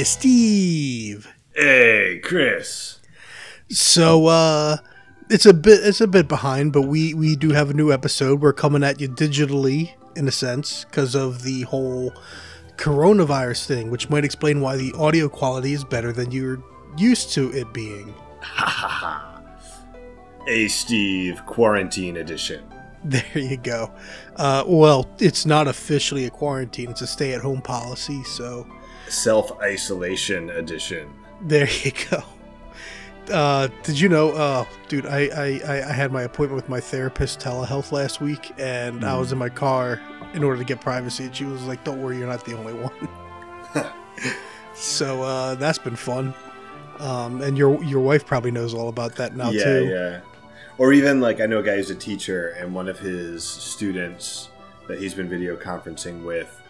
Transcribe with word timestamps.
Hey, 0.00 0.04
Steve. 0.04 1.28
Hey, 1.54 2.20
Chris. 2.24 3.00
So 3.68 4.28
uh 4.28 4.78
it's 5.28 5.44
a 5.44 5.52
bit 5.52 5.86
it's 5.86 6.00
a 6.00 6.06
bit 6.06 6.26
behind, 6.26 6.72
but 6.72 6.88
we 6.88 7.12
we 7.12 7.36
do 7.36 7.50
have 7.50 7.68
a 7.68 7.74
new 7.74 7.92
episode. 7.92 8.40
We're 8.40 8.54
coming 8.54 8.82
at 8.82 8.98
you 8.98 9.10
digitally 9.10 9.92
in 10.16 10.26
a 10.26 10.30
sense 10.30 10.86
because 10.86 11.14
of 11.14 11.42
the 11.42 11.64
whole 11.64 12.14
coronavirus 12.78 13.66
thing, 13.66 13.90
which 13.90 14.08
might 14.08 14.24
explain 14.24 14.62
why 14.62 14.78
the 14.78 14.94
audio 14.94 15.28
quality 15.28 15.74
is 15.74 15.84
better 15.84 16.12
than 16.12 16.30
you're 16.30 16.64
used 16.96 17.34
to 17.34 17.52
it 17.52 17.70
being. 17.74 18.14
Ha 18.40 18.64
ha 18.64 18.88
ha. 18.88 19.42
Hey, 20.46 20.68
Steve, 20.68 21.44
quarantine 21.44 22.16
edition. 22.16 22.64
There 23.04 23.24
you 23.34 23.58
go. 23.58 23.92
Uh, 24.36 24.64
well, 24.66 25.10
it's 25.18 25.44
not 25.44 25.68
officially 25.68 26.24
a 26.24 26.30
quarantine; 26.30 26.90
it's 26.90 27.02
a 27.02 27.06
stay-at-home 27.06 27.60
policy. 27.60 28.24
So 28.24 28.66
Self 29.10 29.58
isolation 29.60 30.50
edition. 30.50 31.12
there 31.42 31.68
you 31.82 31.92
go. 32.10 32.22
Uh, 33.32 33.68
did 33.82 33.98
you 33.98 34.08
know, 34.08 34.30
uh, 34.30 34.64
dude? 34.88 35.06
I, 35.06 35.28
I 35.28 35.88
I 35.88 35.92
had 35.92 36.10
my 36.10 36.22
appointment 36.22 36.56
with 36.56 36.68
my 36.68 36.80
therapist 36.80 37.38
telehealth 37.40 37.92
last 37.92 38.20
week, 38.20 38.52
and 38.58 39.04
I 39.04 39.16
was 39.18 39.32
in 39.32 39.38
my 39.38 39.48
car 39.48 40.00
in 40.32 40.42
order 40.42 40.58
to 40.58 40.64
get 40.64 40.80
privacy, 40.80 41.24
and 41.24 41.34
she 41.34 41.44
was 41.44 41.62
like, 41.64 41.84
"Don't 41.84 42.02
worry, 42.02 42.18
you're 42.18 42.28
not 42.28 42.44
the 42.44 42.56
only 42.56 42.72
one." 42.72 43.08
so 44.74 45.22
uh, 45.22 45.54
that's 45.56 45.78
been 45.78 45.96
fun. 45.96 46.34
Um, 46.98 47.40
and 47.40 47.56
your 47.56 47.82
your 47.84 48.00
wife 48.00 48.26
probably 48.26 48.50
knows 48.50 48.74
all 48.74 48.88
about 48.88 49.16
that 49.16 49.36
now 49.36 49.50
yeah, 49.50 49.64
too. 49.64 49.84
yeah. 49.86 50.20
Or 50.78 50.92
even 50.92 51.20
like 51.20 51.40
I 51.40 51.46
know 51.46 51.58
a 51.58 51.62
guy 51.62 51.76
who's 51.76 51.90
a 51.90 51.94
teacher, 51.94 52.50
and 52.58 52.74
one 52.74 52.88
of 52.88 52.98
his 52.98 53.44
students 53.44 54.48
that 54.88 54.98
he's 54.98 55.14
been 55.14 55.28
video 55.28 55.56
conferencing 55.56 56.24
with, 56.24 56.60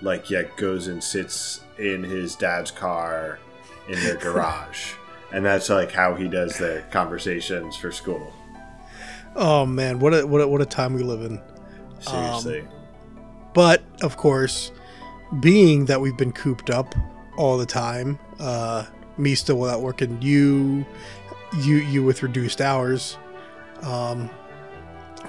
like, 0.00 0.30
yeah, 0.30 0.42
goes 0.56 0.88
and 0.88 1.02
sits 1.02 1.60
in 1.78 2.02
his 2.02 2.34
dad's 2.34 2.70
car 2.70 3.38
in 3.88 3.98
their 4.00 4.16
garage, 4.16 4.92
and 5.32 5.44
that's 5.44 5.68
like 5.68 5.92
how 5.92 6.14
he 6.14 6.28
does 6.28 6.58
the 6.58 6.82
conversations 6.90 7.76
for 7.76 7.92
school. 7.92 8.32
Oh 9.36 9.64
man, 9.66 9.98
what 9.98 10.14
a 10.14 10.26
what 10.26 10.40
a, 10.40 10.48
what 10.48 10.60
a 10.60 10.66
time 10.66 10.94
we 10.94 11.02
live 11.02 11.22
in. 11.22 11.40
Seriously. 12.00 12.64
But 13.54 13.82
of 14.02 14.16
course, 14.16 14.72
being 15.40 15.86
that 15.86 16.00
we've 16.00 16.16
been 16.16 16.32
cooped 16.32 16.70
up 16.70 16.94
all 17.36 17.58
the 17.58 17.66
time, 17.66 18.18
uh, 18.38 18.86
me 19.16 19.34
still 19.34 19.58
without 19.58 19.80
working, 19.80 20.20
you, 20.22 20.86
you, 21.58 21.76
you 21.76 22.04
with 22.04 22.22
reduced 22.22 22.60
hours. 22.60 23.16
Um, 23.82 24.30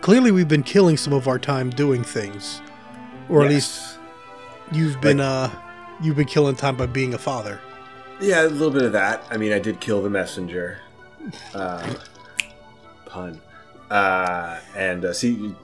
clearly, 0.02 0.32
we've 0.32 0.48
been 0.48 0.64
killing 0.64 0.98
some 0.98 1.14
of 1.14 1.28
our 1.28 1.40
time 1.40 1.70
doing 1.70 2.04
things, 2.04 2.62
or 3.30 3.44
at 3.44 3.50
least 3.50 3.98
you've 4.72 5.00
been 5.02 5.20
uh, 5.20 5.50
you've 6.02 6.16
been 6.16 6.28
killing 6.28 6.56
time 6.56 6.76
by 6.78 6.86
being 6.86 7.14
a 7.14 7.18
father. 7.18 7.60
Yeah, 8.22 8.44
a 8.44 8.48
little 8.48 8.72
bit 8.72 8.84
of 8.84 8.92
that. 8.94 9.24
I 9.30 9.38
mean, 9.38 9.54
I 9.54 9.60
did 9.60 9.80
kill 9.80 10.02
the 10.02 10.10
messenger. 10.10 10.80
Uh, 11.54 11.94
pun. 13.06 13.40
Uh, 13.90 14.60
and 14.76 15.06
uh, 15.06 15.14
see, 15.14 15.56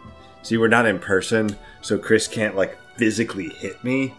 see, 0.41 0.57
we're 0.57 0.67
not 0.67 0.85
in 0.85 0.99
person, 0.99 1.55
so 1.81 1.97
Chris 1.97 2.27
can't 2.27 2.55
like 2.55 2.77
physically 2.97 3.49
hit 3.49 3.83
me. 3.83 4.13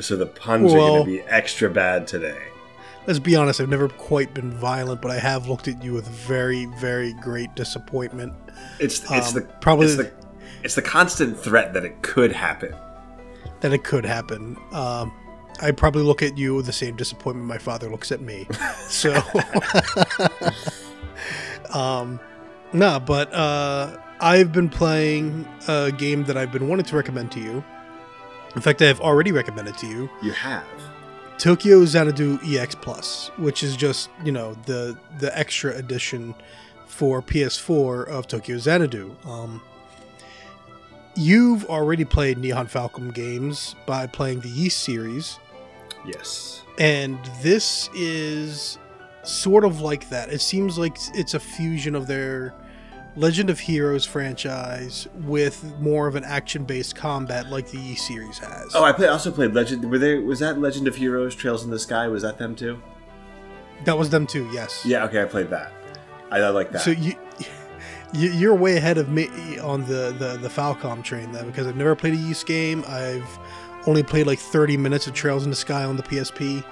So 0.00 0.16
the 0.16 0.26
puns 0.26 0.72
are 0.72 0.76
going 0.78 1.04
to 1.04 1.10
be 1.10 1.20
extra 1.22 1.70
bad 1.70 2.06
today. 2.08 2.38
Let's 3.06 3.20
be 3.20 3.36
honest, 3.36 3.60
I've 3.60 3.68
never 3.68 3.88
quite 3.88 4.34
been 4.34 4.50
violent, 4.50 5.00
but 5.00 5.12
I 5.12 5.18
have 5.20 5.46
looked 5.48 5.68
at 5.68 5.80
you 5.84 5.92
with 5.92 6.08
very, 6.08 6.64
very 6.80 7.12
great 7.14 7.54
disappointment. 7.54 8.32
It's 8.80 9.00
it's 9.12 9.28
Um, 9.28 9.34
the 9.34 9.40
probably- 9.60 9.86
it's 9.86 9.96
the 9.96 10.10
it's 10.64 10.74
the 10.74 10.82
constant 10.82 11.38
threat 11.38 11.72
that 11.74 11.84
it 11.84 12.02
could 12.02 12.32
happen. 12.32 12.74
that 13.60 13.72
it 13.72 13.84
could 13.84 14.04
happen. 14.04 14.56
Um, 14.72 15.12
I 15.60 15.70
probably 15.70 16.02
look 16.02 16.22
at 16.22 16.36
you 16.36 16.54
with 16.54 16.66
the 16.66 16.72
same 16.72 16.96
disappointment 16.96 17.46
my 17.48 17.58
father 17.58 17.88
looks 17.90 18.12
at 18.12 18.20
me. 18.20 18.46
So, 18.88 19.20
um, 21.74 22.20
nah, 22.72 23.00
but 23.00 23.32
uh, 23.34 23.96
I've 24.20 24.52
been 24.52 24.68
playing 24.68 25.46
a 25.66 25.90
game 25.90 26.24
that 26.24 26.36
I've 26.36 26.52
been 26.52 26.68
wanting 26.68 26.86
to 26.86 26.96
recommend 26.96 27.32
to 27.32 27.40
you. 27.40 27.64
In 28.54 28.62
fact, 28.62 28.80
I 28.80 28.86
have 28.86 29.00
already 29.00 29.32
recommended 29.32 29.76
to 29.78 29.86
you 29.88 30.08
You 30.22 30.32
have. 30.32 30.64
Tokyo 31.38 31.84
Xanadu 31.84 32.38
EX 32.44 32.74
Plus, 32.76 33.30
which 33.36 33.62
is 33.62 33.76
just 33.76 34.08
you 34.24 34.32
know 34.32 34.54
the 34.66 34.96
the 35.18 35.36
extra 35.36 35.74
edition 35.76 36.34
for 36.86 37.20
PS4 37.20 38.06
of 38.08 38.26
Tokyo 38.26 38.56
Xanadu. 38.56 39.14
Um, 39.26 39.60
you've 41.14 41.64
already 41.66 42.04
played 42.04 42.38
Nihon 42.38 42.70
Falcom 42.70 43.12
games 43.12 43.74
by 43.84 44.06
playing 44.06 44.40
the 44.40 44.48
Ys 44.48 44.74
series, 44.74 45.38
Yes. 46.06 46.62
and 46.78 47.18
this 47.42 47.88
is 47.94 48.78
sort 49.22 49.64
of 49.64 49.80
like 49.80 50.08
that. 50.10 50.32
It 50.32 50.40
seems 50.40 50.78
like 50.78 50.96
it's 51.14 51.34
a 51.34 51.40
fusion 51.40 51.94
of 51.94 52.06
their 52.06 52.54
Legend 53.16 53.48
of 53.50 53.58
Heroes 53.58 54.04
franchise 54.04 55.08
with 55.22 55.64
more 55.80 56.06
of 56.06 56.16
an 56.16 56.24
action-based 56.24 56.94
combat 56.94 57.48
like 57.48 57.66
the 57.70 57.78
E 57.78 57.94
series 57.94 58.38
has. 58.38 58.74
Oh, 58.74 58.84
I 58.84 58.92
play, 58.92 59.08
also 59.08 59.30
played 59.32 59.54
Legend. 59.54 59.90
Were 59.90 59.98
there 59.98 60.20
was 60.20 60.38
that 60.40 60.60
Legend 60.60 60.86
of 60.86 60.96
Heroes 60.96 61.34
Trails 61.34 61.64
in 61.64 61.70
the 61.70 61.78
Sky? 61.78 62.08
Was 62.08 62.22
that 62.22 62.38
them 62.38 62.54
too? 62.54 62.80
that 63.84 63.96
was 63.96 64.10
them 64.10 64.26
too. 64.26 64.48
Yes. 64.52 64.84
Yeah. 64.86 65.04
Okay, 65.04 65.22
I 65.22 65.24
played 65.26 65.50
that. 65.50 65.72
I, 66.30 66.38
I 66.38 66.48
like 66.50 66.72
that. 66.72 66.82
So 66.82 66.90
you, 66.90 67.14
you 68.12 68.30
you're 68.30 68.54
way 68.54 68.76
ahead 68.76 68.98
of 68.98 69.08
me 69.08 69.58
on 69.58 69.82
the 69.86 70.14
the 70.18 70.38
the 70.40 70.48
Falcom 70.48 71.02
train 71.02 71.32
then 71.32 71.46
because 71.46 71.66
I've 71.66 71.76
never 71.76 71.96
played 71.96 72.14
a 72.14 72.18
Ys 72.18 72.44
game. 72.44 72.84
I've 72.86 73.38
only 73.86 74.02
played 74.02 74.26
like 74.26 74.38
30 74.38 74.76
minutes 74.76 75.06
of 75.06 75.14
Trails 75.14 75.44
in 75.44 75.50
the 75.50 75.56
Sky 75.56 75.84
on 75.84 75.96
the 75.96 76.02
PSP. 76.02 76.64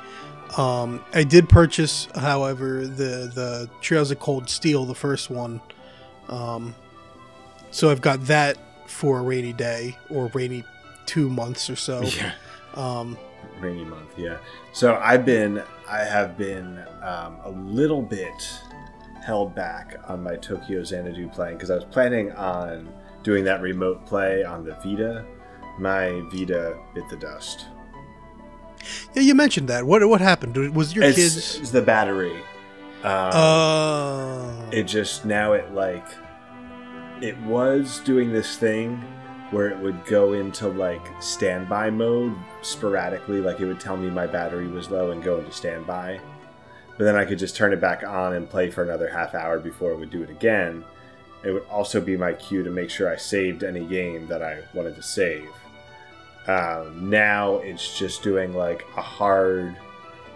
Um, 0.59 1.05
I 1.13 1.25
did 1.25 1.49
purchase, 1.49 2.09
however, 2.15 2.87
the 2.87 3.31
the 3.35 3.71
Trails 3.81 4.11
of 4.11 4.21
Cold 4.21 4.49
Steel, 4.49 4.85
the 4.85 4.95
first 4.95 5.31
one. 5.31 5.61
Um, 6.29 6.75
so 7.71 7.91
I've 7.91 8.01
got 8.01 8.25
that 8.27 8.57
for 8.87 9.19
a 9.19 9.23
rainy 9.23 9.53
day 9.53 9.97
or 10.11 10.27
rainy 10.35 10.65
two 11.07 11.29
months 11.29 11.69
or 11.69 11.77
so. 11.77 12.03
yeah. 12.03 12.33
Um, 12.75 13.19
rainy 13.61 13.85
month 13.85 14.11
yeah 14.17 14.39
so 14.73 14.97
i've 14.97 15.25
been 15.25 15.63
i 15.89 15.99
have 15.99 16.37
been 16.37 16.79
um, 17.03 17.39
a 17.45 17.51
little 17.51 18.03
bit 18.03 18.61
held 19.23 19.55
back 19.55 19.97
on 20.09 20.23
my 20.23 20.37
tokyo 20.37 20.83
xanadu 20.83 21.29
playing 21.29 21.57
because 21.57 21.71
i 21.71 21.75
was 21.75 21.85
planning 21.85 22.33
on 22.33 22.93
doing 23.23 23.45
that 23.45 23.61
remote 23.61 24.05
play 24.07 24.45
on 24.45 24.65
the 24.65 24.75
vita 24.85 25.25
my 25.79 26.23
vita 26.31 26.79
bit 26.95 27.09
the 27.09 27.17
dust 27.17 27.67
yeah, 29.15 29.23
you 29.23 29.35
mentioned 29.35 29.69
that. 29.69 29.85
What 29.85 30.07
what 30.07 30.21
happened? 30.21 30.57
Was 30.75 30.95
your 30.95 31.05
it's, 31.05 31.17
kids? 31.17 31.57
it's 31.59 31.71
the 31.71 31.81
battery 31.81 32.37
um, 33.05 33.31
Uh, 33.33 34.71
it 34.73 34.85
just 34.85 35.25
now 35.25 35.53
it 35.53 35.73
like 35.73 36.07
it 37.21 37.39
was 37.41 38.01
doing 38.01 38.33
this 38.33 38.57
thing 38.57 38.97
where 39.51 39.69
it 39.69 39.79
would 39.79 40.05
go 40.07 40.33
into 40.33 40.69
like 40.69 41.07
standby 41.23 41.91
mode 41.91 42.35
sporadically 42.63 43.41
like 43.41 43.61
it 43.61 43.67
would 43.67 43.79
tell 43.79 43.97
me 43.97 44.09
my 44.11 44.27
battery 44.27 44.67
was 44.67 44.91
low 44.91 45.11
and 45.11 45.23
go 45.23 45.39
into 45.39 45.53
standby 45.53 46.19
but 46.97 47.05
then 47.05 47.15
i 47.15 47.25
could 47.25 47.39
just 47.39 47.55
turn 47.55 47.73
it 47.73 47.81
back 47.81 48.03
on 48.03 48.35
and 48.35 48.51
play 48.51 48.71
for 48.71 48.83
another 48.83 49.09
half 49.09 49.35
hour 49.35 49.61
before 49.61 49.93
it 49.93 49.99
would 49.99 50.11
do 50.11 50.23
it 50.23 50.31
again 50.31 50.83
it 51.45 51.53
would 51.53 51.65
also 51.67 52.01
be 52.01 52.17
my 52.17 52.33
cue 52.33 52.65
to 52.65 52.71
make 52.71 52.91
sure 52.91 53.13
i 53.13 53.17
saved 53.17 53.63
any 53.63 53.85
game 53.85 54.27
that 54.27 54.43
i 54.43 54.59
wanted 54.73 54.97
to 54.97 55.03
save 55.03 55.49
um, 56.47 57.09
now 57.11 57.57
it's 57.57 57.99
just 57.99 58.23
doing 58.23 58.55
like 58.55 58.85
a 58.97 59.03
hard 59.03 59.77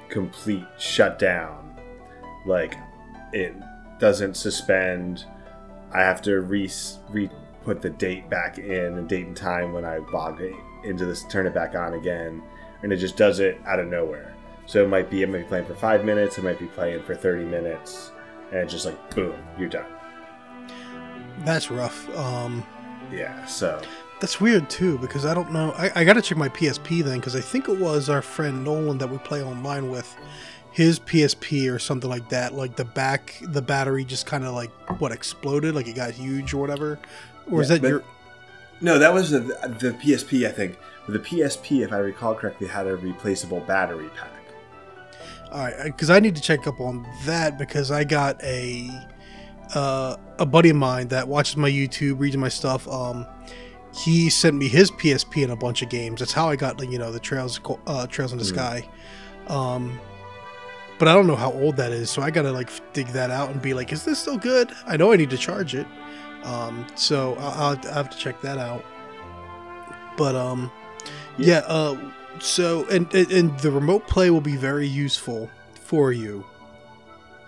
complete 0.08 0.64
shutdown 0.78 1.78
like 2.46 2.74
it 3.32 3.54
doesn't 3.98 4.34
suspend. 4.36 5.24
I 5.92 6.00
have 6.00 6.22
to 6.22 6.40
re 6.40 6.70
re 7.10 7.30
put 7.64 7.82
the 7.82 7.90
date 7.90 8.30
back 8.30 8.58
in 8.58 8.96
the 8.96 9.02
date 9.02 9.26
and 9.26 9.36
time 9.36 9.72
when 9.72 9.84
I 9.84 9.98
log 9.98 10.40
it 10.40 10.54
into 10.84 11.04
this, 11.04 11.24
turn 11.24 11.46
it 11.46 11.54
back 11.54 11.74
on 11.74 11.94
again, 11.94 12.42
and 12.82 12.92
it 12.92 12.96
just 12.96 13.16
does 13.16 13.40
it 13.40 13.60
out 13.66 13.78
of 13.78 13.88
nowhere. 13.88 14.34
So 14.66 14.82
it 14.84 14.88
might 14.88 15.10
be 15.10 15.22
I 15.22 15.26
might 15.26 15.38
be 15.38 15.44
playing 15.44 15.66
for 15.66 15.74
five 15.74 16.04
minutes, 16.04 16.38
I 16.38 16.42
might 16.42 16.58
be 16.58 16.66
playing 16.66 17.02
for 17.02 17.14
thirty 17.14 17.44
minutes, 17.44 18.12
and 18.50 18.60
it's 18.60 18.72
just 18.72 18.86
like 18.86 19.14
boom, 19.14 19.34
you're 19.58 19.68
done. 19.68 19.86
that's 21.44 21.70
rough. 21.70 22.08
Um, 22.16 22.64
Yeah. 23.12 23.44
So 23.46 23.80
That's 24.20 24.40
weird 24.40 24.68
too 24.68 24.98
because 24.98 25.24
I 25.24 25.34
don't 25.34 25.52
know. 25.52 25.72
I, 25.76 25.92
I 26.00 26.04
got 26.04 26.14
to 26.14 26.22
check 26.22 26.36
my 26.36 26.48
PSP 26.48 27.04
then 27.04 27.18
because 27.18 27.36
I 27.36 27.40
think 27.40 27.68
it 27.68 27.78
was 27.78 28.08
our 28.08 28.22
friend 28.22 28.64
Nolan 28.64 28.98
that 28.98 29.08
we 29.08 29.18
play 29.18 29.42
online 29.42 29.90
with. 29.90 30.16
His 30.70 31.00
PSP 31.00 31.72
or 31.72 31.78
something 31.78 32.08
like 32.08 32.28
that. 32.28 32.54
Like 32.54 32.76
the 32.76 32.84
back, 32.84 33.40
the 33.42 33.62
battery 33.62 34.04
just 34.04 34.26
kind 34.26 34.44
of 34.44 34.54
like 34.54 34.70
what 35.00 35.12
exploded, 35.12 35.74
like 35.74 35.88
it 35.88 35.96
got 35.96 36.12
huge 36.12 36.54
or 36.54 36.58
whatever. 36.58 37.00
Or 37.50 37.62
is 37.62 37.68
that 37.68 37.82
your? 37.82 38.04
no, 38.80 38.98
that 38.98 39.12
was 39.12 39.30
the 39.30 39.40
the 39.40 39.96
PSP. 40.00 40.46
I 40.46 40.52
think 40.52 40.78
the 41.08 41.18
PSP, 41.18 41.84
if 41.84 41.92
I 41.92 41.98
recall 41.98 42.34
correctly, 42.34 42.68
had 42.68 42.86
a 42.86 42.96
replaceable 42.96 43.60
battery 43.60 44.10
pack. 44.16 44.30
All 45.50 45.64
right, 45.64 45.84
because 45.84 46.10
I 46.10 46.20
need 46.20 46.36
to 46.36 46.42
check 46.42 46.66
up 46.66 46.78
on 46.78 47.06
that 47.24 47.58
because 47.58 47.90
I 47.90 48.04
got 48.04 48.42
a 48.44 48.90
uh, 49.74 50.16
a 50.38 50.46
buddy 50.46 50.70
of 50.70 50.76
mine 50.76 51.08
that 51.08 51.26
watches 51.26 51.56
my 51.56 51.70
YouTube, 51.70 52.20
reads 52.20 52.36
my 52.36 52.48
stuff. 52.48 52.86
Um, 52.86 53.26
he 54.04 54.30
sent 54.30 54.56
me 54.56 54.68
his 54.68 54.90
PSP 54.90 55.42
and 55.42 55.52
a 55.52 55.56
bunch 55.56 55.82
of 55.82 55.88
games. 55.88 56.20
That's 56.20 56.32
how 56.32 56.48
I 56.48 56.56
got, 56.56 56.80
you 56.90 56.98
know, 56.98 57.10
the 57.10 57.20
Trails, 57.20 57.60
uh, 57.86 58.06
Trails 58.06 58.32
in 58.32 58.38
the 58.38 58.44
Mm. 58.44 58.48
Sky. 58.48 58.88
Um, 59.48 59.98
but 60.98 61.08
I 61.08 61.14
don't 61.14 61.26
know 61.26 61.36
how 61.36 61.52
old 61.52 61.76
that 61.76 61.92
is, 61.92 62.10
so 62.10 62.22
I 62.22 62.30
gotta 62.30 62.52
like 62.52 62.70
dig 62.92 63.08
that 63.08 63.30
out 63.30 63.50
and 63.50 63.62
be 63.62 63.72
like, 63.74 63.92
is 63.92 64.04
this 64.04 64.18
still 64.18 64.36
good? 64.38 64.70
I 64.86 64.96
know 64.96 65.12
I 65.12 65.16
need 65.16 65.30
to 65.30 65.38
charge 65.38 65.74
it, 65.74 65.86
um, 66.44 66.86
so 66.96 67.34
I'll, 67.38 67.78
I'll 67.78 67.92
have 67.94 68.10
to 68.10 68.18
check 68.18 68.40
that 68.42 68.58
out. 68.58 68.84
But 70.16 70.34
um, 70.34 70.70
yeah. 71.36 71.62
Uh, 71.66 71.96
so 72.40 72.84
and 72.86 73.12
and 73.14 73.58
the 73.60 73.70
remote 73.70 74.06
play 74.08 74.30
will 74.30 74.40
be 74.40 74.56
very 74.56 74.86
useful 74.86 75.48
for 75.74 76.12
you 76.12 76.44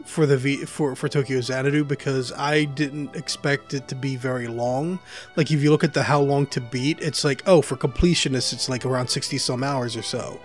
for 0.05 0.27
the 0.27 0.37
v 0.37 0.65
for 0.65 0.95
for 0.95 1.09
Tokyo 1.09 1.41
Xanadu 1.41 1.85
because 1.85 2.33
I 2.33 2.65
didn't 2.65 3.15
expect 3.17 3.75
it 3.75 3.89
to 3.89 3.95
be 3.95 4.17
very 4.17 4.47
long. 4.47 4.99
Like 5.37 5.51
if 5.51 5.63
you 5.63 5.71
look 5.71 5.85
at 5.85 5.95
the 5.95 6.03
how 6.03 6.21
long 6.21 6.47
to 6.49 6.61
beat, 6.61 7.01
it's 7.01 7.25
like 7.25 7.43
oh 7.47 7.63
for 7.63 7.77
completionists 7.77 8.53
it's 8.53 8.69
like 8.69 8.85
around 8.85 9.09
sixty 9.09 9.39
some 9.39 9.63
hours 9.63 9.97
or 9.97 10.03
so, 10.03 10.41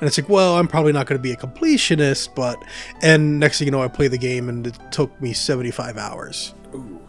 and 0.00 0.06
it's 0.06 0.18
like 0.18 0.28
well 0.28 0.56
I'm 0.56 0.68
probably 0.68 0.92
not 0.92 1.06
going 1.06 1.18
to 1.18 1.22
be 1.22 1.32
a 1.32 1.36
completionist, 1.36 2.34
but 2.34 2.62
and 3.02 3.38
next 3.38 3.58
thing 3.58 3.66
you 3.66 3.72
know 3.72 3.82
I 3.82 3.88
play 3.88 4.08
the 4.08 4.18
game 4.18 4.48
and 4.48 4.66
it 4.66 4.78
took 4.90 5.20
me 5.20 5.32
seventy 5.32 5.70
five 5.70 5.96
hours. 5.96 6.54
Ooh. 6.74 7.00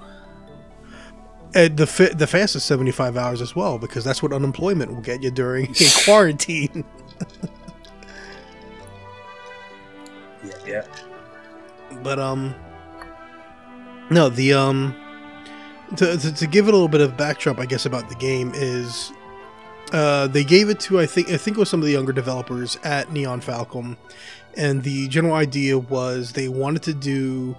And 1.53 1.77
the 1.77 1.87
fi- 1.87 2.13
the 2.13 2.27
fastest 2.27 2.65
seventy 2.65 2.91
five 2.91 3.15
hours 3.15 3.41
as 3.41 3.55
well 3.55 3.77
because 3.79 4.03
that's 4.03 4.21
what 4.21 4.33
unemployment 4.33 4.93
will 4.93 5.01
get 5.01 5.23
you 5.23 5.31
during 5.31 5.71
a 5.71 5.89
quarantine. 6.05 6.83
Yeah. 10.43 10.53
Yeah. 10.65 10.85
But 12.05 12.19
um 12.19 12.53
no 14.11 14.29
the 14.29 14.53
um 14.53 14.95
to, 15.95 16.15
to, 16.17 16.31
to 16.31 16.45
give 16.45 16.67
it 16.67 16.69
a 16.69 16.77
little 16.77 16.87
bit 16.87 17.01
of 17.01 17.17
backdrop 17.17 17.59
i 17.59 17.65
guess 17.65 17.87
about 17.87 18.09
the 18.09 18.15
game 18.15 18.51
is 18.53 19.11
uh 19.91 20.27
they 20.27 20.43
gave 20.43 20.69
it 20.69 20.79
to 20.79 20.99
i 20.99 21.05
think 21.07 21.29
i 21.29 21.37
think 21.37 21.57
it 21.57 21.59
was 21.59 21.69
some 21.69 21.79
of 21.79 21.85
the 21.87 21.91
younger 21.91 22.13
developers 22.13 22.77
at 22.83 23.07
Nihon 23.09 23.43
Falcom 23.43 23.97
and 24.55 24.83
the 24.83 25.07
general 25.07 25.33
idea 25.33 25.79
was 25.79 26.33
they 26.33 26.47
wanted 26.47 26.83
to 26.83 26.93
do 26.93 27.55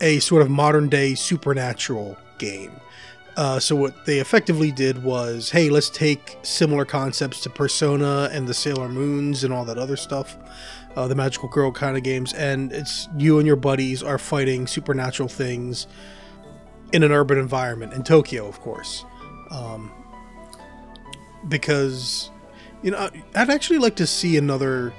a 0.00 0.20
sort 0.20 0.42
of 0.42 0.50
modern 0.50 0.88
day 0.88 1.14
supernatural 1.14 2.16
game. 2.38 2.72
Uh, 3.36 3.58
so 3.58 3.76
what 3.76 4.06
they 4.06 4.18
effectively 4.18 4.72
did 4.72 5.02
was 5.02 5.50
hey 5.50 5.68
let's 5.68 5.90
take 5.90 6.38
similar 6.42 6.86
concepts 6.86 7.40
to 7.42 7.50
persona 7.50 8.30
and 8.32 8.48
the 8.48 8.54
sailor 8.54 8.88
moons 8.88 9.44
and 9.44 9.52
all 9.52 9.64
that 9.64 9.76
other 9.76 9.96
stuff 9.96 10.36
uh, 10.96 11.06
the 11.06 11.14
magical 11.14 11.48
girl 11.48 11.70
kind 11.70 11.96
of 11.96 12.02
games, 12.02 12.32
and 12.32 12.72
it's 12.72 13.08
you 13.16 13.38
and 13.38 13.46
your 13.46 13.56
buddies 13.56 14.02
are 14.02 14.18
fighting 14.18 14.66
supernatural 14.66 15.28
things 15.28 15.86
in 16.92 17.02
an 17.02 17.12
urban 17.12 17.38
environment 17.38 17.92
in 17.92 18.02
Tokyo, 18.02 18.46
of 18.48 18.60
course. 18.60 19.04
Um, 19.50 19.92
because 21.48 22.30
you 22.82 22.90
know, 22.90 23.10
I'd 23.34 23.50
actually 23.50 23.78
like 23.78 23.96
to 23.96 24.06
see 24.06 24.36
another 24.36 24.92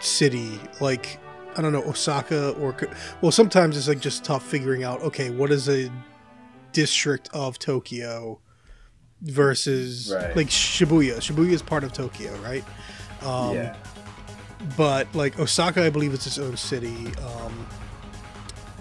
city 0.00 0.60
like 0.80 1.18
I 1.56 1.62
don't 1.62 1.72
know 1.72 1.82
Osaka 1.84 2.50
or 2.52 2.74
well, 3.20 3.32
sometimes 3.32 3.76
it's 3.76 3.88
like 3.88 4.00
just 4.00 4.24
tough 4.24 4.44
figuring 4.44 4.84
out. 4.84 5.00
Okay, 5.02 5.30
what 5.30 5.50
is 5.50 5.68
a 5.68 5.90
district 6.72 7.30
of 7.32 7.58
Tokyo 7.58 8.40
versus 9.22 10.12
Right. 10.14 10.36
like 10.36 10.48
Shibuya? 10.48 11.16
Shibuya 11.16 11.52
is 11.52 11.62
part 11.62 11.84
of 11.84 11.92
Tokyo, 11.92 12.34
right? 12.38 12.64
Um, 13.22 13.54
yeah. 13.54 13.76
But 14.76 15.12
like 15.14 15.38
Osaka, 15.38 15.84
I 15.84 15.90
believe 15.90 16.14
it's 16.14 16.26
its 16.26 16.38
own 16.38 16.56
city. 16.56 17.12
Um, 17.16 17.66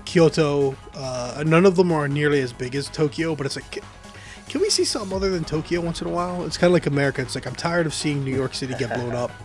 Kyoto, 0.05 0.75
uh, 0.95 1.43
none 1.45 1.65
of 1.65 1.75
them 1.75 1.91
are 1.91 2.07
nearly 2.07 2.41
as 2.41 2.53
big 2.53 2.75
as 2.75 2.87
Tokyo, 2.89 3.35
but 3.35 3.45
it's 3.45 3.55
like, 3.55 3.69
can, 3.71 3.83
can 4.47 4.61
we 4.61 4.69
see 4.69 4.85
something 4.85 5.15
other 5.15 5.29
than 5.29 5.43
Tokyo 5.43 5.81
once 5.81 6.01
in 6.01 6.07
a 6.07 6.11
while? 6.11 6.45
It's 6.45 6.57
kind 6.57 6.69
of 6.69 6.73
like 6.73 6.85
America. 6.85 7.21
It's 7.21 7.35
like 7.35 7.45
I'm 7.45 7.55
tired 7.55 7.85
of 7.85 7.93
seeing 7.93 8.23
New 8.23 8.35
York 8.35 8.53
City 8.53 8.73
get 8.75 8.93
blown 8.93 9.13
up. 9.13 9.31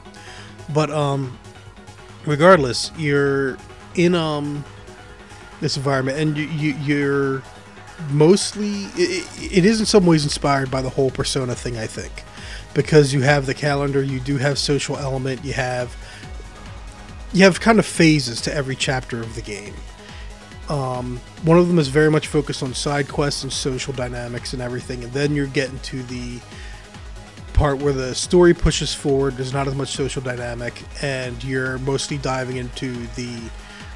But 0.72 0.88
um, 0.90 1.36
regardless, 2.24 2.92
you're 2.96 3.58
in 3.96 4.14
um 4.14 4.64
this 5.60 5.76
environment, 5.76 6.18
and 6.18 6.36
you, 6.36 6.44
you 6.44 6.74
you're 6.74 7.42
mostly 8.10 8.84
it, 8.94 9.52
it 9.52 9.64
is 9.64 9.80
in 9.80 9.86
some 9.86 10.06
ways 10.06 10.22
inspired 10.22 10.70
by 10.70 10.80
the 10.80 10.88
whole 10.88 11.10
Persona 11.10 11.56
thing. 11.56 11.76
I 11.76 11.88
think 11.88 12.24
because 12.72 13.12
you 13.12 13.22
have 13.22 13.46
the 13.46 13.54
calendar, 13.54 14.02
you 14.02 14.20
do 14.20 14.36
have 14.36 14.58
social 14.58 14.96
element, 14.96 15.44
you 15.44 15.54
have 15.54 15.96
you 17.32 17.44
have 17.44 17.60
kind 17.60 17.78
of 17.78 17.86
phases 17.86 18.40
to 18.42 18.54
every 18.54 18.76
chapter 18.76 19.20
of 19.20 19.34
the 19.34 19.42
game. 19.42 19.74
Um, 20.68 21.20
one 21.42 21.58
of 21.58 21.68
them 21.68 21.78
is 21.78 21.88
very 21.88 22.10
much 22.10 22.28
focused 22.28 22.62
on 22.62 22.74
side 22.74 23.08
quests 23.08 23.42
and 23.42 23.52
social 23.52 23.92
dynamics 23.92 24.52
and 24.52 24.62
everything, 24.62 25.02
and 25.02 25.12
then 25.12 25.34
you're 25.34 25.46
getting 25.46 25.78
to 25.80 26.02
the 26.04 26.40
part 27.52 27.78
where 27.78 27.92
the 27.92 28.14
story 28.14 28.54
pushes 28.54 28.94
forward. 28.94 29.36
There's 29.36 29.52
not 29.52 29.66
as 29.68 29.74
much 29.74 29.90
social 29.90 30.22
dynamic, 30.22 30.82
and 31.02 31.42
you're 31.42 31.78
mostly 31.78 32.18
diving 32.18 32.56
into 32.56 33.06
the 33.16 33.38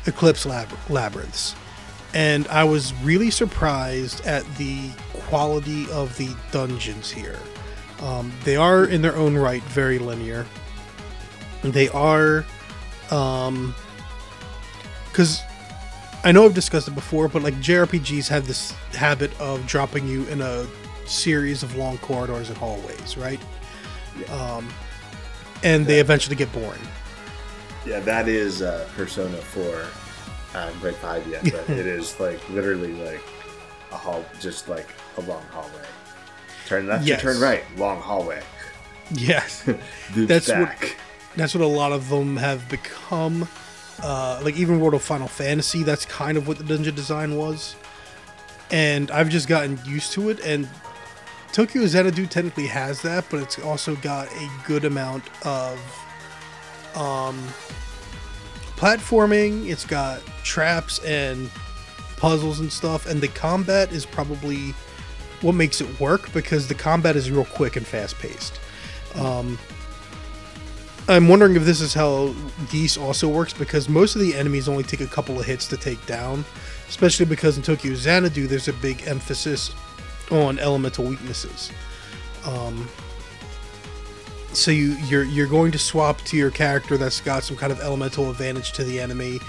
Eclipse 0.06 0.44
lab- 0.44 0.68
labyrinths. 0.90 1.54
And 2.12 2.46
I 2.48 2.64
was 2.64 2.92
really 3.02 3.30
surprised 3.30 4.24
at 4.26 4.44
the 4.56 4.90
quality 5.14 5.90
of 5.90 6.16
the 6.18 6.34
dungeons 6.52 7.10
here. 7.10 7.38
Um, 8.00 8.32
they 8.44 8.56
are, 8.56 8.84
in 8.84 9.00
their 9.00 9.16
own 9.16 9.36
right, 9.36 9.62
very 9.62 9.98
linear. 9.98 10.44
They 11.62 11.88
are, 11.88 12.44
um, 13.14 13.74
because 15.10 15.40
I 16.24 16.32
know 16.32 16.44
I've 16.44 16.54
discussed 16.54 16.88
it 16.88 16.94
before, 16.94 17.28
but 17.28 17.42
like 17.42 17.54
JRPGs 17.56 18.28
have 18.28 18.46
this 18.46 18.72
habit 18.92 19.38
of 19.40 19.64
dropping 19.66 20.08
you 20.08 20.24
in 20.24 20.40
a 20.40 20.66
series 21.06 21.62
of 21.62 21.76
long 21.76 21.98
corridors 21.98 22.48
and 22.48 22.58
hallways, 22.58 23.16
right? 23.16 23.40
Um, 24.30 24.68
and 25.62 25.86
they 25.86 26.00
eventually 26.00 26.34
get 26.36 26.52
boring. 26.52 26.80
Yeah, 27.86 28.00
that 28.00 28.28
is 28.28 28.62
uh, 28.62 28.88
Persona 28.96 29.36
4. 29.36 29.84
I 30.54 30.64
haven't 30.66 30.80
played 30.80 30.94
5 30.96 31.26
yet, 31.28 31.42
but 31.44 31.68
it 31.70 31.86
is 31.86 32.18
like 32.26 32.40
literally 32.50 32.92
like 32.94 33.22
a 33.92 33.96
hall, 33.96 34.24
just 34.40 34.68
like 34.68 34.88
a 35.18 35.20
long 35.22 35.42
hallway. 35.52 35.84
Turn 36.66 36.86
left 36.86 37.04
Yes. 37.06 37.20
turn 37.20 37.38
right, 37.40 37.62
long 37.76 38.00
hallway. 38.00 38.42
Yes. 39.12 39.62
That's 40.16 40.48
what- 40.48 40.56
back. 40.80 40.96
That's 41.36 41.54
what 41.54 41.62
a 41.62 41.66
lot 41.66 41.92
of 41.92 42.08
them 42.08 42.36
have 42.36 42.68
become. 42.68 43.48
Uh, 44.02 44.40
like 44.42 44.56
even 44.56 44.80
World 44.80 44.94
of 44.94 45.02
Final 45.02 45.28
Fantasy, 45.28 45.82
that's 45.82 46.04
kind 46.04 46.36
of 46.36 46.46
what 46.48 46.58
the 46.58 46.64
dungeon 46.64 46.94
design 46.94 47.36
was. 47.36 47.76
And 48.70 49.10
I've 49.10 49.28
just 49.28 49.48
gotten 49.48 49.78
used 49.84 50.12
to 50.12 50.30
it. 50.30 50.40
And 50.44 50.68
Tokyo 51.52 51.86
Xanadu 51.86 52.26
technically 52.26 52.66
has 52.66 53.02
that, 53.02 53.24
but 53.30 53.40
it's 53.40 53.58
also 53.60 53.94
got 53.96 54.26
a 54.28 54.50
good 54.66 54.84
amount 54.84 55.24
of 55.46 55.78
um, 56.96 57.40
platforming. 58.76 59.68
It's 59.68 59.84
got 59.84 60.20
traps 60.42 60.98
and 61.04 61.50
puzzles 62.16 62.60
and 62.60 62.72
stuff. 62.72 63.06
And 63.06 63.20
the 63.20 63.28
combat 63.28 63.92
is 63.92 64.04
probably 64.04 64.74
what 65.40 65.54
makes 65.54 65.80
it 65.80 66.00
work 66.00 66.32
because 66.32 66.68
the 66.68 66.74
combat 66.74 67.16
is 67.16 67.30
real 67.30 67.44
quick 67.44 67.76
and 67.76 67.86
fast 67.86 68.18
paced. 68.18 68.58
Um, 69.14 69.58
I'm 71.06 71.28
wondering 71.28 71.54
if 71.54 71.64
this 71.64 71.82
is 71.82 71.92
how 71.92 72.34
Ys 72.72 72.96
also 72.96 73.28
works 73.28 73.52
because 73.52 73.90
most 73.90 74.14
of 74.14 74.22
the 74.22 74.34
enemies 74.34 74.68
only 74.68 74.82
take 74.82 75.02
a 75.02 75.06
couple 75.06 75.38
of 75.38 75.44
hits 75.44 75.68
to 75.68 75.76
take 75.76 76.04
down, 76.06 76.46
especially 76.88 77.26
because 77.26 77.58
in 77.58 77.62
Tokyo 77.62 77.94
Xanadu 77.94 78.46
there's 78.46 78.68
a 78.68 78.72
big 78.74 79.06
emphasis 79.06 79.74
on 80.30 80.58
elemental 80.58 81.04
weaknesses. 81.04 81.70
Um, 82.46 82.88
so 84.54 84.70
you 84.70 84.92
you're 85.06 85.24
you're 85.24 85.46
going 85.46 85.72
to 85.72 85.78
swap 85.78 86.22
to 86.22 86.36
your 86.38 86.50
character 86.50 86.96
that's 86.96 87.20
got 87.20 87.42
some 87.42 87.56
kind 87.56 87.72
of 87.72 87.80
elemental 87.80 88.30
advantage 88.30 88.72
to 88.72 88.84
the 88.84 88.98
enemy 88.98 89.40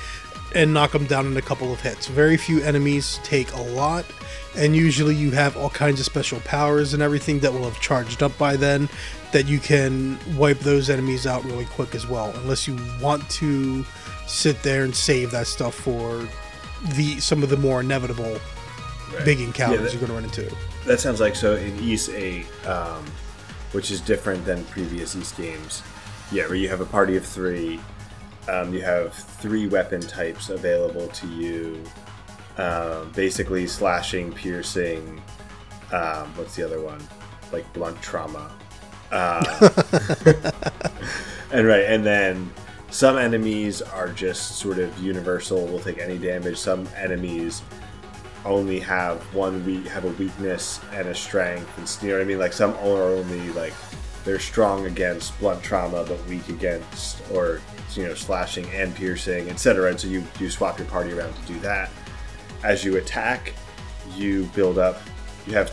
and 0.54 0.74
knock 0.74 0.92
them 0.92 1.06
down 1.06 1.26
in 1.28 1.36
a 1.38 1.42
couple 1.42 1.72
of 1.74 1.82
hits. 1.82 2.08
Very 2.08 2.38
few 2.38 2.62
enemies 2.62 3.20
take 3.24 3.52
a 3.54 3.62
lot, 3.62 4.06
and 4.56 4.76
usually 4.76 5.16
you 5.16 5.32
have 5.32 5.58
all 5.58 5.70
kinds 5.70 6.00
of 6.00 6.06
special 6.06 6.40
powers 6.42 6.94
and 6.94 7.02
everything 7.04 7.40
that 7.42 7.52
will 7.52 7.64
have 7.64 7.80
charged 7.82 8.24
up 8.24 8.38
by 8.38 8.56
then 8.56 8.88
that 9.34 9.48
you 9.48 9.60
can 9.60 10.18
wipe 10.38 10.60
those 10.60 10.90
enemies 10.90 11.28
out 11.28 11.44
really 11.44 11.66
quick 11.66 11.94
as 11.96 12.08
well, 12.08 12.32
unless 12.38 12.68
you 12.68 12.78
want 13.02 13.28
to 13.30 13.86
sit 14.28 14.62
there 14.64 14.84
and 14.84 14.96
save 14.96 15.30
that 15.32 15.46
stuff 15.48 15.76
for 15.76 16.26
the 16.96 17.20
some 17.20 17.44
of 17.44 17.50
the 17.50 17.58
more 17.58 17.80
inevitable 17.82 18.40
Right. 19.14 19.24
big 19.26 19.40
encounters 19.40 19.82
that- 19.82 19.92
you're 19.94 20.00
going 20.08 20.10
to 20.10 20.14
run 20.16 20.24
into. 20.24 20.56
That 20.88 21.00
sounds 21.00 21.20
like 21.20 21.36
so 21.36 21.56
in 21.56 21.78
Ys 21.84 22.10
8, 22.10 22.46
um, 22.66 23.04
which 23.72 23.92
is 23.92 24.00
different 24.02 24.46
than 24.46 24.64
previous 24.66 25.16
Ys 25.16 25.32
games. 25.34 25.84
Yeah, 26.32 26.48
where 26.48 26.56
you 26.56 26.70
have 26.70 26.82
a 26.82 26.86
party 26.86 27.16
of 27.16 27.26
three. 27.26 27.80
Um, 28.48 28.74
you 28.74 28.82
have 28.82 29.14
three 29.14 29.68
weapon 29.68 30.02
types 30.02 30.50
available 30.50 31.08
to 31.08 31.28
you. 31.28 31.84
Um, 32.58 33.12
basically, 33.16 33.68
slashing, 33.68 34.32
piercing. 34.32 35.22
Um, 35.92 36.34
what's 36.36 36.56
the 36.56 36.64
other 36.64 36.82
one? 36.82 37.02
Like 37.52 37.72
blunt 37.74 38.02
trauma. 38.02 38.52
Uh, 39.12 39.70
and 41.52 41.68
right, 41.68 41.86
and 41.86 42.06
then 42.06 42.52
some 42.90 43.18
enemies 43.18 43.82
are 43.82 44.10
just 44.10 44.58
sort 44.58 44.80
of 44.80 44.98
universal. 45.00 45.66
Will 45.68 45.80
take 45.80 46.00
any 46.00 46.18
damage. 46.18 46.58
Some 46.58 46.88
enemies 46.96 47.62
only 48.46 48.80
have 48.80 49.22
one 49.34 49.66
weak 49.66 49.86
have 49.88 50.06
a 50.06 50.10
weakness 50.10 50.80
and 50.94 51.08
a 51.08 51.16
strength 51.16 51.78
and 51.78 52.04
you 52.04 52.10
know 52.10 52.20
what 52.20 52.24
I 52.24 52.28
mean 52.28 52.40
like 52.40 52.54
some 52.54 52.74
are 52.76 53.02
only 53.02 53.50
like 53.54 53.74
they're 54.24 54.40
strong 54.40 54.86
against 54.86 55.38
blunt 55.40 55.64
trauma 55.64 56.06
but 56.08 56.24
weak 56.28 56.48
against 56.50 57.22
or 57.32 57.60
you 57.98 58.08
know 58.08 58.14
slashing 58.14 58.66
and 58.70 58.96
piercing, 58.96 59.50
etc. 59.50 59.90
And 59.90 60.00
so 60.00 60.08
you 60.08 60.24
you 60.40 60.50
swap 60.50 60.78
your 60.80 60.88
party 60.88 61.12
around 61.12 61.34
to 61.36 61.42
do 61.54 61.60
that. 61.60 61.90
As 62.64 62.84
you 62.84 62.98
attack, 62.98 63.54
you 64.16 64.46
build 64.56 64.78
up. 64.78 65.02
You 65.48 65.54
have 65.54 65.72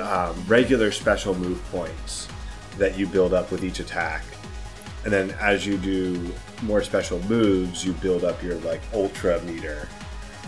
um, 0.00 0.34
regular 0.48 0.90
special 0.90 1.34
move 1.34 1.62
points 1.70 2.28
that 2.78 2.98
you 2.98 3.06
build 3.06 3.32
up 3.32 3.50
with 3.50 3.64
each 3.64 3.80
attack, 3.80 4.24
and 5.04 5.12
then 5.12 5.30
as 5.40 5.66
you 5.66 5.78
do 5.78 6.32
more 6.62 6.82
special 6.82 7.20
moves, 7.24 7.84
you 7.84 7.92
build 7.94 8.24
up 8.24 8.42
your 8.42 8.56
like 8.56 8.80
ultra 8.92 9.40
meter, 9.42 9.88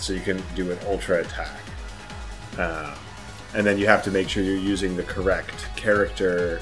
so 0.01 0.13
you 0.13 0.21
can 0.21 0.43
do 0.55 0.71
an 0.71 0.79
ultra 0.87 1.21
attack. 1.21 1.61
Uh, 2.59 2.95
and 3.55 3.65
then 3.65 3.79
you 3.79 3.87
have 3.87 4.03
to 4.03 4.11
make 4.11 4.29
sure 4.29 4.43
you're 4.43 4.57
using 4.57 4.97
the 4.97 5.03
correct 5.05 5.69
character 5.77 6.61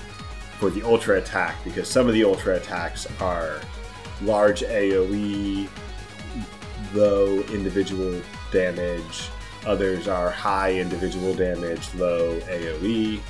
for 0.58 0.70
the 0.70 0.82
ultra 0.82 1.18
attack 1.18 1.56
because 1.64 1.88
some 1.88 2.06
of 2.06 2.14
the 2.14 2.22
ultra 2.22 2.56
attacks 2.56 3.06
are 3.20 3.60
large 4.24 4.62
AoE, 4.62 5.68
low 6.94 7.40
individual 7.52 8.20
damage. 8.50 9.28
Others 9.66 10.08
are 10.08 10.30
high 10.30 10.74
individual 10.74 11.34
damage, 11.34 11.94
low 11.94 12.38
AoE, 12.40 13.20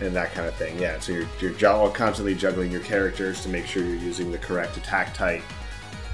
and 0.00 0.14
that 0.14 0.32
kind 0.32 0.46
of 0.46 0.54
thing. 0.56 0.78
Yeah, 0.78 0.98
so 1.00 1.12
you're, 1.12 1.28
you're 1.40 1.90
constantly 1.90 2.34
juggling 2.34 2.70
your 2.70 2.82
characters 2.82 3.42
to 3.42 3.48
make 3.48 3.66
sure 3.66 3.82
you're 3.84 3.96
using 3.96 4.30
the 4.30 4.38
correct 4.38 4.76
attack 4.76 5.14
type 5.14 5.42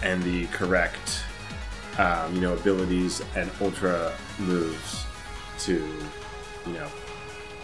and 0.02 0.22
the 0.22 0.46
correct, 0.46 1.22
um, 1.98 2.34
you 2.34 2.40
know, 2.40 2.54
abilities 2.54 3.22
and 3.36 3.50
ultra 3.60 4.12
moves 4.38 5.04
to, 5.60 5.74
you 6.66 6.72
know, 6.72 6.86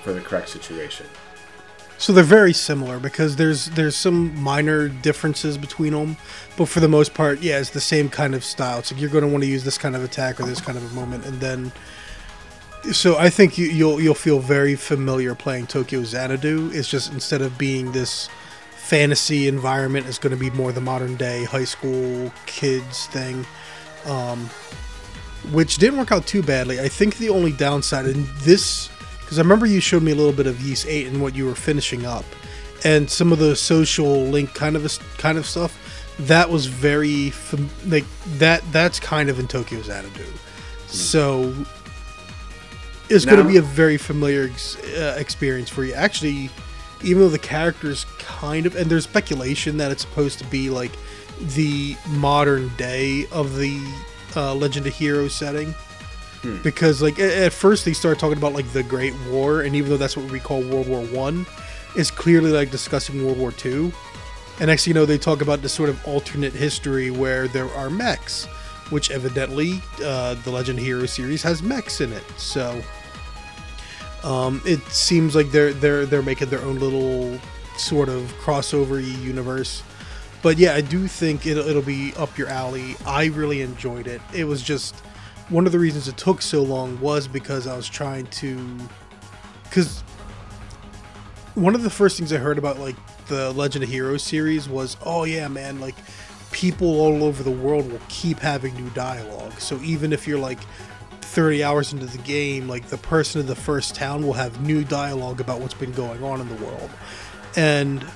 for 0.03 0.13
the 0.13 0.21
correct 0.21 0.49
situation. 0.49 1.07
So 1.99 2.13
they're 2.13 2.25
very 2.25 2.53
similar 2.53 2.99
because 2.99 3.37
there's 3.37 3.67
there's 3.71 3.97
some 3.97 4.39
minor 4.41 4.89
differences 4.89 5.57
between 5.57 5.93
them, 5.93 6.17
but 6.57 6.67
for 6.67 6.81
the 6.81 6.89
most 6.89 7.15
part, 7.15 7.41
yeah, 7.41 7.59
it's 7.59 7.71
the 7.71 7.81
same 7.81 8.11
kind 8.11 8.35
of 8.35 8.45
style. 8.45 8.81
It's 8.81 8.93
like 8.93 9.01
you're 9.01 9.11
going 9.11 9.25
to 9.25 9.29
want 9.29 9.45
to 9.45 9.49
use 9.49 9.65
this 9.65 9.79
kind 9.79 9.97
of 9.97 10.05
attack 10.05 10.39
or 10.39 10.45
this 10.45 10.61
kind 10.61 10.77
of 10.77 10.91
a 10.91 10.95
moment, 10.95 11.25
and 11.25 11.41
then. 11.41 11.73
So 12.93 13.17
I 13.17 13.31
think 13.31 13.59
you, 13.59 13.67
you'll 13.67 14.01
you'll 14.01 14.15
feel 14.15 14.39
very 14.39 14.77
familiar 14.77 15.35
playing 15.35 15.67
Tokyo 15.67 16.05
Xanadu. 16.05 16.71
It's 16.73 16.89
just 16.89 17.13
instead 17.13 17.43
of 17.43 17.57
being 17.59 17.91
this 17.93 18.29
fantasy 18.87 19.49
environment, 19.49 20.07
it's 20.07 20.19
going 20.19 20.31
to 20.31 20.39
be 20.39 20.51
more 20.51 20.71
the 20.71 20.81
modern 20.81 21.17
day 21.17 21.45
high 21.45 21.65
school 21.65 22.31
kids 22.45 23.07
thing, 23.07 23.45
um, 24.05 24.49
which 25.51 25.79
didn't 25.79 25.99
work 25.99 26.13
out 26.13 26.27
too 26.27 26.43
badly. 26.43 26.79
I 26.79 26.89
think 26.89 27.17
the 27.17 27.31
only 27.31 27.53
downside 27.53 28.07
in 28.07 28.29
this 28.41 28.89
because 29.27 29.41
I 29.41 29.43
remember 29.43 29.67
you 29.67 29.81
showed 29.81 30.05
me 30.05 30.13
a 30.13 30.15
little 30.15 30.33
bit 30.33 30.47
of 30.47 30.65
Ys 30.65 30.87
Eight 30.87 31.09
and 31.09 31.21
what 31.21 31.35
you 31.35 31.47
were 31.47 31.57
finishing 31.57 32.07
up, 32.07 32.25
and 32.85 33.11
some 33.11 33.33
of 33.33 33.41
the 33.41 33.57
social 33.57 34.23
link 34.23 34.55
kind 34.55 34.77
of 34.77 34.99
kind 35.19 35.37
of 35.37 35.47
stuff. 35.47 35.77
That 36.21 36.49
was 36.49 36.67
very 36.67 37.33
like 37.87 38.05
that. 38.39 38.63
That's 38.71 39.01
kind 39.01 39.29
of 39.29 39.41
in 39.41 39.49
Tokyo 39.49 39.83
Xanadu, 39.83 40.25
so 40.87 41.53
it's 43.09 43.25
going 43.25 43.43
to 43.43 43.45
be 43.45 43.57
a 43.57 43.63
very 43.63 43.97
familiar 43.97 44.45
ex- 44.45 44.77
uh, 44.95 45.17
experience 45.19 45.69
for 45.69 45.85
you. 45.85 45.93
Actually, 45.93 46.49
even 47.03 47.23
though 47.23 47.29
the 47.29 47.39
characters 47.39 48.07
kind 48.19 48.65
of 48.65 48.77
and 48.77 48.89
there's 48.89 49.05
speculation 49.05 49.77
that 49.79 49.91
it's 49.91 50.03
supposed 50.03 50.39
to 50.39 50.45
be 50.47 50.71
like 50.71 50.93
the 51.55 51.97
modern 52.11 52.69
day 52.77 53.27
of 53.33 53.57
the 53.57 53.79
uh, 54.37 54.55
Legend 54.55 54.87
of 54.87 54.95
Heroes 54.95 55.35
setting 55.35 55.75
Hmm. 56.43 56.63
Because 56.63 57.03
like 57.03 57.19
at 57.19 57.53
first 57.53 57.85
they 57.85 57.93
start 57.93 58.19
talking 58.19 58.39
about 58.39 58.53
like 58.53 58.71
the 58.73 58.83
Great 58.83 59.15
War, 59.31 59.63
and 59.63 59.75
even 59.75 59.91
though 59.91 59.97
that's 59.97 60.17
what 60.17 60.31
we 60.31 60.41
call 60.41 60.63
World 60.63 60.89
War 60.89 61.03
One, 61.07 61.47
is 61.97 62.11
clearly 62.11 62.51
like 62.51 62.71
discussing 62.71 63.25
World 63.25 63.39
War 63.39 63.53
Two. 63.53 63.93
And 64.59 64.69
next 64.69 64.87
you 64.87 64.95
know 64.95 65.05
they 65.05 65.19
talk 65.19 65.43
about 65.43 65.63
this 65.63 65.73
sort 65.73 65.89
of 65.89 66.05
alternate 66.07 66.53
history 66.53 67.11
where 67.11 67.49
there 67.49 67.69
are 67.75 67.91
mechs, 67.91 68.47
which 68.91 69.11
evidently 69.11 69.83
uh, 70.03 70.35
the 70.35 70.51
Legend 70.51 70.79
Hero 70.79 71.07
series 71.07 71.43
has 71.43 71.63
mechs 71.63 72.01
in 72.01 72.13
it. 72.13 72.25
So 72.37 72.81
um, 74.23 74.63
it 74.65 74.83
seems 74.85 75.35
like 75.35 75.51
they're 75.51 75.73
they're 75.73 76.07
they're 76.07 76.23
making 76.23 76.49
their 76.49 76.63
own 76.63 76.79
little 76.79 77.39
sort 77.77 78.09
of 78.09 78.23
crossover 78.41 79.03
universe. 79.23 79.83
But 80.43 80.59
yeah, 80.59 80.75
I 80.75 80.81
do 80.81 81.09
think 81.09 81.47
it'll, 81.47 81.67
it'll 81.67 81.83
be 81.83 82.13
up 82.17 82.37
your 82.39 82.49
alley. 82.49 82.97
I 83.07 83.27
really 83.27 83.63
enjoyed 83.63 84.07
it. 84.07 84.21
It 84.35 84.45
was 84.45 84.63
just 84.63 84.95
one 85.49 85.67
of 85.67 85.73
the 85.73 85.79
reasons 85.79 86.09
it 86.09 86.17
took 86.17 86.43
so 86.43 86.63
long 86.63 87.01
was 87.01 87.29
because 87.29 87.67
I 87.67 87.77
was 87.77 87.89
trying 87.89 88.27
to 88.27 88.79
because 89.65 90.03
one 91.55 91.75
of 91.75 91.83
the 91.83 91.91
first 91.91 92.19
things 92.19 92.33
I 92.33 92.37
heard 92.37 92.59
about 92.59 92.79
like 92.79 92.97
the 93.29 93.53
Legend 93.53 93.85
of 93.85 93.91
Heroes 93.91 94.23
series 94.23 94.69
was, 94.69 94.97
oh 95.05 95.25
yeah, 95.25 95.49
man, 95.49 95.81
like 95.81 95.95
people 96.53 97.01
all 97.01 97.25
over 97.25 97.43
the 97.43 97.51
world 97.51 97.91
will 97.91 98.01
keep 98.09 98.39
having 98.39 98.75
new 98.75 98.89
dialogue. 98.91 99.53
So 99.61 99.81
even 99.83 100.13
if 100.13 100.27
you're 100.27 100.39
like 100.39 100.61
30 101.23 101.65
hours 101.65 101.93
into 101.93 102.07
the 102.07 102.19
game, 102.19 102.69
like 102.69 102.87
the 102.87 102.99
person 102.99 103.41
in 103.41 103.47
the 103.47 103.57
first 103.57 103.95
town 103.95 104.25
will 104.25 104.33
have 104.35 104.61
new 104.61 104.85
dialogue 104.85 105.41
about 105.41 105.61
what's 105.61 105.75
been 105.75 105.93
going 105.93 106.23
on 106.23 106.41
in 106.41 106.49
the 106.49 106.65
world. 106.65 106.91
And 107.57 108.07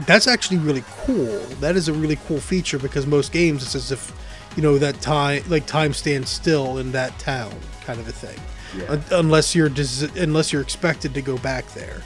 that's 0.00 0.26
actually 0.26 0.58
really 0.58 0.84
cool. 1.04 1.38
That 1.60 1.76
is 1.76 1.88
a 1.88 1.92
really 1.92 2.16
cool 2.26 2.40
feature 2.40 2.78
because 2.78 3.06
most 3.06 3.32
games 3.32 3.62
it's 3.62 3.74
as 3.74 3.92
if 3.92 4.12
you 4.56 4.62
know 4.62 4.78
that 4.78 5.00
time 5.00 5.42
like 5.48 5.66
time 5.66 5.92
stands 5.92 6.30
still 6.30 6.78
in 6.78 6.92
that 6.92 7.18
town 7.18 7.54
kind 7.82 8.00
of 8.00 8.08
a 8.08 8.12
thing. 8.12 8.38
Yeah. 8.76 9.00
unless 9.12 9.54
you're 9.54 9.68
des- 9.68 10.10
unless 10.20 10.52
you're 10.52 10.62
expected 10.62 11.14
to 11.14 11.22
go 11.22 11.38
back 11.38 11.64
there. 11.74 12.02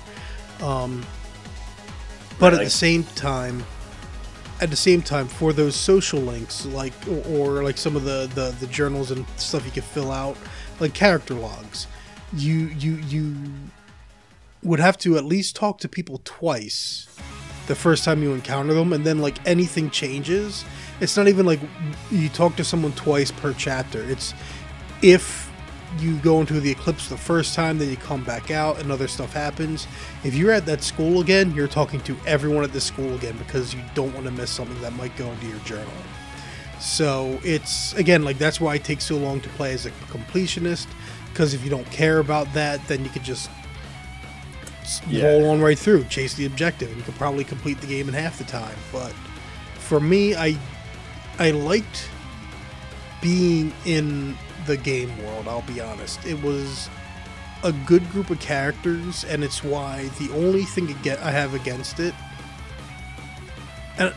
Um, 0.61 1.07
but 2.39 2.53
at 2.53 2.61
the 2.61 2.71
same 2.71 3.05
time 3.05 3.65
at 4.61 4.71
the 4.71 4.77
same 4.77 5.03
time 5.03 5.29
for 5.29 5.53
those 5.53 5.77
social 5.77 6.21
links 6.21 6.67
like 6.67 6.93
or, 7.09 7.59
or, 7.59 7.65
like 7.65 7.79
some 7.79 7.97
of 7.97 8.05
the, 8.05 8.29
the 8.35 8.55
the 8.61 8.67
journals 8.67 9.11
and 9.11 9.25
stuff 9.37 9.65
you 9.65 9.71
could 9.71 9.85
fill 9.85 10.11
out 10.11 10.37
like 10.81 10.95
character 10.95 11.35
logs 11.35 11.87
you 12.35 12.67
you 12.79 12.97
you 13.09 13.37
would 14.63 14.81
have 14.81 14.99
to 14.99 15.17
at 15.17 15.25
least 15.25 15.55
talk 15.55 15.79
to 15.79 15.89
people 15.89 16.21
twice 16.25 17.07
the 17.69 17.75
first 17.75 18.03
time 18.03 18.23
you 18.23 18.33
encounter 18.33 18.75
them 18.75 18.93
and 18.93 19.05
then 19.05 19.21
like 19.21 19.39
anything 19.47 19.91
changes 19.91 20.65
it's 21.01 21.17
not 21.17 21.29
even 21.29 21.47
like 21.47 21.61
you 22.11 22.29
talk 22.29 22.57
to 22.57 22.65
someone 22.65 22.93
twice 22.93 23.31
per 23.31 23.53
chapter. 23.55 24.03
It's 24.09 24.35
if 25.03 25.51
you 25.99 26.17
go 26.19 26.41
into 26.41 26.61
the 26.61 26.71
eclipse 26.71 27.09
the 27.09 27.17
first 27.17 27.55
time, 27.55 27.79
then 27.79 27.89
you 27.89 27.97
come 27.97 28.23
back 28.23 28.51
out 28.51 28.79
and 28.81 28.93
other 28.93 29.09
stuff 29.09 29.33
happens. 29.33 29.87
If 30.23 30.35
you're 30.35 30.53
at 30.53 30.67
that 30.67 30.83
school 30.83 31.21
again, 31.21 31.55
you're 31.55 31.69
talking 31.69 32.01
to 32.03 32.17
everyone 32.27 32.65
at 32.65 32.73
the 32.73 32.81
school 32.81 33.15
again 33.15 33.37
because 33.39 33.75
you 33.75 33.81
don't 33.95 34.13
want 34.13 34.27
to 34.27 34.33
miss 34.33 34.51
something 34.51 34.81
that 34.83 34.93
might 34.95 35.17
go 35.17 35.27
into 35.27 35.47
your 35.47 35.59
journal. 35.61 35.93
So 36.81 37.41
it's 37.43 37.93
again 37.95 38.23
like 38.23 38.39
that's 38.39 38.61
why 38.61 38.77
it 38.77 38.85
takes 38.85 39.05
so 39.05 39.17
long 39.17 39.41
to 39.41 39.49
play 39.51 39.73
as 39.73 39.87
a 39.87 39.91
completionist 40.11 40.87
because 41.31 41.55
if 41.55 41.63
you 41.65 41.71
don't 41.71 41.89
care 41.91 42.19
about 42.19 42.53
that, 42.55 42.87
then 42.89 43.05
you 43.05 43.11
could 43.11 43.23
just 43.23 43.51
yeah. 45.09 45.25
roll 45.25 45.51
on 45.51 45.61
right 45.61 45.79
through, 45.79 46.05
chase 46.05 46.35
the 46.35 46.47
objective, 46.47 46.89
and 46.89 46.97
you 46.97 47.05
could 47.05 47.15
probably 47.15 47.45
complete 47.45 47.81
the 47.81 47.87
game 47.87 48.09
in 48.09 48.15
half 48.15 48.39
the 48.39 48.45
time. 48.45 48.77
But 48.93 49.13
for 49.75 50.01
me, 50.01 50.35
I 50.35 50.59
I 51.39 51.53
liked 51.53 52.09
being 53.21 53.73
in 53.85 54.37
the 54.67 54.77
game 54.77 55.17
world, 55.25 55.49
I'll 55.49 55.63
be 55.63 55.81
honest. 55.81 56.25
It 56.27 56.41
was 56.43 56.89
a 57.65 57.73
good 57.73 58.09
group 58.11 58.31
of 58.31 58.39
characters, 58.41 59.25
and 59.25 59.43
it's 59.43 59.65
why 59.65 60.09
the 60.19 60.33
only 60.33 60.65
thing 60.65 60.95
I 61.23 61.31
have 61.31 61.55
against 61.55 62.01
it. 62.01 62.15
And, 63.99 64.13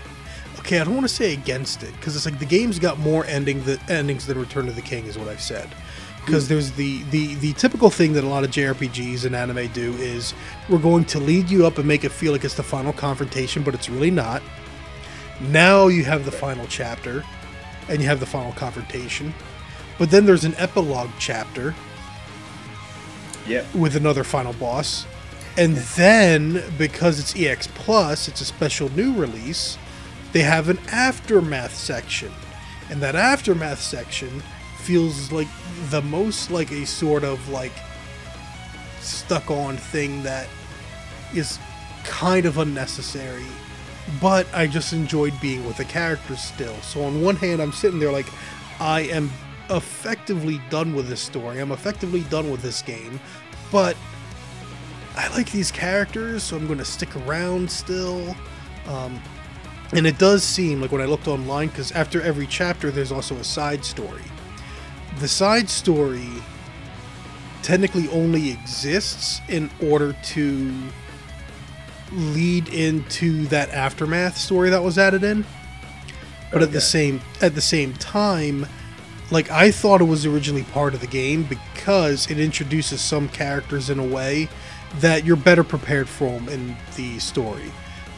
okay, 0.60 0.78
I 0.78 0.84
don't 0.84 0.94
want 0.94 1.08
to 1.08 1.14
say 1.14 1.32
against 1.32 1.82
it 1.82 1.92
because 1.96 2.16
it's 2.16 2.24
like 2.24 2.38
the 2.38 2.46
game's 2.46 2.78
got 2.78 2.98
more 2.98 3.24
ending 3.26 3.62
the 3.64 3.80
endings 3.88 4.26
than 4.26 4.38
Return 4.38 4.68
of 4.68 4.76
the 4.76 4.82
King, 4.82 5.06
is 5.06 5.18
what 5.18 5.28
I've 5.28 5.42
said. 5.42 5.68
Because 6.24 6.46
hmm. 6.46 6.54
there's 6.54 6.72
the, 6.72 7.02
the 7.04 7.34
the 7.36 7.52
typical 7.54 7.90
thing 7.90 8.12
that 8.14 8.24
a 8.24 8.28
lot 8.28 8.44
of 8.44 8.50
JRPGs 8.50 9.24
and 9.24 9.34
anime 9.34 9.68
do 9.68 9.94
is 9.94 10.34
we're 10.68 10.78
going 10.78 11.04
to 11.06 11.18
lead 11.18 11.50
you 11.50 11.66
up 11.66 11.78
and 11.78 11.86
make 11.86 12.04
it 12.04 12.12
feel 12.12 12.32
like 12.32 12.44
it's 12.44 12.54
the 12.54 12.62
final 12.62 12.92
confrontation, 12.92 13.62
but 13.62 13.74
it's 13.74 13.88
really 13.88 14.10
not. 14.10 14.42
Now 15.40 15.88
you 15.88 16.04
have 16.04 16.24
the 16.24 16.32
final 16.32 16.66
chapter, 16.66 17.24
and 17.88 18.00
you 18.00 18.08
have 18.08 18.20
the 18.20 18.26
final 18.26 18.52
confrontation. 18.52 19.32
But 19.98 20.10
then 20.10 20.26
there's 20.26 20.44
an 20.44 20.54
epilogue 20.56 21.10
chapter. 21.18 21.74
Yep. 23.46 23.74
With 23.74 23.96
another 23.96 24.24
final 24.24 24.52
boss. 24.54 25.06
And 25.56 25.76
then, 25.76 26.62
because 26.76 27.18
it's 27.18 27.34
EX 27.34 27.66
Plus, 27.68 28.28
it's 28.28 28.40
a 28.40 28.44
special 28.44 28.90
new 28.90 29.14
release, 29.14 29.78
they 30.32 30.42
have 30.42 30.68
an 30.68 30.78
aftermath 30.92 31.74
section. 31.74 32.32
And 32.90 33.00
that 33.02 33.16
aftermath 33.16 33.80
section 33.80 34.42
feels 34.78 35.32
like 35.32 35.48
the 35.90 36.02
most 36.02 36.50
like 36.50 36.70
a 36.70 36.86
sort 36.86 37.24
of 37.24 37.48
like 37.48 37.72
stuck 39.00 39.50
on 39.50 39.76
thing 39.76 40.22
that 40.22 40.48
is 41.34 41.58
kind 42.04 42.46
of 42.46 42.58
unnecessary 42.58 43.44
but 44.20 44.46
I 44.54 44.66
just 44.66 44.92
enjoyed 44.92 45.38
being 45.40 45.64
with 45.66 45.76
the 45.76 45.84
characters 45.84 46.40
still. 46.40 46.74
So 46.82 47.04
on 47.04 47.22
one 47.22 47.36
hand, 47.36 47.60
I'm 47.60 47.72
sitting 47.72 47.98
there 47.98 48.12
like, 48.12 48.26
I 48.80 49.02
am 49.02 49.30
effectively 49.70 50.60
done 50.70 50.94
with 50.94 51.08
this 51.08 51.20
story. 51.20 51.60
I'm 51.60 51.72
effectively 51.72 52.22
done 52.24 52.50
with 52.50 52.62
this 52.62 52.82
game, 52.82 53.20
but 53.70 53.96
I 55.16 55.28
like 55.28 55.50
these 55.50 55.70
characters, 55.70 56.42
so 56.42 56.56
I'm 56.56 56.66
going 56.66 56.78
to 56.78 56.84
stick 56.84 57.14
around 57.16 57.70
still. 57.70 58.36
Um, 58.86 59.20
and 59.92 60.06
it 60.06 60.18
does 60.18 60.44
seem 60.44 60.80
like 60.80 60.92
when 60.92 61.00
I 61.00 61.06
looked 61.06 61.28
online, 61.28 61.68
because 61.68 61.92
after 61.92 62.22
every 62.22 62.46
chapter, 62.46 62.90
there's 62.90 63.12
also 63.12 63.34
a 63.36 63.44
side 63.44 63.84
story. 63.84 64.22
The 65.18 65.28
side 65.28 65.68
story 65.68 66.28
technically 67.62 68.08
only 68.10 68.50
exists 68.50 69.40
in 69.48 69.68
order 69.82 70.14
to 70.24 70.72
lead 72.12 72.68
into 72.68 73.46
that 73.46 73.70
aftermath 73.70 74.36
story 74.36 74.70
that 74.70 74.82
was 74.82 74.98
added 74.98 75.22
in. 75.22 75.44
But 76.52 76.62
at 76.62 76.72
the 76.72 76.80
same 76.80 77.20
at 77.42 77.54
the 77.54 77.60
same 77.60 77.92
time, 77.94 78.66
like 79.30 79.50
I 79.50 79.70
thought 79.70 80.00
it 80.00 80.04
was 80.04 80.24
originally 80.24 80.64
part 80.64 80.94
of 80.94 81.00
the 81.00 81.06
game 81.06 81.42
because 81.44 82.30
it 82.30 82.38
introduces 82.40 83.00
some 83.00 83.28
characters 83.28 83.90
in 83.90 83.98
a 83.98 84.06
way 84.06 84.48
that 85.00 85.24
you're 85.24 85.36
better 85.36 85.64
prepared 85.64 86.08
for 86.08 86.28
'em 86.28 86.48
in 86.48 86.76
the 86.96 87.18
story. 87.18 87.70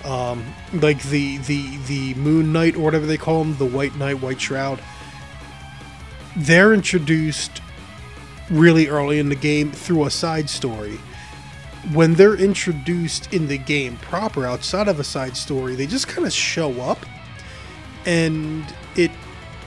Um, 0.05 0.45
like 0.73 1.03
the 1.03 1.39
the 1.39 1.77
the 1.89 2.15
Moon 2.15 2.53
Knight 2.53 2.77
or 2.77 2.81
whatever 2.81 3.07
they 3.07 3.17
call 3.19 3.43
him, 3.43 3.57
the 3.57 3.67
White 3.67 3.97
Knight, 3.97 4.21
White 4.23 4.41
Shroud. 4.41 4.81
They're 6.37 6.73
introduced 6.73 7.61
really 8.49 8.89
early 8.89 9.19
in 9.19 9.29
the 9.29 9.35
game 9.35 9.73
through 9.73 10.05
a 10.05 10.11
side 10.11 10.49
story. 10.49 10.99
When 11.93 12.15
they're 12.15 12.37
introduced 12.37 13.33
in 13.33 13.49
the 13.49 13.59
game 13.59 13.97
proper, 13.99 14.47
outside 14.47 14.89
of 14.89 15.01
a 15.01 15.05
side 15.05 15.37
story, 15.37 15.75
they 15.75 15.87
just 15.87 16.09
kind 16.09 16.27
of 16.27 16.33
show 16.33 16.81
up, 16.81 16.99
and 18.05 18.65
it 18.97 19.11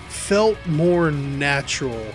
felt 0.09 0.57
more 0.67 1.11
natural 1.11 2.13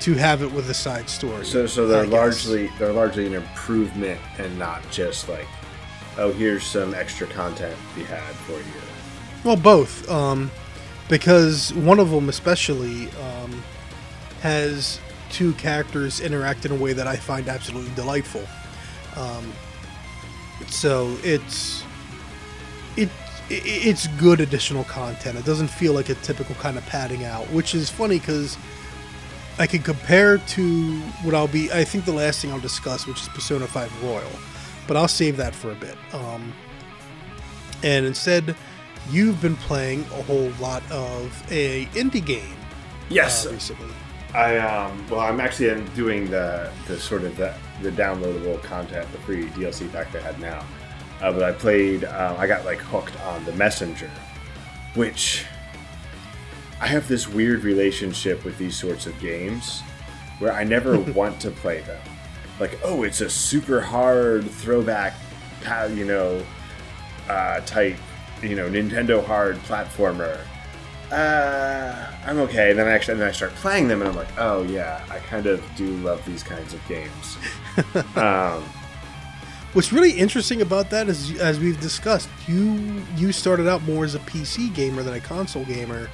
to 0.00 0.14
have 0.14 0.42
it 0.42 0.50
with 0.50 0.68
a 0.68 0.74
side 0.74 1.08
story. 1.08 1.44
So, 1.44 1.66
so 1.66 1.86
they're 1.86 2.06
largely 2.06 2.66
they're 2.78 2.92
largely 2.92 3.26
an 3.26 3.34
improvement 3.34 4.20
and 4.38 4.58
not 4.58 4.82
just 4.90 5.28
like, 5.28 5.46
oh, 6.18 6.32
here's 6.32 6.64
some 6.64 6.94
extra 6.94 7.26
content 7.28 7.76
we 7.96 8.02
had 8.04 8.34
for 8.34 8.52
you. 8.52 8.82
Well, 9.44 9.56
both. 9.56 10.10
Um, 10.10 10.50
because 11.08 11.72
one 11.74 12.00
of 12.00 12.10
them, 12.10 12.28
especially, 12.28 13.10
um, 13.10 13.62
has 14.40 14.98
two 15.30 15.52
characters 15.54 16.20
interact 16.20 16.64
in 16.64 16.72
a 16.72 16.76
way 16.76 16.92
that 16.92 17.06
I 17.06 17.16
find 17.16 17.48
absolutely 17.48 17.94
delightful. 17.94 18.42
Um, 19.16 19.52
so 20.68 21.16
it's 21.22 21.82
it, 22.96 23.08
it 23.50 23.62
it's 23.64 24.06
good 24.08 24.40
additional 24.40 24.84
content. 24.84 25.38
It 25.38 25.44
doesn't 25.44 25.68
feel 25.68 25.92
like 25.92 26.08
a 26.08 26.14
typical 26.16 26.54
kind 26.56 26.78
of 26.78 26.86
padding 26.86 27.24
out, 27.24 27.44
which 27.50 27.74
is 27.74 27.90
funny 27.90 28.18
because 28.18 28.56
I 29.58 29.66
can 29.66 29.82
compare 29.82 30.38
to 30.38 31.00
what 31.22 31.34
I'll 31.34 31.48
be. 31.48 31.70
I 31.72 31.84
think 31.84 32.04
the 32.04 32.12
last 32.12 32.40
thing 32.40 32.52
I'll 32.52 32.60
discuss, 32.60 33.06
which 33.06 33.20
is 33.20 33.28
Persona 33.28 33.66
5 33.66 34.02
Royal, 34.02 34.30
but 34.86 34.96
I'll 34.96 35.08
save 35.08 35.36
that 35.36 35.54
for 35.54 35.70
a 35.70 35.74
bit. 35.74 35.96
Um, 36.12 36.52
and 37.82 38.06
instead, 38.06 38.56
you've 39.10 39.40
been 39.42 39.56
playing 39.56 40.02
a 40.02 40.22
whole 40.22 40.50
lot 40.60 40.82
of 40.90 41.44
a 41.50 41.86
indie 41.86 42.24
game 42.24 42.56
Yes, 43.08 43.46
uh, 43.46 43.50
recently. 43.50 43.94
I 44.34 44.56
um. 44.58 45.06
Well, 45.10 45.20
I'm 45.20 45.40
actually 45.40 45.70
um, 45.70 45.84
doing 45.94 46.30
the 46.30 46.70
the 46.86 46.98
sort 46.98 47.22
of 47.24 47.36
the 47.36 47.54
the 47.82 47.90
downloadable 47.90 48.62
content, 48.62 49.10
the 49.12 49.18
free 49.18 49.46
DLC 49.48 49.90
pack 49.92 50.10
they 50.10 50.20
had 50.20 50.40
now. 50.40 50.64
Uh, 51.20 51.32
but 51.32 51.42
I 51.42 51.52
played. 51.52 52.04
Uh, 52.04 52.34
I 52.38 52.46
got 52.46 52.64
like 52.64 52.78
hooked 52.78 53.18
on 53.20 53.44
the 53.44 53.52
Messenger, 53.52 54.10
which 54.94 55.44
I 56.80 56.86
have 56.86 57.08
this 57.08 57.28
weird 57.28 57.62
relationship 57.62 58.44
with 58.44 58.56
these 58.56 58.76
sorts 58.76 59.06
of 59.06 59.18
games, 59.20 59.82
where 60.38 60.52
I 60.52 60.64
never 60.64 60.98
want 61.12 61.38
to 61.42 61.50
play 61.50 61.82
them. 61.82 62.00
Like, 62.58 62.78
oh, 62.84 63.02
it's 63.02 63.20
a 63.20 63.28
super 63.28 63.80
hard 63.80 64.48
throwback, 64.48 65.14
you 65.90 66.04
know, 66.04 66.44
uh, 67.28 67.60
type, 67.60 67.96
you 68.42 68.56
know, 68.56 68.68
Nintendo 68.68 69.24
hard 69.24 69.56
platformer 69.58 70.40
uh, 71.12 72.10
I'm 72.26 72.38
okay. 72.40 72.70
And 72.70 72.78
then 72.78 72.88
I 72.88 72.92
actually, 72.92 73.12
and 73.12 73.20
then 73.22 73.28
I 73.28 73.32
start 73.32 73.52
playing 73.56 73.88
them, 73.88 74.00
and 74.00 74.08
I'm 74.08 74.16
like, 74.16 74.28
oh 74.38 74.62
yeah, 74.64 75.04
I 75.10 75.18
kind 75.18 75.46
of 75.46 75.62
do 75.76 75.88
love 75.98 76.24
these 76.24 76.42
kinds 76.42 76.72
of 76.74 76.80
games. 76.88 77.36
um, 78.16 78.64
What's 79.74 79.90
really 79.90 80.10
interesting 80.12 80.60
about 80.60 80.90
that 80.90 81.08
is, 81.08 81.40
as 81.40 81.58
we've 81.58 81.80
discussed, 81.80 82.28
you 82.46 83.02
you 83.16 83.32
started 83.32 83.66
out 83.66 83.82
more 83.84 84.04
as 84.04 84.14
a 84.14 84.18
PC 84.20 84.74
gamer 84.74 85.02
than 85.02 85.14
a 85.14 85.20
console 85.20 85.64
gamer. 85.64 86.08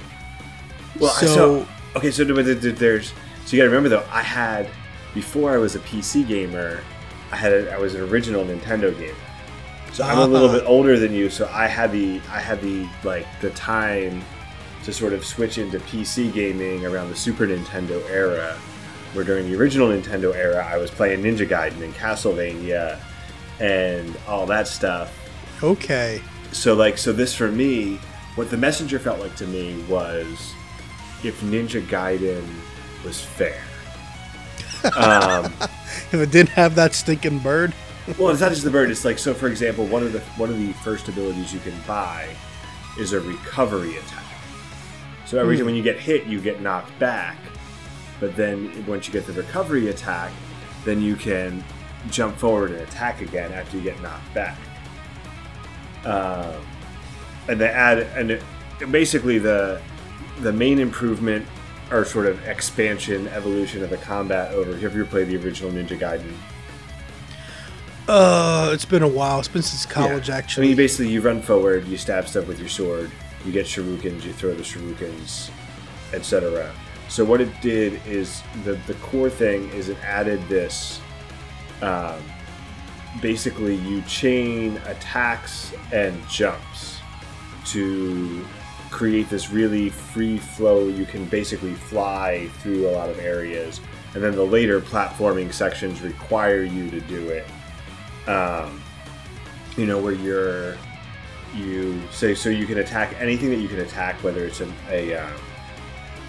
well, 0.97 1.11
So- 1.11 1.27
so, 1.27 1.67
okay, 1.97 2.09
so 2.09 2.23
there- 2.23 2.41
there- 2.55 2.71
there's 2.71 3.07
so 3.45 3.55
you 3.57 3.57
got 3.57 3.65
to 3.65 3.69
remember 3.69 3.89
though, 3.89 4.05
I 4.11 4.21
had 4.21 4.69
before 5.13 5.51
I 5.51 5.57
was 5.57 5.75
a 5.75 5.79
PC 5.79 6.25
gamer, 6.25 6.79
I 7.33 7.35
had 7.35 7.51
a, 7.51 7.73
I 7.73 7.77
was 7.79 7.95
an 7.95 8.01
original 8.09 8.45
Nintendo 8.45 8.97
gamer. 8.97 9.13
So 9.91 10.03
I'm 10.05 10.19
a 10.19 10.25
little 10.25 10.49
Ah. 10.49 10.53
bit 10.53 10.63
older 10.65 10.97
than 10.97 11.11
you, 11.13 11.29
so 11.29 11.49
I 11.51 11.67
had 11.67 11.91
the 11.91 12.21
I 12.31 12.39
had 12.39 12.61
the 12.61 12.87
like 13.03 13.27
the 13.41 13.49
time 13.51 14.21
to 14.89 14.95
sort 14.95 15.13
of 15.13 15.23
switch 15.23 15.59
into 15.59 15.79
PC 15.79 16.33
gaming 16.33 16.85
around 16.85 17.09
the 17.09 17.15
Super 17.15 17.45
Nintendo 17.45 18.03
era, 18.09 18.57
where 19.13 19.23
during 19.23 19.49
the 19.49 19.55
original 19.55 19.89
Nintendo 19.89 20.35
era, 20.35 20.65
I 20.65 20.77
was 20.77 20.89
playing 20.89 21.21
Ninja 21.21 21.47
Gaiden 21.47 21.83
and 21.83 21.93
Castlevania 21.93 22.99
and 23.59 24.17
all 24.27 24.47
that 24.47 24.67
stuff. 24.67 25.15
Okay. 25.61 26.21
So 26.51 26.73
like 26.73 26.97
so 26.97 27.13
this 27.13 27.35
for 27.35 27.51
me, 27.51 27.97
what 28.33 28.49
the 28.49 28.57
messenger 28.57 28.97
felt 28.97 29.19
like 29.19 29.35
to 29.35 29.45
me 29.45 29.79
was 29.83 30.53
if 31.23 31.39
Ninja 31.41 31.85
Gaiden 31.85 32.47
was 33.05 33.21
fair. 33.21 33.61
Um, 34.95 35.51
If 36.11 36.13
it 36.13 36.31
didn't 36.31 36.51
have 36.51 36.73
that 36.75 36.93
stinking 36.93 37.39
bird, 37.39 37.73
well, 38.17 38.29
it's 38.29 38.39
not 38.39 38.51
just 38.51 38.63
the 38.63 38.71
bird. 38.71 38.89
It's 38.89 39.03
like 39.03 39.19
so. 39.19 39.33
For 39.33 39.49
example, 39.49 39.85
one 39.85 40.03
of 40.03 40.13
the 40.13 40.21
one 40.37 40.49
of 40.49 40.57
the 40.57 40.71
first 40.73 41.09
abilities 41.09 41.53
you 41.53 41.59
can 41.59 41.77
buy 41.85 42.29
is 42.97 43.11
a 43.11 43.19
recovery 43.19 43.97
attack. 43.97 44.23
So 45.29 45.37
every 45.37 45.57
time 45.57 45.67
when 45.67 45.75
you 45.75 45.83
get 45.83 45.99
hit, 45.99 46.25
you 46.25 46.41
get 46.41 46.59
knocked 46.59 46.97
back. 46.97 47.37
But 48.19 48.35
then 48.35 48.83
once 48.87 49.05
you 49.05 49.13
get 49.13 49.27
the 49.27 49.33
recovery 49.33 49.89
attack, 49.89 50.31
then 50.85 51.03
you 51.03 51.15
can 51.15 51.63
jump 52.09 52.35
forward 52.35 52.71
and 52.71 52.81
attack 52.81 53.21
again 53.21 53.53
after 53.53 53.77
you 53.77 53.83
get 53.83 54.01
knocked 54.01 54.33
back. 54.33 54.57
Um, 56.03 56.55
and 57.47 57.61
they 57.61 57.67
add 57.67 57.99
and 58.17 58.31
it, 58.31 58.43
basically 58.91 59.37
the 59.37 59.79
the 60.39 60.51
main 60.51 60.79
improvement 60.79 61.45
or 61.91 62.05
sort 62.05 62.25
of 62.25 62.43
expansion 62.47 63.27
evolution 63.27 63.83
of 63.83 63.91
the 63.91 63.97
combat 63.97 64.51
over. 64.53 64.71
Have 64.71 64.81
you 64.81 64.87
ever 65.01 65.05
played 65.05 65.27
the 65.27 65.37
original 65.37 65.71
Ninja 65.71 65.99
Gaiden? 65.99 66.33
uh, 68.07 68.71
it's 68.73 68.85
been 68.85 69.03
a 69.03 69.07
while. 69.07 69.37
It's 69.37 69.47
been 69.47 69.61
since 69.61 69.85
college, 69.85 70.29
Yeah. 70.29 70.37
actually. 70.37 70.65
I 70.65 70.69
mean, 70.69 70.77
basically, 70.77 71.09
you 71.09 71.21
run 71.21 71.43
forward, 71.43 71.87
you 71.87 71.97
stab 71.97 72.27
stuff 72.27 72.47
with 72.47 72.59
your 72.59 72.69
sword, 72.69 73.11
you 73.49 73.53
get 73.53 73.65
shurikens, 73.65 74.23
you 74.23 74.31
throw 74.31 74.53
the 74.53 74.61
shurikens, 74.61 75.49
etc. 76.13 76.71
So 77.07 77.25
what 77.25 77.41
it 77.41 77.49
did 77.61 77.99
is 78.05 78.43
the 78.63 78.73
the 78.85 78.93
core 78.95 79.29
thing 79.29 79.67
is 79.69 79.89
it 79.89 79.97
added 80.03 80.47
this. 80.47 81.01
Um, 81.81 82.21
basically, 83.21 83.75
you 83.75 84.03
chain 84.03 84.77
attacks 84.85 85.73
and 85.91 86.15
jumps 86.29 86.99
to 87.67 88.45
create 88.91 89.29
this 89.29 89.49
really 89.49 89.89
free 89.89 90.37
flow. 90.37 90.87
You 90.87 91.05
can 91.05 91.25
basically 91.25 91.73
fly 91.73 92.49
through 92.59 92.87
a 92.87 92.91
lot 92.91 93.09
of 93.09 93.17
areas, 93.17 93.81
and 94.13 94.23
then 94.23 94.35
the 94.35 94.45
later 94.45 94.79
platforming 94.79 95.51
sections 95.51 96.01
require 96.01 96.61
you 96.61 96.91
to 96.91 97.01
do 97.01 97.29
it. 97.29 97.47
Um, 98.29 98.79
you 99.75 99.87
know 99.87 99.97
where 99.99 100.13
you're 100.13 100.77
you 101.55 102.01
say 102.11 102.35
so 102.35 102.49
you 102.49 102.65
can 102.65 102.79
attack 102.79 103.15
anything 103.19 103.49
that 103.49 103.57
you 103.57 103.67
can 103.67 103.79
attack 103.79 104.21
whether 104.23 104.45
it's 104.45 104.61
an, 104.61 104.71
a 104.89 105.15
um, 105.15 105.33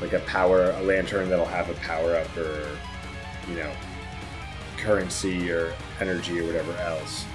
like 0.00 0.12
a 0.12 0.20
power 0.20 0.70
a 0.70 0.83
lantern 0.83 1.28
that'll 1.28 1.44
have 1.44 1.68
a 1.68 1.74
power 1.74 2.16
up 2.16 2.37
or 2.37 2.66
you 3.48 3.56
know 3.56 3.70
currency 4.78 5.50
or 5.50 5.74
energy 6.00 6.40
or 6.40 6.46
whatever 6.46 6.72
else 6.78 7.26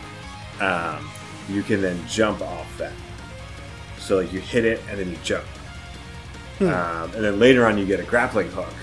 um, 0.61 1.07
you 1.49 1.63
can 1.63 1.81
then 1.81 1.99
jump 2.07 2.41
off 2.41 2.77
that. 2.77 2.93
So 3.97 4.17
like 4.17 4.31
you 4.31 4.39
hit 4.39 4.65
it 4.65 4.81
and 4.89 4.99
then 4.99 5.09
you 5.09 5.17
jump. 5.23 5.45
Um, 6.61 6.67
and 7.13 7.23
then 7.23 7.39
later 7.39 7.65
on 7.65 7.77
you 7.77 7.85
get 7.85 7.99
a 7.99 8.03
grappling 8.03 8.49
hook. 8.51 8.73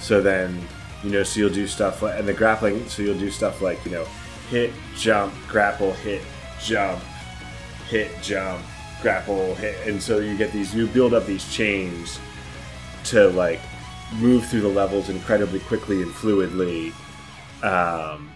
So 0.00 0.22
then 0.22 0.60
you 1.04 1.10
know 1.10 1.22
so 1.22 1.40
you'll 1.40 1.50
do 1.50 1.66
stuff 1.66 2.02
like 2.02 2.18
and 2.18 2.26
the 2.26 2.32
grappling 2.32 2.88
so 2.88 3.02
you'll 3.02 3.18
do 3.18 3.30
stuff 3.30 3.60
like 3.60 3.84
you 3.84 3.90
know 3.90 4.06
hit 4.48 4.72
jump 4.96 5.34
grapple 5.46 5.92
hit 5.92 6.22
jump 6.60 7.02
hit 7.88 8.10
jump 8.22 8.64
grapple 9.02 9.54
hit 9.56 9.86
and 9.86 10.02
so 10.02 10.18
you 10.18 10.36
get 10.36 10.52
these 10.52 10.74
you 10.74 10.86
build 10.88 11.14
up 11.14 11.26
these 11.26 11.50
chains 11.52 12.18
to 13.04 13.28
like 13.30 13.60
move 14.14 14.46
through 14.46 14.60
the 14.60 14.68
levels 14.68 15.08
incredibly 15.08 15.60
quickly 15.60 16.02
and 16.02 16.12
fluidly 16.12 16.92
um, 17.62 18.30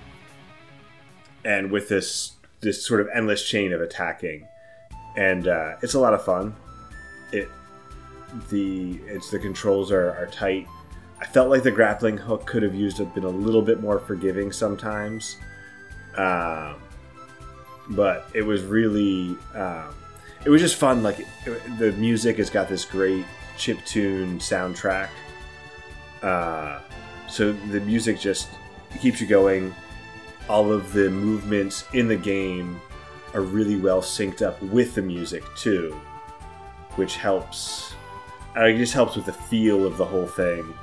and 1.45 1.71
with 1.71 1.89
this 1.89 2.33
this 2.61 2.85
sort 2.85 3.01
of 3.01 3.09
endless 3.15 3.47
chain 3.47 3.73
of 3.73 3.81
attacking. 3.81 4.47
And 5.17 5.49
uh, 5.49 5.77
it's 5.83 5.95
a 5.95 6.01
lot 6.01 6.15
of 6.15 6.25
fun. 6.25 6.55
It 7.33 7.49
the 8.51 9.01
it's 9.07 9.31
the 9.31 9.39
controls 9.39 9.91
are, 9.91 10.11
are 10.13 10.27
tight. 10.27 10.67
I 11.21 11.27
felt 11.27 11.51
like 11.51 11.63
the 11.63 11.71
grappling 11.71 12.17
hook 12.17 12.47
could 12.47 12.63
have 12.63 12.75
used 12.75 12.99
been 13.15 13.25
a 13.25 13.29
little 13.29 13.63
bit 13.63 13.81
more 13.81 13.99
forgiving 13.99 14.53
sometimes 14.53 15.37
Um, 16.17 16.77
but 17.91 18.29
it 18.35 18.43
was 18.43 18.63
really, 18.63 19.37
um, 19.55 19.95
it 20.45 20.51
was 20.51 20.61
just 20.61 20.77
fun. 20.77 21.03
Like 21.03 21.21
it, 21.21 21.79
the 21.79 21.93
music 21.93 22.39
has 22.39 22.51
got 22.51 22.69
this 22.69 22.85
great 22.85 23.27
chip 23.57 23.85
tune 23.85 24.39
soundtrack. 24.39 25.09
Uh, 26.23 26.81
so 27.29 27.53
the 27.53 27.81
music 27.81 28.19
just 28.19 28.49
keeps 29.01 29.21
you 29.21 29.27
going. 29.27 29.75
All 30.49 30.73
of 30.73 30.93
the 30.93 31.11
movements 31.11 31.85
in 31.93 32.09
the 32.09 32.17
game 32.17 32.81
are 33.35 33.43
really 33.43 33.77
well 33.77 34.03
synced 34.03 34.43
up 34.43 34.61
with 34.63 34.95
the 34.95 35.03
music 35.03 35.45
too, 35.57 35.99
which 36.97 37.17
helps. 37.17 37.95
Uh, 38.57 38.65
it 38.65 38.77
just 38.77 38.93
helps 38.93 39.15
with 39.15 39.27
the 39.27 39.33
feel 39.33 39.87
of 39.87 39.97
the 39.97 40.05
whole 40.05 40.27
thing. 40.27 40.75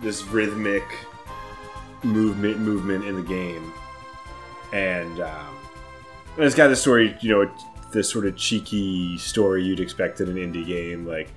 This 0.00 0.22
rhythmic 0.24 0.84
movement 2.04 2.58
movement 2.60 3.04
in 3.04 3.16
the 3.16 3.22
game, 3.22 3.72
and, 4.72 5.20
um, 5.20 5.55
it's 6.38 6.54
got 6.54 6.68
this 6.68 6.80
story. 6.80 7.16
You 7.20 7.30
know, 7.30 7.50
this 7.92 8.10
sort 8.10 8.26
of 8.26 8.36
cheeky 8.36 9.18
story 9.18 9.64
you'd 9.64 9.80
expect 9.80 10.20
in 10.20 10.28
an 10.28 10.36
indie 10.36 10.66
game, 10.66 11.06
like 11.06 11.30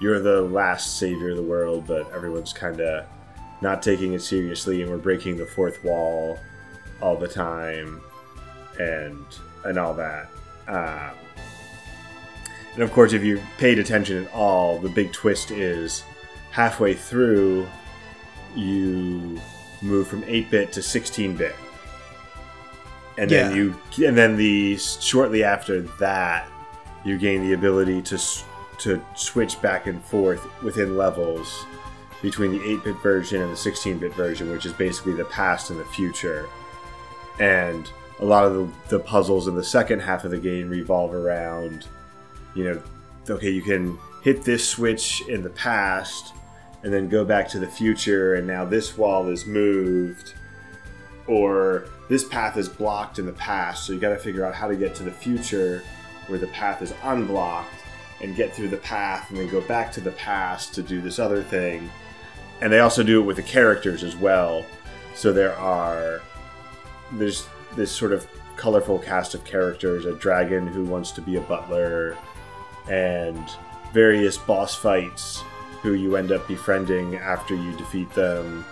you're 0.00 0.20
the 0.20 0.42
last 0.42 0.98
savior 0.98 1.30
of 1.30 1.36
the 1.36 1.42
world, 1.42 1.86
but 1.86 2.10
everyone's 2.12 2.52
kind 2.52 2.80
of 2.80 3.06
not 3.60 3.82
taking 3.82 4.12
it 4.12 4.20
seriously, 4.20 4.82
and 4.82 4.90
we're 4.90 4.98
breaking 4.98 5.36
the 5.36 5.46
fourth 5.46 5.82
wall 5.82 6.38
all 7.00 7.16
the 7.16 7.28
time, 7.28 8.00
and 8.78 9.24
and 9.64 9.78
all 9.78 9.94
that. 9.94 10.28
Um, 10.68 11.16
and 12.74 12.82
of 12.82 12.92
course, 12.92 13.14
if 13.14 13.24
you 13.24 13.40
paid 13.58 13.78
attention 13.78 14.24
at 14.24 14.32
all, 14.34 14.78
the 14.78 14.90
big 14.90 15.12
twist 15.12 15.50
is 15.50 16.04
halfway 16.50 16.92
through, 16.94 17.66
you 18.54 19.40
move 19.80 20.08
from 20.08 20.22
8-bit 20.22 20.72
to 20.72 20.80
16-bit, 20.80 21.54
and 23.18 23.30
then 23.30 23.56
you, 23.56 23.74
and 24.06 24.16
then 24.16 24.36
the 24.36 24.76
shortly 24.76 25.42
after 25.42 25.82
that, 25.98 26.48
you 27.04 27.18
gain 27.18 27.42
the 27.42 27.54
ability 27.54 28.02
to 28.02 28.18
to 28.78 29.02
switch 29.14 29.60
back 29.62 29.86
and 29.86 30.04
forth 30.04 30.46
within 30.62 30.96
levels 30.96 31.64
between 32.22 32.52
the 32.52 32.58
8-bit 32.58 32.96
version 33.02 33.40
and 33.42 33.50
the 33.50 33.56
16-bit 33.56 34.12
version, 34.14 34.50
which 34.50 34.66
is 34.66 34.72
basically 34.72 35.14
the 35.14 35.24
past 35.26 35.70
and 35.70 35.78
the 35.78 35.84
future. 35.84 36.48
And 37.38 37.90
a 38.20 38.24
lot 38.24 38.44
of 38.44 38.54
the, 38.54 38.96
the 38.96 38.98
puzzles 38.98 39.48
in 39.48 39.54
the 39.54 39.64
second 39.64 40.00
half 40.00 40.24
of 40.24 40.30
the 40.30 40.38
game 40.38 40.68
revolve 40.68 41.12
around, 41.12 41.86
you 42.54 42.64
know, 42.64 42.82
okay, 43.28 43.50
you 43.50 43.62
can 43.62 43.98
hit 44.22 44.42
this 44.42 44.68
switch 44.68 45.22
in 45.28 45.42
the 45.42 45.50
past 45.50 46.32
and 46.82 46.92
then 46.92 47.08
go 47.08 47.24
back 47.24 47.48
to 47.48 47.58
the 47.58 47.66
future, 47.66 48.34
and 48.34 48.46
now 48.46 48.64
this 48.64 48.96
wall 48.96 49.28
is 49.28 49.46
moved, 49.46 50.34
or 51.28 51.88
this 52.08 52.24
path 52.24 52.56
is 52.56 52.68
blocked 52.68 53.18
in 53.18 53.26
the 53.26 53.32
past, 53.32 53.84
so 53.84 53.92
you 53.92 53.98
got 53.98 54.10
to 54.10 54.18
figure 54.18 54.44
out 54.44 54.54
how 54.54 54.68
to 54.68 54.76
get 54.76 54.94
to 54.96 55.02
the 55.02 55.10
future 55.10 55.82
where 56.28 56.38
the 56.38 56.46
path 56.48 56.82
is 56.82 56.92
unblocked 57.02 57.74
and 58.20 58.36
get 58.36 58.54
through 58.54 58.68
the 58.68 58.76
path 58.78 59.30
and 59.30 59.38
then 59.38 59.48
go 59.48 59.60
back 59.62 59.92
to 59.92 60.00
the 60.00 60.12
past 60.12 60.74
to 60.74 60.82
do 60.82 61.00
this 61.00 61.18
other 61.18 61.42
thing. 61.42 61.90
And 62.60 62.72
they 62.72 62.80
also 62.80 63.02
do 63.02 63.20
it 63.20 63.24
with 63.24 63.36
the 63.36 63.42
characters 63.42 64.02
as 64.02 64.16
well. 64.16 64.64
So 65.14 65.32
there 65.32 65.56
are 65.56 66.22
there's 67.12 67.46
this 67.76 67.90
sort 67.90 68.12
of 68.12 68.26
colorful 68.56 68.98
cast 68.98 69.34
of 69.34 69.44
characters, 69.44 70.06
a 70.06 70.14
dragon 70.14 70.66
who 70.66 70.84
wants 70.84 71.10
to 71.12 71.20
be 71.20 71.36
a 71.36 71.40
butler, 71.40 72.16
and 72.90 73.50
various 73.92 74.36
boss 74.38 74.74
fights 74.74 75.42
who 75.82 75.92
you 75.92 76.16
end 76.16 76.32
up 76.32 76.48
befriending 76.48 77.16
after 77.16 77.54
you 77.54 77.76
defeat 77.76 78.10
them. 78.14 78.64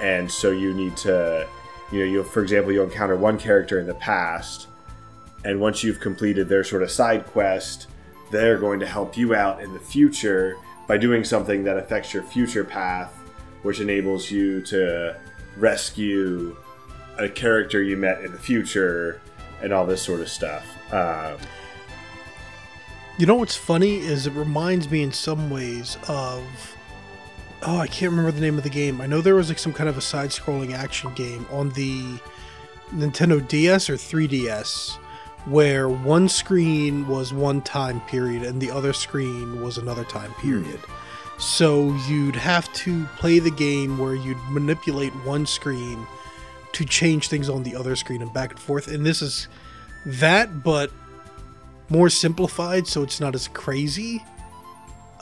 And 0.00 0.30
so 0.30 0.50
you 0.50 0.72
need 0.72 0.96
to 0.98 1.46
you 1.92 2.00
know, 2.00 2.04
you'll 2.04 2.24
for 2.24 2.42
example 2.42 2.72
you'll 2.72 2.84
encounter 2.84 3.16
one 3.16 3.38
character 3.38 3.78
in 3.80 3.86
the 3.86 3.94
past 3.94 4.68
and 5.44 5.60
once 5.60 5.82
you've 5.82 6.00
completed 6.00 6.48
their 6.48 6.62
sort 6.64 6.82
of 6.82 6.90
side 6.90 7.26
quest, 7.26 7.86
they're 8.30 8.58
going 8.58 8.80
to 8.80 8.86
help 8.86 9.16
you 9.16 9.34
out 9.34 9.62
in 9.62 9.72
the 9.72 9.80
future 9.80 10.56
by 10.86 10.98
doing 10.98 11.24
something 11.24 11.64
that 11.64 11.76
affects 11.76 12.12
your 12.12 12.22
future 12.22 12.64
path, 12.64 13.12
which 13.62 13.80
enables 13.80 14.30
you 14.30 14.60
to 14.62 15.16
rescue 15.56 16.56
a 17.18 17.28
character 17.28 17.82
you 17.82 17.96
met 17.96 18.22
in 18.22 18.32
the 18.32 18.38
future 18.38 19.20
and 19.62 19.72
all 19.72 19.86
this 19.86 20.02
sort 20.02 20.20
of 20.20 20.28
stuff. 20.28 20.64
Um, 20.92 21.38
You 23.18 23.26
know 23.26 23.34
what's 23.34 23.56
funny 23.56 23.98
is 23.98 24.26
it 24.26 24.32
reminds 24.32 24.90
me 24.90 25.02
in 25.02 25.12
some 25.12 25.50
ways 25.50 25.98
of 26.08 26.42
oh 27.62 27.78
I 27.78 27.86
can't 27.86 28.10
remember 28.10 28.32
the 28.32 28.40
name 28.40 28.58
of 28.58 28.64
the 28.64 28.70
game. 28.70 29.00
I 29.00 29.06
know 29.06 29.20
there 29.20 29.34
was 29.34 29.48
like 29.48 29.58
some 29.58 29.72
kind 29.72 29.88
of 29.88 29.98
a 29.98 30.00
side-scrolling 30.00 30.72
action 30.72 31.12
game 31.14 31.46
on 31.50 31.70
the 31.70 32.18
Nintendo 32.92 33.46
DS 33.46 33.88
or 33.90 33.94
3DS 33.94 34.96
where 35.46 35.88
one 35.88 36.28
screen 36.28 37.06
was 37.08 37.32
one 37.32 37.62
time 37.62 38.00
period 38.02 38.42
and 38.42 38.60
the 38.60 38.70
other 38.70 38.92
screen 38.92 39.62
was 39.62 39.78
another 39.78 40.04
time 40.04 40.32
period. 40.34 40.80
So 41.38 41.94
you'd 42.08 42.36
have 42.36 42.70
to 42.74 43.06
play 43.16 43.38
the 43.38 43.50
game 43.50 43.96
where 43.96 44.14
you'd 44.14 44.36
manipulate 44.50 45.12
one 45.24 45.46
screen 45.46 46.06
to 46.72 46.84
change 46.84 47.28
things 47.28 47.48
on 47.48 47.62
the 47.62 47.74
other 47.74 47.96
screen 47.96 48.20
and 48.20 48.32
back 48.32 48.50
and 48.50 48.60
forth. 48.60 48.88
And 48.88 49.06
this 49.06 49.22
is 49.22 49.48
that, 50.04 50.62
but 50.62 50.90
more 51.88 52.10
simplified, 52.10 52.86
so 52.86 53.02
it's 53.02 53.20
not 53.20 53.34
as 53.34 53.48
crazy. 53.48 54.22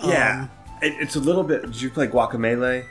yeah, 0.04 0.42
Um, 0.42 0.50
it, 0.82 0.94
it's 1.00 1.16
a 1.16 1.20
little 1.20 1.44
bit. 1.44 1.62
Did 1.62 1.80
you 1.80 1.90
play 1.90 2.06
Guacamelee? 2.06 2.84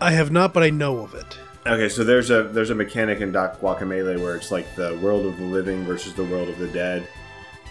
I 0.00 0.12
have 0.12 0.30
not, 0.30 0.54
but 0.54 0.62
I 0.62 0.70
know 0.70 0.98
of 0.98 1.14
it. 1.14 1.38
Okay, 1.66 1.88
so 1.88 2.04
there's 2.04 2.30
a 2.30 2.44
there's 2.44 2.70
a 2.70 2.74
mechanic 2.74 3.20
in 3.20 3.32
Doc 3.32 3.60
Guacamelee 3.60 4.20
where 4.22 4.36
it's 4.36 4.50
like 4.50 4.74
the 4.74 4.98
world 5.02 5.26
of 5.26 5.36
the 5.36 5.44
living 5.44 5.84
versus 5.84 6.14
the 6.14 6.24
world 6.24 6.48
of 6.48 6.58
the 6.58 6.68
dead, 6.68 7.06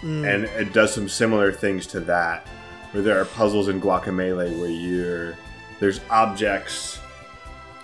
Mm, 0.02 0.32
and 0.32 0.44
it 0.44 0.72
does 0.72 0.94
some 0.94 1.08
similar 1.08 1.52
things 1.52 1.86
to 1.88 2.00
that, 2.00 2.46
where 2.92 3.02
there 3.02 3.20
are 3.20 3.24
puzzles 3.24 3.68
in 3.68 3.80
Guacamelee 3.80 4.58
where 4.58 4.70
you're 4.70 5.36
there's 5.80 6.00
objects 6.10 7.00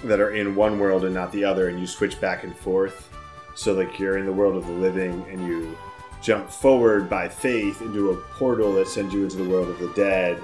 that 0.04 0.20
are 0.20 0.34
in 0.34 0.54
one 0.54 0.78
world 0.78 1.04
and 1.04 1.14
not 1.14 1.32
the 1.32 1.44
other, 1.44 1.68
and 1.68 1.80
you 1.80 1.86
switch 1.86 2.20
back 2.20 2.44
and 2.44 2.56
forth. 2.56 3.10
So 3.56 3.72
like 3.72 3.98
you're 3.98 4.18
in 4.18 4.26
the 4.26 4.32
world 4.32 4.56
of 4.56 4.66
the 4.66 4.72
living, 4.72 5.24
and 5.30 5.44
you 5.46 5.76
jump 6.22 6.48
forward 6.50 7.10
by 7.10 7.28
faith 7.28 7.82
into 7.82 8.10
a 8.10 8.16
portal 8.16 8.72
that 8.74 8.88
sends 8.88 9.12
you 9.12 9.24
into 9.24 9.36
the 9.36 9.48
world 9.48 9.68
of 9.68 9.78
the 9.78 9.92
dead, 9.94 10.40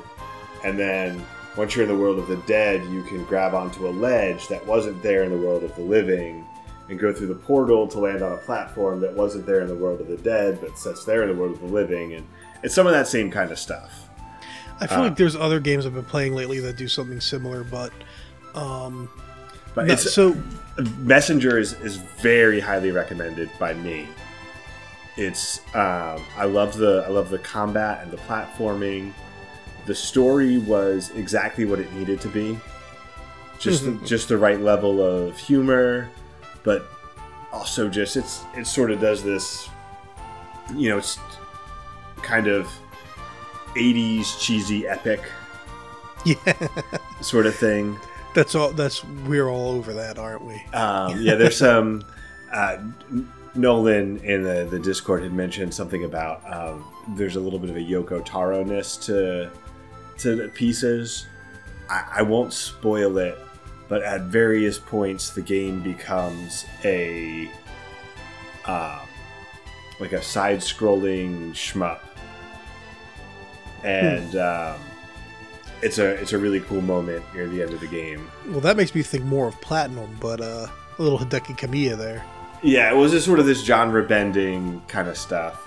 and 0.64 0.78
then 0.78 1.24
once 1.56 1.74
you're 1.74 1.84
in 1.84 1.90
the 1.90 1.96
world 1.96 2.18
of 2.18 2.28
the 2.28 2.36
dead, 2.46 2.84
you 2.90 3.02
can 3.02 3.24
grab 3.24 3.54
onto 3.54 3.88
a 3.88 3.90
ledge 3.90 4.48
that 4.48 4.64
wasn't 4.66 5.02
there 5.02 5.24
in 5.24 5.30
the 5.30 5.38
world 5.38 5.64
of 5.64 5.74
the 5.76 5.82
living 5.82 6.46
and 6.88 6.98
go 6.98 7.12
through 7.12 7.26
the 7.28 7.34
portal 7.34 7.86
to 7.86 7.98
land 7.98 8.22
on 8.22 8.32
a 8.32 8.36
platform 8.38 9.00
that 9.00 9.12
wasn't 9.12 9.46
there 9.46 9.60
in 9.60 9.68
the 9.68 9.74
world 9.74 10.00
of 10.00 10.08
the 10.08 10.16
dead, 10.18 10.58
but 10.60 10.76
sits 10.78 11.04
there 11.04 11.22
in 11.22 11.28
the 11.28 11.34
world 11.34 11.54
of 11.54 11.60
the 11.60 11.66
living. 11.66 12.14
And 12.14 12.26
it's 12.62 12.74
some 12.74 12.86
of 12.86 12.92
that 12.92 13.06
same 13.06 13.30
kind 13.30 13.50
of 13.50 13.58
stuff. 13.58 14.08
I 14.80 14.86
feel 14.86 14.98
uh, 14.98 15.02
like 15.02 15.16
there's 15.16 15.36
other 15.36 15.60
games 15.60 15.86
I've 15.86 15.94
been 15.94 16.04
playing 16.04 16.34
lately 16.34 16.58
that 16.60 16.76
do 16.76 16.88
something 16.88 17.20
similar, 17.20 17.64
but 17.64 17.92
um, 18.54 19.08
But 19.74 19.86
no, 19.86 19.92
it's 19.92 20.12
so 20.12 20.36
Messenger 20.98 21.58
is, 21.58 21.74
is 21.74 21.96
very 21.96 22.60
highly 22.60 22.90
recommended 22.90 23.50
by 23.58 23.74
me. 23.74 24.08
It's 25.16 25.58
um, 25.74 26.24
I 26.36 26.44
love 26.44 26.76
the 26.76 27.04
I 27.06 27.10
love 27.10 27.30
the 27.30 27.38
combat 27.38 28.02
and 28.02 28.10
the 28.10 28.16
platforming. 28.18 29.12
The 29.90 29.96
story 29.96 30.56
was 30.56 31.10
exactly 31.16 31.64
what 31.64 31.80
it 31.80 31.92
needed 31.94 32.20
to 32.20 32.28
be. 32.28 32.56
Just 33.58 33.84
the, 33.84 33.98
just 34.06 34.28
the 34.28 34.38
right 34.38 34.60
level 34.60 35.02
of 35.02 35.36
humor, 35.36 36.08
but 36.62 36.86
also 37.52 37.88
just 37.88 38.16
it's 38.16 38.44
it 38.56 38.68
sort 38.68 38.92
of 38.92 39.00
does 39.00 39.24
this 39.24 39.68
you 40.76 40.90
know, 40.90 40.98
it's 40.98 41.18
kind 42.18 42.46
of 42.46 42.70
80s 43.74 44.38
cheesy 44.38 44.86
epic 44.86 45.22
yeah, 46.24 46.36
sort 47.20 47.46
of 47.46 47.56
thing. 47.56 47.98
that's 48.32 48.54
all. 48.54 48.70
That's 48.70 49.02
we're 49.26 49.48
all 49.48 49.70
over 49.70 49.92
that, 49.94 50.20
aren't 50.20 50.44
we? 50.44 50.62
Um, 50.72 51.20
yeah, 51.20 51.34
there's 51.34 51.56
some. 51.56 52.04
Uh, 52.52 52.78
Nolan 53.56 54.18
in 54.18 54.44
the, 54.44 54.68
the 54.70 54.78
Discord 54.78 55.24
had 55.24 55.32
mentioned 55.32 55.74
something 55.74 56.04
about 56.04 56.42
um, 56.48 56.84
there's 57.16 57.34
a 57.34 57.40
little 57.40 57.58
bit 57.58 57.70
of 57.70 57.76
a 57.76 57.80
Yoko 57.80 58.24
Taro 58.24 58.62
ness 58.62 58.96
to 58.98 59.50
to 60.20 60.36
the 60.36 60.48
pieces. 60.48 61.26
I, 61.88 62.04
I 62.16 62.22
won't 62.22 62.52
spoil 62.52 63.18
it, 63.18 63.38
but 63.88 64.02
at 64.02 64.22
various 64.22 64.78
points 64.78 65.30
the 65.30 65.42
game 65.42 65.82
becomes 65.82 66.66
a 66.84 67.50
um, 68.66 69.00
like 69.98 70.12
a 70.12 70.22
side-scrolling 70.22 71.50
shmup, 71.52 72.00
and 73.84 74.36
um, 74.36 74.78
it's 75.82 75.98
a 75.98 76.10
it's 76.20 76.32
a 76.32 76.38
really 76.38 76.60
cool 76.60 76.80
moment 76.80 77.24
near 77.34 77.48
the 77.48 77.62
end 77.62 77.72
of 77.72 77.80
the 77.80 77.86
game. 77.86 78.30
Well, 78.48 78.60
that 78.60 78.76
makes 78.76 78.94
me 78.94 79.02
think 79.02 79.24
more 79.24 79.48
of 79.48 79.60
Platinum, 79.60 80.16
but 80.20 80.40
uh, 80.40 80.68
a 80.98 81.02
little 81.02 81.18
Hideki 81.18 81.58
Kamiya 81.58 81.96
there. 81.96 82.24
Yeah, 82.62 82.92
it 82.92 82.96
was 82.96 83.12
just 83.12 83.26
sort 83.26 83.40
of 83.40 83.46
this 83.46 83.64
genre 83.64 84.02
bending 84.02 84.82
kind 84.86 85.08
of 85.08 85.16
stuff. 85.16 85.66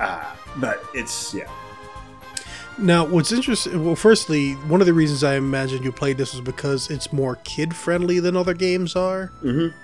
Uh, 0.00 0.24
but 0.56 0.82
it's 0.94 1.34
yeah. 1.34 1.50
Now, 2.78 3.04
what's 3.04 3.32
interesting? 3.32 3.84
Well, 3.84 3.96
firstly, 3.96 4.52
one 4.52 4.80
of 4.80 4.86
the 4.86 4.94
reasons 4.94 5.22
I 5.22 5.36
imagine 5.36 5.82
you 5.82 5.92
played 5.92 6.16
this 6.16 6.32
was 6.32 6.40
because 6.40 6.90
it's 6.90 7.12
more 7.12 7.36
kid 7.44 7.74
friendly 7.74 8.20
than 8.20 8.36
other 8.36 8.54
games 8.54 8.96
are. 8.96 9.32
Mm-hmm. 9.42 9.76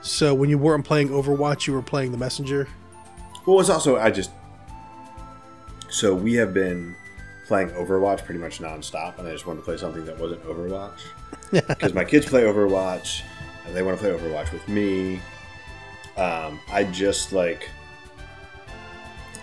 So 0.00 0.34
when 0.34 0.50
you 0.50 0.58
weren't 0.58 0.84
playing 0.84 1.10
Overwatch, 1.10 1.66
you 1.66 1.72
were 1.72 1.82
playing 1.82 2.10
the 2.10 2.18
Messenger. 2.18 2.68
Well, 3.46 3.60
it's 3.60 3.70
also 3.70 3.98
I 3.98 4.10
just 4.10 4.30
so 5.88 6.14
we 6.14 6.34
have 6.34 6.52
been 6.52 6.96
playing 7.46 7.70
Overwatch 7.70 8.24
pretty 8.24 8.40
much 8.40 8.58
nonstop, 8.58 9.18
and 9.18 9.28
I 9.28 9.32
just 9.32 9.46
wanted 9.46 9.60
to 9.60 9.64
play 9.64 9.76
something 9.76 10.04
that 10.06 10.18
wasn't 10.18 10.42
Overwatch 10.44 11.00
because 11.50 11.92
my 11.92 12.04
kids 12.04 12.26
play 12.26 12.42
Overwatch, 12.42 13.22
and 13.66 13.76
they 13.76 13.82
want 13.82 13.98
to 13.98 14.02
play 14.02 14.12
Overwatch 14.12 14.52
with 14.52 14.66
me. 14.68 15.20
Um, 16.16 16.60
I 16.70 16.84
just 16.84 17.32
like 17.32 17.68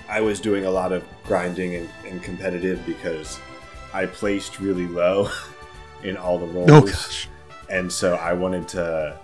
I 0.10 0.22
was 0.22 0.40
doing 0.40 0.66
a 0.66 0.72
lot 0.72 0.92
of 0.92 1.04
grinding 1.24 1.76
and, 1.76 1.90
and 2.06 2.22
competitive 2.24 2.84
because 2.86 3.40
I 3.94 4.06
placed 4.08 4.60
really 4.60 4.88
low 4.88 5.30
in 6.04 6.18
all 6.18 6.40
the 6.40 6.48
roles, 6.48 6.70
Oh 6.72 6.82
gosh. 6.82 7.28
and 7.70 7.92
so 7.92 8.16
I 8.16 8.34
wanted 8.34 8.68
to 8.70 9.20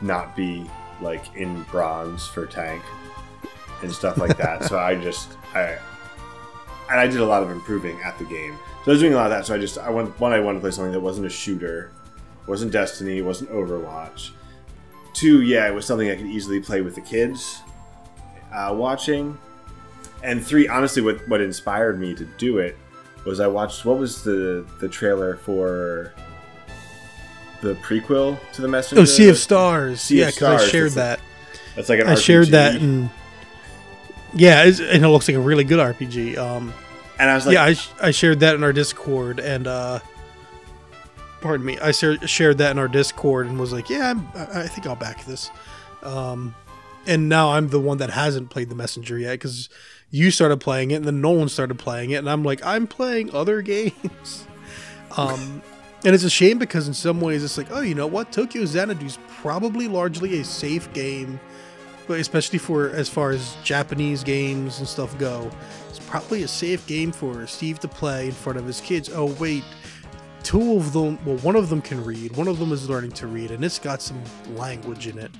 not 0.00 0.34
be 0.36 0.68
like 1.00 1.34
in 1.36 1.62
bronze 1.64 2.26
for 2.26 2.46
tank 2.46 2.82
and 3.82 3.92
stuff 3.92 4.18
like 4.18 4.36
that. 4.36 4.64
so 4.64 4.78
I 4.78 4.94
just 4.94 5.36
I 5.54 5.78
and 6.90 7.00
I 7.00 7.06
did 7.06 7.20
a 7.20 7.24
lot 7.24 7.42
of 7.42 7.50
improving 7.50 7.98
at 8.02 8.18
the 8.18 8.24
game. 8.24 8.56
So 8.84 8.90
I 8.90 8.94
was 8.94 9.00
doing 9.00 9.12
a 9.14 9.16
lot 9.16 9.26
of 9.26 9.30
that. 9.30 9.46
So 9.46 9.54
I 9.54 9.58
just 9.58 9.78
I 9.78 9.90
want 9.90 10.18
one 10.20 10.32
I 10.32 10.40
wanted 10.40 10.58
to 10.58 10.62
play 10.62 10.70
something 10.70 10.92
that 10.92 11.00
wasn't 11.00 11.26
a 11.26 11.30
shooter, 11.30 11.90
wasn't 12.46 12.72
Destiny, 12.72 13.22
wasn't 13.22 13.50
Overwatch. 13.50 14.30
Two, 15.14 15.42
yeah, 15.42 15.66
it 15.68 15.74
was 15.74 15.84
something 15.86 16.10
I 16.10 16.16
could 16.16 16.26
easily 16.26 16.60
play 16.60 16.80
with 16.80 16.94
the 16.94 17.00
kids 17.00 17.60
uh, 18.52 18.72
watching. 18.74 19.38
And 20.22 20.44
three, 20.44 20.68
honestly, 20.68 21.02
what 21.02 21.26
what 21.28 21.40
inspired 21.40 21.98
me 21.98 22.14
to 22.14 22.24
do 22.24 22.58
it 22.58 22.76
was 23.24 23.40
I 23.40 23.46
watched 23.46 23.84
what 23.84 23.98
was 23.98 24.22
the 24.22 24.66
the 24.80 24.88
trailer 24.88 25.36
for 25.36 26.12
the 27.60 27.74
prequel 27.74 28.38
to 28.52 28.62
the 28.62 28.68
Messenger. 28.68 29.02
Oh, 29.02 29.04
Sea 29.04 29.28
of 29.28 29.38
Stars. 29.38 30.00
Sea 30.00 30.20
yeah, 30.20 30.30
because 30.30 30.62
I 30.62 30.66
shared 30.66 30.86
it's 30.86 30.94
that. 30.96 31.20
That's 31.74 31.88
like 31.88 32.00
an 32.00 32.08
I 32.08 32.14
shared 32.14 32.48
that, 32.48 32.76
and 32.76 33.08
yeah, 34.34 34.62
and 34.64 35.04
it 35.04 35.08
looks 35.08 35.28
like 35.28 35.36
a 35.36 35.40
really 35.40 35.64
good 35.64 35.78
RPG. 35.78 36.36
Um, 36.36 36.72
and 37.18 37.30
I 37.30 37.34
was 37.34 37.46
like, 37.46 37.54
yeah, 37.54 37.64
I, 37.64 37.72
sh- 37.74 37.90
I 38.00 38.10
shared 38.10 38.40
that 38.40 38.54
in 38.54 38.64
our 38.64 38.72
Discord, 38.72 39.40
and 39.40 39.66
uh, 39.66 40.00
pardon 41.40 41.64
me, 41.64 41.78
I 41.78 41.92
shar- 41.92 42.26
shared 42.26 42.58
that 42.58 42.72
in 42.72 42.78
our 42.78 42.88
Discord, 42.88 43.46
and 43.46 43.58
was 43.58 43.72
like, 43.72 43.88
yeah, 43.88 44.10
I'm, 44.10 44.28
I 44.34 44.62
I 44.62 44.66
think 44.66 44.86
I'll 44.86 44.96
back 44.96 45.24
this. 45.24 45.50
Um, 46.02 46.54
and 47.06 47.28
now 47.28 47.52
I'm 47.52 47.68
the 47.68 47.80
one 47.80 47.98
that 47.98 48.10
hasn't 48.10 48.50
played 48.50 48.68
the 48.68 48.74
Messenger 48.74 49.18
yet 49.18 49.32
because 49.32 49.68
you 50.10 50.30
started 50.30 50.60
playing 50.60 50.90
it, 50.90 50.96
and 50.96 51.04
then 51.04 51.20
Nolan 51.20 51.48
started 51.48 51.78
playing 51.78 52.10
it, 52.10 52.16
and 52.16 52.30
I'm 52.30 52.44
like, 52.44 52.64
I'm 52.64 52.86
playing 52.86 53.34
other 53.34 53.62
games. 53.62 54.46
Um, 55.16 55.62
and 56.04 56.14
it's 56.14 56.24
a 56.24 56.30
shame 56.30 56.58
because 56.58 56.88
in 56.88 56.94
some 56.94 57.20
ways 57.20 57.44
it's 57.44 57.56
like, 57.56 57.68
oh, 57.70 57.80
you 57.80 57.94
know 57.94 58.06
what, 58.06 58.32
Tokyo 58.32 58.64
Xanadu 58.64 59.06
is 59.06 59.18
probably 59.28 59.88
largely 59.88 60.40
a 60.40 60.44
safe 60.44 60.92
game, 60.92 61.38
but 62.06 62.18
especially 62.18 62.58
for 62.58 62.90
as 62.90 63.08
far 63.08 63.30
as 63.30 63.56
Japanese 63.62 64.24
games 64.24 64.78
and 64.78 64.88
stuff 64.88 65.16
go, 65.18 65.50
it's 65.88 66.00
probably 66.00 66.42
a 66.42 66.48
safe 66.48 66.86
game 66.86 67.12
for 67.12 67.46
Steve 67.46 67.78
to 67.80 67.88
play 67.88 68.26
in 68.26 68.32
front 68.32 68.58
of 68.58 68.66
his 68.66 68.80
kids. 68.80 69.10
Oh 69.14 69.26
wait, 69.38 69.64
two 70.42 70.76
of 70.76 70.92
them, 70.92 71.18
well, 71.24 71.36
one 71.38 71.56
of 71.56 71.68
them 71.68 71.80
can 71.80 72.04
read, 72.04 72.36
one 72.36 72.48
of 72.48 72.58
them 72.58 72.72
is 72.72 72.88
learning 72.88 73.12
to 73.12 73.26
read, 73.26 73.50
and 73.50 73.64
it's 73.64 73.78
got 73.78 74.02
some 74.02 74.20
language 74.56 75.06
in 75.06 75.18
it. 75.18 75.30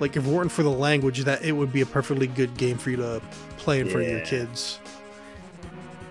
Like 0.00 0.16
if 0.16 0.26
it 0.26 0.30
weren't 0.30 0.50
for 0.50 0.62
the 0.62 0.70
language, 0.70 1.20
that 1.24 1.44
it 1.44 1.52
would 1.52 1.72
be 1.72 1.82
a 1.82 1.86
perfectly 1.86 2.26
good 2.26 2.56
game 2.56 2.78
for 2.78 2.90
you 2.90 2.96
to 2.96 3.22
play 3.58 3.80
in 3.80 3.88
front 3.88 4.06
of 4.06 4.12
your 4.12 4.24
kids. 4.24 4.78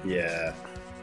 Yeah, 0.06 0.54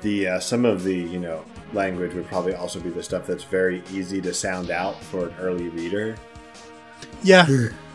the 0.02 0.28
uh, 0.28 0.40
some 0.40 0.64
of 0.64 0.84
the 0.84 0.94
you 0.94 1.18
know 1.18 1.44
language 1.72 2.14
would 2.14 2.26
probably 2.26 2.54
also 2.54 2.80
be 2.80 2.90
the 2.90 3.02
stuff 3.02 3.26
that's 3.26 3.44
very 3.44 3.82
easy 3.92 4.20
to 4.22 4.32
sound 4.32 4.70
out 4.70 5.02
for 5.02 5.28
an 5.28 5.34
early 5.40 5.68
reader. 5.68 6.16
Yeah, 7.22 7.46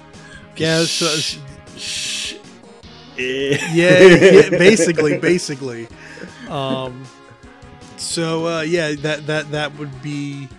yeah, 0.58 0.84
so, 0.84 1.40
yeah, 3.18 3.74
yeah, 3.74 4.50
basically, 4.50 5.18
basically. 5.18 5.88
Um, 6.50 7.06
so 7.96 8.46
uh, 8.46 8.62
yeah, 8.62 8.94
that 8.96 9.26
that 9.28 9.52
that 9.52 9.78
would 9.78 10.02
be 10.02 10.50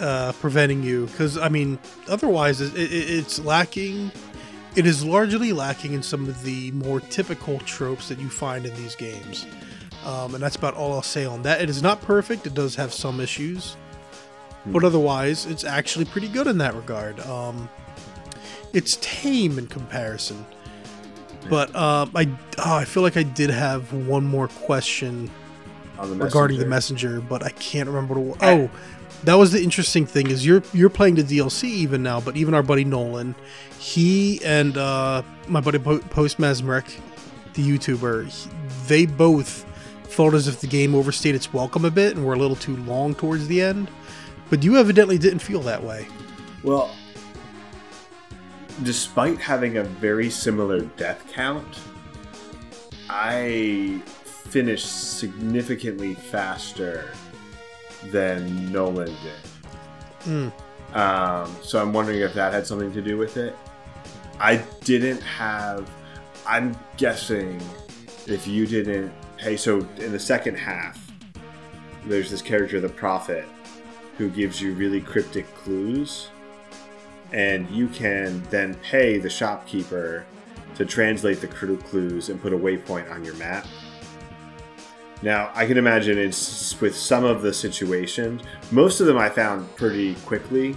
uh, 0.00 0.32
preventing 0.40 0.82
you 0.82 1.06
because 1.06 1.38
I 1.38 1.48
mean, 1.48 1.78
otherwise 2.08 2.60
it, 2.60 2.74
it, 2.74 2.90
it's 2.90 3.38
lacking. 3.38 4.10
It 4.74 4.86
is 4.86 5.04
largely 5.04 5.52
lacking 5.52 5.94
in 5.94 6.02
some 6.02 6.28
of 6.28 6.42
the 6.42 6.70
more 6.72 7.00
typical 7.00 7.58
tropes 7.60 8.08
that 8.08 8.18
you 8.18 8.28
find 8.28 8.66
in 8.66 8.74
these 8.74 8.94
games, 8.94 9.46
um, 10.04 10.34
and 10.34 10.42
that's 10.42 10.56
about 10.56 10.74
all 10.74 10.92
I'll 10.92 11.02
say 11.02 11.24
on 11.24 11.42
that. 11.42 11.62
It 11.62 11.70
is 11.70 11.82
not 11.82 12.02
perfect; 12.02 12.46
it 12.46 12.54
does 12.54 12.74
have 12.76 12.92
some 12.92 13.20
issues, 13.20 13.76
but 14.66 14.84
otherwise, 14.84 15.46
it's 15.46 15.64
actually 15.64 16.04
pretty 16.04 16.28
good 16.28 16.46
in 16.46 16.58
that 16.58 16.74
regard. 16.74 17.18
Um, 17.20 17.70
it's 18.72 18.98
tame 19.00 19.58
in 19.58 19.66
comparison. 19.66 20.44
But 21.48 21.74
um, 21.74 22.10
I 22.14 22.28
oh, 22.58 22.76
I 22.76 22.84
feel 22.84 23.02
like 23.02 23.16
I 23.16 23.22
did 23.22 23.50
have 23.50 23.92
one 23.92 24.24
more 24.24 24.48
question 24.48 25.30
the 26.02 26.14
regarding 26.14 26.58
the 26.58 26.66
messenger. 26.66 27.20
but 27.20 27.42
I 27.42 27.50
can't 27.50 27.88
remember 27.88 28.14
what. 28.14 28.42
It 28.42 28.62
was. 28.62 28.70
Oh, 28.70 28.76
that 29.24 29.34
was 29.34 29.52
the 29.52 29.62
interesting 29.62 30.06
thing 30.06 30.28
is 30.30 30.44
you're 30.46 30.62
you're 30.72 30.90
playing 30.90 31.14
the 31.16 31.22
DLC 31.22 31.64
even 31.64 32.02
now, 32.02 32.20
but 32.20 32.36
even 32.36 32.54
our 32.54 32.62
buddy 32.62 32.84
Nolan, 32.84 33.34
he 33.78 34.40
and 34.44 34.76
uh, 34.76 35.22
my 35.48 35.60
buddy 35.60 35.78
po- 35.78 35.98
Post 35.98 36.38
Mesmeric, 36.38 37.00
the 37.54 37.62
YouTuber, 37.68 38.28
he- 38.28 38.50
they 38.86 39.06
both 39.06 39.64
felt 40.08 40.34
as 40.34 40.46
if 40.48 40.60
the 40.60 40.66
game 40.66 40.94
overstayed 40.94 41.34
its 41.34 41.52
welcome 41.52 41.84
a 41.84 41.90
bit 41.90 42.16
and 42.16 42.24
were 42.24 42.34
a 42.34 42.38
little 42.38 42.56
too 42.56 42.76
long 42.78 43.14
towards 43.14 43.48
the 43.48 43.60
end. 43.60 43.90
But 44.48 44.62
you 44.62 44.76
evidently 44.76 45.18
didn't 45.18 45.40
feel 45.40 45.60
that 45.62 45.82
way. 45.82 46.06
Well, 46.62 46.94
despite 48.84 49.38
having 49.38 49.78
a 49.78 49.82
very 49.82 50.30
similar 50.30 50.82
death 50.82 51.24
count, 51.32 51.66
I 53.10 54.00
finished 54.04 55.18
significantly 55.18 56.14
faster 56.14 57.10
than 58.10 58.72
Nolan 58.72 59.06
did. 59.06 60.22
Mm. 60.24 60.52
Um, 60.96 61.56
so 61.62 61.80
I'm 61.80 61.92
wondering 61.92 62.20
if 62.20 62.34
that 62.34 62.52
had 62.52 62.66
something 62.66 62.92
to 62.92 63.02
do 63.02 63.16
with 63.16 63.36
it. 63.36 63.54
I 64.38 64.56
didn't 64.84 65.20
have. 65.22 65.88
I'm 66.46 66.76
guessing 66.96 67.60
if 68.26 68.46
you 68.46 68.66
didn't. 68.66 69.12
Hey, 69.38 69.56
so 69.56 69.78
in 69.98 70.12
the 70.12 70.18
second 70.18 70.56
half, 70.56 70.98
there's 72.06 72.30
this 72.30 72.42
character, 72.42 72.80
the 72.80 72.88
Prophet, 72.88 73.44
who 74.16 74.30
gives 74.30 74.60
you 74.60 74.72
really 74.74 75.00
cryptic 75.00 75.52
clues, 75.56 76.28
and 77.32 77.68
you 77.70 77.88
can 77.88 78.42
then 78.44 78.74
pay 78.76 79.18
the 79.18 79.28
shopkeeper 79.28 80.24
to 80.76 80.84
translate 80.84 81.40
the 81.40 81.46
clues 81.48 82.28
and 82.28 82.40
put 82.40 82.52
a 82.52 82.56
waypoint 82.56 83.10
on 83.10 83.24
your 83.24 83.34
map. 83.34 83.66
Now, 85.22 85.50
I 85.54 85.66
can 85.66 85.78
imagine 85.78 86.18
it's 86.18 86.78
with 86.80 86.94
some 86.94 87.24
of 87.24 87.42
the 87.42 87.52
situations. 87.52 88.42
Most 88.70 89.00
of 89.00 89.06
them 89.06 89.16
I 89.16 89.30
found 89.30 89.74
pretty 89.76 90.14
quickly, 90.26 90.76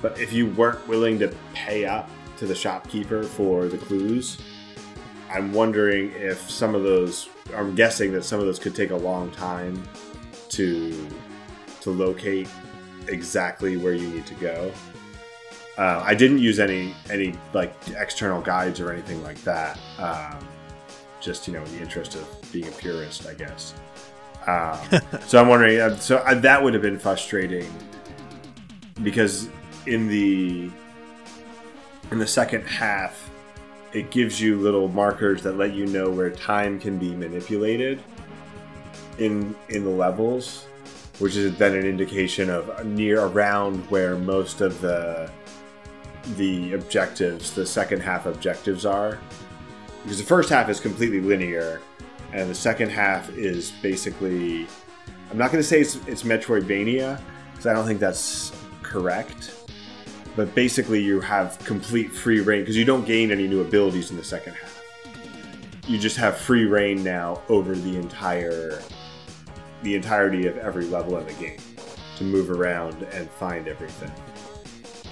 but 0.00 0.18
if 0.18 0.32
you 0.32 0.48
weren't 0.48 0.86
willing 0.88 1.18
to 1.20 1.32
pay 1.54 1.84
up 1.84 2.10
to 2.38 2.46
the 2.46 2.54
shopkeeper 2.54 3.22
for 3.22 3.68
the 3.68 3.78
clues, 3.78 4.42
I'm 5.30 5.52
wondering 5.52 6.12
if 6.12 6.50
some 6.50 6.74
of 6.74 6.82
those. 6.82 7.28
I'm 7.54 7.74
guessing 7.74 8.12
that 8.12 8.24
some 8.24 8.40
of 8.40 8.46
those 8.46 8.58
could 8.58 8.74
take 8.74 8.90
a 8.90 8.96
long 8.96 9.30
time 9.30 9.82
to 10.50 11.08
to 11.80 11.90
locate 11.90 12.48
exactly 13.08 13.76
where 13.76 13.94
you 13.94 14.08
need 14.08 14.26
to 14.26 14.34
go. 14.34 14.72
Uh, 15.78 16.02
I 16.04 16.14
didn't 16.14 16.38
use 16.38 16.60
any 16.60 16.94
any 17.10 17.34
like 17.54 17.74
external 17.96 18.42
guides 18.42 18.80
or 18.80 18.92
anything 18.92 19.22
like 19.22 19.40
that. 19.44 19.78
Um, 19.98 20.46
just 21.20 21.46
you 21.46 21.54
know, 21.54 21.62
in 21.62 21.76
the 21.76 21.80
interest 21.80 22.16
of 22.16 22.26
being 22.52 22.68
a 22.68 22.72
purist, 22.72 23.26
I 23.26 23.34
guess. 23.34 23.74
Um, 24.46 24.78
so 25.26 25.40
I'm 25.40 25.48
wondering. 25.48 25.80
Uh, 25.80 25.96
so 25.96 26.18
uh, 26.18 26.34
that 26.34 26.62
would 26.62 26.74
have 26.74 26.82
been 26.82 26.98
frustrating 26.98 27.70
because 29.02 29.48
in 29.86 30.08
the 30.08 30.70
in 32.10 32.18
the 32.18 32.26
second 32.26 32.66
half, 32.66 33.30
it 33.92 34.10
gives 34.10 34.40
you 34.40 34.58
little 34.60 34.88
markers 34.88 35.42
that 35.42 35.56
let 35.56 35.74
you 35.74 35.86
know 35.86 36.10
where 36.10 36.30
time 36.30 36.78
can 36.78 36.98
be 36.98 37.14
manipulated 37.14 38.02
in 39.18 39.54
in 39.68 39.84
the 39.84 39.90
levels, 39.90 40.66
which 41.18 41.36
is 41.36 41.56
then 41.56 41.74
an 41.74 41.86
indication 41.86 42.50
of 42.50 42.84
near 42.86 43.24
around 43.24 43.78
where 43.90 44.16
most 44.16 44.60
of 44.60 44.80
the 44.80 45.30
the 46.36 46.72
objectives, 46.74 47.52
the 47.52 47.66
second 47.66 48.00
half 48.00 48.26
objectives 48.26 48.86
are. 48.86 49.18
Because 50.02 50.18
the 50.18 50.24
first 50.24 50.48
half 50.48 50.68
is 50.68 50.80
completely 50.80 51.20
linear, 51.20 51.80
and 52.32 52.48
the 52.48 52.54
second 52.54 52.90
half 52.90 53.30
is 53.30 53.70
basically. 53.82 54.66
I'm 55.30 55.38
not 55.38 55.50
going 55.50 55.62
to 55.62 55.68
say 55.68 55.80
it's, 55.80 55.96
it's 56.06 56.24
Metroidvania, 56.24 57.18
because 57.52 57.66
I 57.66 57.72
don't 57.72 57.86
think 57.86 58.00
that's 58.00 58.52
correct. 58.82 59.56
But 60.36 60.54
basically, 60.54 61.02
you 61.02 61.20
have 61.20 61.58
complete 61.64 62.12
free 62.12 62.40
reign, 62.40 62.60
because 62.60 62.76
you 62.76 62.84
don't 62.84 63.06
gain 63.06 63.30
any 63.30 63.48
new 63.48 63.62
abilities 63.62 64.10
in 64.10 64.16
the 64.16 64.24
second 64.24 64.54
half. 64.54 64.82
You 65.86 65.98
just 65.98 66.16
have 66.16 66.36
free 66.36 66.64
reign 66.64 67.02
now 67.02 67.42
over 67.48 67.74
the 67.74 67.96
entire, 67.96 68.82
the 69.82 69.94
entirety 69.94 70.46
of 70.46 70.56
every 70.58 70.84
level 70.84 71.16
in 71.18 71.26
the 71.26 71.32
game 71.34 71.58
to 72.18 72.24
move 72.24 72.50
around 72.50 73.02
and 73.12 73.30
find 73.30 73.68
everything. 73.68 74.12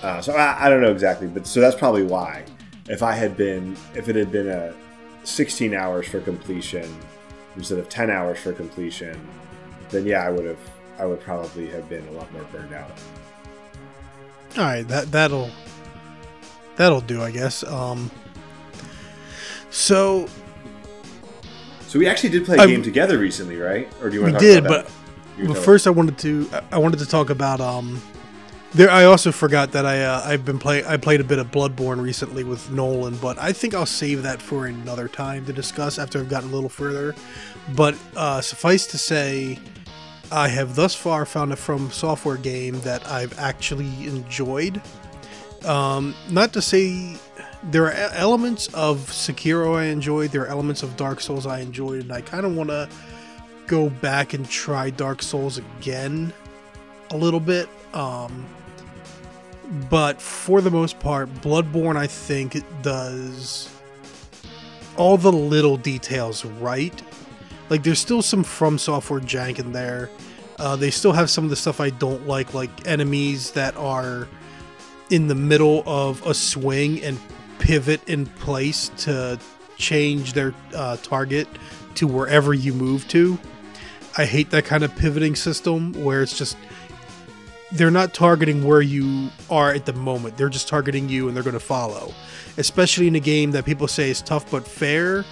Uh, 0.03 0.21
so 0.21 0.35
I, 0.35 0.67
I 0.67 0.71
don't 0.71 0.81
know 0.81 0.93
exactly, 0.93 1.29
but 1.29 1.47
so 1.47 1.61
that's 1.61 1.77
probably 1.77 2.05
why. 2.05 2.45
If 2.89 3.03
I 3.03 3.13
had 3.13 3.37
been, 3.37 3.77
if 3.95 4.09
it 4.09 4.17
had 4.17 4.33
been 4.33 4.49
a 4.49 4.75
16 5.25 5.75
hours 5.75 6.09
for 6.09 6.21
completion 6.21 6.89
instead 7.57 7.79
of 7.79 7.89
10 7.89 8.11
hours 8.11 8.39
for 8.39 8.53
completion, 8.53 9.21
then 9.91 10.07
yeah, 10.07 10.23
I 10.25 10.31
would 10.31 10.45
have, 10.45 10.59
I 10.99 11.07
would 11.07 11.21
probably 11.21 11.69
have 11.71 11.89
been 11.89 12.07
a 12.09 12.13
lot 12.13 12.31
more 12.33 12.45
burned 12.53 12.73
out. 12.75 12.91
All 14.57 14.65
right, 14.65 14.87
that 14.89 15.11
that'll 15.13 15.51
that'll 16.77 17.01
do, 17.01 17.23
I 17.23 17.31
guess. 17.31 17.63
Um, 17.65 18.11
so 19.71 20.27
So 21.87 21.99
we 21.99 22.09
actually 22.09 22.31
did 22.31 22.45
play 22.45 22.57
a 22.57 22.63
I- 22.63 22.67
game 22.67 22.83
together 22.83 23.19
recently, 23.19 23.57
right? 23.57 23.89
Or 24.03 24.11
do 24.11 24.17
you 24.17 24.23
want 24.23 24.35
to 24.35 24.39
talk 24.39 24.41
did, 24.43 24.67
about 24.67 24.87
but 24.87 25.47
but 25.49 25.57
first 25.57 25.87
I 25.87 25.91
wanted 25.91 26.19
to 26.19 26.49
I 26.73 26.79
wanted 26.79 26.99
to 27.01 27.07
talk 27.07 27.31
about 27.31 27.61
um. 27.61 28.01
There, 28.73 28.89
I 28.89 29.05
also 29.05 29.33
forgot 29.33 29.73
that 29.73 29.85
I 29.85 30.03
uh, 30.03 30.23
I've 30.25 30.45
been 30.45 30.61
play 30.61 30.85
I 30.85 30.97
played 30.97 31.21
a 31.21 31.25
bit 31.25 31.41
of 31.41 31.51
Bloodborne 31.51 32.01
recently 32.01 32.45
with 32.45 32.71
Nolan, 32.71 33.17
but 33.17 33.37
I 33.37 33.53
think 33.53 33.75
I'll 33.75 33.85
save 33.85 34.23
that 34.23 34.41
for 34.41 34.67
another 34.67 35.09
time 35.09 35.45
to 35.47 35.53
discuss 35.53 35.99
after 35.99 36.21
I've 36.21 36.29
gotten 36.29 36.51
a 36.51 36.53
little 36.53 36.69
further. 36.69 37.17
But 37.75 37.97
uh, 38.15 38.41
suffice 38.41 38.87
to 38.89 38.99
say, 38.99 39.59
I 40.31 40.47
have 40.47 40.77
thus 40.77 40.95
far 40.95 41.27
found 41.27 41.53
a 41.53 41.57
From 41.57 41.91
Software 41.91 42.37
game 42.37 42.81
that 42.83 43.05
I've 43.09 43.37
actually 43.41 44.07
enjoyed. 44.07 44.81
Um, 45.65 46.15
not 46.31 46.53
to 46.53 46.63
say 46.63 47.17
there 47.65 47.87
are 47.87 47.93
elements 48.13 48.73
of 48.73 48.99
Sekiro 48.99 49.77
I 49.77 49.87
enjoyed, 49.87 50.31
there 50.31 50.43
are 50.43 50.47
elements 50.47 50.85
of 50.85 50.97
Dark 50.97 51.21
Souls 51.21 51.45
I 51.45 51.59
enjoyed, 51.59 52.03
and 52.03 52.13
I 52.13 52.21
kind 52.21 52.47
of 52.47 52.55
want 52.55 52.71
to 52.71 52.89
go 53.67 53.91
back 53.91 54.33
and 54.33 54.49
try 54.49 54.91
Dark 54.91 55.23
Souls 55.23 55.59
again 55.59 56.33
a 57.11 57.17
little 57.17 57.41
bit. 57.41 57.69
Um, 57.93 58.47
but 59.89 60.21
for 60.21 60.61
the 60.61 60.71
most 60.71 60.99
part, 60.99 61.33
Bloodborne 61.37 61.97
I 61.97 62.07
think 62.07 62.63
does 62.83 63.69
all 64.97 65.17
the 65.17 65.33
little 65.33 65.77
details 65.77 66.45
right. 66.45 67.03
Like 67.69 67.83
there's 67.83 68.01
still 68.01 68.23
some 68.23 68.43
From 68.43 68.79
Software 68.79 69.21
jank 69.21 69.59
in 69.59 69.73
there. 69.73 70.11
Uh, 70.59 70.77
they 70.77 70.91
still 70.91 71.13
have 71.13 71.31
some 71.31 71.45
of 71.45 71.51
the 71.51 71.57
stuff 71.57 71.81
I 71.81 71.91
don't 71.91 72.27
like, 72.27 72.53
like 72.53 72.87
enemies 72.87 73.53
that 73.53 73.77
are 73.77 74.29
in 75.09 75.27
the 75.27 75.35
middle 75.35 75.83
of 75.87 76.25
a 76.27 76.35
swing 76.35 77.03
and 77.03 77.19
pivot 77.59 78.07
in 78.09 78.27
place 78.27 78.91
to 78.99 79.39
change 79.79 80.35
their 80.35 80.53
uh, 80.75 80.97
target 80.99 81.49
to 81.95 82.07
wherever 82.07 82.53
you 82.53 82.73
move 82.73 83.09
to. 83.09 83.39
I 84.19 84.25
hate 84.25 84.51
that 84.51 84.65
kind 84.65 84.83
of 84.83 84.95
pivoting 84.97 85.37
system 85.37 85.93
where 86.05 86.23
it's 86.23 86.37
just 86.37 86.57
they're 87.73 87.91
not 87.91 88.15
targeting 88.15 88.65
where 88.65 88.83
you 88.83 89.31
are 89.49 89.73
at 89.73 89.87
the 89.87 89.93
moment. 89.93 90.37
They're 90.37 90.49
just 90.49 90.69
targeting 90.69 91.09
you 91.09 91.29
and 91.29 91.37
they're 91.37 91.45
going 91.45 91.55
to 91.55 91.61
follow. 91.61 92.13
Especially 92.57 93.07
in 93.07 93.15
a 93.15 93.21
game 93.21 93.53
that 93.53 93.65
people 93.65 93.89
say 93.89 94.11
is 94.11 94.21
tough 94.21 94.51
but 94.51 94.67
fair. 94.67 95.25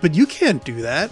But 0.00 0.14
you 0.14 0.26
can't 0.26 0.62
do 0.64 0.82
that. 0.82 1.10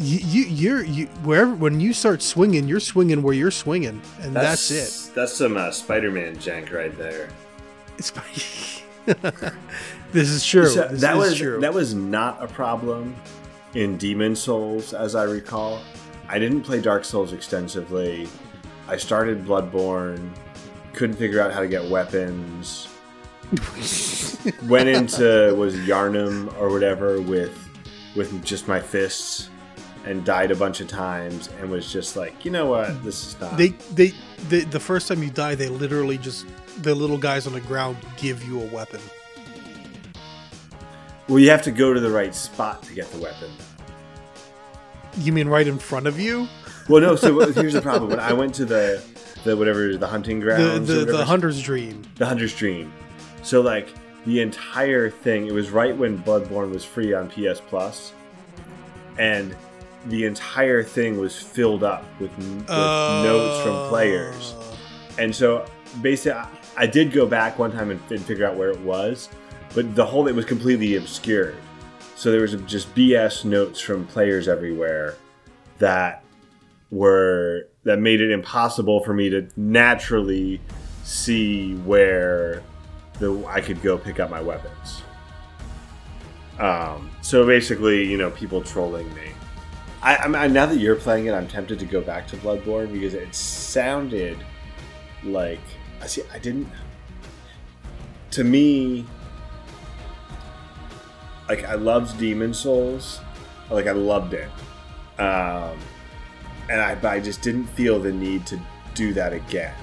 You, 0.00 0.18
you 0.18 0.44
you're 0.44 0.84
you 0.84 1.06
wherever 1.24 1.52
when 1.54 1.80
you 1.80 1.92
start 1.92 2.22
swinging, 2.22 2.68
you're 2.68 2.78
swinging 2.78 3.20
where 3.20 3.34
you're 3.34 3.50
swinging, 3.50 4.00
and 4.20 4.34
that's, 4.34 4.70
it. 4.70 5.12
That's 5.12 5.32
some 5.32 5.56
uh, 5.56 5.72
Spider-Man 5.72 6.36
jank 6.36 6.72
right 6.72 6.96
there. 6.96 7.28
It's 7.98 8.12
this 10.12 10.28
is 10.28 10.46
true. 10.46 10.68
So 10.68 10.86
this 10.86 11.00
that 11.00 11.14
is 11.14 11.18
was 11.18 11.36
true. 11.36 11.60
that 11.60 11.74
was 11.74 11.94
not 11.94 12.40
a 12.40 12.46
problem 12.46 13.16
in 13.74 13.96
Demon 13.96 14.36
Souls, 14.36 14.94
as 14.94 15.16
I 15.16 15.24
recall. 15.24 15.80
I 16.28 16.38
didn't 16.38 16.62
play 16.62 16.80
Dark 16.80 17.04
Souls 17.04 17.32
extensively. 17.32 18.28
I 18.88 18.96
started 18.96 19.44
Bloodborne, 19.44 20.30
couldn't 20.94 21.16
figure 21.16 21.40
out 21.40 21.52
how 21.52 21.60
to 21.60 21.68
get 21.68 21.88
weapons. 21.88 22.88
Went 24.64 24.88
into 24.88 25.54
was 25.56 25.74
Yharnam 25.76 26.54
or 26.58 26.70
whatever 26.70 27.20
with 27.20 27.56
with 28.16 28.44
just 28.44 28.66
my 28.66 28.80
fists 28.80 29.50
and 30.04 30.24
died 30.24 30.50
a 30.50 30.54
bunch 30.56 30.80
of 30.80 30.88
times 30.88 31.50
and 31.60 31.70
was 31.70 31.92
just 31.92 32.16
like, 32.16 32.44
you 32.44 32.50
know 32.50 32.66
what, 32.66 33.02
this 33.04 33.26
is 33.26 33.40
not. 33.40 33.56
they, 33.56 33.68
they 33.94 34.12
they 34.48 34.60
the 34.60 34.80
first 34.80 35.08
time 35.08 35.22
you 35.22 35.30
die, 35.30 35.54
they 35.54 35.68
literally 35.68 36.18
just 36.18 36.46
the 36.82 36.94
little 36.94 37.18
guys 37.18 37.46
on 37.46 37.52
the 37.52 37.60
ground 37.60 37.96
give 38.16 38.42
you 38.44 38.60
a 38.60 38.66
weapon. 38.66 39.00
well, 41.28 41.38
you 41.38 41.50
have 41.50 41.62
to 41.62 41.70
go 41.70 41.92
to 41.92 42.00
the 42.00 42.10
right 42.10 42.34
spot 42.34 42.82
to 42.84 42.94
get 42.94 43.10
the 43.12 43.18
weapon. 43.18 43.50
You 45.18 45.32
mean 45.32 45.48
right 45.48 45.66
in 45.66 45.78
front 45.78 46.06
of 46.06 46.18
you? 46.18 46.48
Well, 46.88 47.00
no. 47.02 47.16
So 47.16 47.38
here's 47.52 47.74
the 47.74 47.82
problem. 47.82 48.10
When 48.10 48.20
I 48.20 48.32
went 48.32 48.54
to 48.56 48.64
the 48.64 49.02
the 49.44 49.56
whatever 49.56 49.96
the 49.96 50.06
hunting 50.06 50.40
grounds, 50.40 50.90
or 50.90 51.04
the, 51.04 51.12
the 51.12 51.24
hunter's 51.24 51.62
dream. 51.62 52.02
the 52.16 52.26
hunter's 52.26 52.54
dream. 52.54 52.92
So 53.42 53.60
like 53.60 53.88
the 54.26 54.40
entire 54.40 55.10
thing, 55.10 55.46
it 55.46 55.52
was 55.52 55.70
right 55.70 55.96
when 55.96 56.18
Bloodborne 56.22 56.70
was 56.72 56.84
free 56.84 57.14
on 57.14 57.28
PS 57.28 57.60
Plus, 57.68 58.12
and 59.18 59.54
the 60.06 60.24
entire 60.24 60.82
thing 60.82 61.18
was 61.18 61.36
filled 61.36 61.82
up 61.84 62.04
with, 62.20 62.36
with 62.38 62.68
notes 62.68 63.62
from 63.62 63.88
players. 63.88 64.54
Uh, 64.58 64.64
And 65.18 65.34
so 65.34 65.66
basically, 66.02 66.32
I, 66.38 66.48
I 66.76 66.86
did 66.86 67.12
go 67.12 67.26
back 67.26 67.58
one 67.58 67.72
time 67.72 67.90
and, 67.90 68.00
and 68.10 68.20
figure 68.24 68.46
out 68.46 68.56
where 68.56 68.70
it 68.70 68.78
was, 68.80 69.28
but 69.74 69.94
the 69.96 70.04
whole 70.06 70.24
thing 70.24 70.36
was 70.36 70.44
completely 70.44 70.96
obscured. 70.96 71.56
So 72.16 72.30
there 72.30 72.40
was 72.40 72.54
just 72.66 72.94
BS 72.94 73.44
notes 73.44 73.80
from 73.80 74.06
players 74.06 74.46
everywhere 74.48 75.16
that 75.78 76.22
were 76.90 77.68
that 77.84 77.98
made 77.98 78.20
it 78.20 78.30
impossible 78.30 79.02
for 79.04 79.12
me 79.14 79.28
to 79.30 79.48
naturally 79.56 80.60
see 81.04 81.74
where 81.76 82.62
the 83.18 83.44
I 83.46 83.60
could 83.60 83.82
go 83.82 83.98
pick 83.98 84.20
up 84.20 84.30
my 84.30 84.40
weapons. 84.40 85.02
Um, 86.58 87.10
so 87.22 87.46
basically, 87.46 88.04
you 88.04 88.16
know, 88.16 88.30
people 88.30 88.62
trolling 88.62 89.12
me. 89.14 89.32
I, 90.02 90.16
I 90.16 90.48
now 90.48 90.66
that 90.66 90.78
you're 90.78 90.96
playing 90.96 91.26
it, 91.26 91.32
I'm 91.32 91.48
tempted 91.48 91.78
to 91.80 91.84
go 91.84 92.00
back 92.00 92.26
to 92.28 92.36
Bloodborne 92.36 92.92
because 92.92 93.14
it 93.14 93.34
sounded 93.34 94.38
like 95.24 95.60
I 96.00 96.06
see. 96.06 96.22
I 96.32 96.38
didn't. 96.38 96.68
To 98.32 98.44
me, 98.44 99.06
like 101.48 101.64
I 101.64 101.74
loved 101.74 102.18
Demon 102.18 102.52
Souls, 102.54 103.20
like 103.70 103.86
I 103.86 103.92
loved 103.92 104.34
it, 104.34 104.50
um, 105.18 105.78
and 106.70 106.80
I 106.80 106.94
but 106.94 107.12
I 107.12 107.20
just 107.20 107.42
didn't 107.42 107.66
feel 107.66 107.98
the 107.98 108.12
need 108.12 108.46
to 108.46 108.60
do 108.94 109.12
that 109.14 109.32
again. 109.32 109.74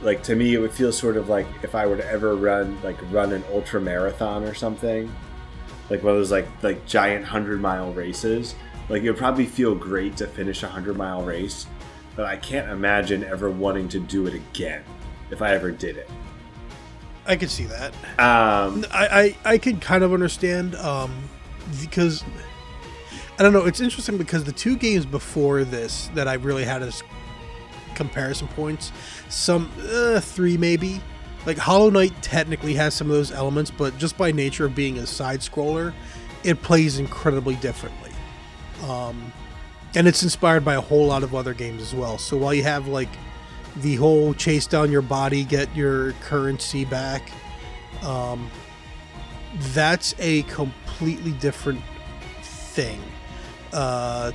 Like 0.00 0.22
to 0.24 0.36
me, 0.36 0.54
it 0.54 0.58
would 0.58 0.72
feel 0.72 0.92
sort 0.92 1.16
of 1.16 1.28
like 1.28 1.46
if 1.62 1.74
I 1.74 1.86
were 1.86 1.96
to 1.96 2.06
ever 2.06 2.36
run 2.36 2.80
like 2.82 2.98
run 3.10 3.32
an 3.32 3.44
ultra 3.52 3.80
marathon 3.80 4.44
or 4.44 4.54
something, 4.54 5.12
like 5.90 6.02
one 6.02 6.12
of 6.12 6.18
those 6.18 6.30
like 6.30 6.46
like 6.62 6.86
giant 6.86 7.24
hundred 7.24 7.60
mile 7.60 7.92
races. 7.92 8.54
Like 8.88 9.02
it 9.02 9.10
would 9.10 9.18
probably 9.18 9.46
feel 9.46 9.74
great 9.74 10.16
to 10.18 10.26
finish 10.26 10.62
a 10.62 10.68
hundred 10.68 10.96
mile 10.96 11.22
race, 11.22 11.66
but 12.16 12.26
I 12.26 12.36
can't 12.36 12.70
imagine 12.70 13.24
ever 13.24 13.50
wanting 13.50 13.88
to 13.90 14.00
do 14.00 14.26
it 14.26 14.34
again 14.34 14.82
if 15.30 15.40
I 15.40 15.52
ever 15.54 15.70
did 15.70 15.96
it. 15.96 16.10
I 17.26 17.36
could 17.36 17.50
see 17.50 17.64
that. 17.64 17.94
Um, 18.18 18.84
I, 18.90 19.36
I, 19.44 19.52
I 19.52 19.58
could 19.58 19.80
kind 19.80 20.04
of 20.04 20.12
understand 20.12 20.74
um, 20.74 21.28
because 21.80 22.22
I 23.38 23.42
don't 23.42 23.52
know. 23.52 23.64
It's 23.64 23.80
interesting 23.80 24.16
because 24.16 24.44
the 24.44 24.52
two 24.52 24.76
games 24.76 25.04
before 25.04 25.64
this 25.64 26.08
that 26.14 26.28
I 26.28 26.34
really 26.34 26.64
had 26.64 26.82
as 26.82 27.02
comparison 27.94 28.48
points, 28.48 28.92
some 29.28 29.70
uh, 29.90 30.20
three 30.20 30.56
maybe. 30.56 31.00
Like 31.46 31.58
Hollow 31.58 31.90
Knight 31.90 32.12
technically 32.22 32.74
has 32.74 32.94
some 32.94 33.10
of 33.10 33.16
those 33.16 33.30
elements, 33.30 33.70
but 33.70 33.96
just 33.98 34.16
by 34.16 34.32
nature 34.32 34.64
of 34.64 34.74
being 34.74 34.98
a 34.98 35.06
side 35.06 35.40
scroller, 35.40 35.92
it 36.42 36.62
plays 36.62 36.98
incredibly 36.98 37.56
differently. 37.56 38.10
Um, 38.88 39.32
and 39.94 40.08
it's 40.08 40.22
inspired 40.22 40.64
by 40.64 40.74
a 40.74 40.80
whole 40.80 41.06
lot 41.06 41.22
of 41.22 41.34
other 41.34 41.54
games 41.54 41.82
as 41.82 41.94
well. 41.94 42.18
So 42.18 42.36
while 42.36 42.54
you 42.54 42.62
have 42.62 42.88
like 42.88 43.10
the 43.76 43.96
whole 43.96 44.32
chase 44.32 44.66
down 44.66 44.90
your 44.90 45.02
body, 45.02 45.44
get 45.44 45.74
your 45.76 46.12
currency 46.12 46.84
back, 46.84 47.30
um, 48.02 48.50
that's 49.72 50.14
a 50.18 50.42
completely 50.44 51.32
different 51.32 51.80
thing. 52.42 53.00
Uh, 53.74 54.32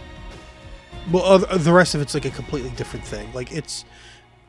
well, 1.11 1.39
the 1.39 1.73
rest 1.73 1.95
of 1.95 2.01
it's 2.01 2.13
like 2.13 2.25
a 2.25 2.29
completely 2.29 2.69
different 2.71 3.05
thing. 3.05 3.31
Like 3.33 3.51
it's, 3.51 3.85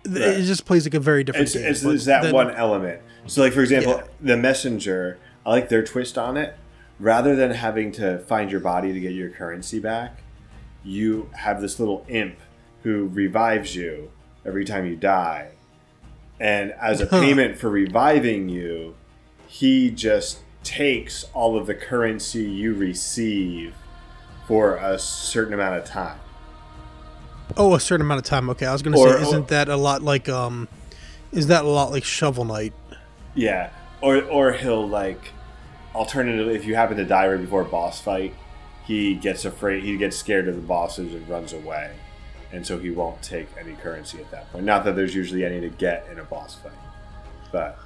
Right. 0.06 0.16
it 0.22 0.42
just 0.44 0.64
plays 0.64 0.84
like 0.86 0.94
a 0.94 1.00
very 1.00 1.24
different 1.24 1.46
it's, 1.54 1.82
game. 1.82 1.92
it's 1.94 2.04
that 2.06 2.22
then- 2.24 2.32
one 2.34 2.50
element. 2.50 3.00
So, 3.26 3.42
like 3.42 3.52
for 3.52 3.60
example, 3.60 3.94
Yeah. 3.96 4.04
the 4.20 4.36
messenger. 4.36 5.18
I 5.46 5.50
like 5.50 5.68
their 5.68 5.82
twist 5.84 6.18
on 6.18 6.36
it. 6.36 6.56
Rather 6.98 7.34
than 7.36 7.52
having 7.52 7.92
to 7.92 8.18
find 8.20 8.50
your 8.50 8.60
body 8.60 8.92
to 8.92 9.00
get 9.00 9.12
your 9.12 9.30
currency 9.30 9.78
back, 9.78 10.22
you 10.84 11.30
have 11.34 11.60
this 11.62 11.78
little 11.78 12.04
imp 12.08 12.36
who 12.82 13.08
revives 13.12 13.74
you 13.76 14.10
every 14.44 14.64
time 14.64 14.84
you 14.86 14.96
die, 14.96 15.48
and 16.38 16.72
as 16.80 17.00
a 17.00 17.06
payment 17.20 17.56
for 17.58 17.68
reviving 17.70 18.48
you, 18.50 18.94
he 19.46 19.90
just 19.90 20.40
takes 20.62 21.24
all 21.34 21.56
of 21.58 21.66
the 21.66 21.74
currency 21.74 22.42
you 22.44 22.74
receive 22.74 23.74
for 24.50 24.78
a 24.78 24.98
certain 24.98 25.54
amount 25.54 25.76
of 25.76 25.84
time. 25.84 26.18
Oh, 27.56 27.76
a 27.76 27.78
certain 27.78 28.04
amount 28.04 28.18
of 28.18 28.24
time. 28.24 28.50
Okay, 28.50 28.66
I 28.66 28.72
was 28.72 28.82
gonna 28.82 28.96
say, 28.96 29.22
isn't 29.22 29.46
that 29.46 29.68
a 29.68 29.76
lot 29.76 30.02
like 30.02 30.28
um, 30.28 30.66
Is 31.30 31.46
that 31.46 31.64
a 31.64 31.68
lot 31.68 31.92
like 31.92 32.02
Shovel 32.02 32.44
Knight? 32.44 32.72
Yeah, 33.36 33.70
or 34.00 34.20
or 34.24 34.52
he'll 34.52 34.88
like 34.88 35.30
alternatively, 35.94 36.56
if 36.56 36.64
you 36.64 36.74
happen 36.74 36.96
to 36.96 37.04
die 37.04 37.28
right 37.28 37.40
before 37.40 37.60
a 37.60 37.64
boss 37.64 38.00
fight, 38.00 38.34
he 38.84 39.14
gets 39.14 39.44
afraid, 39.44 39.84
he 39.84 39.96
gets 39.96 40.16
scared 40.16 40.48
of 40.48 40.56
the 40.56 40.62
bosses 40.62 41.14
and 41.14 41.28
runs 41.28 41.52
away, 41.52 41.92
and 42.52 42.66
so 42.66 42.76
he 42.76 42.90
won't 42.90 43.22
take 43.22 43.46
any 43.56 43.74
currency 43.74 44.18
at 44.18 44.32
that 44.32 44.50
point. 44.50 44.64
Not 44.64 44.84
that 44.84 44.96
there's 44.96 45.14
usually 45.14 45.44
any 45.44 45.60
to 45.60 45.68
get 45.68 46.08
in 46.10 46.18
a 46.18 46.24
boss 46.24 46.56
fight, 46.56 46.72
but 47.52 47.78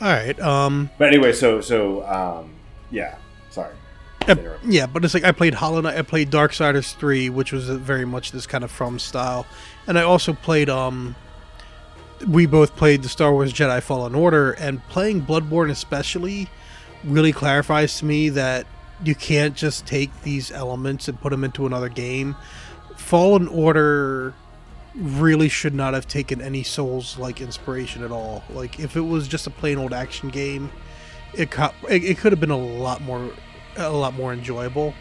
All 0.00 0.08
right. 0.08 0.40
Um. 0.40 0.88
but 0.96 1.08
anyway, 1.08 1.34
so 1.34 1.60
so 1.60 2.02
um, 2.06 2.54
yeah, 2.90 3.16
sorry. 3.50 3.74
Interrupt. 4.28 4.64
Yeah, 4.64 4.86
but 4.86 5.04
it's 5.04 5.14
like 5.14 5.24
I 5.24 5.32
played 5.32 5.54
Hollow 5.54 5.80
Knight. 5.80 5.96
I 5.96 6.02
played 6.02 6.30
Darksiders 6.30 6.94
three, 6.94 7.28
which 7.28 7.52
was 7.52 7.68
very 7.68 8.04
much 8.04 8.32
this 8.32 8.46
kind 8.46 8.64
of 8.64 8.70
from 8.70 8.98
style, 8.98 9.46
and 9.86 9.98
I 9.98 10.02
also 10.02 10.32
played. 10.32 10.68
Um, 10.68 11.14
we 12.28 12.46
both 12.46 12.74
played 12.76 13.02
the 13.02 13.08
Star 13.08 13.32
Wars 13.32 13.52
Jedi 13.52 13.82
Fallen 13.82 14.14
Order, 14.14 14.52
and 14.52 14.86
playing 14.88 15.22
Bloodborne 15.22 15.70
especially 15.70 16.48
really 17.02 17.32
clarifies 17.32 17.98
to 17.98 18.04
me 18.04 18.30
that 18.30 18.66
you 19.04 19.14
can't 19.14 19.54
just 19.54 19.86
take 19.86 20.22
these 20.22 20.50
elements 20.50 21.08
and 21.08 21.20
put 21.20 21.30
them 21.30 21.44
into 21.44 21.66
another 21.66 21.88
game. 21.88 22.36
Fallen 22.96 23.48
Order 23.48 24.32
really 24.94 25.48
should 25.48 25.74
not 25.74 25.92
have 25.92 26.06
taken 26.06 26.40
any 26.40 26.62
Souls 26.62 27.18
like 27.18 27.40
inspiration 27.40 28.04
at 28.04 28.12
all. 28.12 28.44
Like 28.50 28.78
if 28.78 28.96
it 28.96 29.00
was 29.02 29.28
just 29.28 29.46
a 29.46 29.50
plain 29.50 29.76
old 29.76 29.92
action 29.92 30.30
game, 30.30 30.70
it 31.34 31.50
co- 31.50 31.74
it, 31.90 32.04
it 32.04 32.18
could 32.18 32.32
have 32.32 32.40
been 32.40 32.50
a 32.50 32.56
lot 32.56 33.02
more 33.02 33.30
a 33.76 33.90
lot 33.90 34.14
more 34.14 34.32
enjoyable. 34.32 34.94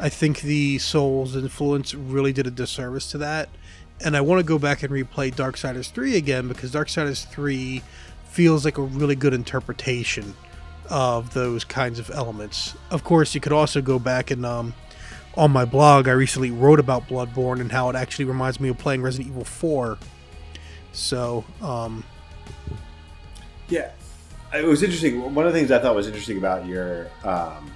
I 0.00 0.08
think 0.08 0.40
the 0.40 0.78
Souls 0.78 1.36
influence 1.36 1.94
really 1.94 2.32
did 2.32 2.46
a 2.46 2.50
disservice 2.50 3.10
to 3.12 3.18
that, 3.18 3.48
and 4.04 4.16
I 4.16 4.20
want 4.20 4.40
to 4.40 4.44
go 4.44 4.58
back 4.58 4.82
and 4.82 4.92
replay 4.92 5.32
Darksiders 5.32 5.90
3 5.90 6.16
again 6.16 6.48
because 6.48 6.72
Darksiders 6.72 7.26
3 7.26 7.82
feels 8.24 8.64
like 8.64 8.78
a 8.78 8.82
really 8.82 9.14
good 9.14 9.34
interpretation 9.34 10.34
of 10.90 11.32
those 11.34 11.64
kinds 11.64 11.98
of 11.98 12.10
elements. 12.10 12.74
Of 12.90 13.04
course, 13.04 13.34
you 13.34 13.40
could 13.40 13.52
also 13.52 13.80
go 13.80 13.98
back 13.98 14.30
and 14.30 14.44
um, 14.44 14.74
on 15.36 15.50
my 15.50 15.64
blog, 15.64 16.08
I 16.08 16.12
recently 16.12 16.50
wrote 16.50 16.78
about 16.78 17.08
Bloodborne 17.08 17.60
and 17.60 17.72
how 17.72 17.88
it 17.88 17.96
actually 17.96 18.26
reminds 18.26 18.60
me 18.60 18.68
of 18.68 18.78
playing 18.78 19.02
Resident 19.02 19.30
Evil 19.30 19.44
4. 19.44 19.98
So, 20.92 21.44
um, 21.62 22.04
Yeah, 23.68 23.92
it 24.52 24.64
was 24.64 24.82
interesting. 24.82 25.34
One 25.34 25.46
of 25.46 25.52
the 25.52 25.58
things 25.58 25.70
I 25.70 25.78
thought 25.78 25.94
was 25.94 26.06
interesting 26.06 26.36
about 26.36 26.66
your 26.66 27.08
um, 27.24 27.70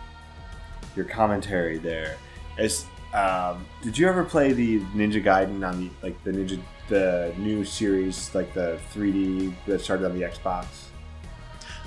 your 0.97 1.07
commentary 1.07 1.78
there 1.78 2.16
is, 2.59 2.86
um, 3.14 3.66
did 3.82 3.99
you 3.99 4.09
ever 4.09 4.24
play 4.24 4.53
the 4.53 4.80
Ninja 4.94 5.22
Gaiden 5.22 5.66
on 5.66 5.80
the 5.80 5.90
like 6.03 6.22
the 6.24 6.32
Ninja 6.32 6.61
the 6.88 7.34
new 7.36 7.64
series 7.64 8.32
like 8.34 8.55
the 8.55 8.78
3D 8.94 9.53
that 9.66 9.80
started 9.80 10.07
on 10.07 10.18
the 10.18 10.24
Xbox? 10.24 10.66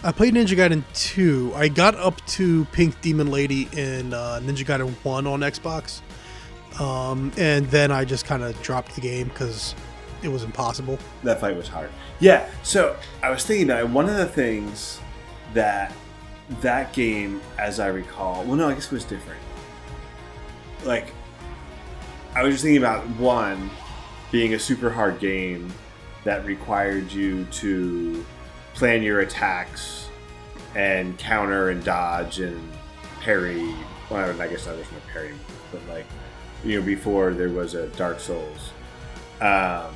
I 0.01 0.11
played 0.13 0.33
Ninja 0.33 0.55
Gaiden 0.55 0.83
2. 0.93 1.53
I 1.55 1.67
got 1.67 1.95
up 1.95 2.25
to 2.27 2.63
Pink 2.65 2.99
Demon 3.01 3.29
Lady 3.31 3.67
in 3.73 4.13
uh, 4.13 4.39
Ninja 4.41 4.65
Gaiden 4.65 4.91
1 5.03 5.27
on 5.27 5.41
Xbox. 5.41 6.01
Um, 6.79 7.33
and 7.37 7.65
then 7.67 7.91
I 7.91 8.05
just 8.05 8.25
kind 8.25 8.43
of 8.43 8.59
dropped 8.61 8.95
the 8.95 9.01
game 9.01 9.27
because 9.27 9.75
it 10.23 10.29
was 10.29 10.43
impossible. 10.43 10.97
That 11.23 11.41
fight 11.41 11.55
was 11.57 11.67
hard. 11.67 11.89
Yeah. 12.19 12.49
So 12.63 12.95
I 13.21 13.29
was 13.29 13.45
thinking 13.45 13.67
that 13.67 13.89
one 13.89 14.07
of 14.07 14.15
the 14.15 14.25
things 14.25 15.01
that 15.53 15.91
that 16.61 16.93
game, 16.93 17.41
as 17.57 17.79
I 17.79 17.87
recall, 17.87 18.43
well, 18.43 18.55
no, 18.55 18.69
I 18.69 18.73
guess 18.73 18.85
it 18.87 18.91
was 18.91 19.05
different. 19.05 19.41
Like, 20.83 21.13
I 22.35 22.43
was 22.43 22.55
just 22.55 22.63
thinking 22.63 22.81
about 22.81 23.07
one 23.17 23.69
being 24.31 24.53
a 24.53 24.59
super 24.59 24.89
hard 24.89 25.19
game 25.19 25.71
that 26.23 26.45
required 26.45 27.11
you 27.11 27.45
to 27.45 28.25
plan 28.73 29.01
your 29.01 29.21
attacks 29.21 30.09
and 30.75 31.17
counter 31.17 31.69
and 31.69 31.83
dodge 31.83 32.39
and 32.39 32.71
parry. 33.21 33.73
Well, 34.09 34.41
I 34.41 34.47
guess 34.47 34.65
not 34.65 34.75
there's 34.75 34.91
no 34.91 34.99
parry, 35.11 35.33
but 35.71 35.81
like 35.89 36.05
you 36.63 36.79
know, 36.79 36.85
before 36.85 37.33
there 37.33 37.49
was 37.49 37.73
a 37.73 37.87
Dark 37.89 38.19
Souls. 38.19 38.71
Um, 39.41 39.93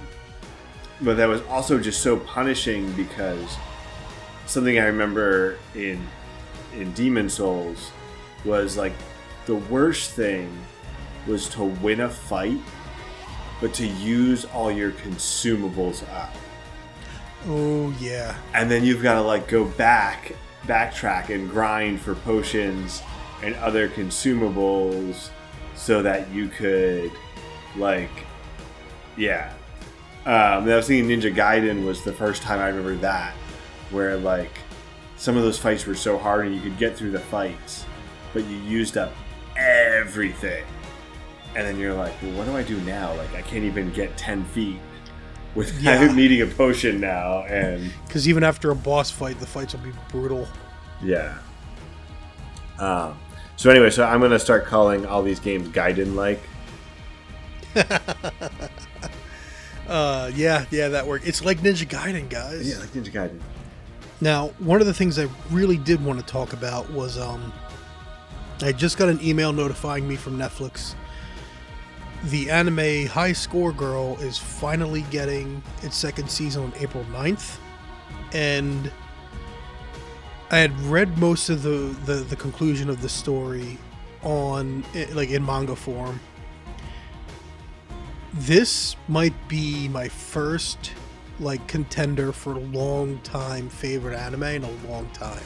but 1.01 1.17
that 1.17 1.27
was 1.27 1.41
also 1.43 1.79
just 1.79 2.01
so 2.01 2.17
punishing 2.17 2.91
because 2.93 3.57
something 4.45 4.79
I 4.79 4.85
remember 4.85 5.57
in 5.75 6.01
in 6.73 6.91
Demon 6.93 7.29
Souls 7.29 7.91
was 8.45 8.77
like 8.77 8.93
the 9.45 9.55
worst 9.55 10.11
thing 10.11 10.49
was 11.27 11.47
to 11.49 11.63
win 11.63 12.01
a 12.01 12.09
fight, 12.09 12.59
but 13.61 13.73
to 13.75 13.85
use 13.87 14.45
all 14.45 14.71
your 14.71 14.91
consumables 14.91 16.03
up, 16.13 16.33
Oh, 17.47 17.93
yeah. 17.99 18.35
and 18.53 18.69
then 18.71 18.83
you've 18.83 19.03
got 19.03 19.15
to 19.15 19.21
like 19.21 19.47
go 19.47 19.65
back, 19.65 20.33
backtrack, 20.65 21.29
and 21.29 21.49
grind 21.49 21.99
for 22.01 22.15
potions 22.15 23.01
and 23.43 23.55
other 23.55 23.89
consumables 23.89 25.29
so 25.75 26.01
that 26.01 26.29
you 26.31 26.47
could 26.47 27.11
like 27.75 28.09
yeah 29.17 29.51
um, 30.25 30.63
I 30.69 30.75
was 30.77 30.87
thinking 30.87 31.19
Ninja 31.19 31.35
Gaiden 31.35 31.85
was 31.85 32.03
the 32.03 32.13
first 32.13 32.41
time 32.41 32.59
I 32.59 32.67
remember 32.67 32.95
that, 32.97 33.33
where 33.91 34.15
like 34.15 34.57
some 35.23 35.37
of 35.37 35.43
those 35.43 35.57
fights 35.57 35.85
were 35.87 35.95
so 35.95 36.17
hard 36.17 36.45
and 36.47 36.53
you 36.53 36.59
could 36.61 36.77
get 36.77 36.97
through 36.97 37.11
the 37.11 37.19
fights, 37.19 37.85
but 38.33 38.43
you 38.45 38.57
used 38.57 38.97
up 38.97 39.13
everything, 39.55 40.65
and 41.55 41.65
then 41.65 41.79
you're 41.79 41.93
like, 41.93 42.11
well, 42.21 42.33
what 42.33 42.45
do 42.45 42.57
I 42.57 42.61
do 42.63 42.77
now? 42.81 43.13
Like 43.15 43.33
I 43.33 43.41
can't 43.41 43.63
even 43.63 43.89
get 43.93 44.17
ten 44.17 44.43
feet 44.45 44.79
without 45.55 45.81
Yeah. 45.81 46.11
needing 46.13 46.41
a 46.41 46.45
potion 46.47 46.99
now, 46.99 47.43
and 47.43 47.89
Because 48.05 48.27
even 48.27 48.43
after 48.43 48.69
a 48.71 48.75
boss 48.75 49.09
fight, 49.11 49.39
the 49.39 49.45
fights 49.47 49.73
will 49.73 49.79
be 49.81 49.93
brutal. 50.09 50.45
yeah. 51.01 51.37
Um, 52.79 53.17
so 53.55 53.69
anyway, 53.69 53.91
so 53.91 54.03
I'm 54.03 54.19
gonna 54.19 54.37
start 54.39 54.65
calling 54.65 55.05
all 55.05 55.23
these 55.23 55.39
games 55.39 55.69
Gaiden 55.69 56.15
like. 56.15 56.41
Uh, 59.87 60.31
yeah, 60.33 60.65
yeah, 60.71 60.87
that 60.87 61.05
worked. 61.05 61.27
It's 61.27 61.43
like 61.43 61.59
Ninja 61.59 61.85
Gaiden, 61.85 62.29
guys. 62.29 62.67
Yeah, 62.69 62.79
like 62.79 62.89
Ninja 62.91 63.11
Gaiden. 63.11 63.39
Now, 64.21 64.49
one 64.59 64.79
of 64.79 64.87
the 64.87 64.93
things 64.93 65.19
I 65.19 65.27
really 65.51 65.77
did 65.77 66.03
want 66.03 66.19
to 66.19 66.25
talk 66.25 66.53
about 66.53 66.89
was 66.91 67.17
um, 67.17 67.51
I 68.61 68.71
just 68.71 68.97
got 68.97 69.09
an 69.09 69.19
email 69.21 69.51
notifying 69.51 70.07
me 70.07 70.15
from 70.15 70.37
Netflix. 70.37 70.95
The 72.25 72.49
anime 72.49 73.07
High 73.07 73.33
Score 73.33 73.73
Girl 73.73 74.17
is 74.21 74.37
finally 74.37 75.01
getting 75.11 75.61
its 75.81 75.97
second 75.97 76.29
season 76.29 76.63
on 76.63 76.73
April 76.79 77.05
9th. 77.11 77.57
And 78.31 78.89
I 80.49 80.59
had 80.59 80.79
read 80.81 81.17
most 81.17 81.49
of 81.49 81.63
the, 81.63 81.95
the, 82.05 82.13
the 82.13 82.35
conclusion 82.35 82.89
of 82.89 83.01
the 83.01 83.09
story 83.09 83.77
on, 84.21 84.85
eh, 84.95 85.07
like, 85.11 85.29
in 85.29 85.45
manga 85.45 85.75
form. 85.75 86.19
This 88.33 88.95
might 89.07 89.33
be 89.47 89.89
my 89.89 90.07
first 90.07 90.93
like 91.39 91.65
contender 91.67 92.31
for 92.31 92.53
a 92.53 92.59
long 92.59 93.19
time 93.19 93.69
favorite 93.69 94.15
anime 94.15 94.43
in 94.43 94.63
a 94.63 94.71
long 94.87 95.07
time. 95.09 95.43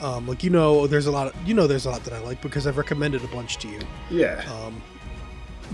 Um, 0.00 0.28
like 0.28 0.44
you 0.44 0.50
know, 0.50 0.86
there's 0.86 1.06
a 1.06 1.10
lot. 1.10 1.28
Of, 1.28 1.48
you 1.48 1.54
know, 1.54 1.66
there's 1.66 1.86
a 1.86 1.90
lot 1.90 2.04
that 2.04 2.12
I 2.12 2.20
like 2.20 2.40
because 2.40 2.66
I've 2.66 2.76
recommended 2.76 3.24
a 3.24 3.28
bunch 3.28 3.56
to 3.58 3.68
you. 3.68 3.80
Yeah. 4.10 4.44
Um, 4.52 4.80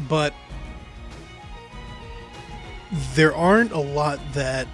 but 0.09 0.35
there 3.14 3.35
aren't 3.35 3.72
a 3.72 3.81
lot 3.81 4.18
that 4.35 4.66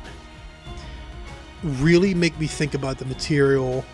really 1.63 2.15
make 2.15 2.39
me 2.39 2.47
think 2.47 2.75
about 2.75 2.99
the 2.99 3.05
material 3.05 3.85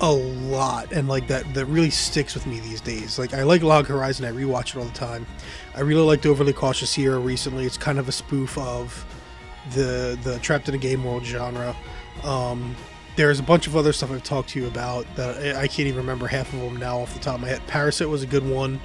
a 0.00 0.12
lot 0.12 0.92
and 0.92 1.08
like 1.08 1.26
that 1.28 1.52
that 1.54 1.64
really 1.66 1.90
sticks 1.90 2.34
with 2.34 2.46
me 2.46 2.60
these 2.60 2.80
days. 2.80 3.18
Like 3.18 3.32
i 3.34 3.42
like 3.42 3.62
log 3.62 3.86
horizon. 3.86 4.24
I 4.26 4.32
rewatch 4.32 4.70
it 4.70 4.76
all 4.76 4.84
the 4.84 4.90
time. 4.92 5.26
I 5.74 5.80
really 5.80 6.02
liked 6.02 6.26
overly 6.26 6.52
cautious 6.52 6.92
hero 6.92 7.20
recently. 7.20 7.64
It's 7.64 7.78
kind 7.78 7.98
of 7.98 8.08
a 8.08 8.12
spoof 8.12 8.58
of 8.58 9.04
the 9.72 10.18
the 10.22 10.38
trapped 10.40 10.68
in 10.68 10.74
a 10.74 10.78
game 10.78 11.04
world 11.04 11.24
genre. 11.24 11.74
Um 12.24 12.76
there's 13.16 13.40
a 13.40 13.42
bunch 13.42 13.66
of 13.66 13.74
other 13.74 13.94
stuff 13.94 14.10
i've 14.12 14.22
talked 14.22 14.50
to 14.50 14.60
you 14.60 14.66
about 14.66 15.06
that 15.16 15.56
i 15.56 15.62
I 15.62 15.68
can't 15.68 15.88
even 15.88 15.96
remember 15.96 16.26
half 16.26 16.52
of 16.52 16.60
them 16.60 16.76
now 16.76 16.98
off 16.98 17.14
the 17.14 17.20
top 17.20 17.36
of 17.36 17.40
my 17.40 17.48
head. 17.48 17.62
Parasyte 17.66 18.08
was 18.10 18.22
a 18.22 18.26
good 18.26 18.46
one. 18.46 18.78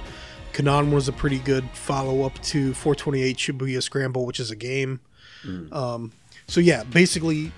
Canaan 0.54 0.90
was 0.90 1.08
a 1.08 1.12
pretty 1.12 1.38
good 1.38 1.68
follow-up 1.70 2.40
to 2.42 2.72
428 2.74 3.36
shibuya 3.36 3.82
scramble 3.82 4.24
which 4.24 4.40
is 4.40 4.50
a 4.50 4.56
game. 4.56 5.00
Um 5.72 6.12
so 6.46 6.60
yeah 6.60 6.84
basically 6.84 7.52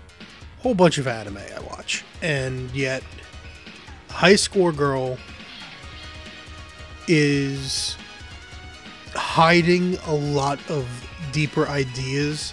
whole 0.59 0.75
bunch 0.75 0.99
of 0.99 1.07
anime 1.07 1.37
i 1.37 1.61
watch. 1.61 2.05
And 2.23 2.71
yet 2.73 3.03
high 4.15 4.37
score 4.37 4.73
girl 4.73 5.19
is 7.09 7.97
hiding 9.15 9.97
a 10.07 10.15
lot 10.15 10.59
of 10.71 10.87
deeper 11.33 11.67
ideas 11.69 12.53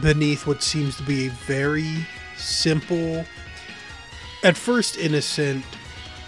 beneath 0.00 0.46
what 0.46 0.62
seems 0.62 0.96
to 0.96 1.02
be 1.02 1.26
a 1.26 1.30
very 1.46 2.06
simple 2.36 3.24
at 4.42 4.56
first 4.56 4.96
innocent 4.96 5.64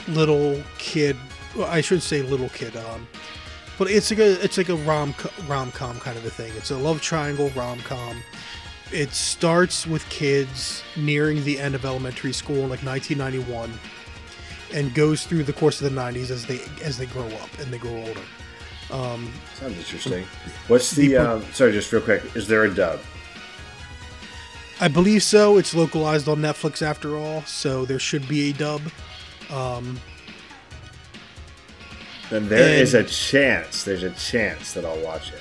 little 0.09 0.63
kid 0.79 1.17
well, 1.57 1.67
i 1.69 1.81
should 1.81 2.03
say 2.03 2.23
little 2.23 2.51
kid 2.51 2.77
um 2.77 3.07
but 3.79 3.91
it's 3.91 4.11
like 4.11 4.21
a 4.21 4.43
it's 4.43 4.57
like 4.57 4.69
a 4.69 4.77
rom 4.77 5.15
rom 5.47 5.73
com 5.73 5.99
kind 5.99 6.17
of 6.17 6.25
a 6.25 6.31
thing. 6.31 6.53
It's 6.57 6.71
a 6.71 6.79
love 6.79 7.01
triangle 7.01 7.51
rom 7.51 7.81
com. 7.81 8.23
It 8.93 9.13
starts 9.13 9.87
with 9.87 10.09
kids 10.11 10.83
nearing 10.97 11.43
the 11.45 11.59
end 11.59 11.75
of 11.75 11.85
elementary 11.85 12.33
school 12.33 12.57
in 12.57 12.71
like 12.71 12.85
1991, 12.85 13.73
and 14.75 14.93
goes 14.95 15.25
through 15.25 15.45
the 15.45 15.53
course 15.53 15.81
of 15.81 15.91
the 15.95 15.99
90s 16.01 16.31
as 16.31 16.45
they 16.45 16.61
as 16.83 16.99
they 16.99 17.07
grow 17.07 17.27
up 17.29 17.49
and 17.61 17.73
they 17.73 17.79
grow 17.79 17.97
older. 17.97 18.21
Um, 18.91 19.33
Sounds 19.55 19.79
interesting. 19.79 20.27
What's 20.69 20.91
the? 20.91 21.17
Um, 21.17 21.43
sorry, 21.55 21.73
just 21.73 21.91
real 21.93 22.03
quick. 22.03 22.23
Is 22.37 22.47
there 22.47 22.65
a 22.65 22.75
dub? 22.75 23.01
I 24.81 24.89
believe 24.89 25.23
so. 25.23 25.57
It's 25.57 25.73
localized 25.75 26.29
on 26.29 26.39
Netflix 26.39 26.83
after 26.83 27.17
all, 27.17 27.43
so 27.43 27.85
there 27.87 27.99
should 28.01 28.29
be 28.29 28.51
a 28.51 28.53
dub. 28.53 28.83
Um, 29.51 29.99
then 32.31 32.49
there 32.49 32.73
and- 32.73 32.83
is 32.83 32.95
a 32.95 33.05
chance. 33.05 33.85
There's 33.85 34.03
a 34.03 34.11
chance 34.11 34.73
that 34.75 34.85
I'll 34.85 34.99
watch 35.03 35.33
it. 35.33 35.41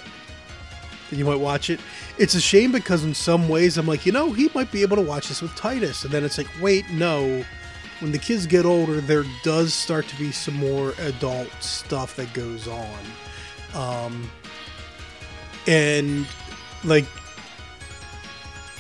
you 1.12 1.26
might 1.26 1.40
watch 1.40 1.70
it. 1.70 1.80
It's 2.18 2.36
a 2.36 2.42
shame 2.42 2.72
because 2.72 3.04
in 3.04 3.14
some 3.14 3.50
ways 3.50 3.78
I'm 3.78 3.88
like, 3.88 4.06
you 4.06 4.12
know, 4.12 4.32
he 4.32 4.50
might 4.56 4.72
be 4.72 4.82
able 4.84 4.96
to 4.98 5.02
watch 5.04 5.28
this 5.30 5.42
with 5.42 5.56
Titus, 5.56 6.04
and 6.04 6.14
then 6.14 6.24
it's 6.24 6.38
like, 6.38 6.48
wait, 6.62 6.90
no. 6.92 7.44
When 8.04 8.12
the 8.12 8.20
kids 8.20 8.46
get 8.46 8.66
older, 8.66 9.00
there 9.00 9.24
does 9.44 9.74
start 9.74 10.10
to 10.10 10.16
be 10.18 10.34
some 10.34 10.56
more 10.56 10.94
adult 11.00 11.50
stuff 11.62 12.18
that 12.18 12.34
goes 12.34 12.68
on, 12.68 13.00
um, 13.74 14.30
and 15.68 16.28
like, 16.84 17.06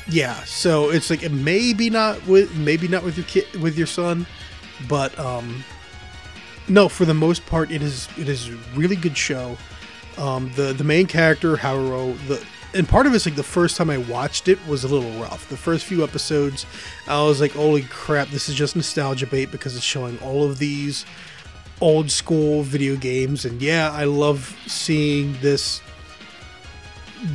yeah. 0.09 0.43
So 0.43 0.89
it's 0.89 1.09
like 1.09 1.32
maybe 1.32 1.89
not 1.89 2.28
with 2.28 2.53
maybe 2.57 2.89
not 2.89 3.03
with 3.03 3.15
your 3.15 3.26
kid 3.26 3.45
with 3.61 3.78
your 3.78 3.88
son, 3.88 4.28
but 4.89 5.17
um, 5.17 5.63
no, 6.67 6.89
for 6.89 7.05
the 7.05 7.13
most 7.13 7.45
part, 7.45 7.71
it 7.71 7.82
is 7.82 8.09
it 8.17 8.28
is 8.28 8.49
a 8.49 8.57
really 8.76 8.97
good 8.97 9.17
show. 9.17 9.57
Um, 10.17 10.51
the 10.57 10.74
the 10.74 10.84
main 10.84 11.07
character 11.07 11.55
Haruo, 11.55 12.17
the 12.28 12.45
and 12.74 12.88
part 12.88 13.05
of 13.05 13.13
it's 13.13 13.26
like 13.26 13.36
the 13.36 13.43
first 13.43 13.78
time 13.78 13.89
I 13.89 13.97
watched 13.97 14.47
it 14.47 14.59
was 14.67 14.84
a 14.84 14.88
little 14.88 15.11
rough. 15.21 15.47
The 15.49 15.57
first 15.57 15.86
few 15.86 16.03
episodes, 16.03 16.65
I 17.07 17.21
was 17.24 17.39
like, 17.39 17.51
"Holy 17.51 17.84
crap! 17.84 18.30
This 18.30 18.49
is 18.49 18.55
just 18.55 18.76
nostalgia 18.76 19.28
bait 19.28 19.51
because 19.51 19.76
it's 19.76 19.86
showing 19.86 20.17
all 20.19 20.43
of 20.43 20.59
these 20.59 21.05
old 21.82 22.09
school 22.09 22.63
video 22.63 22.95
games." 22.95 23.45
And 23.45 23.61
yeah, 23.61 23.91
I 23.91 24.05
love 24.05 24.57
seeing 24.67 25.34
this 25.41 25.82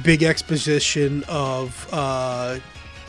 big 0.03 0.23
exposition 0.23 1.25
of 1.29 1.89
uh, 1.93 2.59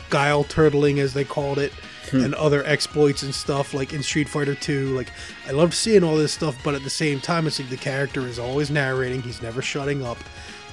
guile 0.08 0.44
turtling, 0.44 0.98
as 0.98 1.14
they 1.14 1.24
called 1.24 1.58
it, 1.58 1.72
and 2.12 2.34
other 2.34 2.64
exploits 2.64 3.22
and 3.22 3.34
stuff 3.34 3.74
like 3.74 3.92
in 3.92 4.02
Street 4.02 4.28
Fighter 4.28 4.54
2. 4.54 4.96
Like, 4.96 5.12
I 5.46 5.52
loved 5.52 5.74
seeing 5.74 6.02
all 6.02 6.16
this 6.16 6.32
stuff, 6.32 6.56
but 6.64 6.74
at 6.74 6.82
the 6.82 6.90
same 6.90 7.20
time, 7.20 7.46
it's 7.46 7.58
like 7.60 7.70
the 7.70 7.76
character 7.76 8.26
is 8.26 8.38
always 8.38 8.70
narrating, 8.70 9.22
he's 9.22 9.42
never 9.42 9.62
shutting 9.62 10.04
up. 10.04 10.18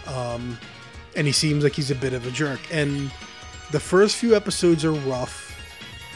Um, 0.07 0.57
and 1.17 1.25
he 1.25 1.33
seems 1.33 1.63
like 1.63 1.73
he's 1.73 1.91
a 1.91 1.95
bit 1.95 2.13
of 2.13 2.25
a 2.25 2.31
jerk. 2.31 2.59
And 2.71 3.11
the 3.71 3.79
first 3.79 4.15
few 4.15 4.35
episodes 4.35 4.85
are 4.85 4.93
rough. 4.93 5.43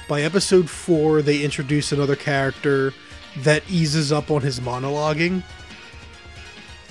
By 0.07 0.21
episode 0.21 0.69
four, 0.69 1.21
they 1.21 1.43
introduce 1.43 1.91
another 1.91 2.15
character 2.15 2.93
that 3.39 3.63
eases 3.69 4.11
up 4.11 4.29
on 4.29 4.41
his 4.41 4.59
monologuing 4.59 5.41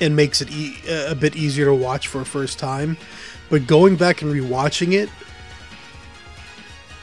and 0.00 0.16
makes 0.16 0.40
it 0.40 0.50
e- 0.50 0.76
a 0.88 1.14
bit 1.14 1.36
easier 1.36 1.66
to 1.66 1.74
watch 1.74 2.08
for 2.08 2.22
a 2.22 2.24
first 2.24 2.58
time. 2.58 2.96
But 3.48 3.66
going 3.66 3.96
back 3.96 4.22
and 4.22 4.32
rewatching 4.32 4.92
it, 4.92 5.08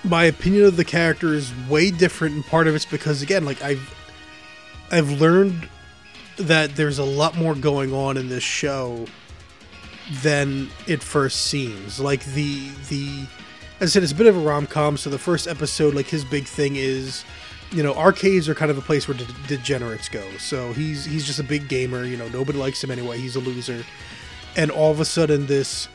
my 0.03 0.25
opinion 0.25 0.65
of 0.65 0.75
the 0.75 0.85
character 0.85 1.33
is 1.33 1.53
way 1.69 1.89
different, 1.89 2.35
and 2.35 2.45
part 2.45 2.67
of 2.67 2.75
it's 2.75 2.85
because 2.85 3.21
again, 3.21 3.45
like 3.45 3.61
I've 3.61 3.93
I've 4.91 5.11
learned 5.21 5.67
that 6.37 6.75
there's 6.75 6.99
a 6.99 7.03
lot 7.03 7.35
more 7.37 7.55
going 7.55 7.93
on 7.93 8.17
in 8.17 8.29
this 8.29 8.43
show 8.43 9.05
than 10.21 10.69
it 10.87 11.03
first 11.03 11.45
seems. 11.45 11.99
Like 11.99 12.23
the 12.25 12.69
the 12.89 13.25
as 13.79 13.91
I 13.91 13.93
said, 13.93 14.03
it's 14.03 14.11
a 14.11 14.15
bit 14.15 14.27
of 14.27 14.35
a 14.35 14.39
rom 14.39 14.67
com. 14.67 14.97
So 14.97 15.09
the 15.09 15.19
first 15.19 15.47
episode, 15.47 15.93
like 15.93 16.07
his 16.07 16.25
big 16.25 16.45
thing 16.45 16.75
is, 16.75 17.23
you 17.71 17.83
know, 17.83 17.93
arcades 17.93 18.49
are 18.49 18.55
kind 18.55 18.71
of 18.71 18.77
a 18.77 18.81
place 18.81 19.07
where 19.07 19.17
de- 19.17 19.25
degenerates 19.47 20.09
go. 20.09 20.23
So 20.37 20.73
he's 20.73 21.05
he's 21.05 21.25
just 21.25 21.39
a 21.39 21.43
big 21.43 21.67
gamer. 21.67 22.03
You 22.05 22.17
know, 22.17 22.27
nobody 22.29 22.57
likes 22.57 22.83
him 22.83 22.91
anyway. 22.91 23.19
He's 23.19 23.35
a 23.35 23.39
loser. 23.39 23.83
And 24.55 24.71
all 24.71 24.91
of 24.91 24.99
a 24.99 25.05
sudden, 25.05 25.45
this 25.45 25.87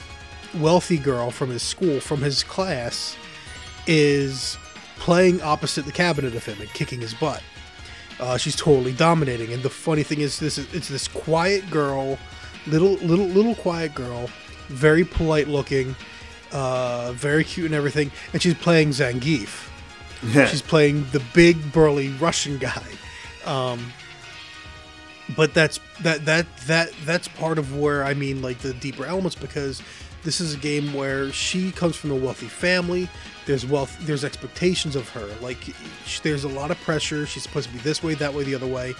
wealthy 0.55 0.99
girl 0.99 1.31
from 1.31 1.51
his 1.51 1.63
school, 1.63 1.99
from 1.99 2.21
his 2.21 2.45
class, 2.45 3.17
is 3.87 4.57
playing 4.97 5.43
opposite 5.43 5.85
the 5.85 5.93
cabinet 5.93 6.37
of 6.37 6.45
him 6.45 6.61
and 6.61 6.73
kicking 6.73 7.01
his 7.01 7.15
butt. 7.15 7.43
Uh, 8.21 8.37
she's 8.37 8.55
totally 8.55 8.93
dominating, 8.93 9.53
and 9.53 9.65
the 9.65 9.71
funny 9.71 10.05
thing 10.05 10.21
is, 10.21 10.39
this 10.39 10.59
it's 10.59 10.87
this 10.87 11.09
quiet 11.09 11.69
girl, 11.71 12.19
little 12.67 12.95
little 12.95 13.27
little 13.27 13.55
quiet 13.55 13.95
girl, 13.95 14.29
very 14.69 15.05
polite 15.05 15.49
looking, 15.49 15.95
uh, 16.53 17.13
very 17.13 17.45
cute 17.45 17.67
and 17.67 17.75
everything, 17.75 18.11
and 18.33 18.43
she's 18.43 18.55
playing 18.55 18.91
Zangief. 18.91 19.69
She's 20.23 20.63
playing 20.63 21.05
the 21.11 21.21
big 21.35 21.73
burly 21.73 22.11
Russian 22.11 22.59
guy. 22.59 22.85
Um, 23.45 23.93
but 25.37 25.55
that's 25.55 25.81
that 26.03 26.25
that 26.27 26.47
that 26.67 26.93
that's 27.05 27.29
part 27.29 27.59
of 27.59 27.77
where 27.77 28.05
I 28.05 28.15
mean 28.15 28.43
like 28.43 28.59
the 28.59 28.75
deeper 28.75 29.05
elements 29.05 29.35
because 29.35 29.83
this 30.23 30.41
is 30.41 30.55
a 30.55 30.59
game 30.59 30.95
where 30.95 31.33
she 31.33 31.73
comes 31.73 31.97
from 31.97 32.11
a 32.13 32.17
wealthy 32.17 32.47
family. 32.47 33.09
There's 33.47 33.67
wealth. 33.67 33.97
There's 34.03 34.25
expectations 34.25 34.95
of 34.95 35.09
her. 35.11 35.29
Like 35.41 35.59
there's 36.23 36.45
a 36.45 36.49
lot 36.49 36.71
of 36.71 36.81
pressure. 36.81 37.27
She's 37.27 37.43
supposed 37.43 37.69
to 37.69 37.75
be 37.75 37.81
this 37.81 38.03
way, 38.03 38.15
that 38.15 38.33
way, 38.33 38.45
the 38.45 38.55
other 38.55 38.67
way. 38.67 38.95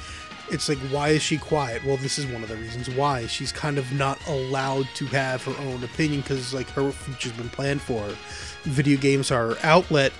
It's 0.53 0.69
like 0.69 0.79
why 0.91 1.09
is 1.09 1.23
she 1.23 1.39
quiet? 1.39 1.85
Well, 1.85 1.97
this 1.97 2.19
is 2.19 2.27
one 2.27 2.43
of 2.43 2.49
the 2.49 2.57
reasons 2.57 2.91
why 2.91 3.27
she's 3.27 3.51
kind 3.53 3.79
of 3.79 3.91
not 3.93 4.19
allowed 4.29 4.87
to 4.95 5.07
have 5.07 5.43
her 5.45 5.57
own 5.67 5.83
opinion 5.83 6.21
because 6.21 6.53
like 6.53 6.69
her 6.71 6.93
future's 6.93 7.33
been 7.33 7.49
planned 7.49 7.81
for 7.81 8.03
her. 8.03 8.17
Video 8.65 8.99
games 8.99 9.31
are 9.31 9.55
her 9.55 9.57
outlet, 9.63 10.13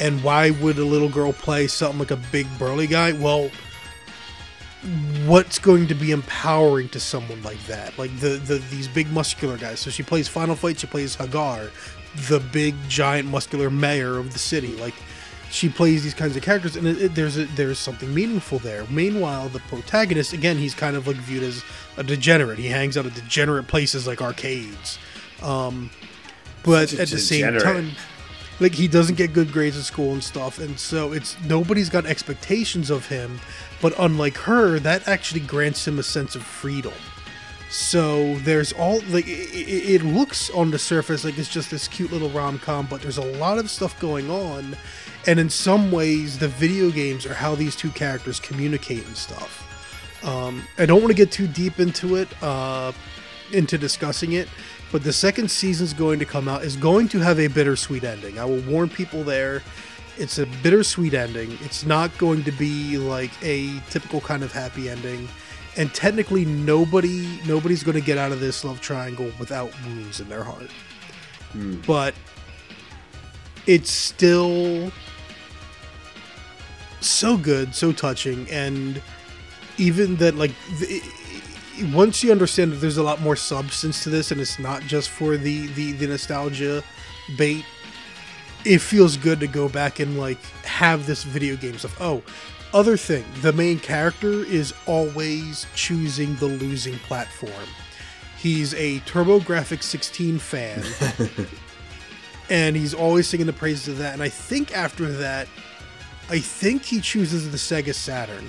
and 0.00 0.22
why 0.22 0.50
would 0.50 0.78
a 0.78 0.84
little 0.84 1.08
girl 1.08 1.32
play 1.32 1.66
something 1.66 1.98
like 1.98 2.12
a 2.12 2.20
big 2.30 2.46
burly 2.58 2.86
guy? 2.86 3.12
Well, 3.12 3.50
what's 5.26 5.58
going 5.58 5.86
to 5.88 5.94
be 5.94 6.10
empowering 6.10 6.88
to 6.88 6.98
someone 6.98 7.42
like 7.42 7.62
that 7.66 7.96
like 7.98 8.10
the, 8.18 8.28
the 8.38 8.54
these 8.70 8.88
big 8.88 9.10
muscular 9.12 9.58
guys 9.58 9.78
so 9.78 9.90
she 9.90 10.02
plays 10.02 10.26
final 10.26 10.56
fight 10.56 10.78
she 10.78 10.86
plays 10.86 11.14
Haggar 11.14 11.70
the 12.28 12.40
big 12.50 12.74
giant 12.88 13.28
muscular 13.28 13.68
mayor 13.68 14.16
of 14.16 14.32
the 14.32 14.38
city 14.38 14.74
like 14.76 14.94
she 15.50 15.68
plays 15.68 16.02
these 16.04 16.14
kinds 16.14 16.36
of 16.36 16.42
characters 16.42 16.76
and 16.76 16.86
it, 16.86 17.02
it- 17.02 17.14
there's 17.14 17.36
a, 17.36 17.44
there's 17.56 17.78
something 17.78 18.12
meaningful 18.14 18.58
there. 18.60 18.84
Meanwhile 18.90 19.48
the 19.48 19.58
protagonist 19.60 20.32
again 20.32 20.56
he's 20.58 20.74
kind 20.74 20.96
of 20.96 21.06
like 21.06 21.16
viewed 21.16 21.42
as 21.42 21.62
a 21.96 22.02
degenerate. 22.04 22.58
He 22.58 22.68
hangs 22.68 22.96
out 22.96 23.06
at 23.06 23.14
degenerate 23.14 23.66
places 23.66 24.06
like 24.06 24.22
arcades. 24.22 24.98
Um 25.42 25.90
but 26.62 26.92
at 26.92 27.08
the 27.08 27.18
same 27.18 27.40
time 27.62 27.90
like 28.60 28.72
he 28.74 28.86
doesn't 28.86 29.14
get 29.16 29.32
good 29.32 29.50
grades 29.52 29.76
in 29.76 29.82
school 29.82 30.12
and 30.12 30.22
stuff 30.22 30.58
and 30.58 30.78
so 30.78 31.12
it's 31.12 31.36
nobody's 31.42 31.88
got 31.88 32.04
expectations 32.06 32.90
of 32.90 33.06
him 33.06 33.40
but 33.80 33.94
unlike 33.98 34.36
her 34.36 34.78
that 34.78 35.08
actually 35.08 35.40
grants 35.40 35.88
him 35.88 35.98
a 35.98 36.02
sense 36.02 36.34
of 36.36 36.42
freedom. 36.42 36.92
So 37.70 38.34
there's 38.38 38.72
all 38.72 39.00
like 39.10 39.26
it, 39.28 39.54
it 39.54 39.90
it 39.94 40.02
looks 40.04 40.50
on 40.50 40.70
the 40.72 40.78
surface 40.78 41.24
like 41.24 41.38
it's 41.38 41.48
just 41.48 41.70
this 41.70 41.86
cute 41.88 42.12
little 42.12 42.28
rom-com 42.30 42.86
but 42.90 43.00
there's 43.00 43.18
a 43.18 43.24
lot 43.38 43.58
of 43.58 43.70
stuff 43.70 43.98
going 44.00 44.28
on 44.30 44.76
and 45.26 45.38
in 45.38 45.50
some 45.50 45.90
ways 45.90 46.38
the 46.38 46.48
video 46.48 46.90
games 46.90 47.26
are 47.26 47.34
how 47.34 47.54
these 47.54 47.76
two 47.76 47.90
characters 47.90 48.40
communicate 48.40 49.06
and 49.06 49.16
stuff. 49.16 49.66
Um, 50.22 50.62
i 50.76 50.84
don't 50.84 51.00
want 51.00 51.10
to 51.10 51.16
get 51.16 51.32
too 51.32 51.46
deep 51.46 51.80
into 51.80 52.16
it 52.16 52.28
uh, 52.42 52.92
into 53.52 53.78
discussing 53.78 54.32
it 54.32 54.48
but 54.92 55.02
the 55.02 55.12
second 55.12 55.50
season's 55.50 55.94
going 55.94 56.18
to 56.18 56.26
come 56.26 56.46
out 56.46 56.62
is 56.62 56.76
going 56.76 57.08
to 57.08 57.20
have 57.20 57.38
a 57.38 57.46
bittersweet 57.46 58.04
ending. 58.04 58.38
I 58.38 58.44
will 58.44 58.60
warn 58.62 58.88
people 58.88 59.22
there 59.22 59.62
it's 60.20 60.38
a 60.38 60.46
bittersweet 60.62 61.14
ending. 61.14 61.56
It's 61.62 61.86
not 61.86 62.16
going 62.18 62.44
to 62.44 62.52
be 62.52 62.98
like 62.98 63.30
a 63.42 63.80
typical 63.88 64.20
kind 64.20 64.42
of 64.42 64.52
happy 64.52 64.88
ending. 64.88 65.28
And 65.76 65.92
technically 65.94 66.44
nobody 66.44 67.40
nobody's 67.46 67.82
going 67.82 67.98
to 67.98 68.04
get 68.04 68.18
out 68.18 68.30
of 68.30 68.38
this 68.40 68.64
love 68.64 68.80
triangle 68.80 69.32
without 69.38 69.72
wounds 69.86 70.20
in 70.20 70.28
their 70.28 70.44
heart. 70.44 70.70
But 71.86 72.14
it's 73.66 73.90
still 73.90 74.92
so 77.00 77.36
good 77.36 77.74
so 77.74 77.92
touching 77.92 78.48
and 78.50 79.00
even 79.78 80.16
that 80.16 80.34
like 80.34 80.52
the, 80.78 81.02
once 81.92 82.22
you 82.22 82.30
understand 82.30 82.72
that 82.72 82.76
there's 82.76 82.98
a 82.98 83.02
lot 83.02 83.20
more 83.20 83.36
substance 83.36 84.02
to 84.02 84.10
this 84.10 84.30
and 84.30 84.40
it's 84.40 84.58
not 84.58 84.82
just 84.82 85.08
for 85.08 85.36
the 85.36 85.66
the, 85.68 85.92
the 85.92 86.06
nostalgia 86.06 86.82
bait 87.36 87.64
it 88.64 88.78
feels 88.78 89.16
good 89.16 89.40
to 89.40 89.46
go 89.46 89.68
back 89.68 90.00
and 90.00 90.18
like 90.18 90.42
have 90.64 91.06
this 91.06 91.22
video 91.24 91.56
game 91.56 91.78
stuff. 91.78 91.96
Oh 92.00 92.22
other 92.72 92.96
thing 92.96 93.24
the 93.40 93.52
main 93.52 93.78
character 93.80 94.44
is 94.44 94.74
always 94.86 95.66
choosing 95.74 96.36
the 96.36 96.46
losing 96.46 96.98
platform. 97.00 97.68
He's 98.36 98.74
a 98.74 99.00
turbografx 99.00 99.82
16 99.82 100.38
fan 100.38 100.82
and 102.50 102.76
he's 102.76 102.92
always 102.92 103.26
singing 103.28 103.46
the 103.46 103.52
praises 103.52 103.88
of 103.88 103.98
that 103.98 104.12
and 104.12 104.22
i 104.22 104.28
think 104.28 104.76
after 104.76 105.06
that 105.12 105.46
i 106.30 106.38
think 106.38 106.84
he 106.84 107.00
chooses 107.00 107.50
the 107.50 107.58
sega 107.58 107.94
saturn 107.94 108.48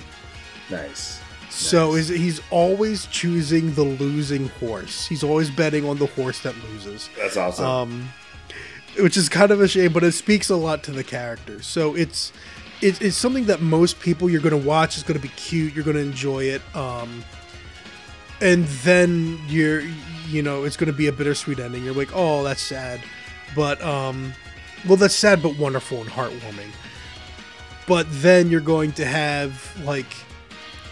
Nice. 0.72 1.20
So 1.50 1.94
is 1.94 2.08
he's 2.08 2.40
always 2.50 3.06
choosing 3.06 3.74
the 3.74 3.84
losing 3.84 4.48
horse. 4.48 5.06
He's 5.06 5.22
always 5.22 5.50
betting 5.50 5.86
on 5.86 5.98
the 5.98 6.06
horse 6.06 6.40
that 6.40 6.54
loses. 6.64 7.10
That's 7.16 7.36
awesome. 7.36 7.66
Um, 7.66 8.08
which 8.98 9.18
is 9.18 9.28
kind 9.28 9.50
of 9.50 9.60
a 9.60 9.68
shame, 9.68 9.92
but 9.92 10.02
it 10.02 10.12
speaks 10.12 10.48
a 10.48 10.56
lot 10.56 10.82
to 10.84 10.92
the 10.92 11.04
character. 11.04 11.62
So 11.62 11.94
it's 11.94 12.32
it's, 12.80 13.00
it's 13.00 13.16
something 13.16 13.44
that 13.44 13.60
most 13.60 14.00
people 14.00 14.30
you're 14.30 14.40
going 14.40 14.58
to 14.60 14.66
watch 14.68 14.96
is 14.96 15.02
going 15.02 15.20
to 15.20 15.22
be 15.22 15.32
cute. 15.36 15.74
You're 15.74 15.84
going 15.84 15.96
to 15.96 16.02
enjoy 16.02 16.44
it. 16.44 16.62
Um, 16.74 17.22
and 18.40 18.64
then 18.82 19.38
you're 19.46 19.82
you 20.28 20.42
know 20.42 20.64
it's 20.64 20.78
going 20.78 20.90
to 20.90 20.96
be 20.96 21.08
a 21.08 21.12
bittersweet 21.12 21.58
ending. 21.58 21.84
You're 21.84 21.94
like, 21.94 22.10
oh, 22.14 22.42
that's 22.42 22.62
sad, 22.62 22.98
but 23.54 23.80
um, 23.82 24.32
well, 24.88 24.96
that's 24.96 25.14
sad 25.14 25.42
but 25.42 25.58
wonderful 25.58 26.00
and 26.00 26.08
heartwarming. 26.08 26.70
But 27.86 28.06
then 28.10 28.50
you're 28.50 28.60
going 28.60 28.92
to 28.92 29.04
have 29.04 29.76
like, 29.84 30.06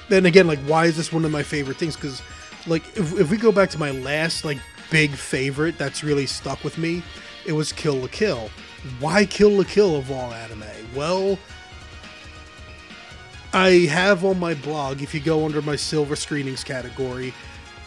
then 0.09 0.27
again, 0.27 0.47
like, 0.47 0.59
why 0.61 0.87
is 0.87 0.97
this 0.97 1.13
one 1.13 1.25
of 1.25 1.31
my 1.31 1.43
favorite 1.43 1.77
things? 1.77 1.95
Because 1.95 2.21
like, 2.67 2.83
if, 2.97 3.19
if 3.19 3.31
we 3.31 3.37
go 3.37 3.53
back 3.53 3.71
to 3.71 3.79
my 3.79 3.91
last 3.91 4.45
like 4.45 4.59
big 4.91 5.11
favorite 5.13 5.79
that's 5.79 6.03
really 6.03 6.27
stuck 6.27 6.65
with 6.65 6.79
me, 6.79 7.03
it 7.47 7.53
was 7.53 7.73
Kill 7.73 7.97
la 7.97 8.09
Kill. 8.09 8.51
Why 8.99 9.25
Kill 9.25 9.51
la 9.51 9.65
Kill 9.65 9.97
of 9.97 10.11
all 10.11 10.33
anime? 10.33 10.65
Well, 10.95 11.39
I 13.53 13.71
have 13.91 14.25
on 14.25 14.39
my 14.39 14.55
blog, 14.55 15.03
if 15.03 15.13
you 15.13 15.21
go 15.21 15.45
under 15.45 15.61
my 15.63 15.77
silver 15.77 16.15
screenings 16.15 16.63
category, 16.63 17.35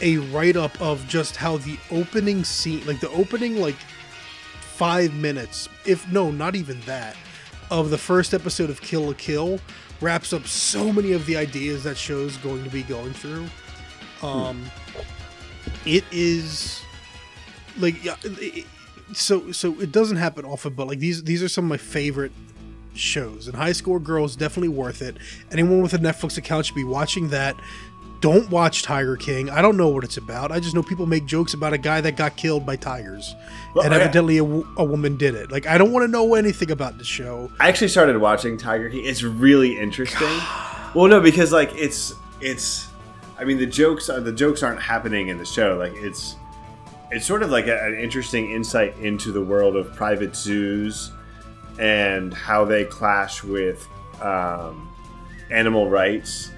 a 0.01 0.17
write 0.17 0.57
up 0.57 0.79
of 0.81 1.07
just 1.07 1.37
how 1.37 1.57
the 1.57 1.77
opening 1.91 2.43
scene, 2.43 2.85
like 2.85 2.99
the 2.99 3.09
opening, 3.11 3.61
like 3.61 3.77
five 4.59 5.13
minutes, 5.13 5.69
if 5.85 6.09
no, 6.11 6.31
not 6.31 6.55
even 6.55 6.79
that, 6.81 7.15
of 7.73 7.89
the 7.89 7.97
first 7.97 8.35
episode 8.35 8.69
of 8.69 8.79
Kill 8.81 9.07
la 9.07 9.13
Kill 9.13 9.59
wraps 9.99 10.31
up 10.31 10.45
so 10.45 10.93
many 10.93 11.11
of 11.13 11.25
the 11.25 11.35
ideas 11.35 11.83
that 11.83 11.97
show's 11.97 12.37
going 12.37 12.63
to 12.63 12.69
be 12.69 12.83
going 12.83 13.13
through. 13.13 13.47
Um, 14.21 14.69
it 15.83 16.03
is 16.11 16.81
like 17.79 17.95
it, 18.03 18.65
so 19.13 19.51
so 19.51 19.79
it 19.81 19.91
doesn't 19.91 20.17
happen 20.17 20.45
often, 20.45 20.75
but 20.75 20.87
like 20.87 20.99
these 20.99 21.23
these 21.23 21.41
are 21.41 21.47
some 21.47 21.65
of 21.65 21.69
my 21.69 21.77
favorite 21.77 22.31
shows. 22.93 23.47
And 23.47 23.57
High 23.57 23.71
Score 23.71 23.99
Girl 23.99 24.23
is 24.23 24.35
definitely 24.35 24.69
worth 24.69 25.01
it. 25.01 25.17
Anyone 25.51 25.81
with 25.81 25.95
a 25.95 25.99
Netflix 25.99 26.37
account 26.37 26.67
should 26.67 26.75
be 26.75 26.83
watching 26.83 27.29
that. 27.29 27.55
Don't 28.23 28.49
watch 28.49 28.83
Tiger 28.83 29.17
King. 29.17 29.49
I 29.49 29.61
don't 29.61 29.75
know 29.75 29.89
what 29.89 30.05
it's 30.05 30.15
about. 30.15 30.49
I 30.49 30.61
just 30.61 30.73
know 30.73 30.81
people 30.81 31.05
make 31.05 31.25
jokes 31.25 31.53
about 31.53 31.73
a 31.73 31.77
guy 31.77 31.99
that 31.99 32.15
got 32.15 32.37
killed 32.37 32.65
by 32.65 32.77
tigers, 32.77 33.35
Well, 33.75 33.83
and 33.83 33.93
evidently 33.93 34.37
a, 34.37 34.43
a 34.43 34.83
woman 34.85 35.17
did 35.17 35.35
it. 35.35 35.51
Like 35.51 35.67
I 35.67 35.77
don't 35.77 35.91
want 35.91 36.05
to 36.05 36.07
know 36.07 36.35
anything 36.35 36.71
about 36.71 36.97
the 36.97 37.03
show. 37.03 37.51
I 37.59 37.67
actually 37.67 37.89
started 37.89 38.17
watching 38.17 38.55
Tiger 38.55 38.89
King. 38.89 39.03
It's 39.03 39.23
really 39.23 39.77
interesting. 39.77 40.39
well, 40.95 41.07
no, 41.07 41.19
because 41.19 41.51
like 41.51 41.71
it's 41.75 42.13
it's. 42.39 42.87
I 43.37 43.43
mean, 43.43 43.57
the 43.57 43.65
jokes 43.65 44.09
are 44.09 44.21
the 44.21 44.31
jokes 44.31 44.63
aren't 44.63 44.81
happening 44.81 45.27
in 45.27 45.37
the 45.37 45.45
show. 45.45 45.75
Like 45.75 45.91
it's 45.95 46.37
it's 47.11 47.25
sort 47.25 47.43
of 47.43 47.49
like 47.49 47.67
a, 47.67 47.77
an 47.85 47.95
interesting 47.95 48.51
insight 48.51 48.97
into 48.99 49.33
the 49.33 49.41
world 49.41 49.75
of 49.75 49.93
private 49.97 50.33
zoos 50.33 51.11
and 51.77 52.33
how 52.33 52.63
they 52.63 52.85
clash 52.85 53.43
with 53.43 53.85
um, 54.21 54.89
animal 55.51 55.89
rights. 55.89 56.51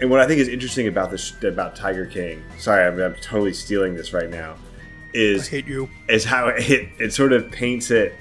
And 0.00 0.10
what 0.10 0.20
I 0.20 0.26
think 0.26 0.40
is 0.40 0.48
interesting 0.48 0.88
about 0.88 1.10
this 1.10 1.32
about 1.44 1.76
Tiger 1.76 2.06
King. 2.06 2.42
Sorry, 2.58 2.84
I'm, 2.84 3.00
I'm 3.00 3.14
totally 3.16 3.52
stealing 3.52 3.94
this 3.94 4.12
right 4.12 4.28
now. 4.28 4.52
I 4.54 4.56
Is 5.14 5.48
hate 5.48 5.66
you. 5.66 5.88
is 6.08 6.24
how 6.24 6.48
it, 6.48 6.88
it 6.98 7.12
sort 7.12 7.32
of 7.32 7.50
paints 7.50 7.90
it 7.90 8.14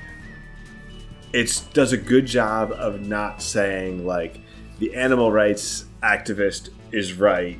it 1.33 1.63
does 1.73 1.91
a 1.91 1.97
good 1.97 2.27
job 2.27 2.71
of 2.71 3.01
not 3.01 3.41
saying 3.41 4.05
like 4.05 4.39
the 4.77 4.93
animal 4.93 5.31
rights 5.31 5.85
activist 6.03 6.69
is 6.91 7.13
right 7.13 7.57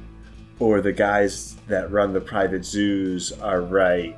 or 0.59 0.79
the 0.81 0.93
guys 0.93 1.55
that 1.67 1.91
run 1.91 2.13
the 2.13 2.21
private 2.21 2.63
zoos 2.63 3.31
are 3.41 3.61
right 3.61 4.15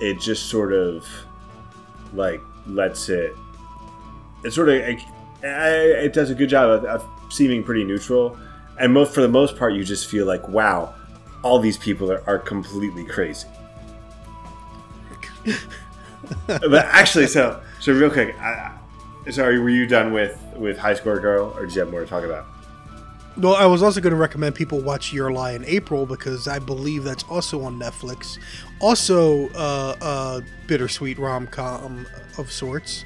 it 0.00 0.20
just 0.20 0.50
sort 0.50 0.74
of 0.74 1.06
like 2.12 2.40
lets 2.66 3.08
it 3.08 3.32
it 4.44 4.52
sort 4.52 4.68
of 4.68 4.74
it, 4.74 5.00
it 5.42 6.12
does 6.12 6.28
a 6.28 6.34
good 6.34 6.50
job 6.50 6.68
of, 6.68 6.84
of 6.84 7.32
seeming 7.32 7.64
pretty 7.64 7.84
neutral 7.84 8.38
and 8.78 8.92
most 8.92 9.14
for 9.14 9.20
the 9.20 9.28
most 9.28 9.56
part 9.56 9.74
you 9.74 9.84
just 9.84 10.06
feel 10.08 10.26
like 10.26 10.46
wow 10.48 10.94
all 11.42 11.58
these 11.58 11.78
people 11.78 12.10
are, 12.10 12.22
are 12.26 12.38
completely 12.38 13.04
crazy 13.04 13.46
but 16.46 16.84
actually, 16.86 17.26
so 17.26 17.60
so 17.80 17.92
real 17.92 18.10
quick, 18.10 18.38
I, 18.40 18.72
sorry, 19.30 19.58
were 19.58 19.68
you 19.68 19.86
done 19.86 20.12
with 20.12 20.40
with 20.56 20.78
High 20.78 20.94
Score 20.94 21.20
Girl, 21.20 21.52
or 21.56 21.66
do 21.66 21.72
you 21.72 21.80
have 21.80 21.90
more 21.90 22.00
to 22.00 22.06
talk 22.06 22.24
about? 22.24 22.46
Well, 23.36 23.54
I 23.54 23.66
was 23.66 23.82
also 23.82 24.00
going 24.00 24.14
to 24.14 24.18
recommend 24.18 24.54
people 24.54 24.80
watch 24.80 25.12
Your 25.12 25.30
Lie 25.30 25.52
in 25.52 25.64
April 25.66 26.06
because 26.06 26.48
I 26.48 26.58
believe 26.58 27.04
that's 27.04 27.24
also 27.24 27.62
on 27.62 27.78
Netflix. 27.78 28.38
Also, 28.80 29.50
uh, 29.50 29.94
a 30.00 30.42
bittersweet 30.66 31.18
rom 31.18 31.46
com 31.46 32.06
of 32.38 32.50
sorts. 32.50 33.04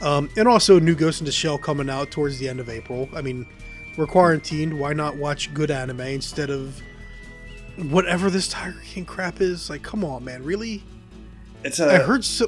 Um, 0.00 0.30
and 0.36 0.48
also, 0.48 0.80
New 0.80 0.96
Ghost 0.96 1.20
in 1.20 1.26
the 1.26 1.32
Shell 1.32 1.58
coming 1.58 1.88
out 1.88 2.10
towards 2.10 2.38
the 2.38 2.48
end 2.48 2.58
of 2.60 2.68
April. 2.68 3.08
I 3.14 3.22
mean, 3.22 3.46
we're 3.98 4.06
quarantined. 4.06 4.78
Why 4.78 4.92
not 4.92 5.16
watch 5.16 5.52
good 5.52 5.70
anime 5.70 6.00
instead 6.00 6.50
of 6.50 6.80
whatever 7.76 8.30
this 8.30 8.48
Tiger 8.48 8.80
King 8.84 9.04
crap 9.04 9.40
is? 9.40 9.68
Like, 9.68 9.82
come 9.82 10.04
on, 10.04 10.24
man. 10.24 10.44
Really? 10.44 10.84
It's 11.64 11.80
I 11.80 11.94
a 11.94 11.98
heard 11.98 12.24
so. 12.24 12.46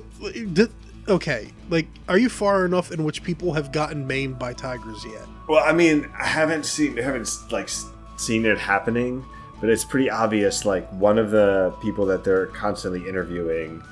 Did, 0.53 0.71
okay, 1.09 1.51
like, 1.69 1.89
are 2.09 2.17
you 2.17 2.29
far 2.29 2.65
enough 2.65 2.93
in 2.93 3.03
which 3.03 3.25
people 3.25 3.53
have 3.53 3.73
gotten 3.73 4.07
maimed 4.07 4.39
by 4.39 4.53
tigers 4.53 5.05
yet? 5.05 5.27
well, 5.49 5.65
I 5.65 5.73
mean, 5.73 6.09
I 6.17 6.27
haven't 6.27 6.65
seen, 6.65 6.97
I 6.97 7.03
haven't 7.03 7.29
like 7.51 7.69
seen 8.17 8.47
it 8.47 8.57
happening, 8.57 9.25
but 9.61 9.69
it's 9.69 9.85
pretty 9.85 10.09
obvious. 10.09 10.65
Like 10.65 10.89
one 10.93 11.19
of 11.19 11.33
the 11.33 11.75
people 11.83 12.07
that 12.07 12.23
they're 12.23 12.47
constantly 12.47 13.09
interviewing 13.09 13.83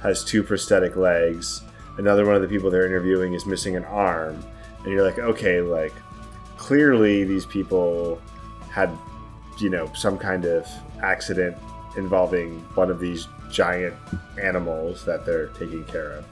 has 0.00 0.24
two 0.24 0.44
prosthetic 0.44 0.94
legs. 0.94 1.62
Another 1.96 2.24
one 2.24 2.36
of 2.36 2.42
the 2.42 2.46
people 2.46 2.70
they're 2.70 2.86
interviewing 2.86 3.34
is 3.34 3.44
missing 3.44 3.74
an 3.74 3.84
arm, 3.86 4.38
and 4.84 4.92
you're 4.92 5.02
like, 5.02 5.18
okay, 5.18 5.60
like 5.60 5.92
clearly 6.68 7.24
these 7.24 7.46
people 7.46 8.20
had, 8.70 8.90
you 9.58 9.70
know, 9.70 9.90
some 9.94 10.18
kind 10.18 10.44
of 10.44 10.66
accident 11.02 11.56
involving 11.96 12.60
one 12.74 12.90
of 12.90 13.00
these 13.00 13.26
giant 13.50 13.94
animals 14.42 15.02
that 15.06 15.24
they're 15.24 15.46
taking 15.58 15.82
care 15.84 16.10
of. 16.18 16.24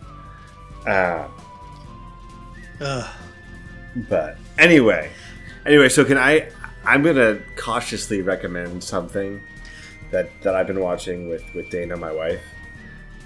Uh, 0.87 1.29
Ugh. 2.83 3.09
but 4.11 4.37
anyway, 4.59 5.11
anyway, 5.65 5.89
so 5.89 6.05
can 6.05 6.19
I? 6.19 6.51
I'm 6.85 7.03
gonna 7.03 7.39
cautiously 7.57 8.21
recommend 8.21 8.85
something 8.85 9.41
that 10.11 10.29
that 10.43 10.55
I've 10.55 10.67
been 10.67 10.81
watching 10.81 11.31
with 11.31 11.43
with 11.55 11.71
Dana, 11.71 11.97
my 11.97 12.13
wife. 12.13 12.43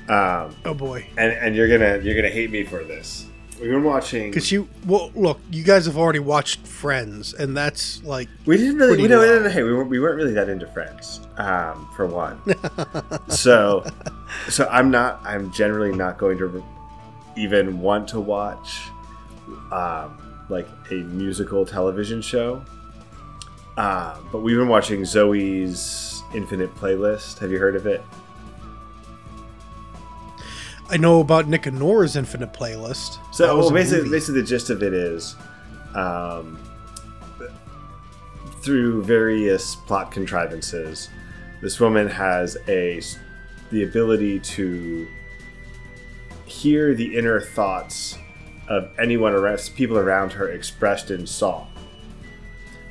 Um, 0.09 0.55
Oh 0.65 0.75
boy. 0.75 1.09
and 1.19 1.33
and 1.33 1.57
you're 1.57 1.69
gonna 1.69 1.99
you're 2.05 2.15
gonna 2.15 2.29
hate 2.33 2.53
me 2.53 2.63
for 2.65 2.85
this. 2.85 3.27
We've 3.61 3.71
been 3.71 3.85
watching. 3.85 4.31
Because 4.31 4.51
you, 4.51 4.69
well, 4.87 5.11
look, 5.15 5.39
you 5.51 5.63
guys 5.63 5.85
have 5.87 5.99
already 5.99 6.19
watched 6.19 6.67
Friends, 6.67 7.35
and 7.35 7.55
that's 7.55 8.03
like, 8.05 8.29
We 8.47 8.57
didn't 8.57 8.77
really. 8.77 9.03
We, 9.03 9.09
no, 9.09 9.19
well. 9.19 9.41
no, 9.41 9.43
no, 9.45 9.51
hey, 9.51 9.63
we 9.63 9.75
weren't, 9.75 9.91
we 9.91 10.01
weren't 10.01 10.17
really 10.17 10.33
that 10.33 10.49
into 10.49 10.67
Friends, 10.69 11.21
um, 11.37 11.89
for 11.95 12.07
one. 12.07 12.41
so, 13.29 13.85
so 14.49 14.67
I'm 14.71 14.91
not. 14.91 15.21
I'm 15.25 15.53
generally 15.53 15.95
not 15.95 16.17
going 16.17 16.39
to 16.39 16.65
even 17.37 17.81
want 17.81 18.09
to 18.09 18.21
watch, 18.21 18.81
um, 19.71 20.19
like 20.49 20.67
a 20.91 20.95
musical 20.95 21.67
television 21.67 22.23
show. 22.23 22.65
Um, 23.77 24.29
but 24.33 24.41
we've 24.41 24.57
been 24.57 24.69
watching 24.69 25.03
Zoey's 25.03 26.23
Infinite 26.35 26.75
Playlist. 26.77 27.39
Have 27.39 27.51
you 27.51 27.59
heard 27.59 27.77
of 27.77 27.87
it? 27.87 28.03
I 30.91 30.97
know 30.97 31.21
about 31.21 31.47
Nick 31.47 31.67
and 31.67 31.79
Nora's 31.79 32.17
Infinite 32.17 32.53
Playlist. 32.53 33.19
So 33.33 33.57
well, 33.57 33.71
basically, 33.71 33.99
movie. 33.99 34.11
basically, 34.17 34.41
the 34.41 34.47
gist 34.47 34.71
of 34.71 34.83
it 34.83 34.93
is, 34.93 35.37
um, 35.95 36.59
through 38.61 39.03
various 39.05 39.77
plot 39.77 40.11
contrivances, 40.11 41.09
this 41.63 41.79
woman 41.79 42.09
has 42.09 42.57
a 42.69 43.01
the 43.71 43.85
ability 43.85 44.41
to 44.41 45.07
hear 46.45 46.93
the 46.93 47.17
inner 47.17 47.41
thoughts 47.41 48.19
of 48.69 48.91
anyone 48.99 49.33
around 49.33 49.71
people 49.77 49.97
around 49.97 50.33
her 50.33 50.49
expressed 50.49 51.13
in 51.13 51.25
song. 51.25 51.69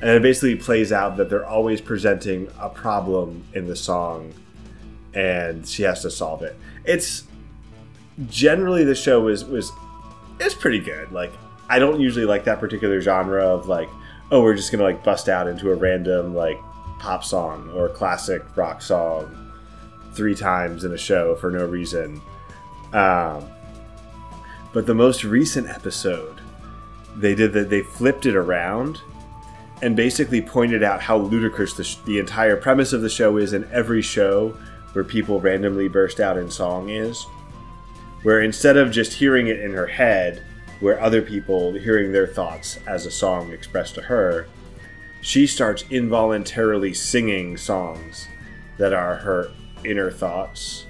And 0.00 0.08
it 0.08 0.22
basically 0.22 0.56
plays 0.56 0.90
out 0.90 1.18
that 1.18 1.28
they're 1.28 1.46
always 1.46 1.82
presenting 1.82 2.50
a 2.58 2.70
problem 2.70 3.44
in 3.52 3.66
the 3.66 3.76
song, 3.76 4.32
and 5.12 5.68
she 5.68 5.82
has 5.82 6.00
to 6.00 6.10
solve 6.10 6.42
it. 6.42 6.56
It's 6.86 7.24
generally 8.28 8.84
the 8.84 8.94
show 8.94 9.20
was 9.20 9.44
was 9.44 9.72
it's 10.38 10.54
pretty 10.54 10.80
good. 10.80 11.12
Like 11.12 11.32
I 11.68 11.78
don't 11.78 12.00
usually 12.00 12.26
like 12.26 12.44
that 12.44 12.60
particular 12.60 13.00
genre 13.00 13.44
of 13.44 13.68
like, 13.68 13.88
oh, 14.30 14.42
we're 14.42 14.56
just 14.56 14.72
gonna 14.72 14.84
like 14.84 15.04
bust 15.04 15.28
out 15.28 15.46
into 15.46 15.70
a 15.70 15.74
random 15.74 16.34
like 16.34 16.58
pop 16.98 17.24
song 17.24 17.70
or 17.74 17.88
classic 17.88 18.42
rock 18.56 18.82
song 18.82 19.52
three 20.12 20.34
times 20.34 20.84
in 20.84 20.92
a 20.92 20.98
show 20.98 21.36
for 21.36 21.50
no 21.50 21.64
reason. 21.64 22.20
Um, 22.92 23.48
but 24.72 24.86
the 24.86 24.94
most 24.94 25.24
recent 25.24 25.68
episode, 25.68 26.40
they 27.16 27.34
did 27.34 27.52
that. 27.52 27.70
They 27.70 27.82
flipped 27.82 28.26
it 28.26 28.36
around, 28.36 29.00
and 29.82 29.96
basically 29.96 30.42
pointed 30.42 30.82
out 30.82 31.00
how 31.00 31.16
ludicrous 31.18 31.72
the, 31.74 31.84
sh- 31.84 31.96
the 32.04 32.18
entire 32.18 32.56
premise 32.56 32.92
of 32.92 33.02
the 33.02 33.08
show 33.08 33.36
is 33.36 33.52
in 33.52 33.68
every 33.72 34.02
show 34.02 34.56
where 34.92 35.04
people 35.04 35.40
randomly 35.40 35.88
burst 35.88 36.20
out 36.20 36.36
in 36.36 36.50
song 36.50 36.88
is. 36.88 37.26
Where 38.22 38.40
instead 38.40 38.76
of 38.76 38.90
just 38.90 39.14
hearing 39.14 39.46
it 39.46 39.60
in 39.60 39.72
her 39.72 39.86
head, 39.86 40.42
where 40.80 41.00
other 41.00 41.22
people 41.22 41.72
hearing 41.72 42.12
their 42.12 42.26
thoughts 42.26 42.78
as 42.86 43.06
a 43.06 43.10
song 43.10 43.52
expressed 43.52 43.94
to 43.96 44.02
her, 44.02 44.46
she 45.20 45.46
starts 45.46 45.84
involuntarily 45.90 46.94
singing 46.94 47.56
songs 47.56 48.28
that 48.78 48.92
are 48.92 49.16
her 49.16 49.50
inner 49.84 50.10
thoughts. 50.10 50.86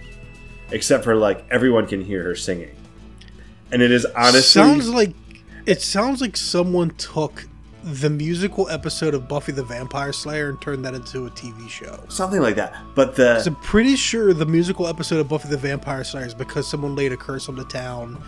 Except 0.70 1.02
for 1.02 1.16
like 1.16 1.44
everyone 1.50 1.86
can 1.86 2.04
hear 2.04 2.22
her 2.22 2.36
singing. 2.36 2.76
And 3.72 3.82
it 3.82 3.90
is 3.90 4.04
honestly 4.16 4.40
sounds 4.40 4.88
like 4.88 5.14
it 5.66 5.82
sounds 5.82 6.20
like 6.20 6.36
someone 6.36 6.90
took 6.90 7.46
the 7.82 8.10
musical 8.10 8.68
episode 8.68 9.14
of 9.14 9.26
Buffy 9.26 9.52
the 9.52 9.62
Vampire 9.62 10.12
Slayer 10.12 10.50
and 10.50 10.60
turned 10.60 10.84
that 10.84 10.94
into 10.94 11.26
a 11.26 11.30
TV 11.30 11.68
show. 11.68 11.98
something 12.08 12.40
like 12.40 12.56
that. 12.56 12.76
But 12.94 13.16
the 13.16 13.40
So 13.40 13.50
I'm 13.50 13.56
pretty 13.56 13.96
sure 13.96 14.34
the 14.34 14.46
musical 14.46 14.86
episode 14.86 15.18
of 15.20 15.28
Buffy 15.28 15.48
the 15.48 15.56
Vampire 15.56 16.04
Slayer 16.04 16.26
is 16.26 16.34
because 16.34 16.66
someone 16.66 16.94
laid 16.94 17.12
a 17.12 17.16
curse 17.16 17.48
on 17.48 17.56
the 17.56 17.64
town, 17.64 18.22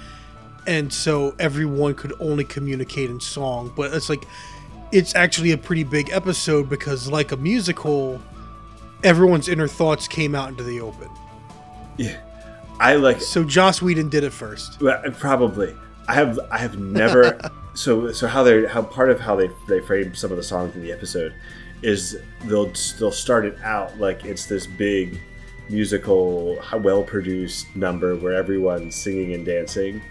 and 0.67 0.93
so 0.93 1.35
everyone 1.39 1.95
could 1.95 2.15
only 2.21 2.45
communicate 2.45 3.11
in 3.11 3.21
song. 3.21 3.73
But 3.77 3.93
it's 3.93 4.09
like, 4.09 4.25
it's 4.91 5.15
actually 5.15 5.53
a 5.53 5.59
pretty 5.59 5.85
big 5.85 6.11
episode 6.11 6.69
because, 6.69 7.09
like 7.09 7.33
a 7.33 7.37
musical, 7.37 8.21
everyone's 9.05 9.49
inner 9.49 9.69
thoughts 9.69 10.09
came 10.09 10.35
out 10.35 10.49
into 10.49 10.63
the 10.63 10.81
open. 10.81 11.09
yeah, 11.99 12.17
I 12.81 12.95
like 12.97 13.21
So 13.21 13.45
Joss 13.45 13.83
Whedon 13.83 14.09
did 14.09 14.25
it 14.25 14.33
first. 14.33 14.81
Well, 14.81 15.03
probably. 15.19 15.75
I 16.09 16.15
have 16.15 16.39
I 16.51 16.59
have 16.59 16.79
never 16.79 17.39
so 17.75 18.13
so 18.13 18.27
how 18.27 18.43
they 18.43 18.67
how 18.67 18.83
part 18.83 19.11
of 19.11 19.21
how 19.21 19.37
they 19.37 19.51
they 19.69 19.81
frame 19.81 20.15
some 20.15 20.31
of 20.31 20.37
the 20.37 20.43
songs 20.43 20.75
in 20.75 20.83
the 20.83 20.93
episode 20.93 21.33
is 21.83 22.19
they'll 22.45 22.73
they'll 22.99 23.11
start 23.11 23.45
it 23.45 23.59
out 23.63 23.99
like 23.99 24.25
it's 24.25 24.47
this 24.47 24.67
big 24.67 25.21
musical 25.69 26.59
well 26.83 27.03
produced 27.03 27.67
number 27.75 28.15
where 28.17 28.35
everyone's 28.35 28.95
singing 28.95 29.33
and 29.33 29.47
dancing. 29.47 30.03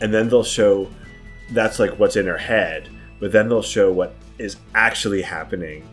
And 0.00 0.14
then 0.14 0.30
they'll 0.30 0.42
show 0.42 0.88
that's 1.50 1.78
like 1.78 1.98
what's 1.98 2.16
in 2.16 2.26
her 2.26 2.38
head 2.38 2.88
but 3.20 3.32
then 3.32 3.48
they'll 3.48 3.62
show 3.62 3.92
what 3.92 4.14
is 4.38 4.56
actually 4.74 5.22
happening 5.22 5.86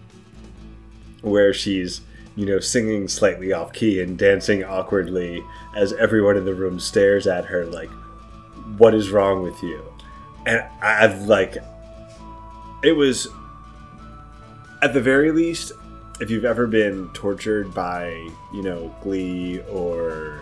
where 1.21 1.53
she's 1.53 2.01
you 2.35 2.45
know 2.45 2.59
singing 2.59 3.07
slightly 3.07 3.51
off 3.51 3.73
key 3.73 4.01
and 4.01 4.17
dancing 4.17 4.63
awkwardly 4.63 5.43
as 5.75 5.93
everyone 5.93 6.37
in 6.37 6.45
the 6.45 6.53
room 6.53 6.79
stares 6.79 7.27
at 7.27 7.45
her 7.45 7.65
like 7.65 7.89
what 8.77 8.93
is 8.93 9.11
wrong 9.11 9.43
with 9.43 9.61
you 9.61 9.83
and 10.47 10.63
i've 10.81 11.23
like 11.23 11.57
it 12.83 12.93
was 12.93 13.27
at 14.81 14.93
the 14.93 15.01
very 15.01 15.31
least 15.31 15.71
if 16.19 16.31
you've 16.31 16.45
ever 16.45 16.65
been 16.65 17.07
tortured 17.13 17.71
by 17.73 18.09
you 18.53 18.63
know 18.63 18.93
glee 19.03 19.61
or 19.69 20.39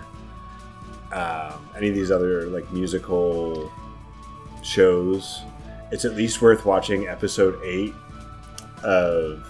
um, 1.12 1.70
any 1.76 1.90
of 1.90 1.96
these 1.96 2.12
other 2.12 2.48
like 2.48 2.72
musical 2.72 3.70
shows 4.64 5.42
it's 5.92 6.06
at 6.06 6.16
least 6.16 6.42
worth 6.42 6.66
watching 6.66 7.08
episode 7.08 7.60
8 7.64 7.94
of 8.84 9.46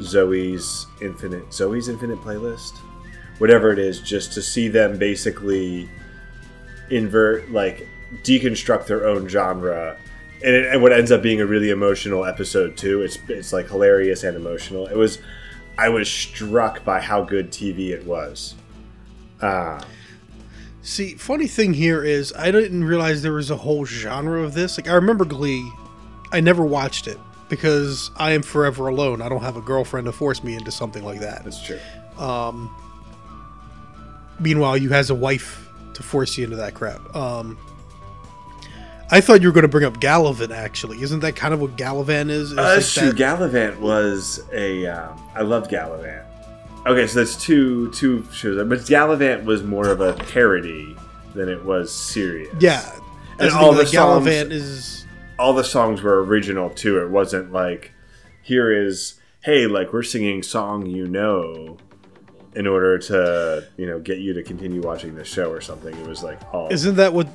zoe's 0.00 0.86
infinite 1.00 1.52
zoe's 1.52 1.88
infinite 1.88 2.18
playlist. 2.20 2.78
Whatever 3.38 3.72
it 3.72 3.78
is 3.78 4.00
just 4.00 4.32
to 4.34 4.42
see 4.42 4.68
them 4.68 4.98
basically 4.98 5.88
invert 6.90 7.50
like 7.50 7.88
deconstruct 8.22 8.86
their 8.86 9.06
own 9.06 9.28
genre 9.28 9.96
and, 10.44 10.54
it, 10.54 10.66
and 10.72 10.82
what 10.82 10.92
ends 10.92 11.10
up 11.12 11.22
being 11.22 11.40
a 11.40 11.46
really 11.46 11.70
emotional 11.70 12.24
episode 12.24 12.76
too 12.76 13.02
it's 13.02 13.18
it's 13.28 13.52
like 13.52 13.68
hilarious 13.68 14.22
and 14.22 14.36
emotional 14.36 14.86
it 14.86 14.96
was 14.96 15.18
i 15.78 15.88
was 15.88 16.10
struck 16.10 16.84
by 16.84 17.00
how 17.00 17.22
good 17.22 17.50
tv 17.50 17.90
it 17.90 18.04
was 18.06 18.54
uh, 19.40 19.82
See, 20.84 21.14
funny 21.14 21.46
thing 21.46 21.74
here 21.74 22.04
is 22.04 22.32
I 22.36 22.50
didn't 22.50 22.82
realize 22.82 23.22
there 23.22 23.32
was 23.32 23.50
a 23.52 23.56
whole 23.56 23.84
genre 23.84 24.42
of 24.42 24.54
this. 24.54 24.76
Like 24.76 24.88
I 24.88 24.94
remember 24.94 25.24
Glee, 25.24 25.70
I 26.32 26.40
never 26.40 26.64
watched 26.64 27.06
it 27.06 27.18
because 27.48 28.10
I 28.16 28.32
am 28.32 28.42
forever 28.42 28.88
alone. 28.88 29.22
I 29.22 29.28
don't 29.28 29.42
have 29.42 29.56
a 29.56 29.60
girlfriend 29.60 30.06
to 30.06 30.12
force 30.12 30.42
me 30.42 30.56
into 30.56 30.72
something 30.72 31.04
like 31.04 31.20
that. 31.20 31.44
that's 31.44 31.62
true 31.64 31.78
Um, 32.18 32.74
meanwhile, 34.40 34.76
you 34.76 34.88
has 34.90 35.10
a 35.10 35.14
wife 35.14 35.68
to 35.94 36.02
force 36.02 36.36
you 36.36 36.44
into 36.44 36.56
that 36.56 36.74
crap. 36.74 37.14
Um, 37.14 37.56
I 39.12 39.20
thought 39.20 39.42
you 39.42 39.48
were 39.48 39.52
going 39.52 39.62
to 39.62 39.68
bring 39.68 39.84
up 39.84 39.98
Galavant. 39.98 40.50
Actually, 40.56 41.02
isn't 41.02 41.20
that 41.20 41.36
kind 41.36 41.52
of 41.54 41.60
what 41.60 41.76
Galavant 41.76 42.30
is? 42.30 42.50
It's 42.52 42.58
Uh, 42.58 42.62
like 42.76 42.84
true. 42.86 43.12
that- 43.12 43.38
Galavant 43.38 43.78
was 43.78 44.42
a. 44.52 44.86
Um, 44.86 45.20
I 45.36 45.42
loved 45.42 45.70
Galavant. 45.70 46.22
Okay, 46.86 47.06
so 47.06 47.20
that's 47.20 47.36
two 47.36 47.90
two 47.92 48.24
shows, 48.32 48.56
but 48.68 48.80
Galavant 48.80 49.44
was 49.44 49.62
more 49.62 49.88
of 49.88 50.00
a 50.00 50.14
parody 50.14 50.96
than 51.34 51.48
it 51.48 51.64
was 51.64 51.92
serious. 51.92 52.52
yeah, 52.58 52.82
And 53.38 53.50
all 53.52 53.72
the 53.72 53.80
like, 53.80 53.88
songs- 53.88 54.26
Galavant 54.26 54.50
is. 54.50 55.04
all 55.38 55.52
the 55.52 55.62
songs 55.62 56.02
were 56.02 56.24
original 56.24 56.70
too. 56.70 56.98
It 57.00 57.10
wasn't 57.10 57.52
like 57.52 57.92
here 58.42 58.72
is 58.72 59.14
hey, 59.42 59.66
like 59.66 59.92
we're 59.92 60.02
singing 60.02 60.42
song 60.42 60.86
you 60.86 61.06
know 61.06 61.76
in 62.54 62.66
order 62.66 62.98
to 62.98 63.64
you 63.76 63.86
know 63.86 63.98
get 64.00 64.18
you 64.18 64.32
to 64.34 64.42
continue 64.42 64.80
watching 64.80 65.14
the 65.14 65.24
show 65.24 65.50
or 65.52 65.60
something. 65.60 65.94
It 65.96 66.06
was 66.08 66.22
like 66.24 66.38
all 66.52 66.68
Isn't 66.72 66.96
that 66.96 67.12
what? 67.12 67.28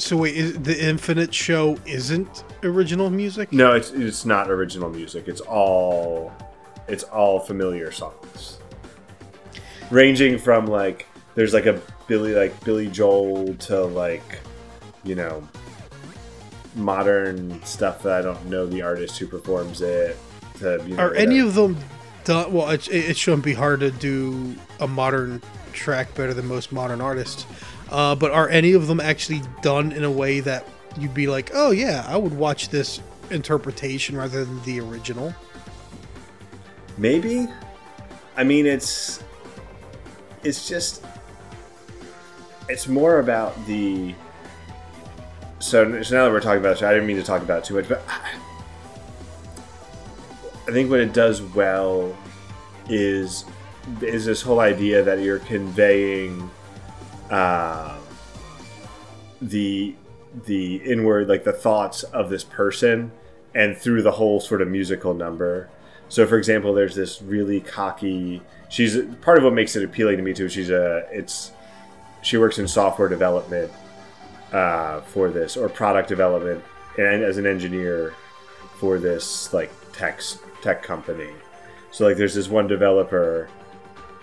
So 0.00 0.16
wait, 0.16 0.36
is, 0.36 0.58
the 0.58 0.82
Infinite 0.82 1.34
show 1.34 1.78
isn't 1.86 2.44
original 2.62 3.10
music? 3.10 3.52
no, 3.52 3.72
it's 3.72 3.90
it's 3.90 4.24
not 4.24 4.50
original 4.50 4.90
music. 4.90 5.28
It's 5.28 5.40
all 5.42 6.32
it's 6.88 7.04
all 7.04 7.38
familiar 7.40 7.92
songs, 7.92 8.58
ranging 9.90 10.38
from 10.38 10.66
like 10.66 11.06
there's 11.34 11.54
like 11.54 11.66
a 11.66 11.80
Billy 12.06 12.34
like 12.34 12.64
Billy 12.64 12.88
Joel 12.88 13.54
to 13.54 13.84
like 13.84 14.40
you 15.04 15.14
know 15.14 15.46
modern 16.74 17.62
stuff 17.64 18.02
that 18.02 18.12
I 18.12 18.22
don't 18.22 18.46
know 18.46 18.66
the 18.66 18.82
artist 18.82 19.18
who 19.18 19.26
performs 19.26 19.80
it. 19.80 20.16
To, 20.58 20.82
you 20.86 20.96
know, 20.96 21.02
Are 21.02 21.14
any 21.14 21.38
of 21.40 21.54
them 21.54 21.76
done? 22.24 22.52
Well, 22.52 22.70
it, 22.70 22.88
it 22.88 23.16
shouldn't 23.16 23.44
be 23.44 23.54
hard 23.54 23.80
to 23.80 23.90
do 23.90 24.54
a 24.80 24.86
modern 24.88 25.42
track 25.72 26.14
better 26.14 26.34
than 26.34 26.46
most 26.46 26.72
modern 26.72 27.00
artists. 27.00 27.46
Uh, 27.90 28.14
but 28.14 28.30
are 28.30 28.48
any 28.48 28.72
of 28.72 28.86
them 28.86 29.00
actually 29.00 29.42
done 29.62 29.92
in 29.92 30.04
a 30.04 30.10
way 30.10 30.40
that 30.40 30.66
you'd 30.98 31.14
be 31.14 31.26
like, 31.26 31.50
oh 31.54 31.70
yeah, 31.70 32.04
I 32.06 32.16
would 32.16 32.36
watch 32.36 32.68
this 32.68 33.00
interpretation 33.30 34.16
rather 34.16 34.44
than 34.44 34.62
the 34.62 34.80
original? 34.80 35.34
Maybe. 36.96 37.48
I 38.36 38.44
mean, 38.44 38.66
it's 38.66 39.22
it's 40.44 40.68
just 40.68 41.04
it's 42.68 42.86
more 42.86 43.18
about 43.18 43.66
the. 43.66 44.14
So, 45.58 46.02
so 46.02 46.14
now 46.14 46.24
that 46.24 46.30
we're 46.30 46.40
talking 46.40 46.60
about 46.60 46.80
it, 46.80 46.82
I 46.82 46.92
didn't 46.92 47.06
mean 47.06 47.16
to 47.16 47.22
talk 47.22 47.42
about 47.42 47.58
it 47.58 47.64
too 47.64 47.74
much, 47.74 47.88
but 47.88 48.02
I 50.66 50.72
think 50.72 50.88
what 50.88 51.00
it 51.00 51.12
does 51.12 51.42
well 51.42 52.16
is 52.88 53.44
is 54.02 54.24
this 54.24 54.40
whole 54.42 54.60
idea 54.60 55.02
that 55.02 55.20
you're 55.20 55.40
conveying 55.40 56.50
um, 57.30 58.00
the 59.40 59.94
the 60.44 60.76
inward 60.76 61.28
like 61.28 61.44
the 61.44 61.52
thoughts 61.52 62.02
of 62.04 62.30
this 62.30 62.44
person 62.44 63.10
and 63.54 63.76
through 63.76 64.02
the 64.02 64.12
whole 64.12 64.40
sort 64.40 64.62
of 64.62 64.68
musical 64.68 65.14
number. 65.14 65.68
So 66.08 66.26
for 66.26 66.38
example 66.38 66.74
there's 66.74 66.94
this 66.94 67.22
really 67.22 67.60
cocky 67.60 68.42
she's 68.68 68.98
part 69.22 69.38
of 69.38 69.44
what 69.44 69.52
makes 69.52 69.76
it 69.76 69.84
appealing 69.84 70.16
to 70.16 70.22
me 70.22 70.32
too 70.32 70.48
she's 70.48 70.70
a 70.70 71.06
it's 71.10 71.52
she 72.22 72.36
works 72.36 72.58
in 72.58 72.68
software 72.68 73.08
development 73.08 73.72
uh, 74.52 75.00
for 75.02 75.30
this 75.30 75.56
or 75.56 75.68
product 75.68 76.08
development 76.08 76.62
and 76.98 77.22
as 77.22 77.38
an 77.38 77.46
engineer 77.46 78.14
for 78.78 78.98
this 78.98 79.52
like 79.52 79.70
tech 79.92 80.20
tech 80.62 80.82
company. 80.82 81.30
So 81.90 82.06
like 82.06 82.16
there's 82.16 82.34
this 82.34 82.48
one 82.48 82.66
developer 82.66 83.48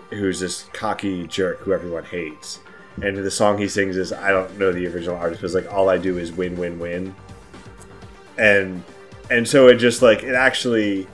who's 0.09 0.39
this 0.39 0.63
cocky 0.73 1.27
jerk 1.27 1.59
who 1.59 1.73
everyone 1.73 2.05
hates 2.05 2.59
and 3.01 3.17
the 3.17 3.31
song 3.31 3.57
he 3.57 3.67
sings 3.67 3.95
is 3.97 4.11
I 4.11 4.31
don't 4.31 4.57
know 4.57 4.71
the 4.71 4.87
original 4.87 5.15
artist, 5.15 5.41
but 5.41 5.45
it's 5.45 5.55
like 5.55 5.71
all 5.71 5.89
I 5.89 5.97
do 5.97 6.17
is 6.17 6.31
win, 6.31 6.57
win, 6.57 6.79
win. 6.79 7.15
And 8.37 8.83
and 9.29 9.47
so 9.47 9.67
it 9.67 9.75
just 9.75 10.01
like 10.01 10.23
it 10.23 10.33
actually, 10.33 11.07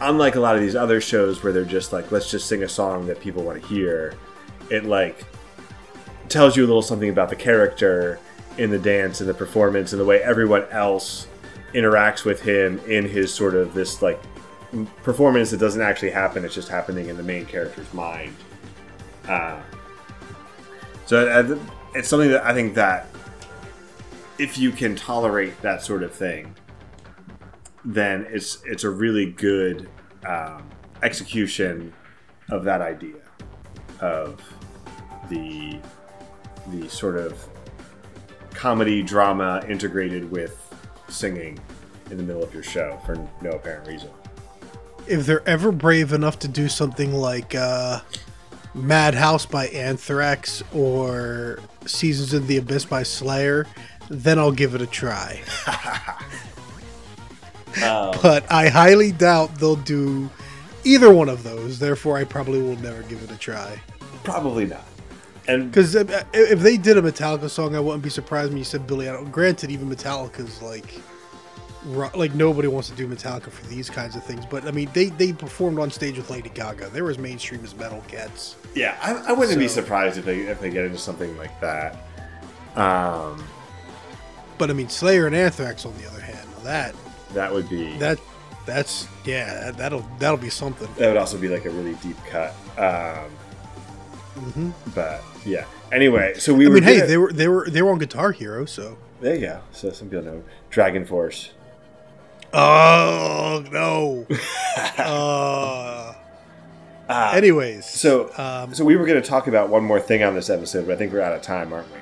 unlike 0.00 0.36
a 0.36 0.40
lot 0.40 0.54
of 0.54 0.62
these 0.62 0.76
other 0.76 1.00
shows 1.00 1.42
where 1.42 1.52
they're 1.52 1.64
just 1.64 1.92
like 1.92 2.12
let's 2.12 2.30
just 2.30 2.46
sing 2.48 2.62
a 2.62 2.68
song 2.68 3.06
that 3.06 3.20
people 3.20 3.42
want 3.42 3.60
to 3.60 3.68
hear, 3.68 4.14
it 4.70 4.84
like 4.84 5.24
tells 6.28 6.56
you 6.56 6.64
a 6.64 6.66
little 6.66 6.82
something 6.82 7.08
about 7.10 7.28
the 7.28 7.36
character 7.36 8.18
in 8.58 8.70
the 8.70 8.78
dance 8.78 9.20
and 9.20 9.28
the 9.28 9.34
performance 9.34 9.92
and 9.92 10.00
the 10.00 10.04
way 10.04 10.22
everyone 10.22 10.64
else 10.70 11.26
interacts 11.74 12.24
with 12.24 12.40
him 12.40 12.80
in 12.86 13.04
his 13.04 13.32
sort 13.32 13.54
of 13.54 13.74
this 13.74 14.00
like 14.00 14.20
performance 15.02 15.50
that 15.50 15.58
doesn't 15.58 15.82
actually 15.82 16.10
happen. 16.10 16.44
It's 16.44 16.54
just 16.54 16.68
happening 16.68 17.08
in 17.08 17.16
the 17.16 17.22
main 17.22 17.46
character's 17.46 17.92
mind. 17.92 18.34
Uh, 19.28 19.60
so 21.06 21.58
it's 21.94 22.08
something 22.08 22.30
that 22.30 22.44
I 22.44 22.52
think 22.52 22.74
that 22.74 23.06
if 24.38 24.58
you 24.58 24.70
can 24.70 24.94
tolerate 24.94 25.60
that 25.62 25.82
sort 25.82 26.02
of 26.02 26.12
thing, 26.12 26.54
then 27.84 28.26
it's 28.28 28.58
it's 28.64 28.84
a 28.84 28.90
really 28.90 29.30
good 29.30 29.88
um, 30.26 30.68
execution 31.02 31.92
of 32.50 32.64
that 32.64 32.80
idea 32.80 33.14
of 34.00 34.42
the 35.30 35.78
the 36.68 36.88
sort 36.88 37.16
of 37.16 37.48
comedy 38.50 39.02
drama 39.02 39.64
integrated 39.68 40.30
with 40.30 40.74
singing 41.08 41.58
in 42.10 42.16
the 42.16 42.22
middle 42.22 42.42
of 42.42 42.52
your 42.52 42.62
show 42.62 42.98
for 43.06 43.16
no 43.42 43.50
apparent 43.50 43.86
reason. 43.86 44.10
If 45.06 45.24
they're 45.24 45.48
ever 45.48 45.70
brave 45.70 46.12
enough 46.12 46.38
to 46.40 46.48
do 46.48 46.68
something 46.68 47.14
like 47.14 47.54
uh, 47.54 48.00
Madhouse 48.76 49.46
by 49.46 49.66
Anthrax 49.68 50.62
or 50.72 51.58
Seasons 51.86 52.34
in 52.34 52.46
the 52.46 52.58
Abyss 52.58 52.84
by 52.84 53.02
Slayer, 53.02 53.66
then 54.08 54.38
I'll 54.38 54.52
give 54.52 54.74
it 54.74 54.82
a 54.82 54.86
try. 54.86 55.40
Um, 57.82 58.14
But 58.22 58.50
I 58.50 58.68
highly 58.68 59.12
doubt 59.12 59.56
they'll 59.56 59.76
do 59.76 60.30
either 60.84 61.12
one 61.12 61.28
of 61.28 61.42
those. 61.42 61.78
Therefore, 61.78 62.16
I 62.16 62.24
probably 62.24 62.62
will 62.62 62.76
never 62.76 63.02
give 63.02 63.22
it 63.22 63.30
a 63.30 63.36
try. 63.36 63.78
probably 64.24 64.64
not. 64.64 64.84
And 65.46 65.70
Because 65.70 65.94
if 65.94 66.60
they 66.60 66.78
did 66.78 66.96
a 66.96 67.02
Metallica 67.02 67.50
song, 67.50 67.76
I 67.76 67.80
wouldn't 67.80 68.02
be 68.02 68.08
surprised 68.08 68.48
when 68.48 68.56
you 68.56 68.64
said 68.64 68.86
Billy 68.86 69.08
Idol. 69.10 69.26
Granted, 69.26 69.70
even 69.70 69.90
Metallica's 69.90 70.62
like, 70.62 70.94
like 71.86 72.34
nobody 72.34 72.68
wants 72.68 72.88
to 72.90 72.94
do 72.96 73.06
Metallica 73.06 73.50
for 73.50 73.64
these 73.66 73.88
kinds 73.88 74.16
of 74.16 74.24
things. 74.24 74.44
But 74.46 74.64
I 74.64 74.70
mean, 74.72 74.90
they 74.92 75.06
they 75.06 75.32
performed 75.32 75.78
on 75.78 75.90
stage 75.90 76.16
with 76.16 76.28
Lady 76.30 76.48
Gaga. 76.50 76.88
They 76.90 77.00
were 77.02 77.10
as 77.10 77.18
mainstream 77.18 77.62
as 77.64 77.74
metal 77.74 78.02
gets. 78.08 78.56
yeah, 78.74 78.96
I, 79.00 79.30
I 79.30 79.32
wouldn't 79.32 79.58
be 79.58 79.68
surprised 79.68 80.18
if 80.18 80.24
they 80.24 80.40
if 80.40 80.60
they 80.60 80.70
get 80.70 80.84
into 80.84 80.98
something 80.98 81.36
like 81.36 81.58
that. 81.60 81.96
Um, 82.74 83.44
But 84.58 84.70
I 84.70 84.72
mean, 84.72 84.88
Slayer 84.88 85.26
and 85.26 85.34
Anthrax, 85.36 85.84
on 85.86 85.96
the 85.98 86.06
other 86.08 86.20
hand, 86.20 86.48
that 86.64 86.94
that 87.34 87.52
would 87.52 87.68
be 87.68 87.96
that 87.98 88.18
that's 88.66 89.06
yeah, 89.24 89.66
that, 89.70 89.76
that'll 89.78 90.04
that'll 90.18 90.36
be 90.38 90.50
something. 90.50 90.88
that 90.98 91.08
would 91.08 91.16
also 91.16 91.38
be 91.38 91.48
like 91.48 91.64
a 91.66 91.70
really 91.70 91.94
deep 92.02 92.16
cut. 92.28 92.52
Um, 92.78 93.30
hmm 94.42 94.70
but 94.94 95.22
yeah. 95.44 95.64
Anyway, 95.92 96.34
so 96.34 96.52
we 96.52 96.66
I 96.66 96.68
were. 96.68 96.74
mean, 96.74 96.82
hey, 96.82 96.96
gonna- 96.96 97.06
they 97.06 97.16
were 97.16 97.32
they 97.32 97.48
were 97.48 97.70
they 97.70 97.80
were 97.82 97.92
on 97.92 97.98
Guitar 97.98 98.32
Hero, 98.32 98.64
so. 98.64 98.98
there 99.20 99.34
you 99.36 99.40
go. 99.46 99.60
So 99.72 99.90
some 99.92 100.08
people 100.10 100.24
know 100.24 100.42
Dragon 100.70 101.06
Force. 101.06 101.50
Oh 102.58 103.62
no. 103.70 104.26
uh, 104.98 106.14
Ah, 107.08 107.34
anyways, 107.34 107.84
so 107.86 108.36
um, 108.36 108.74
so 108.74 108.84
we 108.84 108.96
were 108.96 109.06
going 109.06 109.22
to 109.22 109.28
talk 109.28 109.46
about 109.46 109.68
one 109.68 109.84
more 109.84 110.00
thing 110.00 110.24
on 110.24 110.34
this 110.34 110.50
episode, 110.50 110.86
but 110.88 110.94
I 110.94 110.96
think 110.96 111.12
we're 111.12 111.20
out 111.20 111.34
of 111.34 111.40
time, 111.42 111.72
aren't 111.72 111.86
we? 111.92 111.98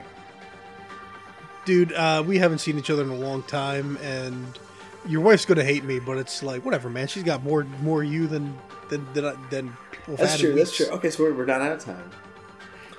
dude, 1.66 1.92
uh, 1.92 2.22
we 2.26 2.38
haven't 2.38 2.58
seen 2.58 2.78
each 2.78 2.88
other 2.88 3.02
in 3.02 3.10
a 3.10 3.14
long 3.14 3.42
time, 3.42 3.98
and 4.02 4.58
your 5.06 5.20
wife's 5.20 5.44
gonna 5.44 5.62
hate 5.64 5.84
me, 5.84 5.98
but 5.98 6.16
it's 6.16 6.42
like 6.42 6.64
whatever, 6.64 6.88
man. 6.88 7.06
She's 7.06 7.22
got 7.22 7.42
more 7.44 7.64
more 7.82 8.02
you 8.02 8.26
than 8.26 8.56
than 8.88 9.06
than, 9.12 9.26
I- 9.26 9.36
than 9.50 9.76
people. 9.90 10.16
That's 10.16 10.32
had 10.32 10.40
true. 10.40 10.54
That's 10.54 10.74
true. 10.74 10.86
Okay, 10.86 11.10
so 11.10 11.24
we're, 11.24 11.34
we're 11.34 11.44
not 11.46 11.60
out 11.60 11.72
of 11.72 11.80
time. 11.84 12.10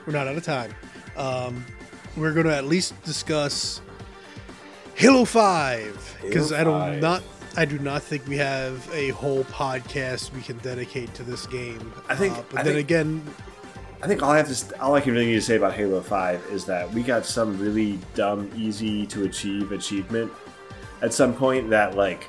We're 0.05 0.13
not 0.13 0.27
out 0.27 0.35
of 0.35 0.43
time. 0.43 0.75
Um, 1.17 1.65
we're 2.17 2.33
gonna 2.33 2.53
at 2.53 2.65
least 2.65 3.01
discuss 3.03 3.81
Halo 4.93 5.25
Five 5.25 6.17
because 6.21 6.51
I 6.53 6.63
don't 6.63 6.99
not. 6.99 7.23
I 7.57 7.65
do 7.65 7.79
not 7.79 8.03
think 8.03 8.27
we 8.27 8.37
have 8.37 8.87
a 8.93 9.09
whole 9.09 9.43
podcast 9.45 10.33
we 10.33 10.41
can 10.41 10.57
dedicate 10.59 11.13
to 11.15 11.23
this 11.23 11.45
game. 11.47 11.93
I 12.09 12.15
think- 12.15 12.37
uh, 12.37 12.41
but 12.49 12.59
I 12.59 12.63
then 12.63 12.73
think- 12.75 12.85
again, 12.85 13.23
I 14.03 14.07
think 14.07 14.21
all 14.21 14.31
I 14.31 14.37
have 14.37 14.53
to, 14.53 14.81
all 14.81 14.93
I 14.93 15.01
can 15.01 15.13
really 15.13 15.25
need 15.27 15.35
to 15.35 15.41
say 15.41 15.55
about 15.55 15.73
Halo 15.73 16.01
Five 16.01 16.43
is 16.51 16.65
that 16.65 16.91
we 16.93 17.01
got 17.01 17.25
some 17.25 17.57
really 17.57 17.97
dumb, 18.13 18.51
easy 18.55 19.05
to 19.07 19.23
achieve 19.23 19.71
achievement 19.71 20.31
at 21.01 21.13
some 21.13 21.33
point 21.33 21.69
that 21.71 21.95
like 21.95 22.27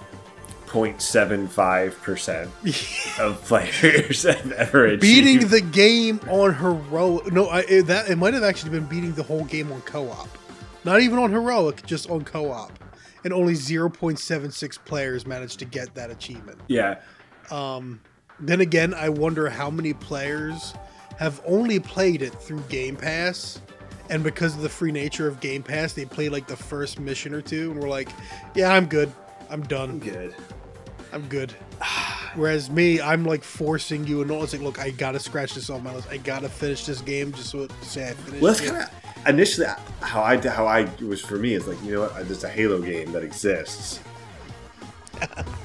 0.75 0.67 1.93
percent 2.03 2.51
of 3.21 3.43
players 3.45 4.23
have 4.25 4.53
ever 4.53 4.87
achieved. 4.87 5.01
beating 5.03 5.49
the 5.49 5.61
game 5.61 6.21
on 6.29 6.55
heroic. 6.55 7.33
No, 7.33 7.47
I, 7.47 7.61
it, 7.69 7.83
that 7.87 8.09
it 8.11 8.17
might 8.17 8.35
have 8.35 8.43
actually 8.45 8.71
been 8.71 8.85
beating 8.87 9.13
the 9.13 9.23
whole 9.23 9.45
game 9.45 9.71
on 9.73 9.81
co-op, 9.83 10.29
not 10.85 11.01
even 11.01 11.19
on 11.19 11.31
heroic, 11.31 11.85
just 11.87 12.09
on 12.11 12.25
co-op, 12.25 12.73
and 13.27 13.35
only 13.35 13.55
0.76 13.55 14.79
players 14.85 15.27
managed 15.27 15.59
to 15.59 15.65
get 15.65 15.93
that 15.97 16.11
achievement. 16.13 16.59
yeah, 16.69 17.01
Um, 17.51 18.01
then 18.39 18.61
again, 18.61 18.95
I 18.95 19.09
wonder 19.09 19.51
how 19.51 19.69
many 19.69 19.93
players 19.95 20.75
have 21.19 21.41
only 21.45 21.81
played 21.81 22.23
it 22.23 22.33
through 22.35 22.61
Game 22.69 22.95
Pass. 22.95 23.61
And 24.11 24.23
because 24.23 24.55
of 24.55 24.63
the 24.63 24.69
free 24.69 24.93
nature 24.93 25.27
of 25.27 25.41
Game 25.41 25.65
Pass, 25.65 25.93
they 25.93 26.05
play 26.05 26.29
like 26.29 26.47
the 26.47 26.57
first 26.57 27.01
mission 27.01 27.35
or 27.35 27.41
two, 27.43 27.73
and 27.73 27.81
we're 27.81 27.89
like, 27.89 28.09
"Yeah, 28.55 28.73
I'm 28.73 28.87
good. 28.87 29.11
I'm 29.51 29.63
done. 29.65 29.91
I'm 29.91 29.99
good. 29.99 30.33
I'm 31.13 31.27
good. 31.29 31.51
Whereas 32.37 32.71
me, 32.71 33.01
I'm 33.01 33.25
like 33.25 33.43
forcing 33.43 34.07
you, 34.07 34.23
and 34.23 34.31
all 34.31 34.45
it's 34.45 34.53
like, 34.53 34.63
look, 34.63 34.79
I 34.79 34.91
gotta 34.91 35.19
scratch 35.19 35.55
this 35.55 35.69
off 35.71 35.83
my 35.83 35.93
list. 35.93 36.09
I 36.09 36.19
gotta 36.19 36.49
finish 36.49 36.85
this 36.87 37.01
game 37.01 37.33
just 37.33 37.51
so 37.51 37.67
to 37.67 37.75
say 37.85 38.09
I 38.09 38.13
finished 38.13 38.43
Well, 38.43 38.53
that's 38.53 38.65
it. 38.65 38.71
kind 38.71 38.83
of 38.85 38.91
initially 39.29 39.67
how 40.01 40.23
I 40.23 40.37
how 40.49 40.67
I 40.67 40.89
was 41.03 41.21
for 41.21 41.37
me 41.37 41.55
is 41.55 41.67
like 41.67 41.83
you 41.83 41.95
know 41.95 42.01
what 42.03 42.15
there's 42.27 42.45
a 42.45 42.49
Halo 42.49 42.81
game 42.81 43.13
that 43.13 43.23
exists, 43.23 44.01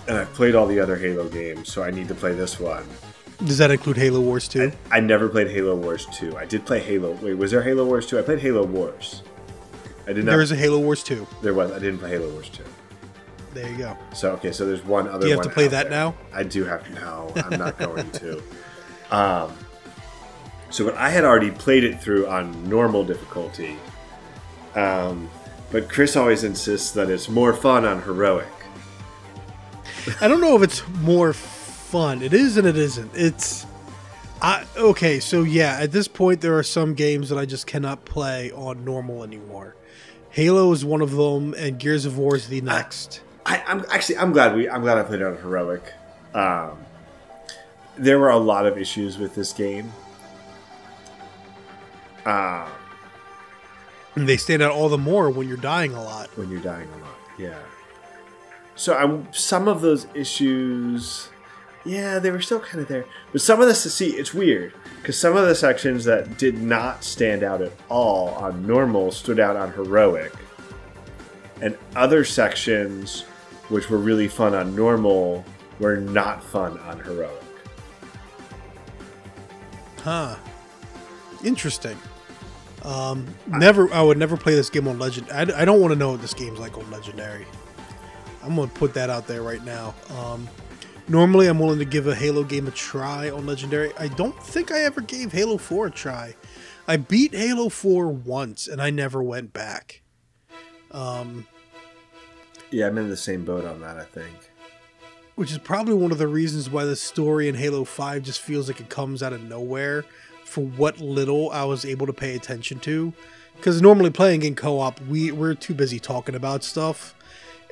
and 0.07 0.17
I've 0.17 0.33
played 0.33 0.55
all 0.55 0.67
the 0.67 0.79
other 0.79 0.95
Halo 0.95 1.29
games, 1.29 1.71
so 1.71 1.83
I 1.83 1.91
need 1.91 2.07
to 2.07 2.15
play 2.15 2.33
this 2.33 2.59
one. 2.59 2.85
Does 3.45 3.57
that 3.57 3.71
include 3.71 3.97
Halo 3.97 4.21
Wars 4.21 4.47
2? 4.47 4.71
I 4.91 4.99
never 4.99 5.27
played 5.27 5.49
Halo 5.49 5.75
Wars 5.75 6.05
2. 6.13 6.37
I 6.37 6.45
did 6.45 6.63
play 6.63 6.79
Halo. 6.79 7.13
Wait, 7.23 7.33
was 7.33 7.49
there 7.49 7.63
Halo 7.63 7.85
Wars 7.85 8.05
2? 8.05 8.19
I 8.19 8.21
played 8.21 8.37
Halo 8.39 8.63
Wars. 8.63 9.23
I 10.05 10.13
did 10.13 10.25
not. 10.25 10.31
There 10.31 10.41
is 10.41 10.51
a 10.51 10.55
Halo 10.55 10.77
Wars 10.79 11.03
2. 11.03 11.25
there 11.41 11.55
was. 11.55 11.71
I 11.71 11.79
didn't 11.79 11.97
play 11.97 12.11
Halo 12.11 12.29
Wars 12.31 12.49
2. 12.49 12.63
There 13.53 13.69
you 13.69 13.77
go. 13.77 13.97
So 14.13 14.31
okay, 14.33 14.51
so 14.51 14.65
there's 14.65 14.85
one 14.85 15.07
other. 15.07 15.21
Do 15.21 15.27
you 15.27 15.33
have 15.33 15.43
to 15.43 15.49
play 15.49 15.67
that 15.67 15.89
there. 15.89 15.91
now? 15.91 16.15
I 16.33 16.43
do 16.43 16.63
have 16.65 16.85
to. 16.85 16.93
No, 16.93 17.31
I'm 17.35 17.57
not 17.59 17.77
going 17.77 18.09
to. 18.11 18.41
Um, 19.11 19.53
so, 20.71 20.85
but 20.85 20.95
I 20.95 21.09
had 21.09 21.23
already 21.23 21.51
played 21.51 21.83
it 21.83 22.01
through 22.01 22.27
on 22.27 22.69
normal 22.69 23.03
difficulty. 23.03 23.77
Um, 24.75 25.29
but 25.71 25.89
Chris 25.89 26.15
always 26.15 26.43
insists 26.43 26.91
that 26.91 27.09
it's 27.09 27.29
more 27.29 27.53
fun 27.53 27.85
on 27.85 28.01
heroic. 28.01 28.47
I 30.19 30.27
don't 30.27 30.41
know 30.41 30.55
if 30.55 30.63
it's 30.63 30.87
more 31.01 31.33
fun. 31.33 32.21
It 32.21 32.33
is 32.33 32.57
and 32.57 32.67
it 32.67 32.77
isn't. 32.77 33.11
It's 33.13 33.65
I 34.41 34.65
okay, 34.75 35.19
so 35.19 35.43
yeah, 35.43 35.77
at 35.79 35.91
this 35.91 36.07
point 36.07 36.41
there 36.41 36.57
are 36.57 36.63
some 36.63 36.95
games 36.95 37.29
that 37.29 37.37
I 37.37 37.45
just 37.45 37.67
cannot 37.67 38.05
play 38.05 38.51
on 38.51 38.83
normal 38.83 39.23
anymore. 39.23 39.75
Halo 40.31 40.71
is 40.71 40.83
one 40.83 41.01
of 41.01 41.11
them 41.11 41.53
and 41.53 41.77
Gears 41.77 42.05
of 42.05 42.17
War 42.17 42.35
is 42.35 42.47
the 42.47 42.61
next. 42.61 43.21
I, 43.45 43.63
I'm 43.67 43.85
actually 43.91 44.17
I'm 44.17 44.31
glad 44.31 44.55
we 44.55 44.67
I'm 44.67 44.81
glad 44.81 44.97
I 44.97 45.03
played 45.03 45.21
it 45.21 45.27
on 45.27 45.37
heroic. 45.37 45.83
Um, 46.33 46.77
there 47.97 48.17
were 48.17 48.29
a 48.29 48.37
lot 48.37 48.65
of 48.65 48.77
issues 48.77 49.17
with 49.17 49.35
this 49.35 49.53
game. 49.53 49.91
Uh, 52.25 52.67
And 54.15 54.27
they 54.27 54.37
stand 54.37 54.61
out 54.61 54.71
all 54.71 54.89
the 54.89 54.97
more 54.97 55.29
when 55.29 55.47
you're 55.47 55.57
dying 55.57 55.93
a 55.93 56.03
lot. 56.03 56.29
when 56.37 56.49
you're 56.49 56.59
dying 56.61 56.87
a 56.89 56.97
lot. 56.97 57.15
Yeah. 57.37 57.57
So 58.75 58.95
I'm 58.95 59.27
some 59.31 59.67
of 59.67 59.81
those 59.81 60.07
issues, 60.13 61.29
yeah, 61.85 62.19
they 62.19 62.31
were 62.31 62.41
still 62.41 62.59
kind 62.59 62.81
of 62.81 62.87
there. 62.87 63.05
But 63.31 63.41
some 63.41 63.61
of 63.61 63.67
the 63.67 63.75
see, 63.75 64.11
it's 64.11 64.33
weird 64.33 64.73
because 64.97 65.17
some 65.17 65.35
of 65.37 65.47
the 65.47 65.55
sections 65.55 66.03
that 66.05 66.37
did 66.37 66.61
not 66.61 67.03
stand 67.03 67.43
out 67.43 67.61
at 67.61 67.71
all 67.89 68.29
on 68.29 68.65
normal 68.67 69.11
stood 69.11 69.39
out 69.39 69.55
on 69.55 69.71
heroic, 69.73 70.33
and 71.61 71.77
other 71.95 72.23
sections 72.25 73.21
which 73.69 73.89
were 73.89 73.97
really 73.97 74.27
fun 74.27 74.53
on 74.53 74.75
normal 74.75 75.45
were 75.79 75.97
not 75.97 76.43
fun 76.43 76.77
on 76.79 76.99
heroic. 76.99 77.43
Huh. 80.03 80.35
Interesting. 81.43 81.97
Um, 82.83 83.27
never. 83.47 83.91
I 83.93 84.01
would 84.01 84.17
never 84.17 84.37
play 84.37 84.55
this 84.55 84.69
game 84.69 84.87
on 84.87 84.97
Legend. 84.99 85.27
I, 85.31 85.41
I 85.61 85.65
don't 85.65 85.79
want 85.79 85.91
to 85.93 85.99
know 85.99 86.11
what 86.11 86.21
this 86.21 86.33
game's 86.33 86.59
like 86.59 86.77
on 86.77 86.89
Legendary. 86.89 87.45
I'm 88.43 88.55
gonna 88.55 88.67
put 88.69 88.93
that 88.95 89.09
out 89.09 89.27
there 89.27 89.43
right 89.43 89.63
now. 89.63 89.93
Um, 90.17 90.49
normally, 91.07 91.47
I'm 91.47 91.59
willing 91.59 91.79
to 91.79 91.85
give 91.85 92.07
a 92.07 92.15
Halo 92.15 92.43
game 92.43 92.67
a 92.67 92.71
try 92.71 93.29
on 93.29 93.45
Legendary. 93.45 93.91
I 93.99 94.07
don't 94.07 94.37
think 94.41 94.71
I 94.71 94.79
ever 94.81 95.01
gave 95.01 95.31
Halo 95.31 95.57
4 95.57 95.87
a 95.87 95.91
try. 95.91 96.35
I 96.87 96.97
beat 96.97 97.33
Halo 97.35 97.69
4 97.69 98.07
once, 98.07 98.67
and 98.67 98.81
I 98.81 98.89
never 98.89 99.21
went 99.21 99.53
back. 99.53 100.01
Um, 100.89 101.45
Yeah, 102.71 102.87
I'm 102.87 102.97
in 102.97 103.09
the 103.09 103.17
same 103.17 103.45
boat 103.45 103.63
on 103.65 103.79
that. 103.81 103.97
I 103.97 104.05
think. 104.05 104.33
which 105.35 105.51
is 105.51 105.59
probably 105.59 105.93
one 105.93 106.11
of 106.11 106.17
the 106.17 106.27
reasons 106.27 106.69
why 106.69 106.83
the 106.83 106.95
story 106.95 107.47
in 107.47 107.55
Halo 107.55 107.83
5 107.83 108.23
just 108.23 108.41
feels 108.41 108.67
like 108.67 108.79
it 108.79 108.89
comes 108.89 109.21
out 109.21 109.33
of 109.33 109.41
nowhere 109.43 110.03
for 110.51 110.65
what 110.65 110.99
little 110.99 111.49
I 111.51 111.63
was 111.63 111.85
able 111.85 112.05
to 112.07 112.13
pay 112.13 112.35
attention 112.35 112.79
to. 112.81 113.13
Because 113.55 113.81
normally 113.81 114.09
playing 114.09 114.43
in 114.43 114.53
co 114.53 114.79
op, 114.79 114.99
we, 115.01 115.31
we're 115.31 115.53
too 115.53 115.73
busy 115.73 115.97
talking 115.97 116.35
about 116.35 116.63
stuff. 116.65 117.15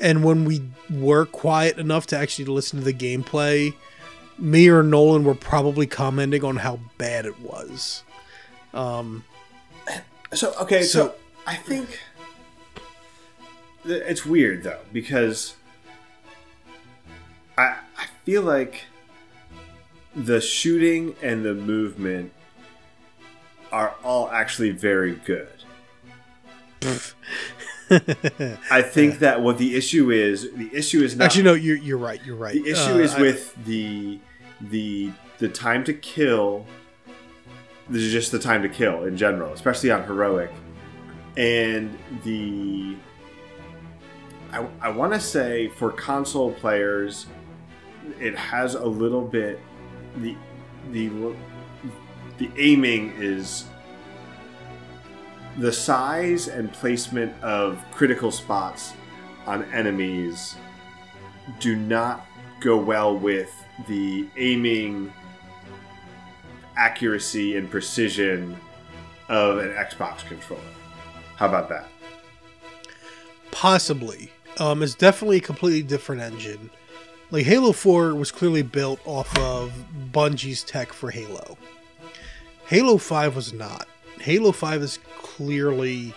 And 0.01 0.23
when 0.23 0.45
we 0.45 0.61
were 0.89 1.25
quiet 1.25 1.77
enough 1.77 2.07
to 2.07 2.17
actually 2.17 2.45
listen 2.45 2.79
to 2.79 2.85
the 2.85 2.93
gameplay, 2.93 3.73
me 4.37 4.69
or 4.69 4.81
Nolan 4.81 5.25
were 5.25 5.35
probably 5.35 5.87
commenting 5.87 6.45
on 6.45 6.57
how 6.57 6.79
bad 6.97 7.25
it 7.25 7.41
was. 7.41 8.03
Um, 8.73 9.25
So 10.33 10.53
okay, 10.61 10.83
so, 10.83 11.07
So- 11.07 11.15
I 11.45 11.55
think 11.55 11.99
it's 13.83 14.25
weird 14.25 14.63
though 14.63 14.79
because 14.93 15.55
I, 17.57 17.77
I 17.97 18.05
feel 18.23 18.43
like 18.43 18.83
the 20.15 20.39
shooting 20.39 21.15
and 21.21 21.43
the 21.43 21.53
movement 21.55 22.31
are 23.71 23.95
all 24.03 24.29
actually 24.29 24.71
very 24.71 25.15
good. 25.15 25.47
I 28.71 28.81
think 28.83 29.19
that 29.19 29.41
what 29.41 29.57
the 29.57 29.75
issue 29.75 30.11
is, 30.11 30.51
the 30.53 30.69
issue 30.73 31.01
is 31.03 31.15
not 31.15 31.25
Actually, 31.25 31.43
no, 31.43 31.53
you're, 31.55 31.77
you're 31.77 31.97
right. 31.97 32.23
You're 32.23 32.35
right. 32.35 32.53
the 32.53 32.69
issue 32.69 32.93
Uh, 32.93 32.97
is 32.99 33.13
I- 33.15 33.21
with 33.21 33.65
the 33.65 34.19
the 34.61 35.11
the 35.39 35.47
time 35.49 35.83
to 35.85 35.93
kill. 35.93 36.65
This 37.89 38.03
is 38.03 38.11
just 38.11 38.31
the 38.31 38.37
time 38.39 38.61
to 38.61 38.69
kill 38.69 39.05
in 39.05 39.17
general, 39.17 39.51
especially 39.53 39.89
on 39.91 40.03
heroic, 40.03 40.51
and 41.37 41.97
the. 42.23 42.95
I, 44.51 44.67
I 44.81 44.89
want 44.89 45.13
to 45.13 45.19
say 45.19 45.69
for 45.69 45.91
console 45.91 46.51
players, 46.53 47.25
it 48.19 48.35
has 48.37 48.75
a 48.75 48.85
little 48.85 49.21
bit 49.23 49.59
the 50.17 50.35
the 50.91 51.09
the 52.39 52.49
aiming 52.57 53.13
is 53.17 53.65
the 55.57 55.71
size 55.71 56.47
and 56.47 56.71
placement 56.71 57.33
of 57.43 57.83
critical 57.91 58.31
spots 58.31 58.93
on 59.45 59.63
enemies 59.73 60.55
do 61.59 61.75
not 61.75 62.25
go 62.61 62.77
well 62.77 63.17
with 63.17 63.51
the 63.87 64.27
aiming 64.37 65.11
accuracy 66.77 67.57
and 67.57 67.69
precision 67.69 68.55
of 69.27 69.57
an 69.57 69.69
Xbox 69.71 70.25
controller. 70.27 70.61
How 71.35 71.47
about 71.47 71.69
that? 71.69 71.87
Possibly. 73.51 74.31
Um, 74.57 74.81
it's 74.81 74.95
definitely 74.95 75.37
a 75.37 75.41
completely 75.41 75.83
different 75.83 76.21
engine. 76.21 76.69
Like 77.31 77.45
Halo 77.45 77.73
4 77.73 78.15
was 78.15 78.31
clearly 78.31 78.61
built 78.61 78.99
off 79.05 79.37
of 79.37 79.71
Bungie's 80.11 80.63
tech 80.63 80.93
for 80.93 81.11
Halo. 81.11 81.57
Halo 82.69 82.99
5 82.99 83.35
was 83.35 83.51
not. 83.51 83.87
Halo 84.19 84.51
5 84.51 84.83
is 84.83 84.99
clearly 85.17 86.13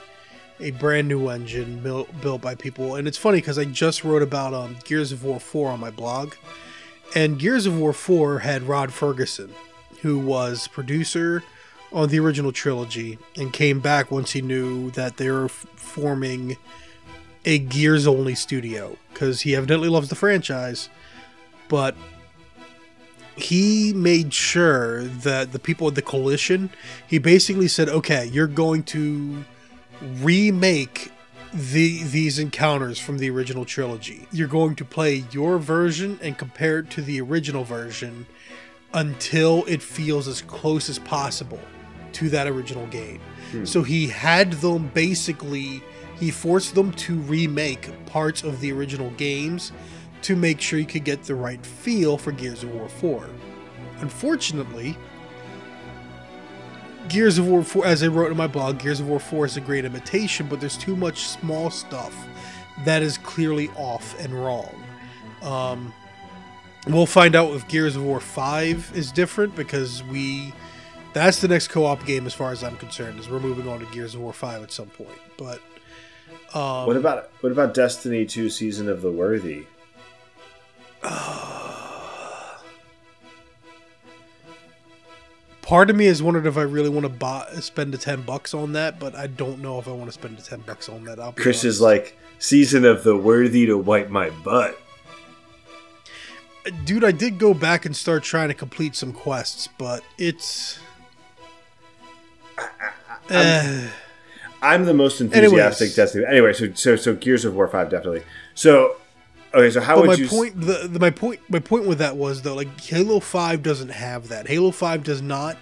a 0.61 0.73
brand 0.73 1.09
new 1.09 1.31
engine 1.31 1.79
built, 1.79 2.43
by 2.43 2.55
people. 2.55 2.97
And 2.97 3.09
it's 3.09 3.17
funny 3.17 3.39
because 3.39 3.57
I 3.59 3.65
just 3.65 4.05
wrote 4.05 4.21
about 4.21 4.53
um, 4.53 4.77
Gears 4.85 5.13
of 5.13 5.25
War 5.25 5.41
4 5.41 5.71
on 5.71 5.81
my 5.81 5.91
blog. 5.91 6.35
And 7.15 7.39
Gears 7.39 7.65
of 7.65 7.79
War 7.79 7.95
4 7.95 8.41
had 8.41 8.65
Rod 8.65 8.93
Ferguson, 8.93 9.55
who 10.03 10.19
was 10.19 10.69
producer 10.69 11.43
on 11.91 12.11
the 12.11 12.21
original 12.21 12.53
trilogy 12.53 13.19
and 13.35 13.51
came 13.51 13.81
back 13.81 14.11
once 14.11 14.33
he 14.33 14.43
knew 14.43 14.91
that 14.91 15.17
they 15.17 15.31
were 15.31 15.47
f- 15.47 15.67
forming 15.75 16.59
a 17.47 17.61
Gears 17.61 18.07
only 18.07 18.35
studio 18.35 18.99
because 19.09 19.41
he 19.41 19.57
evidently 19.57 19.89
loves 19.89 20.11
the 20.11 20.17
franchise. 20.17 20.91
But 21.69 21.97
he 23.43 23.93
made 23.93 24.33
sure 24.35 25.05
that 25.05 25.53
the 25.53 25.59
people 25.59 25.89
at 25.89 25.95
the 25.95 26.03
coalition, 26.03 26.71
he 27.07 27.19
basically 27.19 27.69
said, 27.69 27.89
okay, 27.89 28.27
you're 28.27 28.47
going 28.47 28.83
to 28.85 29.45
remake 30.21 31.11
the 31.53 32.03
these 32.05 32.39
encounters 32.39 32.99
from 32.99 33.19
the 33.19 33.29
original 33.29 33.65
trilogy. 33.65 34.27
You're 34.33 34.49
going 34.49 34.75
to 34.77 34.85
play 34.85 35.25
your 35.31 35.59
version 35.59 36.19
and 36.23 36.39
compare 36.39 36.79
it 36.79 36.91
to 36.91 37.03
the 37.03 37.21
original 37.21 37.63
version 37.63 38.27
until 38.95 39.65
it 39.67 39.83
feels 39.83 40.29
as 40.29 40.43
close 40.43 40.89
as 40.89 40.99
possible 40.99 41.61
to 42.13 42.29
that 42.31 42.47
original 42.47 42.87
game. 42.87 43.21
Hmm. 43.51 43.65
So 43.65 43.83
he 43.83 44.09
had 44.09 44.53
them 44.55 44.91
basically 44.95 45.83
he 46.19 46.31
forced 46.31 46.75
them 46.75 46.93
to 46.93 47.17
remake 47.17 47.91
parts 48.07 48.45
of 48.45 48.61
the 48.61 48.73
original 48.73 49.11
games 49.11 49.73
to 50.23 50.37
make 50.37 50.61
sure 50.61 50.79
you 50.79 50.87
could 50.87 51.05
get 51.05 51.23
the 51.25 51.35
right 51.35 51.65
feel 51.65 52.17
for 52.17 52.33
Gears 52.33 52.63
of 52.63 52.73
War 52.75 52.89
4. 52.89 53.29
Unfortunately, 54.01 54.97
Gears 57.09 57.39
of 57.39 57.47
War 57.47 57.63
4, 57.63 57.87
as 57.87 58.03
I 58.03 58.09
wrote 58.09 58.31
in 58.31 58.37
my 58.37 58.47
blog, 58.47 58.79
Gears 58.79 59.01
of 59.01 59.09
War 59.09 59.21
4 59.21 59.47
is 59.47 59.57
a 59.57 59.61
great 59.61 59.85
imitation, 59.85 60.47
but 60.49 60.61
there's 60.61 60.77
too 60.77 60.97
much 60.97 61.27
small 61.27 61.71
stuff 61.71 62.15
that 62.85 63.03
is 63.03 63.19
clearly 63.19 63.69
off 63.77 64.19
and 64.21 64.33
wrong. 64.33 64.83
Um, 65.43 65.93
we'll 66.87 67.07
find 67.07 67.35
out 67.35 67.53
if 67.53 67.67
Gears 67.69 67.97
of 67.97 68.05
War 68.05 68.21
5 68.21 68.93
is 68.95 69.13
different 69.13 69.55
because 69.57 70.03
we. 70.05 70.53
That's 71.13 71.43
the 71.43 71.49
next 71.49 71.69
co-op 71.69 72.07
game, 72.07 72.25
as 72.27 72.33
far 72.33 72.53
as 72.53 72.65
I'm 72.65 72.77
concerned. 72.79 73.21
Is 73.21 73.29
we're 73.29 73.39
moving 73.39 73.69
on 73.69 73.81
to 73.81 73.87
Gears 73.93 74.15
of 74.15 74.23
War 74.23 74.33
Five 74.33 74.63
at 74.63 74.73
some 74.73 74.87
point. 74.87 75.11
But 75.37 75.61
um, 76.55 76.87
What 76.87 76.97
about 76.97 77.31
what 77.43 77.53
about 77.53 77.75
Destiny 77.75 78.25
2 78.25 78.49
Season 78.49 78.89
of 78.89 79.03
the 79.03 79.13
Worthy? 79.13 79.67
part 85.63 85.91
of 85.91 85.97
me 85.97 86.07
has 86.07 86.23
wondered 86.23 86.47
if 86.47 86.57
I 86.57 86.63
really 86.63 86.89
want 86.89 87.05
to 87.05 87.09
buy, 87.09 87.49
spend 87.61 87.95
the 87.95 87.99
ten 87.99 88.23
bucks 88.23 88.55
on 88.55 88.73
that, 88.75 89.01
but 89.01 89.15
I 89.15 89.27
don't 89.27 89.61
know 89.61 89.79
if 89.79 89.89
I 89.89 89.93
want 89.93 90.07
to 90.07 90.13
spend 90.13 90.39
the 90.39 90.43
ten 90.43 90.61
bucks 90.61 90.89
on 90.89 91.05
that. 91.05 91.19
I'll 91.19 91.33
Chris 91.33 91.65
is 91.65 91.81
like 91.81 92.19
Season 92.39 92.85
of 92.85 93.05
the 93.05 93.17
Worthy 93.17 93.67
to 93.67 93.79
wipe 93.79 94.11
my 94.11 94.31
butt. 94.31 94.79
dude, 96.85 97.05
I 97.05 97.13
did 97.13 97.39
go 97.39 97.55
back 97.55 97.87
and 97.87 97.97
start 97.97 98.23
trying 98.23 98.49
to 98.49 98.55
complete 98.55 98.95
some 98.95 99.13
quests, 99.13 99.69
but 99.79 100.05
it's. 100.19 100.79
Eh. 103.31 103.89
I'm 104.63 104.85
the 104.85 104.95
most 104.95 105.21
enthusiastic 105.21 105.87
Anyways. 105.87 105.97
Destiny. 105.97 106.25
Anyway, 106.29 106.53
so 106.53 106.73
so 106.75 106.97
so 106.97 107.15
Gears 107.15 107.45
of 107.45 107.55
War 107.55 107.67
5 107.67 107.91
definitely. 107.91 108.23
So 108.55 108.97
okay, 109.55 109.71
so 109.71 109.81
how 109.81 109.97
But 109.97 110.09
would 110.09 110.19
my 110.19 110.25
you 110.25 110.29
point, 110.29 110.61
the, 110.61 110.89
the 110.89 110.99
my 110.99 111.11
point, 111.11 111.41
my 111.49 111.59
point 111.59 111.87
with 111.87 111.99
that 111.99 112.17
was 112.17 112.43
though, 112.43 112.55
like 112.55 112.81
Halo 112.81 113.21
Five 113.21 113.63
doesn't 113.63 113.91
have 113.91 114.29
that. 114.29 114.49
Halo 114.49 114.71
Five 114.71 115.03
does 115.03 115.23
not 115.23 115.57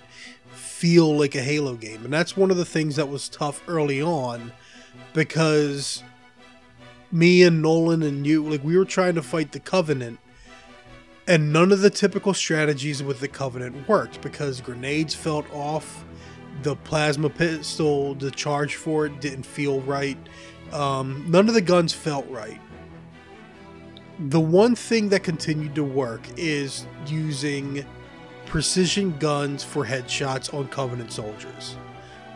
feel 0.52 1.16
like 1.16 1.34
a 1.34 1.42
Halo 1.42 1.74
game, 1.74 2.04
and 2.04 2.12
that's 2.12 2.36
one 2.36 2.50
of 2.50 2.56
the 2.56 2.64
things 2.64 2.96
that 2.96 3.08
was 3.08 3.28
tough 3.28 3.62
early 3.68 4.00
on, 4.00 4.52
because 5.12 6.02
me 7.12 7.42
and 7.42 7.60
Nolan 7.60 8.02
and 8.02 8.26
you, 8.26 8.48
like 8.48 8.64
we 8.64 8.76
were 8.76 8.84
trying 8.84 9.14
to 9.16 9.22
fight 9.22 9.52
the 9.52 9.60
Covenant, 9.60 10.18
and 11.26 11.52
none 11.52 11.72
of 11.72 11.80
the 11.80 11.90
typical 11.90 12.34
strategies 12.34 13.02
with 13.02 13.20
the 13.20 13.28
Covenant 13.28 13.88
worked 13.88 14.20
because 14.20 14.60
grenades 14.60 15.14
felt 15.14 15.50
off, 15.52 16.04
the 16.62 16.76
plasma 16.76 17.28
pistol, 17.28 18.14
the 18.14 18.30
charge 18.30 18.76
for 18.76 19.06
it 19.06 19.20
didn't 19.20 19.44
feel 19.44 19.80
right. 19.80 20.18
Um, 20.72 21.26
none 21.28 21.48
of 21.48 21.54
the 21.54 21.60
guns 21.60 21.92
felt 21.92 22.28
right 22.28 22.60
the 24.28 24.40
one 24.40 24.74
thing 24.74 25.08
that 25.08 25.22
continued 25.22 25.74
to 25.74 25.84
work 25.84 26.20
is 26.36 26.86
using 27.06 27.84
precision 28.44 29.16
guns 29.18 29.64
for 29.64 29.84
headshots 29.84 30.52
on 30.52 30.68
Covenant 30.68 31.12
soldiers. 31.12 31.76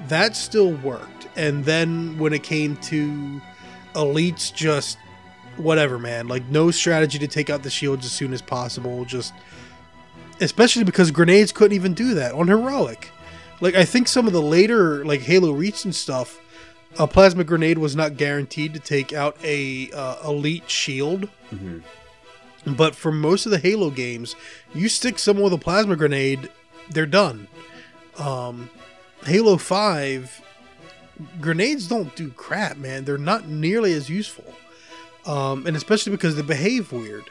That 0.08 0.36
still 0.36 0.72
worked. 0.72 1.28
And 1.36 1.64
then 1.64 2.18
when 2.18 2.32
it 2.32 2.42
came 2.42 2.76
to 2.76 3.40
elites, 3.94 4.52
just 4.54 4.96
whatever, 5.56 5.98
man. 5.98 6.26
Like, 6.26 6.46
no 6.48 6.70
strategy 6.70 7.18
to 7.18 7.28
take 7.28 7.50
out 7.50 7.62
the 7.62 7.70
shields 7.70 8.06
as 8.06 8.12
soon 8.12 8.32
as 8.32 8.40
possible. 8.40 9.04
Just, 9.04 9.34
especially 10.40 10.84
because 10.84 11.10
grenades 11.10 11.52
couldn't 11.52 11.74
even 11.74 11.94
do 11.94 12.14
that 12.14 12.32
on 12.32 12.48
Heroic. 12.48 13.10
Like, 13.60 13.74
I 13.74 13.84
think 13.84 14.08
some 14.08 14.26
of 14.26 14.32
the 14.32 14.42
later, 14.42 15.04
like, 15.04 15.20
Halo 15.20 15.52
Reach 15.52 15.84
and 15.84 15.94
stuff, 15.94 16.40
a 16.98 17.06
plasma 17.06 17.44
grenade 17.44 17.78
was 17.78 17.94
not 17.96 18.16
guaranteed 18.16 18.74
to 18.74 18.80
take 18.80 19.12
out 19.12 19.36
a 19.42 19.90
uh, 19.92 20.16
elite 20.28 20.70
shield. 20.70 21.28
Mhm. 21.52 21.82
But 22.66 22.94
for 22.94 23.12
most 23.12 23.44
of 23.46 23.52
the 23.52 23.58
Halo 23.58 23.90
games, 23.90 24.34
you 24.74 24.88
stick 24.88 25.18
someone 25.18 25.44
with 25.44 25.52
a 25.52 25.58
plasma 25.58 25.96
grenade, 25.96 26.48
they're 26.88 27.04
done. 27.04 27.46
Um, 28.16 28.70
Halo 29.26 29.56
5, 29.58 30.40
grenades 31.40 31.88
don't 31.88 32.14
do 32.16 32.30
crap, 32.30 32.76
man. 32.78 33.04
They're 33.04 33.18
not 33.18 33.48
nearly 33.48 33.92
as 33.92 34.08
useful. 34.08 34.54
Um, 35.26 35.66
and 35.66 35.76
especially 35.76 36.12
because 36.12 36.36
they 36.36 36.42
behave 36.42 36.90
weird. 36.92 37.24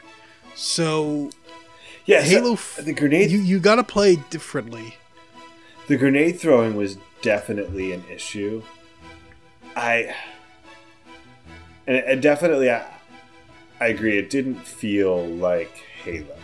So, 0.54 1.30
yeah, 2.06 2.20
so 2.22 2.28
Halo, 2.28 2.52
f- 2.52 2.78
the 2.82 2.92
grenade 2.92 3.30
you, 3.30 3.38
you 3.40 3.58
gotta 3.58 3.84
play 3.84 4.16
differently. 4.30 4.96
the 5.88 5.96
grenade 5.96 6.38
throwing 6.40 6.76
was 6.76 6.96
definitely 7.22 7.92
an 7.92 8.04
issue. 8.12 8.62
I 9.76 10.14
and, 11.86 12.22
definitely 12.22 12.70
I, 12.70 12.86
I 13.80 13.88
agree. 13.88 14.18
It 14.18 14.30
didn't 14.30 14.66
feel 14.66 15.26
like 15.26 15.84
Halo, 16.02 16.36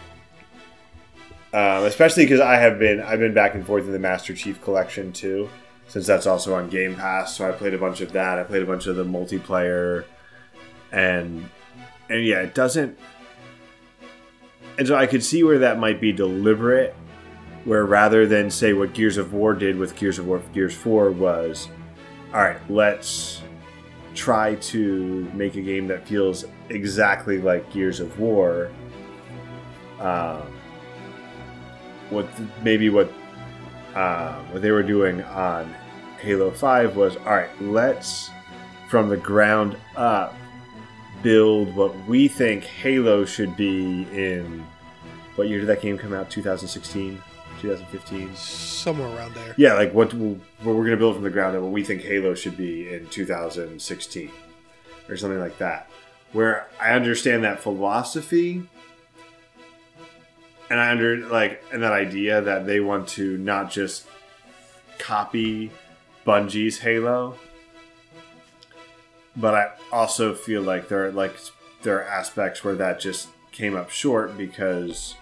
um, 1.52 1.84
especially 1.84 2.24
because 2.24 2.40
I 2.40 2.56
have 2.56 2.78
been 2.78 3.00
I've 3.00 3.20
been 3.20 3.34
back 3.34 3.54
and 3.54 3.66
forth 3.66 3.84
in 3.84 3.92
the 3.92 3.98
Master 3.98 4.34
Chief 4.34 4.60
Collection 4.62 5.12
too, 5.12 5.48
since 5.88 6.06
that's 6.06 6.26
also 6.26 6.54
on 6.54 6.68
Game 6.68 6.94
Pass. 6.96 7.36
So 7.36 7.48
I 7.48 7.52
played 7.52 7.74
a 7.74 7.78
bunch 7.78 8.00
of 8.00 8.12
that. 8.12 8.38
I 8.38 8.42
played 8.44 8.62
a 8.62 8.66
bunch 8.66 8.86
of 8.86 8.96
the 8.96 9.04
multiplayer, 9.04 10.04
and 10.92 11.48
and 12.08 12.24
yeah, 12.24 12.40
it 12.40 12.54
doesn't. 12.54 12.98
And 14.78 14.86
so 14.86 14.96
I 14.96 15.06
could 15.06 15.22
see 15.22 15.42
where 15.42 15.58
that 15.58 15.78
might 15.78 16.00
be 16.00 16.12
deliberate, 16.12 16.94
where 17.64 17.84
rather 17.84 18.26
than 18.26 18.50
say 18.50 18.72
what 18.72 18.94
Gears 18.94 19.16
of 19.16 19.32
War 19.32 19.54
did 19.54 19.76
with 19.76 19.94
Gears 19.96 20.18
of 20.18 20.26
War 20.26 20.42
Gears 20.52 20.74
4 20.74 21.10
was, 21.10 21.68
all 22.32 22.42
right, 22.42 22.58
let's 22.70 23.42
try 24.14 24.56
to 24.56 25.30
make 25.34 25.56
a 25.56 25.62
game 25.62 25.86
that 25.88 26.06
feels 26.06 26.44
exactly 26.68 27.38
like 27.38 27.70
Gears 27.72 28.00
of 28.00 28.18
War 28.18 28.70
um, 30.00 30.42
what 32.08 32.26
maybe 32.62 32.88
what 32.88 33.12
uh, 33.94 34.40
what 34.44 34.62
they 34.62 34.70
were 34.70 34.82
doing 34.82 35.22
on 35.24 35.74
Halo 36.18 36.50
Five 36.50 36.96
was 36.96 37.16
all 37.18 37.36
right. 37.36 37.50
Let's 37.60 38.30
from 38.88 39.08
the 39.08 39.16
ground 39.16 39.76
up 39.96 40.34
build 41.22 41.74
what 41.76 41.94
we 42.06 42.28
think 42.28 42.64
Halo 42.64 43.24
should 43.24 43.56
be 43.56 44.02
in. 44.12 44.66
What 45.36 45.48
year 45.48 45.60
did 45.60 45.68
that 45.68 45.80
game 45.80 45.96
come 45.96 46.12
out? 46.12 46.30
2016, 46.30 47.22
2015, 47.60 48.34
somewhere 48.34 49.08
around 49.16 49.34
there. 49.34 49.54
Yeah, 49.56 49.74
like 49.74 49.92
what, 49.92 50.12
what 50.14 50.40
we're 50.62 50.84
gonna 50.84 50.96
build 50.96 51.14
from 51.14 51.24
the 51.24 51.30
ground 51.30 51.56
up. 51.56 51.62
What 51.62 51.72
we 51.72 51.84
think 51.84 52.02
Halo 52.02 52.34
should 52.34 52.56
be 52.56 52.92
in 52.92 53.06
2016, 53.08 54.30
or 55.08 55.16
something 55.16 55.40
like 55.40 55.58
that. 55.58 55.90
Where 56.32 56.68
I 56.80 56.92
understand 56.92 57.44
that 57.44 57.60
philosophy 57.60 58.62
and 60.70 60.78
I 60.78 60.90
under 60.90 61.16
like 61.16 61.62
and 61.72 61.82
that 61.82 61.92
idea 61.92 62.40
that 62.40 62.66
they 62.66 62.80
want 62.80 63.08
to 63.08 63.36
not 63.36 63.70
just 63.70 64.06
copy 64.98 65.70
Bungie's 66.24 66.78
Halo, 66.78 67.36
but 69.36 69.54
I 69.54 69.72
also 69.92 70.34
feel 70.34 70.62
like 70.62 70.88
there 70.88 71.06
are 71.06 71.12
like 71.12 71.36
there 71.82 71.98
are 71.98 72.04
aspects 72.04 72.62
where 72.62 72.76
that 72.76 73.00
just 73.00 73.28
came 73.50 73.74
up 73.74 73.90
short 73.90 74.38
because 74.38 75.16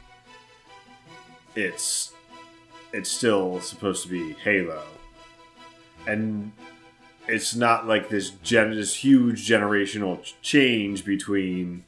it's 1.57 2.13
it's 2.93 3.11
still 3.11 3.61
supposed 3.61 4.03
to 4.05 4.09
be 4.09 4.33
Halo, 4.35 4.83
and 6.07 6.53
it's 7.27 7.55
not 7.55 7.87
like 7.87 8.09
this 8.09 8.31
gen 8.31 8.71
this 8.71 8.95
huge 8.97 9.47
generational 9.49 10.21
change 10.43 11.05
between 11.05 11.85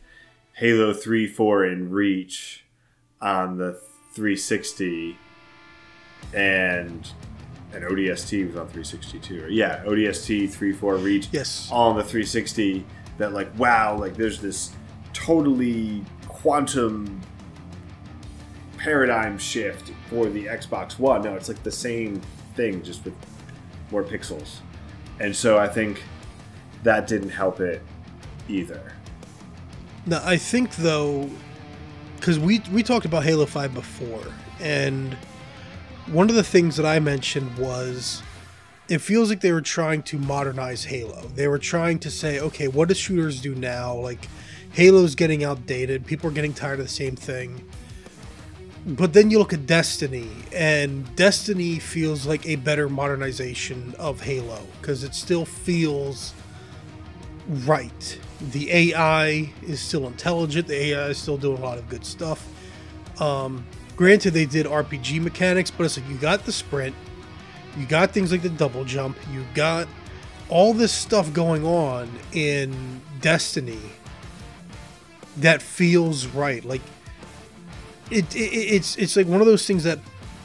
Halo 0.55 0.93
three, 0.93 1.27
four, 1.27 1.65
and 1.65 1.93
Reach 1.93 2.65
on 3.21 3.59
the 3.59 3.73
360 4.13 5.17
and 6.35 7.11
and 7.73 7.85
ODST 7.85 8.47
was 8.47 8.57
on 8.57 8.67
362. 8.67 9.47
yeah, 9.51 9.85
ODST 9.85 10.51
3 10.51 10.73
4 10.73 10.97
Reach. 10.97 11.29
Yes. 11.31 11.69
All 11.71 11.91
on 11.91 11.97
the 11.97 12.03
360 12.03 12.85
that 13.19 13.33
like 13.33 13.49
wow, 13.59 13.97
like 13.97 14.17
there's 14.17 14.41
this 14.41 14.73
totally 15.13 16.05
quantum 16.27 17.21
paradigm 18.77 19.39
shift 19.39 19.93
for 20.11 20.29
the 20.29 20.47
Xbox 20.47 20.99
One. 20.99 21.23
No, 21.23 21.35
it's 21.35 21.49
like 21.49 21.63
the 21.63 21.71
same 21.71 22.21
thing 22.57 22.83
just 22.83 23.05
with 23.05 23.15
more 23.91 24.03
pixels. 24.03 24.57
And 25.21 25.35
so 25.35 25.59
I 25.59 25.69
think 25.69 26.03
that 26.83 27.07
didn't 27.07 27.31
help 27.31 27.61
it 27.61 27.83
either. 28.49 28.93
Now, 30.07 30.21
I 30.25 30.37
think 30.37 30.75
though 30.77 31.31
because 32.17 32.39
we 32.39 32.61
we 32.73 32.83
talked 32.83 33.07
about 33.07 33.25
Halo 33.25 33.47
Five 33.47 33.73
before, 33.73 34.25
and 34.59 35.17
one 36.07 36.29
of 36.29 36.35
the 36.35 36.43
things 36.43 36.77
that 36.77 36.87
I 36.87 36.99
mentioned 36.99 37.57
was 37.57 38.23
it 38.89 39.01
feels 39.01 39.31
like 39.31 39.41
they 39.41 39.53
were 39.53 39.61
trying 39.61 40.03
to 40.03 40.19
modernize 40.19 40.85
Halo. 40.85 41.23
They 41.37 41.47
were 41.47 41.61
trying 41.61 42.01
to 42.01 42.11
say, 42.11 42.41
okay, 42.41 42.67
what 42.67 42.89
do 42.89 42.95
shooters 42.95 43.41
do 43.41 43.55
now? 43.55 43.95
Like 43.95 44.27
Halo's 44.73 45.15
getting 45.15 45.45
outdated. 45.45 46.07
People 46.07 46.29
are 46.29 46.33
getting 46.33 46.53
tired 46.53 46.81
of 46.81 46.87
the 46.87 46.93
same 46.93 47.15
thing. 47.15 47.65
But 48.87 49.13
then 49.13 49.31
you 49.31 49.39
look 49.39 49.53
at 49.53 49.67
Destiny, 49.67 50.29
and 50.53 51.15
Destiny 51.15 51.79
feels 51.79 52.27
like 52.27 52.47
a 52.47 52.57
better 52.57 52.89
modernization 52.89 53.95
of 53.99 54.23
Halo 54.23 54.67
because 54.81 55.05
it 55.05 55.15
still 55.15 55.45
feels 55.45 56.33
right 57.67 58.19
the 58.41 58.71
AI 58.73 59.53
is 59.63 59.81
still 59.81 60.07
intelligent. 60.07 60.67
The 60.67 60.93
AI 60.93 61.09
is 61.09 61.19
still 61.19 61.37
doing 61.37 61.59
a 61.59 61.61
lot 61.61 61.79
of 61.79 61.89
good 61.89 62.05
stuff. 62.05 62.49
Um, 63.21 63.67
granted, 63.97 64.33
they 64.33 64.47
did 64.47 64.67
RPG 64.67 65.21
mechanics, 65.21 65.71
but 65.71 65.85
it's 65.85 65.99
like 65.99 66.09
you 66.09 66.17
got 66.17 66.45
the 66.47 66.53
sprint, 66.53 66.95
you 67.77 67.87
got 67.87 68.13
things 68.13 68.33
like 68.33 68.43
the 68.43 68.49
double 68.49 68.85
jump, 68.85 69.17
you 69.33 69.45
got 69.55 69.87
all 70.49 70.73
this 70.73 70.93
stuff 70.93 71.33
going 71.33 71.65
on 71.65 72.11
in 72.33 73.03
Destiny 73.21 73.81
that 75.37 75.61
feels 75.61 76.27
right. 76.27 76.65
Like 76.65 76.83
it, 78.11 78.35
it 78.35 78.39
it's 78.39 78.97
it's 78.97 79.17
like 79.17 79.27
one 79.27 79.41
of 79.41 79.47
those 79.47 79.67
things 79.67 79.85
that 79.85 79.99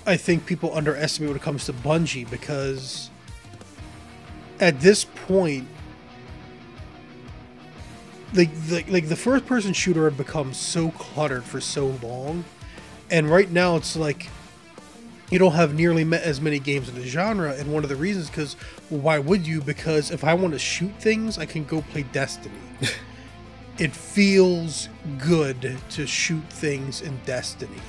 I 0.06 0.18
think 0.18 0.46
people 0.46 0.76
underestimate 0.76 1.30
when 1.30 1.38
it 1.38 1.42
comes 1.42 1.66
to 1.66 1.74
Bungie 1.74 2.30
because 2.30 3.10
at 4.60 4.80
this 4.80 5.06
point 5.06 5.68
like 8.34 8.54
the, 8.68 8.84
like 8.90 9.08
the 9.08 9.16
first 9.16 9.46
person 9.46 9.74
shooter 9.74 10.04
had 10.06 10.18
become 10.18 10.54
so 10.54 10.92
cluttered 10.92 11.44
for 11.44 11.62
so 11.62 11.88
long. 12.04 12.44
And 13.10 13.30
right 13.30 13.50
now 13.50 13.76
it's 13.76 13.96
like 13.96 14.28
you 15.32 15.40
don't 15.40 15.54
have 15.54 15.74
nearly 15.74 16.04
as 16.18 16.40
many 16.42 16.60
games 16.60 16.90
in 16.90 16.96
the 16.96 17.06
genre. 17.06 17.54
And 17.54 17.72
one 17.72 17.84
of 17.84 17.90
the 17.90 17.96
reasons 17.96 18.30
because 18.30 18.56
well, 18.90 19.00
why 19.00 19.20
would 19.20 19.48
you? 19.48 19.62
Because 19.62 20.12
if 20.12 20.24
i 20.24 20.34
want 20.34 20.54
to 20.54 20.60
shoot 20.60 20.92
things 21.00 21.38
i 21.38 21.46
can 21.46 21.64
go 21.66 21.82
play 21.82 22.04
destiny 22.04 22.56
it 23.78 23.94
feels 23.94 24.90
good 25.18 25.78
to 25.90 26.08
shoot 26.08 26.44
things 26.50 27.02
in 27.02 27.20
destiny 27.26 27.82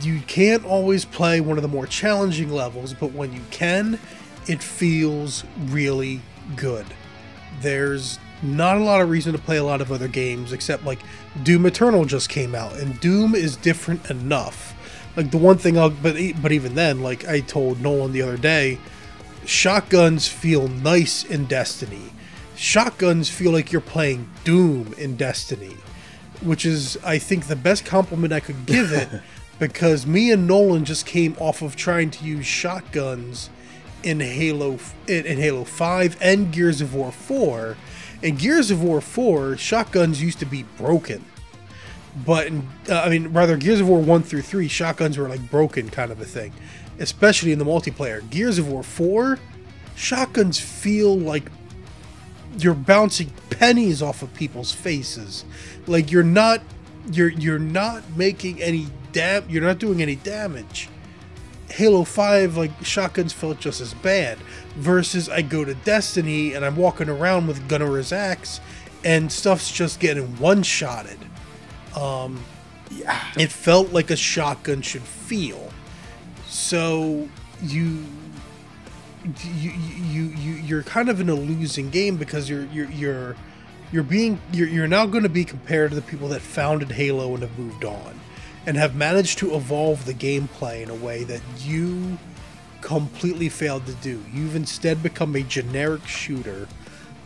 you 0.00 0.20
can't 0.26 0.64
always 0.64 1.04
play 1.04 1.40
one 1.40 1.58
of 1.58 1.62
the 1.62 1.68
more 1.68 1.86
challenging 1.86 2.50
levels 2.50 2.94
but 2.94 3.12
when 3.12 3.32
you 3.32 3.42
can 3.50 3.98
it 4.46 4.62
feels 4.62 5.44
really 5.66 6.20
good 6.56 6.86
there's 7.60 8.18
not 8.44 8.76
a 8.76 8.80
lot 8.80 9.00
of 9.00 9.08
reason 9.08 9.32
to 9.32 9.38
play 9.38 9.56
a 9.56 9.64
lot 9.64 9.80
of 9.80 9.90
other 9.90 10.08
games 10.08 10.52
except 10.52 10.84
like 10.84 11.00
Doom 11.42 11.66
Eternal 11.66 12.04
just 12.04 12.28
came 12.28 12.54
out 12.54 12.74
and 12.74 13.00
Doom 13.00 13.34
is 13.34 13.56
different 13.56 14.10
enough. 14.10 14.74
Like 15.16 15.30
the 15.30 15.38
one 15.38 15.58
thing 15.58 15.78
I'll 15.78 15.90
but 15.90 16.16
but 16.42 16.52
even 16.52 16.74
then 16.74 17.02
like 17.02 17.26
I 17.26 17.40
told 17.40 17.80
Nolan 17.80 18.12
the 18.12 18.22
other 18.22 18.36
day, 18.36 18.78
shotguns 19.46 20.28
feel 20.28 20.68
nice 20.68 21.24
in 21.24 21.46
Destiny. 21.46 22.10
Shotguns 22.56 23.28
feel 23.28 23.52
like 23.52 23.72
you're 23.72 23.80
playing 23.80 24.28
Doom 24.44 24.94
in 24.96 25.16
Destiny, 25.16 25.76
which 26.40 26.64
is 26.64 26.96
I 27.04 27.18
think 27.18 27.46
the 27.46 27.56
best 27.56 27.84
compliment 27.84 28.32
I 28.32 28.40
could 28.40 28.66
give 28.66 28.92
it 28.92 29.08
because 29.58 30.06
me 30.06 30.30
and 30.30 30.46
Nolan 30.46 30.84
just 30.84 31.06
came 31.06 31.36
off 31.38 31.62
of 31.62 31.76
trying 31.76 32.10
to 32.10 32.24
use 32.24 32.46
shotguns 32.46 33.50
in 34.02 34.20
Halo 34.20 34.78
in, 35.06 35.26
in 35.26 35.38
Halo 35.38 35.64
5 35.64 36.18
and 36.20 36.52
Gears 36.52 36.80
of 36.80 36.94
War 36.94 37.10
4 37.10 37.76
in 38.24 38.36
Gears 38.36 38.70
of 38.70 38.82
War 38.82 39.02
4, 39.02 39.58
shotguns 39.58 40.22
used 40.22 40.38
to 40.38 40.46
be 40.46 40.62
broken. 40.78 41.22
But, 42.24 42.46
in, 42.46 42.66
uh, 42.88 43.02
I 43.02 43.10
mean, 43.10 43.28
rather, 43.28 43.58
Gears 43.58 43.80
of 43.80 43.88
War 43.88 44.00
1 44.00 44.22
through 44.22 44.40
3, 44.40 44.66
shotguns 44.66 45.18
were 45.18 45.28
like 45.28 45.50
broken 45.50 45.90
kind 45.90 46.10
of 46.10 46.20
a 46.22 46.24
thing. 46.24 46.54
Especially 46.98 47.52
in 47.52 47.58
the 47.58 47.66
multiplayer. 47.66 48.28
Gears 48.30 48.58
of 48.58 48.68
War 48.68 48.82
4, 48.82 49.38
shotguns 49.94 50.58
feel 50.58 51.18
like 51.18 51.50
you're 52.58 52.74
bouncing 52.74 53.32
pennies 53.50 54.02
off 54.02 54.22
of 54.22 54.32
people's 54.34 54.72
faces. 54.72 55.44
Like 55.86 56.10
you're 56.10 56.22
not 56.22 56.60
you're 57.10 57.30
you're 57.30 57.58
not 57.58 58.02
making 58.16 58.62
any 58.62 58.86
dam 59.12 59.44
you're 59.48 59.62
not 59.62 59.78
doing 59.78 60.02
any 60.02 60.16
damage. 60.16 60.88
Halo 61.70 62.04
5, 62.04 62.56
like 62.56 62.70
shotguns 62.84 63.32
felt 63.32 63.58
just 63.58 63.80
as 63.80 63.94
bad. 63.94 64.38
Versus 64.76 65.28
I 65.28 65.42
go 65.42 65.64
to 65.64 65.74
Destiny 65.74 66.54
and 66.54 66.64
I'm 66.64 66.76
walking 66.76 67.08
around 67.08 67.46
with 67.46 67.68
Gunner's 67.68 68.12
axe 68.12 68.60
and 69.04 69.30
stuff's 69.30 69.72
just 69.72 69.98
getting 70.00 70.36
one 70.38 70.62
shotted. 70.62 71.18
Um, 71.96 72.42
yeah. 72.90 73.20
It 73.36 73.50
felt 73.50 73.92
like 73.92 74.10
a 74.10 74.16
shotgun 74.16 74.82
should 74.82 75.02
feel. 75.02 75.70
So 76.46 77.28
you 77.62 78.04
you 79.24 79.70
you 79.70 80.22
you 80.22 80.52
you're 80.54 80.82
kind 80.82 81.08
of 81.08 81.20
in 81.20 81.28
a 81.28 81.34
losing 81.34 81.90
game 81.90 82.16
because 82.16 82.48
you're 82.48 82.64
you're 82.66 82.90
you're 82.90 83.36
you're 83.92 84.02
being 84.02 84.40
you're, 84.52 84.68
you're 84.68 84.86
now 84.86 85.06
going 85.06 85.22
to 85.22 85.28
be 85.28 85.44
compared 85.44 85.90
to 85.90 85.94
the 85.94 86.02
people 86.02 86.28
that 86.28 86.40
founded 86.40 86.92
Halo 86.92 87.32
and 87.34 87.42
have 87.42 87.58
moved 87.58 87.84
on 87.84 88.20
and 88.66 88.76
have 88.76 88.94
managed 88.94 89.38
to 89.38 89.54
evolve 89.54 90.04
the 90.04 90.14
gameplay 90.14 90.82
in 90.82 90.90
a 90.90 90.94
way 90.94 91.24
that 91.24 91.40
you 91.58 92.18
completely 92.80 93.48
failed 93.48 93.86
to 93.86 93.94
do. 93.94 94.22
You've 94.32 94.56
instead 94.56 95.02
become 95.02 95.34
a 95.36 95.42
generic 95.42 96.06
shooter 96.06 96.68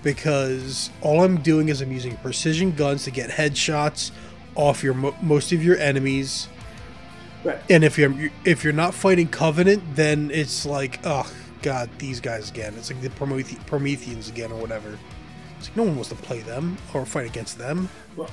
because 0.03 0.91
all 1.01 1.23
I'm 1.23 1.39
doing 1.39 1.69
is 1.69 1.81
I'm 1.81 1.91
using 1.91 2.17
precision 2.19 2.73
guns 2.73 3.05
to 3.05 3.11
get 3.11 3.31
headshots 3.31 4.13
off 4.55 4.83
your 4.83 4.95
most 4.95 5.53
of 5.53 5.65
your 5.65 5.77
enemies. 5.79 6.49
Right. 7.45 7.59
And 7.71 7.83
if 7.83 7.99
you're 7.99 8.31
if 8.45 8.63
you're 8.63 8.73
not 8.73 8.95
fighting 8.95 9.29
Covenant, 9.29 9.83
then 9.95 10.31
it's 10.33 10.65
like, 10.67 11.01
oh 11.05 11.31
god, 11.63 11.91
these 11.99 12.21
guys 12.21 12.51
again. 12.51 12.75
It's 12.77 12.91
like 12.91 13.01
the 13.01 13.09
Promethe- 13.11 13.65
Prometheans 13.67 14.29
again 14.29 14.53
or 14.53 14.61
whatever. 14.61 14.99
It's 15.59 15.69
like 15.69 15.77
no 15.77 15.85
one 15.85 15.95
wants 15.97 16.09
to 16.11 16.15
play 16.15 16.41
them 16.41 16.77
or 16.95 17.05
fight 17.05 17.27
against 17.27 17.59
them. 17.59 17.89
Well, 18.17 18.31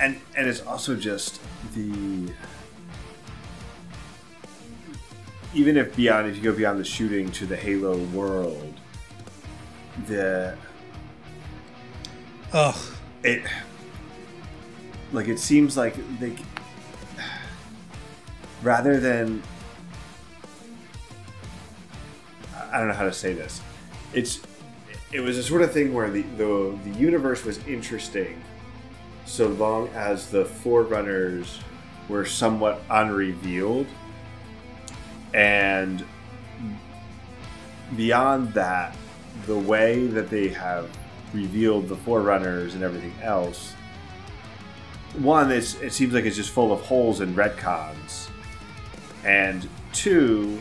and 0.00 0.20
and 0.36 0.48
it's 0.48 0.62
also 0.62 0.96
just 0.96 1.40
the 1.74 2.32
even 5.54 5.76
if 5.76 5.94
beyond 5.94 6.28
if 6.28 6.36
you 6.36 6.42
go 6.42 6.52
beyond 6.52 6.80
the 6.80 6.84
shooting 6.84 7.30
to 7.32 7.46
the 7.46 7.56
Halo 7.56 7.98
world, 8.06 8.74
the 10.06 10.56
ugh 12.52 12.94
it 13.22 13.42
like 15.12 15.28
it 15.28 15.38
seems 15.38 15.76
like 15.76 15.94
they 16.18 16.34
rather 18.62 18.98
than 18.98 19.42
I 22.72 22.78
don't 22.78 22.88
know 22.88 22.94
how 22.94 23.04
to 23.04 23.12
say 23.12 23.32
this. 23.32 23.60
It's 24.12 24.40
it 25.12 25.20
was 25.20 25.38
a 25.38 25.42
sort 25.42 25.62
of 25.62 25.72
thing 25.72 25.94
where 25.94 26.10
the 26.10 26.22
the, 26.22 26.78
the 26.84 26.98
universe 26.98 27.44
was 27.44 27.64
interesting 27.66 28.42
so 29.26 29.48
long 29.48 29.88
as 29.88 30.30
the 30.30 30.44
forerunners 30.44 31.60
were 32.08 32.24
somewhat 32.24 32.82
unrevealed. 32.90 33.86
And 35.32 36.04
beyond 37.96 38.52
that 38.54 38.96
the 39.46 39.58
way 39.58 40.06
that 40.06 40.30
they 40.30 40.48
have 40.48 40.90
revealed 41.32 41.88
the 41.88 41.96
forerunners 41.96 42.74
and 42.74 42.84
everything 42.84 43.12
else 43.20 43.74
one 45.18 45.50
it 45.52 45.62
seems 45.62 46.12
like 46.12 46.24
it's 46.24 46.36
just 46.36 46.50
full 46.50 46.72
of 46.72 46.80
holes 46.80 47.20
and 47.20 47.36
retcons. 47.36 48.28
And 49.24 49.68
two 49.92 50.60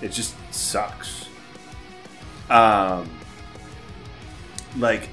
it 0.00 0.12
just 0.12 0.34
sucks 0.52 1.21
um 2.52 3.08
like 4.78 5.08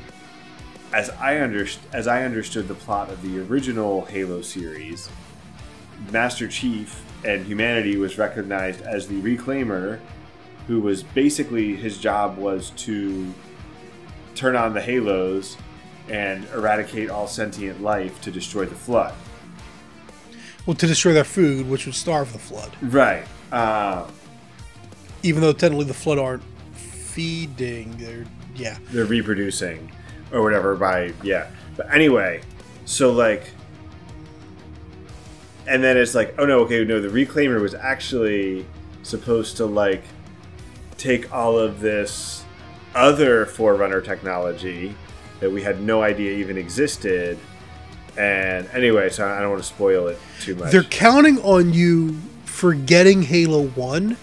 as 0.93 1.09
I 1.11 1.35
underst- 1.35 1.77
as 1.93 2.07
I 2.07 2.23
understood 2.23 2.67
the 2.67 2.75
plot 2.75 3.09
of 3.09 3.21
the 3.21 3.39
original 3.41 4.05
Halo 4.05 4.41
series, 4.41 5.09
Master 6.11 6.47
Chief 6.47 7.03
and 7.23 7.45
humanity 7.45 7.97
was 7.97 8.17
recognized 8.17 8.81
as 8.81 9.07
the 9.07 9.21
Reclaimer, 9.21 9.99
who 10.67 10.79
was 10.81 11.03
basically 11.03 11.75
his 11.75 11.97
job 11.97 12.37
was 12.37 12.71
to 12.71 13.31
turn 14.35 14.55
on 14.55 14.73
the 14.73 14.81
Halos 14.81 15.57
and 16.07 16.47
eradicate 16.55 17.09
all 17.09 17.27
sentient 17.27 17.83
life 17.83 18.19
to 18.21 18.31
destroy 18.31 18.65
the 18.65 18.73
Flood. 18.75 19.13
Well, 20.65 20.75
to 20.75 20.87
destroy 20.87 21.13
their 21.13 21.23
food, 21.23 21.69
which 21.69 21.85
would 21.85 21.95
starve 21.95 22.31
the 22.33 22.39
flood. 22.39 22.71
Right. 22.81 23.25
Um, 23.51 24.11
Even 25.23 25.41
though 25.41 25.53
technically 25.53 25.85
the 25.85 25.93
flood 25.93 26.17
aren't 26.19 26.43
feeding, 27.19 27.97
they're 27.97 28.25
yeah. 28.55 28.77
they're 28.91 29.03
reproducing 29.03 29.91
or 30.31 30.41
whatever 30.41 30.73
by 30.75 31.11
yeah. 31.21 31.49
But 31.75 31.93
anyway 31.93 32.41
so 32.85 33.11
like 33.11 33.51
and 35.67 35.83
then 35.83 35.97
it's 35.97 36.15
like 36.15 36.33
oh 36.37 36.45
no 36.45 36.59
okay 36.61 36.85
no 36.85 37.01
the 37.01 37.09
reclaimer 37.09 37.61
was 37.61 37.75
actually 37.75 38.65
supposed 39.03 39.57
to 39.57 39.65
like 39.65 40.03
take 40.97 41.33
all 41.33 41.57
of 41.57 41.81
this 41.81 42.45
other 42.95 43.45
forerunner 43.45 43.99
technology 43.99 44.95
that 45.41 45.51
we 45.51 45.61
had 45.61 45.81
no 45.81 46.01
idea 46.01 46.31
even 46.31 46.57
existed. 46.57 47.37
And 48.17 48.65
anyway 48.69 49.09
so 49.09 49.27
i 49.27 49.41
don't 49.41 49.49
want 49.49 49.61
to 49.61 49.67
spoil 49.67 50.07
it 50.07 50.19
too 50.39 50.55
much. 50.55 50.71
They're 50.71 50.83
counting 50.83 51.37
on 51.39 51.73
you 51.73 52.15
forgetting 52.45 53.23
Halo 53.23 53.67
1 53.67 54.15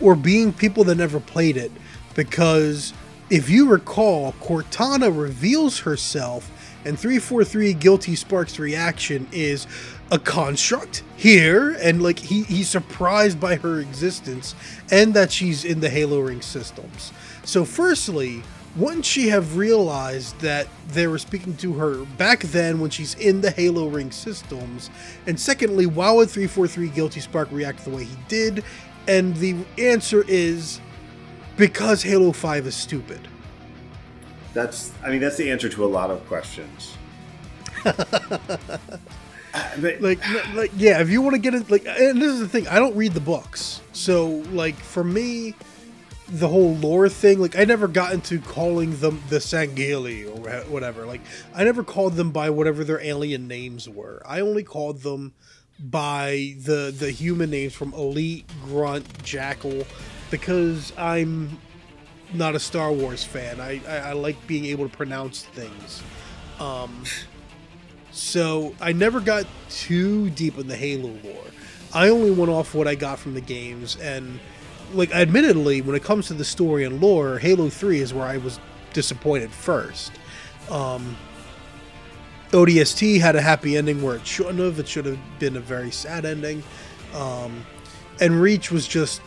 or 0.00 0.14
being 0.14 0.52
people 0.52 0.84
that 0.84 0.94
never 0.94 1.18
played 1.18 1.56
it 1.56 1.72
because 2.14 2.92
if 3.30 3.48
you 3.48 3.68
recall, 3.68 4.32
Cortana 4.40 5.16
reveals 5.16 5.80
herself 5.80 6.50
and 6.84 6.98
343 6.98 7.72
Guilty 7.74 8.14
Spark's 8.14 8.58
reaction 8.58 9.26
is 9.32 9.66
a 10.10 10.18
construct 10.18 11.02
here 11.16 11.70
and 11.80 12.02
like 12.02 12.18
he, 12.18 12.42
he's 12.42 12.68
surprised 12.68 13.40
by 13.40 13.56
her 13.56 13.80
existence 13.80 14.54
and 14.90 15.14
that 15.14 15.32
she's 15.32 15.64
in 15.64 15.80
the 15.80 15.88
Halo 15.88 16.20
ring 16.20 16.42
systems. 16.42 17.12
So 17.44 17.64
firstly, 17.64 18.42
wouldn't 18.76 19.04
she 19.04 19.28
have 19.28 19.56
realized 19.56 20.40
that 20.40 20.66
they 20.88 21.06
were 21.06 21.18
speaking 21.18 21.56
to 21.58 21.74
her 21.74 22.04
back 22.16 22.40
then 22.40 22.80
when 22.80 22.90
she's 22.90 23.14
in 23.14 23.40
the 23.40 23.52
Halo 23.52 23.86
Ring 23.86 24.10
systems? 24.10 24.90
And 25.26 25.38
secondly, 25.38 25.86
why 25.86 26.10
would 26.10 26.28
343 26.28 26.88
Guilty 26.88 27.20
Spark 27.20 27.48
react 27.52 27.84
the 27.84 27.90
way 27.90 28.02
he 28.02 28.16
did? 28.26 28.64
And 29.06 29.36
the 29.36 29.56
answer 29.78 30.24
is 30.26 30.80
because 31.56 32.02
Halo 32.02 32.32
5 32.32 32.66
is 32.66 32.74
stupid. 32.74 33.20
that's 34.52 34.92
i 35.02 35.10
mean 35.10 35.20
that's 35.20 35.36
the 35.36 35.50
answer 35.50 35.68
to 35.68 35.84
a 35.84 35.90
lot 35.98 36.10
of 36.10 36.24
questions 36.26 36.96
But- 37.82 38.80
Like, 40.00 40.18
like 40.54 40.72
yeah, 40.76 41.00
if 41.00 41.10
you 41.10 41.22
want 41.22 41.34
to 41.34 41.38
get 41.38 41.54
it, 41.54 41.70
like, 41.70 41.86
and 41.86 42.20
this 42.20 42.32
is 42.32 42.40
the 42.40 42.48
thing, 42.48 42.66
I 42.66 42.80
don't 42.80 42.96
read 42.96 43.12
the 43.12 43.20
books. 43.20 43.80
So, 43.92 44.42
like, 44.50 44.74
for 44.74 45.04
me, 45.04 45.54
the 46.28 46.48
whole 46.48 46.74
lore 46.74 47.08
thing, 47.08 47.38
like, 47.38 47.56
I 47.56 47.64
never 47.64 47.86
got 47.86 48.12
into 48.12 48.40
calling 48.40 48.96
them 48.98 49.22
the 49.28 49.36
Sangheili 49.36 50.26
or 50.26 50.62
whatever. 50.68 51.06
Like, 51.06 51.20
I 51.54 51.62
never 51.62 51.84
called 51.84 52.14
them 52.14 52.32
by 52.32 52.50
whatever 52.50 52.82
their 52.82 53.00
alien 53.00 53.46
names 53.46 53.88
were. 53.88 54.20
I 54.26 54.40
only 54.40 54.64
called 54.64 55.02
them 55.02 55.34
by 55.78 56.56
the 56.58 56.92
the 56.96 57.12
human 57.12 57.50
names 57.50 57.74
from 57.74 57.94
Elite, 57.94 58.50
Grunt, 58.64 59.22
Jackal, 59.22 59.84
because 60.34 60.92
I'm 60.98 61.60
not 62.32 62.56
a 62.56 62.58
Star 62.58 62.90
Wars 62.90 63.22
fan. 63.22 63.60
I, 63.60 63.80
I, 63.86 63.96
I 63.96 64.12
like 64.14 64.34
being 64.48 64.64
able 64.64 64.88
to 64.88 64.96
pronounce 64.96 65.44
things. 65.44 66.02
Um, 66.58 67.04
so 68.10 68.74
I 68.80 68.92
never 68.92 69.20
got 69.20 69.46
too 69.70 70.30
deep 70.30 70.58
in 70.58 70.66
the 70.66 70.74
Halo 70.74 71.16
lore. 71.22 71.44
I 71.92 72.08
only 72.08 72.32
went 72.32 72.50
off 72.50 72.74
what 72.74 72.88
I 72.88 72.96
got 72.96 73.20
from 73.20 73.34
the 73.34 73.40
games, 73.40 73.96
and 74.00 74.40
like 74.92 75.14
admittedly, 75.14 75.82
when 75.82 75.94
it 75.94 76.02
comes 76.02 76.26
to 76.26 76.34
the 76.34 76.44
story 76.44 76.82
and 76.82 77.00
lore, 77.00 77.38
Halo 77.38 77.68
Three 77.68 78.00
is 78.00 78.12
where 78.12 78.26
I 78.26 78.38
was 78.38 78.58
disappointed 78.92 79.52
first. 79.52 80.10
Um, 80.68 81.16
ODST 82.50 83.20
had 83.20 83.36
a 83.36 83.40
happy 83.40 83.76
ending 83.76 84.02
where 84.02 84.16
it 84.16 84.26
shouldn't 84.26 84.58
have. 84.58 84.80
It 84.80 84.88
should 84.88 85.06
have 85.06 85.20
been 85.38 85.56
a 85.56 85.60
very 85.60 85.92
sad 85.92 86.24
ending. 86.24 86.64
Um, 87.14 87.64
and 88.20 88.42
Reach 88.42 88.72
was 88.72 88.88
just 88.88 89.20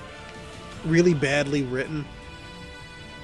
really 0.90 1.14
badly 1.14 1.64
written. 1.64 2.06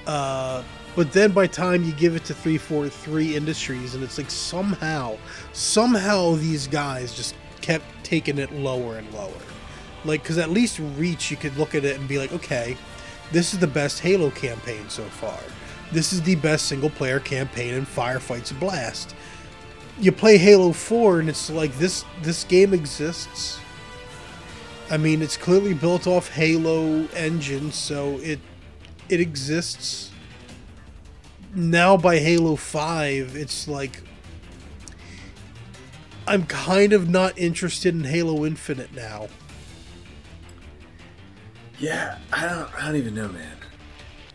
Uh, 0.06 0.62
but 0.96 1.12
then 1.12 1.32
by 1.32 1.46
time 1.46 1.84
you 1.84 1.92
give 1.92 2.14
it 2.14 2.24
to 2.24 2.34
343 2.34 3.36
Industries, 3.36 3.94
and 3.94 4.04
it's 4.04 4.18
like 4.18 4.30
somehow, 4.30 5.16
somehow 5.52 6.36
these 6.36 6.66
guys 6.66 7.14
just 7.14 7.34
kept 7.60 7.84
taking 8.04 8.38
it 8.38 8.52
lower 8.52 8.98
and 8.98 9.12
lower. 9.12 9.32
Like, 10.04 10.22
because 10.22 10.38
at 10.38 10.50
least 10.50 10.78
Reach, 10.96 11.30
you 11.30 11.36
could 11.36 11.56
look 11.56 11.74
at 11.74 11.84
it 11.84 11.98
and 11.98 12.06
be 12.06 12.18
like, 12.18 12.32
okay, 12.32 12.76
this 13.32 13.54
is 13.54 13.58
the 13.58 13.66
best 13.66 14.00
Halo 14.00 14.30
campaign 14.30 14.88
so 14.88 15.02
far. 15.04 15.38
This 15.90 16.12
is 16.12 16.22
the 16.22 16.36
best 16.36 16.66
single 16.66 16.90
player 16.90 17.20
campaign 17.20 17.74
in 17.74 17.86
Firefights 17.86 18.58
Blast. 18.58 19.14
You 19.98 20.12
play 20.12 20.36
Halo 20.36 20.72
4 20.72 21.20
and 21.20 21.28
it's 21.28 21.50
like 21.50 21.76
this 21.78 22.04
this 22.22 22.44
game 22.44 22.74
exists. 22.74 23.60
I 24.94 24.96
mean, 24.96 25.22
it's 25.22 25.36
clearly 25.36 25.74
built 25.74 26.06
off 26.06 26.28
Halo 26.30 27.08
engine, 27.16 27.72
so 27.72 28.18
it 28.20 28.38
it 29.08 29.18
exists. 29.18 30.12
Now 31.52 31.96
by 31.96 32.18
Halo 32.20 32.54
5, 32.54 33.34
it's 33.34 33.66
like 33.66 34.02
I'm 36.28 36.46
kind 36.46 36.92
of 36.92 37.08
not 37.10 37.36
interested 37.36 37.92
in 37.92 38.04
Halo 38.04 38.46
Infinite 38.46 38.94
now. 38.94 39.26
yeah 41.80 42.18
i 42.32 42.42
don't 42.48 42.72
i 42.80 42.86
don't 42.86 42.94
even 42.96 43.14
know 43.16 43.28
man 43.28 43.50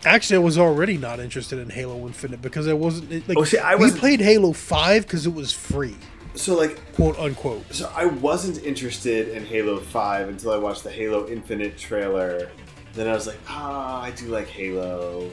Actually, 0.05 0.37
I 0.37 0.39
was 0.39 0.57
already 0.57 0.97
not 0.97 1.19
interested 1.19 1.59
in 1.59 1.69
Halo 1.69 2.05
Infinite 2.07 2.41
because 2.41 2.69
I 2.69 2.73
wasn't 2.73 3.27
like 3.27 3.37
Oh, 3.37 3.43
see, 3.43 3.57
I 3.57 3.75
wasn't- 3.75 3.99
played 3.99 4.21
Halo 4.21 4.53
5 4.53 5.03
because 5.03 5.25
it 5.25 5.33
was 5.33 5.51
free, 5.51 5.95
so 6.35 6.55
like 6.55 6.79
quote 6.93 7.17
unquote. 7.19 7.73
So 7.73 7.91
I 7.95 8.05
wasn't 8.05 8.63
interested 8.63 9.29
in 9.29 9.45
Halo 9.45 9.79
5 9.79 10.29
until 10.29 10.51
I 10.51 10.57
watched 10.57 10.83
the 10.83 10.91
Halo 10.91 11.27
Infinite 11.27 11.77
trailer. 11.77 12.49
Then 12.93 13.07
I 13.07 13.13
was 13.13 13.27
like, 13.27 13.39
ah, 13.47 14.01
I 14.01 14.11
do 14.11 14.27
like 14.27 14.47
Halo. 14.47 15.29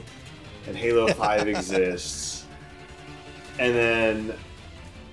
And 0.67 0.75
Halo 0.75 1.07
5 1.13 1.47
exists. 1.47 2.45
And 3.59 3.73
then 3.75 4.33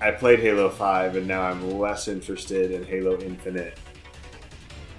I 0.01 0.11
played 0.11 0.39
Halo 0.39 0.69
5 0.69 1.15
and 1.15 1.27
now 1.27 1.41
I'm 1.41 1.79
less 1.79 2.07
interested 2.07 2.71
in 2.71 2.83
Halo 2.83 3.19
Infinite. 3.19 3.77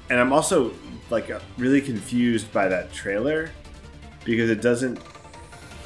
And 0.08 0.20
I'm 0.20 0.32
also 0.32 0.72
like 1.10 1.30
really 1.58 1.80
confused 1.80 2.52
by 2.52 2.68
that 2.68 2.92
trailer 2.92 3.50
because 4.24 4.50
it 4.50 4.60
doesn't 4.60 4.98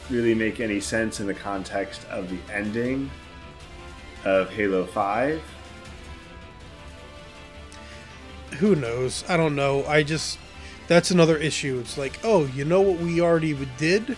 really 0.08 0.34
make 0.34 0.60
any 0.60 0.80
sense 0.80 1.20
in 1.20 1.26
the 1.26 1.34
context 1.34 2.04
of 2.08 2.28
the 2.30 2.38
ending 2.52 3.10
of 4.24 4.50
Halo 4.50 4.86
5. 4.86 5.42
Who 8.58 8.74
knows? 8.74 9.24
I 9.28 9.36
don't 9.36 9.56
know. 9.56 9.84
I 9.86 10.02
just 10.02 10.38
that's 10.90 11.12
another 11.12 11.36
issue. 11.36 11.78
It's 11.78 11.96
like, 11.96 12.18
oh, 12.24 12.46
you 12.46 12.64
know 12.64 12.80
what 12.80 12.98
we 12.98 13.20
already 13.20 13.56
did? 13.78 14.16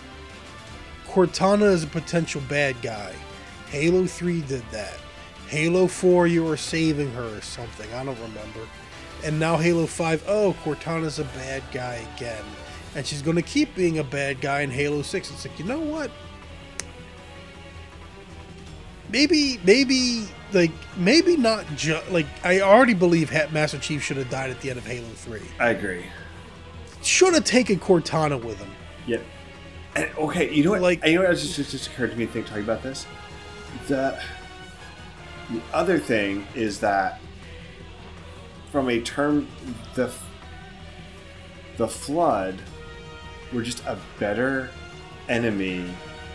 Cortana 1.07 1.71
is 1.71 1.85
a 1.85 1.87
potential 1.87 2.41
bad 2.49 2.81
guy. 2.81 3.15
Halo 3.69 4.07
3 4.07 4.41
did 4.41 4.65
that. 4.71 4.97
Halo 5.49 5.87
4, 5.87 6.27
you 6.29 6.43
were 6.43 6.57
saving 6.57 7.13
her 7.13 7.37
or 7.37 7.43
something. 7.43 7.93
I 7.93 8.03
don't 8.03 8.19
remember. 8.19 8.67
And 9.23 9.39
now 9.39 9.59
Halo 9.59 9.85
5, 9.85 10.25
oh, 10.27 10.57
Cortana's 10.65 11.19
a 11.19 11.25
bad 11.25 11.63
guy 11.73 12.07
again. 12.17 12.45
And 12.95 13.07
she's 13.07 13.21
going 13.21 13.37
to 13.37 13.43
keep 13.43 13.75
being 13.75 13.99
a 13.99 14.05
bad 14.05 14.41
guy 14.41 14.63
in 14.63 14.71
Halo 14.71 15.03
6. 15.03 15.31
It's 15.31 15.47
like, 15.47 15.59
you 15.59 15.67
know 15.67 15.79
what? 15.79 16.11
Maybe 19.13 19.61
maybe 19.65 20.27
like 20.53 20.73
maybe 20.97 21.37
not 21.37 21.65
just 21.77 22.11
like 22.11 22.27
I 22.43 22.61
already 22.61 22.95
believe 22.95 23.31
Master 23.53 23.79
Chief 23.79 24.03
should 24.03 24.17
have 24.17 24.31
died 24.31 24.51
at 24.51 24.61
the 24.61 24.71
end 24.71 24.79
of 24.79 24.87
Halo 24.87 25.07
Three. 25.09 25.43
I 25.61 25.71
agree. 25.71 26.07
Should 27.03 27.35
have 27.35 27.45
taken 27.45 27.79
Cortana 27.79 28.43
with 28.43 28.59
him. 28.59 28.71
Yeah. 29.07 29.19
And, 29.95 30.09
okay, 30.17 30.53
you 30.53 30.65
know 30.65 30.71
what? 30.71 30.81
Like- 30.81 31.05
you 31.05 31.17
know 31.17 31.29
what? 31.29 31.37
Just, 31.37 31.57
just, 31.57 31.73
just 31.73 31.89
occurred 31.89 32.13
to 32.13 32.17
me. 32.17 32.27
Think 32.27 32.47
talking 32.47 32.63
about 32.63 32.83
this. 32.83 33.07
The 33.89 34.21
the 35.51 35.61
other 35.73 35.99
thing 35.99 36.47
is 36.55 36.81
that 36.81 37.21
from 38.71 38.89
a 38.89 39.01
term, 39.03 39.47
the 39.95 40.13
the 41.77 41.89
flood 41.89 42.61
were 43.53 43.63
just 43.63 43.85
a 43.85 43.99
better 44.19 44.71
enemy 45.29 45.93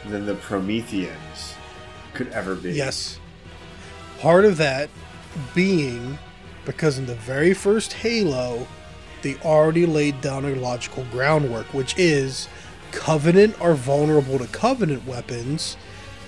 than 0.07 0.25
the 0.25 0.35
Prometheans 0.35 1.55
could 2.17 2.27
ever 2.29 2.55
be. 2.55 2.71
Yes. 2.73 3.19
Part 4.19 4.43
of 4.43 4.57
that 4.57 4.89
being 5.53 6.17
because 6.65 6.97
in 6.97 7.05
the 7.05 7.15
very 7.15 7.53
first 7.53 7.93
Halo, 7.93 8.67
they 9.21 9.35
already 9.37 9.85
laid 9.85 10.19
down 10.19 10.43
a 10.43 10.55
logical 10.55 11.05
groundwork, 11.11 11.73
which 11.73 11.97
is 11.97 12.49
Covenant 12.91 13.59
are 13.61 13.73
vulnerable 13.73 14.37
to 14.37 14.47
Covenant 14.47 15.05
weapons 15.05 15.77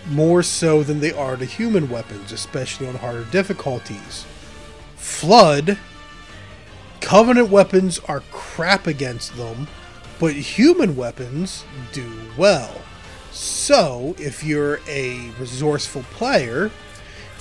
more 0.10 0.42
so 0.42 0.82
than 0.82 1.02
they 1.02 1.12
are 1.12 1.36
to 1.36 1.46
human 1.46 1.90
weapons, 1.90 2.32
especially 2.32 2.88
on 2.88 2.96
harder 2.96 3.26
difficulties. 3.26 4.26
Flood, 4.96 5.78
Covenant 7.02 7.50
weapons 7.50 8.00
are 8.08 8.24
crap 8.32 8.88
against 8.88 9.36
them, 9.36 9.68
but 10.20 10.34
human 10.34 10.96
weapons 10.96 11.66
do 11.92 12.10
well. 12.38 12.82
So, 13.32 14.16
if 14.18 14.44
you're 14.44 14.80
a 14.88 15.30
resourceful 15.40 16.04
player, 16.12 16.72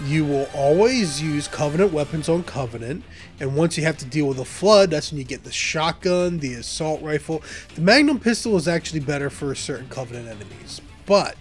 you 0.04 0.24
will 0.24 0.48
always 0.54 1.20
use 1.20 1.48
Covenant 1.48 1.92
weapons 1.92 2.28
on 2.28 2.44
Covenant, 2.44 3.02
and 3.40 3.56
once 3.56 3.76
you 3.76 3.84
have 3.84 3.96
to 3.98 4.04
deal 4.04 4.28
with 4.28 4.38
a 4.38 4.44
flood, 4.44 4.90
that's 4.90 5.10
when 5.10 5.18
you 5.18 5.24
get 5.24 5.44
the 5.44 5.50
shotgun, 5.50 6.38
the 6.38 6.54
assault 6.54 7.02
rifle. 7.02 7.42
The 7.74 7.80
Magnum 7.80 8.20
pistol 8.20 8.56
is 8.56 8.68
actually 8.68 9.00
better 9.00 9.30
for 9.30 9.54
certain 9.54 9.88
Covenant 9.88 10.28
enemies, 10.28 10.80
but 11.06 11.36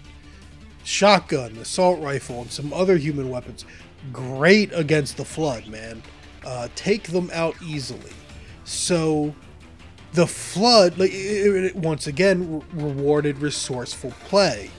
shotgun, 0.82 1.56
assault 1.58 2.00
rifle, 2.00 2.42
and 2.42 2.50
some 2.50 2.72
other 2.72 2.96
human 2.96 3.30
weapons, 3.30 3.64
great 4.12 4.72
against 4.72 5.16
the 5.16 5.24
flood, 5.24 5.66
man. 5.68 6.02
Uh, 6.44 6.68
take 6.74 7.08
them 7.08 7.30
out 7.32 7.54
easily. 7.62 8.12
So, 8.64 9.34
the 10.12 10.26
flood, 10.26 10.98
like 10.98 11.10
it, 11.12 11.64
it- 11.64 11.76
once 11.76 12.06
again, 12.06 12.60
re- 12.72 12.84
rewarded 12.84 13.38
resourceful 13.38 14.12
play. 14.24 14.70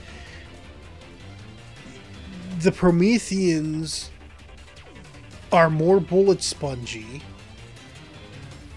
The 2.60 2.72
Prometheans 2.72 4.10
are 5.52 5.70
more 5.70 6.00
bullet 6.00 6.42
spongy 6.42 7.22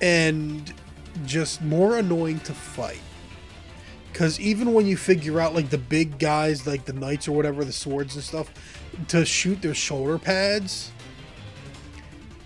and 0.01 0.73
just 1.25 1.61
more 1.61 1.97
annoying 1.97 2.39
to 2.41 2.53
fight. 2.53 3.01
Because 4.11 4.39
even 4.39 4.73
when 4.73 4.85
you 4.85 4.95
figure 4.95 5.39
out, 5.39 5.55
like, 5.55 5.69
the 5.71 5.77
big 5.77 6.19
guys, 6.19 6.67
like 6.67 6.85
the 6.85 6.93
knights 6.93 7.27
or 7.27 7.31
whatever, 7.35 7.65
the 7.65 7.73
swords 7.73 8.13
and 8.15 8.23
stuff, 8.23 8.51
to 9.07 9.25
shoot 9.25 9.61
their 9.61 9.73
shoulder 9.73 10.19
pads, 10.19 10.91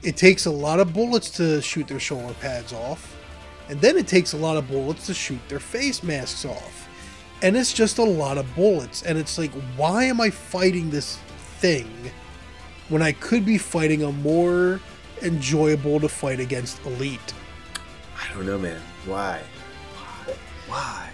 it 0.02 0.16
takes 0.16 0.46
a 0.46 0.52
lot 0.52 0.80
of 0.80 0.94
bullets 0.94 1.30
to 1.32 1.62
shoot 1.62 1.88
their 1.88 2.00
shoulder 2.00 2.34
pads 2.36 2.72
off. 2.72 3.17
And 3.70 3.82
then 3.82 3.98
it 3.98 4.08
takes 4.08 4.34
a 4.34 4.38
lot 4.38 4.58
of 4.58 4.68
bullets 4.68 5.08
to 5.08 5.14
shoot 5.14 5.40
their 5.50 5.60
face 5.60 6.04
masks 6.04 6.46
off. 6.46 6.88
And 7.42 7.56
it's 7.56 7.74
just 7.74 7.98
a 7.98 8.04
lot 8.04 8.38
of 8.38 8.56
bullets. 8.56 9.04
And 9.04 9.18
it's 9.18 9.38
like, 9.38 9.52
why 9.76 10.06
am 10.06 10.22
I 10.22 10.30
fighting 10.30 10.90
this 10.90 11.18
thing 11.60 11.92
when 12.90 13.02
I 13.02 13.12
could 13.12 13.46
be 13.46 13.58
fighting 13.58 14.04
a 14.04 14.12
more 14.12 14.80
enjoyable 15.22 16.00
to 16.00 16.10
fight 16.10 16.40
against 16.40 16.84
elite? 16.86 17.34
I 18.20 18.34
don't 18.34 18.46
know, 18.46 18.58
man. 18.58 18.82
Why? 19.06 19.42
Why? 19.96 20.36
Why? 20.68 21.10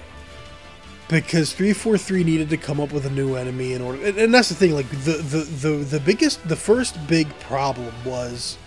because 1.10 1.54
343 1.54 2.24
needed 2.24 2.50
to 2.50 2.58
come 2.58 2.80
up 2.80 2.92
with 2.92 3.06
a 3.06 3.10
new 3.10 3.36
enemy 3.36 3.74
in 3.74 3.82
order 3.82 4.04
and, 4.06 4.18
and 4.18 4.34
that's 4.34 4.50
the 4.50 4.56
thing 4.56 4.74
like 4.74 4.90
the, 4.90 5.12
the 5.12 5.38
the 5.62 5.70
the 5.84 6.00
biggest 6.00 6.48
the 6.48 6.56
first 6.56 6.96
big 7.08 7.28
problem 7.40 7.94
was 8.06 8.58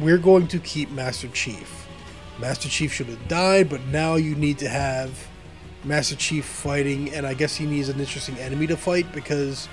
we're 0.00 0.18
going 0.18 0.46
to 0.46 0.58
keep 0.60 0.90
master 0.90 1.28
chief 1.28 1.85
master 2.38 2.68
chief 2.68 2.92
should 2.92 3.06
have 3.06 3.28
died 3.28 3.68
but 3.68 3.84
now 3.86 4.14
you 4.14 4.34
need 4.34 4.58
to 4.58 4.68
have 4.68 5.26
master 5.84 6.16
chief 6.16 6.44
fighting 6.44 7.12
and 7.14 7.26
i 7.26 7.34
guess 7.34 7.56
he 7.56 7.66
needs 7.66 7.88
an 7.88 7.98
interesting 7.98 8.36
enemy 8.38 8.66
to 8.66 8.76
fight 8.76 9.10
because 9.12 9.68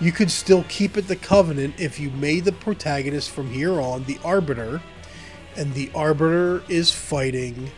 you 0.00 0.12
could 0.12 0.30
still 0.30 0.64
keep 0.68 0.96
it 0.96 1.06
the 1.08 1.16
covenant 1.16 1.74
if 1.78 2.00
you 2.00 2.10
made 2.10 2.44
the 2.44 2.52
protagonist 2.52 3.30
from 3.30 3.48
here 3.50 3.80
on 3.80 4.04
the 4.04 4.18
arbiter 4.24 4.82
and 5.56 5.72
the 5.74 5.90
arbiter 5.94 6.62
is 6.68 6.90
fighting 6.90 7.70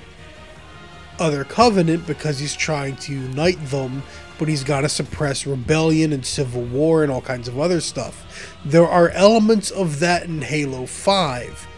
other 1.19 1.44
covenant 1.44 2.06
because 2.06 2.39
he's 2.39 2.56
trying 2.56 2.97
to 2.97 3.12
unite 3.12 3.62
them 3.66 4.02
but 4.39 4.48
he's 4.48 4.65
got 4.65 4.81
to 4.81 4.89
suppress 4.89 5.47
rebellion 5.47 6.12
and 6.12 6.24
civil 6.27 6.62
war 6.62 7.02
and 7.02 7.12
all 7.12 7.20
kinds 7.20 7.48
of 7.48 7.59
other 7.59 7.81
stuff. 7.81 8.56
There 8.65 8.89
are 8.89 9.11
elements 9.11 9.70
of 9.70 10.01
that 10.01 10.24
in 10.24 10.43
halo 10.43 10.86
5 10.86 11.69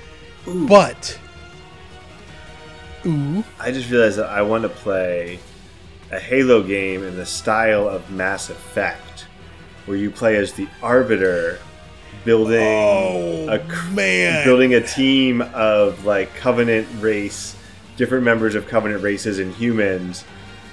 but 0.69 1.19
ooh 3.07 3.45
I 3.61 3.71
just 3.71 3.91
realized 3.91 4.19
that 4.19 4.29
I 4.31 4.43
want 4.43 4.63
to 4.65 4.69
play 4.69 5.39
a 6.11 6.19
Halo 6.21 6.63
game 6.63 7.03
in 7.03 7.17
the 7.17 7.27
style 7.27 7.89
of 7.89 8.11
Mass 8.11 8.49
Effect, 8.51 9.27
where 9.87 9.97
you 9.97 10.11
play 10.11 10.37
as 10.37 10.53
the 10.53 10.69
Arbiter, 10.83 11.59
building 12.25 12.61
Oh, 12.63 13.49
a 13.49 13.59
man. 13.93 14.45
building 14.45 14.75
a 14.75 14.81
team 14.87 15.43
of 15.55 16.05
like 16.05 16.35
Covenant 16.35 16.87
race, 17.01 17.57
different 17.97 18.25
members 18.25 18.55
of 18.55 18.69
Covenant 18.69 19.03
races 19.03 19.39
and 19.39 19.53
humans 19.55 20.25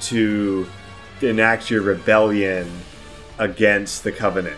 to 0.02 0.68
enact 1.22 1.70
your 1.72 1.82
rebellion 1.82 2.70
against 3.40 4.04
the 4.04 4.12
Covenant. 4.12 4.58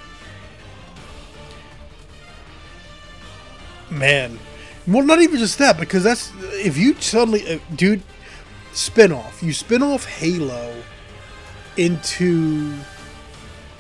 man 3.90 4.38
well 4.88 5.04
not 5.04 5.22
even 5.22 5.38
just 5.38 5.58
that 5.58 5.80
because 5.80 6.04
that's 6.04 6.32
if 6.64 6.78
you 6.78 6.94
suddenly 7.02 7.56
uh, 7.56 7.60
dude 7.76 8.04
spin 8.74 9.12
off 9.12 9.42
you 9.42 9.54
spin 9.54 9.82
off 9.82 10.06
halo 10.06 10.76
into 11.78 12.74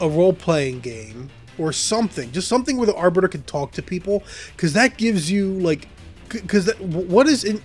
a 0.02 0.10
role-playing 0.10 0.80
game 0.80 1.30
or 1.57 1.72
something. 1.72 2.32
Just 2.32 2.48
something 2.48 2.77
where 2.77 2.86
the 2.86 2.95
arbiter 2.95 3.27
can 3.27 3.44
talk 3.44 3.72
to 3.73 3.82
people 3.82 4.23
because 4.56 4.73
that 4.73 4.98
gives 4.98 5.32
you 5.32 5.53
like 5.60 5.88
because 6.30 6.73
what 6.80 7.27
is 7.27 7.44
in 7.44 7.61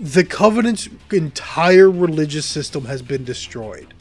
the 0.00 0.24
covenant's 0.24 0.88
entire 1.12 1.90
religious 1.90 2.46
system 2.46 2.86
has 2.86 3.02
been 3.02 3.24
destroyed. 3.24 3.94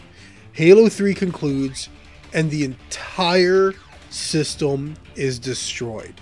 Halo 0.54 0.90
3 0.90 1.14
concludes 1.14 1.90
and 2.34 2.50
the 2.50 2.64
entire 2.64 3.74
system 4.10 4.96
is 5.16 5.38
destroyed 5.38 6.14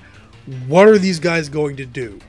what 0.67 0.87
are 0.87 0.97
these 0.97 1.19
guys 1.19 1.49
going 1.49 1.75
to 1.77 1.85
do? 1.85 2.19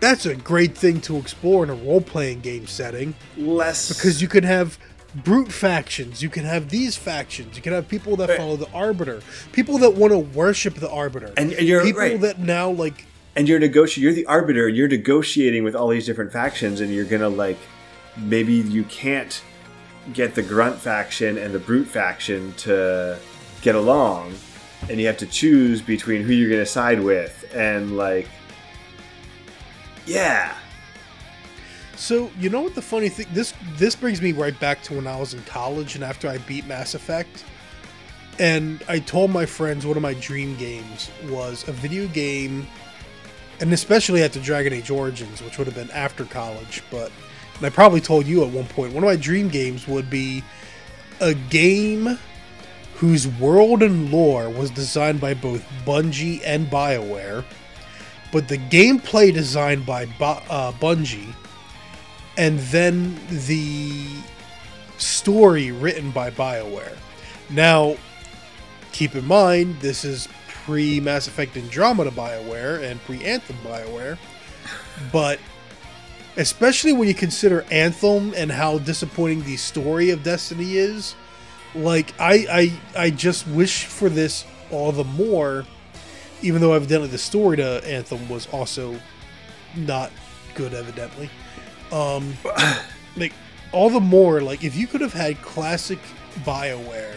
That's 0.00 0.26
a 0.26 0.36
great 0.36 0.76
thing 0.78 1.00
to 1.02 1.16
explore 1.16 1.64
in 1.64 1.70
a 1.70 1.74
role 1.74 2.00
playing 2.00 2.40
game 2.40 2.66
setting 2.66 3.14
Less 3.36 3.88
because 3.88 4.22
you 4.22 4.28
can 4.28 4.44
have 4.44 4.78
brute 5.14 5.50
factions, 5.50 6.22
you 6.22 6.28
can 6.28 6.44
have 6.44 6.68
these 6.68 6.96
factions, 6.96 7.56
you 7.56 7.62
can 7.62 7.72
have 7.72 7.88
people 7.88 8.14
that 8.16 8.36
follow 8.36 8.56
the 8.56 8.70
Arbiter, 8.72 9.20
people 9.52 9.78
that 9.78 9.94
want 9.94 10.12
to 10.12 10.18
worship 10.18 10.74
the 10.74 10.90
Arbiter, 10.90 11.32
And 11.36 11.50
you're 11.52 11.82
people 11.82 12.00
right. 12.00 12.20
that 12.20 12.38
now 12.38 12.70
like 12.70 13.06
and 13.34 13.48
you're 13.48 13.58
negotiating 13.58 14.02
you're 14.02 14.12
the 14.12 14.26
arbiter 14.26 14.66
and 14.66 14.76
you're 14.76 14.88
negotiating 14.88 15.62
with 15.62 15.74
all 15.74 15.88
these 15.88 16.04
different 16.04 16.32
factions 16.32 16.80
and 16.80 16.92
you're 16.92 17.04
gonna 17.04 17.28
like 17.28 17.58
maybe 18.16 18.54
you 18.54 18.82
can't 18.84 19.42
get 20.12 20.34
the 20.34 20.42
grunt 20.42 20.76
faction 20.76 21.38
and 21.38 21.54
the 21.54 21.58
brute 21.58 21.86
faction 21.86 22.52
to 22.54 23.16
get 23.62 23.74
along 23.74 24.34
and 24.88 25.00
you 25.00 25.06
have 25.06 25.18
to 25.18 25.26
choose 25.26 25.82
between 25.82 26.22
who 26.22 26.32
you're 26.32 26.50
gonna 26.50 26.66
side 26.66 27.00
with 27.00 27.50
and 27.54 27.96
like 27.96 28.28
yeah. 30.06 30.54
So 31.96 32.30
you 32.38 32.48
know 32.48 32.62
what 32.62 32.74
the 32.74 32.82
funny 32.82 33.08
thing 33.08 33.26
this 33.32 33.52
this 33.74 33.94
brings 33.94 34.22
me 34.22 34.32
right 34.32 34.58
back 34.58 34.82
to 34.84 34.94
when 34.94 35.06
I 35.06 35.16
was 35.18 35.34
in 35.34 35.42
college 35.44 35.94
and 35.94 36.02
after 36.02 36.28
I 36.28 36.38
beat 36.38 36.66
Mass 36.66 36.94
Effect, 36.94 37.44
and 38.38 38.82
I 38.88 39.00
told 39.00 39.30
my 39.30 39.44
friends 39.44 39.84
one 39.84 39.96
of 39.96 40.02
my 40.02 40.14
dream 40.14 40.56
games 40.56 41.10
was 41.28 41.66
a 41.68 41.72
video 41.72 42.06
game, 42.08 42.66
and 43.60 43.72
especially 43.72 44.22
after 44.22 44.40
Dragon 44.40 44.72
Age 44.72 44.90
Origins, 44.90 45.42
which 45.42 45.58
would 45.58 45.66
have 45.66 45.76
been 45.76 45.90
after 45.90 46.24
college, 46.24 46.82
but 46.90 47.12
and 47.56 47.66
I 47.66 47.70
probably 47.70 48.00
told 48.00 48.26
you 48.26 48.44
at 48.44 48.50
one 48.50 48.66
point 48.66 48.94
one 48.94 49.02
of 49.02 49.08
my 49.08 49.16
dream 49.16 49.48
games 49.48 49.86
would 49.88 50.08
be 50.08 50.42
a 51.20 51.34
game 51.34 52.18
whose 52.98 53.28
world 53.28 53.80
and 53.80 54.10
lore 54.10 54.50
was 54.50 54.70
designed 54.70 55.20
by 55.20 55.32
both 55.32 55.64
Bungie 55.86 56.40
and 56.44 56.66
BioWare, 56.66 57.44
but 58.32 58.48
the 58.48 58.58
gameplay 58.58 59.32
designed 59.32 59.86
by 59.86 60.02
uh, 60.20 60.72
Bungie 60.72 61.32
and 62.36 62.58
then 62.58 63.16
the 63.46 64.04
story 64.96 65.70
written 65.70 66.10
by 66.10 66.30
BioWare. 66.30 66.96
Now, 67.50 67.96
keep 68.90 69.14
in 69.14 69.26
mind 69.26 69.78
this 69.80 70.04
is 70.04 70.28
pre 70.64 70.98
Mass 70.98 71.28
Effect 71.28 71.56
Andromeda 71.56 72.10
BioWare 72.10 72.82
and 72.82 73.00
pre 73.02 73.24
Anthem 73.24 73.56
BioWare, 73.64 74.18
but 75.12 75.38
especially 76.36 76.92
when 76.92 77.06
you 77.06 77.14
consider 77.14 77.64
Anthem 77.70 78.34
and 78.36 78.50
how 78.50 78.78
disappointing 78.78 79.44
the 79.44 79.56
story 79.56 80.10
of 80.10 80.24
Destiny 80.24 80.76
is, 80.76 81.14
like 81.74 82.14
I 82.20 82.46
I 82.96 83.02
I 83.04 83.10
just 83.10 83.46
wish 83.46 83.84
for 83.84 84.08
this 84.08 84.44
all 84.70 84.92
the 84.92 85.04
more, 85.04 85.64
even 86.42 86.60
though 86.60 86.72
evidently 86.72 87.08
the 87.08 87.18
story 87.18 87.56
to 87.58 87.86
Anthem 87.86 88.28
was 88.28 88.46
also 88.48 88.98
not 89.76 90.10
good, 90.54 90.74
evidently. 90.74 91.30
Um, 91.92 92.34
like 93.16 93.32
all 93.72 93.90
the 93.90 94.00
more 94.00 94.40
like 94.40 94.64
if 94.64 94.76
you 94.76 94.86
could 94.86 95.00
have 95.00 95.12
had 95.12 95.40
classic 95.42 95.98
Bioware 96.44 97.14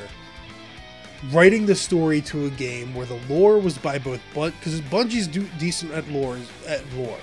writing 1.32 1.65
the 1.65 1.76
story 1.76 2.19
to 2.22 2.48
a 2.48 2.49
game 2.52 2.95
where 2.95 3.06
the 3.06 3.19
lore 3.30 3.60
was 3.60 3.78
by 3.78 3.99
both 3.99 4.22
because 4.34 4.82
Bungie's 4.82 5.28
do 5.28 5.48
decent 5.60 5.91
at 5.91 6.07
lore 6.10 6.38
at 6.68 6.82
lore. 6.94 7.19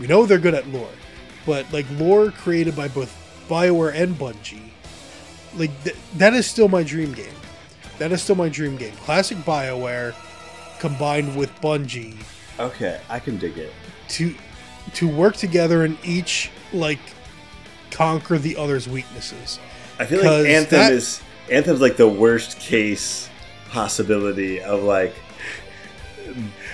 We 0.00 0.06
know 0.06 0.24
they're 0.24 0.38
good 0.38 0.54
at 0.54 0.68
lore, 0.68 0.90
but 1.44 1.70
like 1.72 1.86
lore 1.98 2.30
created 2.30 2.74
by 2.74 2.88
both 2.88 3.14
Bioware 3.48 3.94
and 3.94 4.14
Bungie, 4.14 4.67
like 5.56 5.70
th- 5.84 5.96
that 6.16 6.34
is 6.34 6.46
still 6.46 6.68
my 6.68 6.82
dream 6.82 7.12
game. 7.12 7.34
That 7.98 8.12
is 8.12 8.22
still 8.22 8.36
my 8.36 8.48
dream 8.48 8.76
game. 8.76 8.92
Classic 8.96 9.36
Bioware 9.38 10.14
combined 10.78 11.36
with 11.36 11.50
Bungie 11.60 12.16
Okay, 12.60 13.00
I 13.08 13.18
can 13.18 13.38
dig 13.38 13.58
it. 13.58 13.72
to 14.10 14.34
to 14.94 15.08
work 15.08 15.36
together 15.36 15.84
and 15.84 15.96
each 16.04 16.50
like 16.72 16.98
conquer 17.90 18.38
the 18.38 18.56
other's 18.56 18.88
weaknesses. 18.88 19.58
I 19.98 20.06
feel 20.06 20.18
like 20.18 20.46
Anthem 20.46 20.78
that- 20.78 20.92
is 20.92 21.20
Anthem's 21.50 21.80
like 21.80 21.96
the 21.96 22.08
worst 22.08 22.58
case 22.60 23.28
possibility 23.70 24.60
of 24.60 24.82
like 24.82 25.14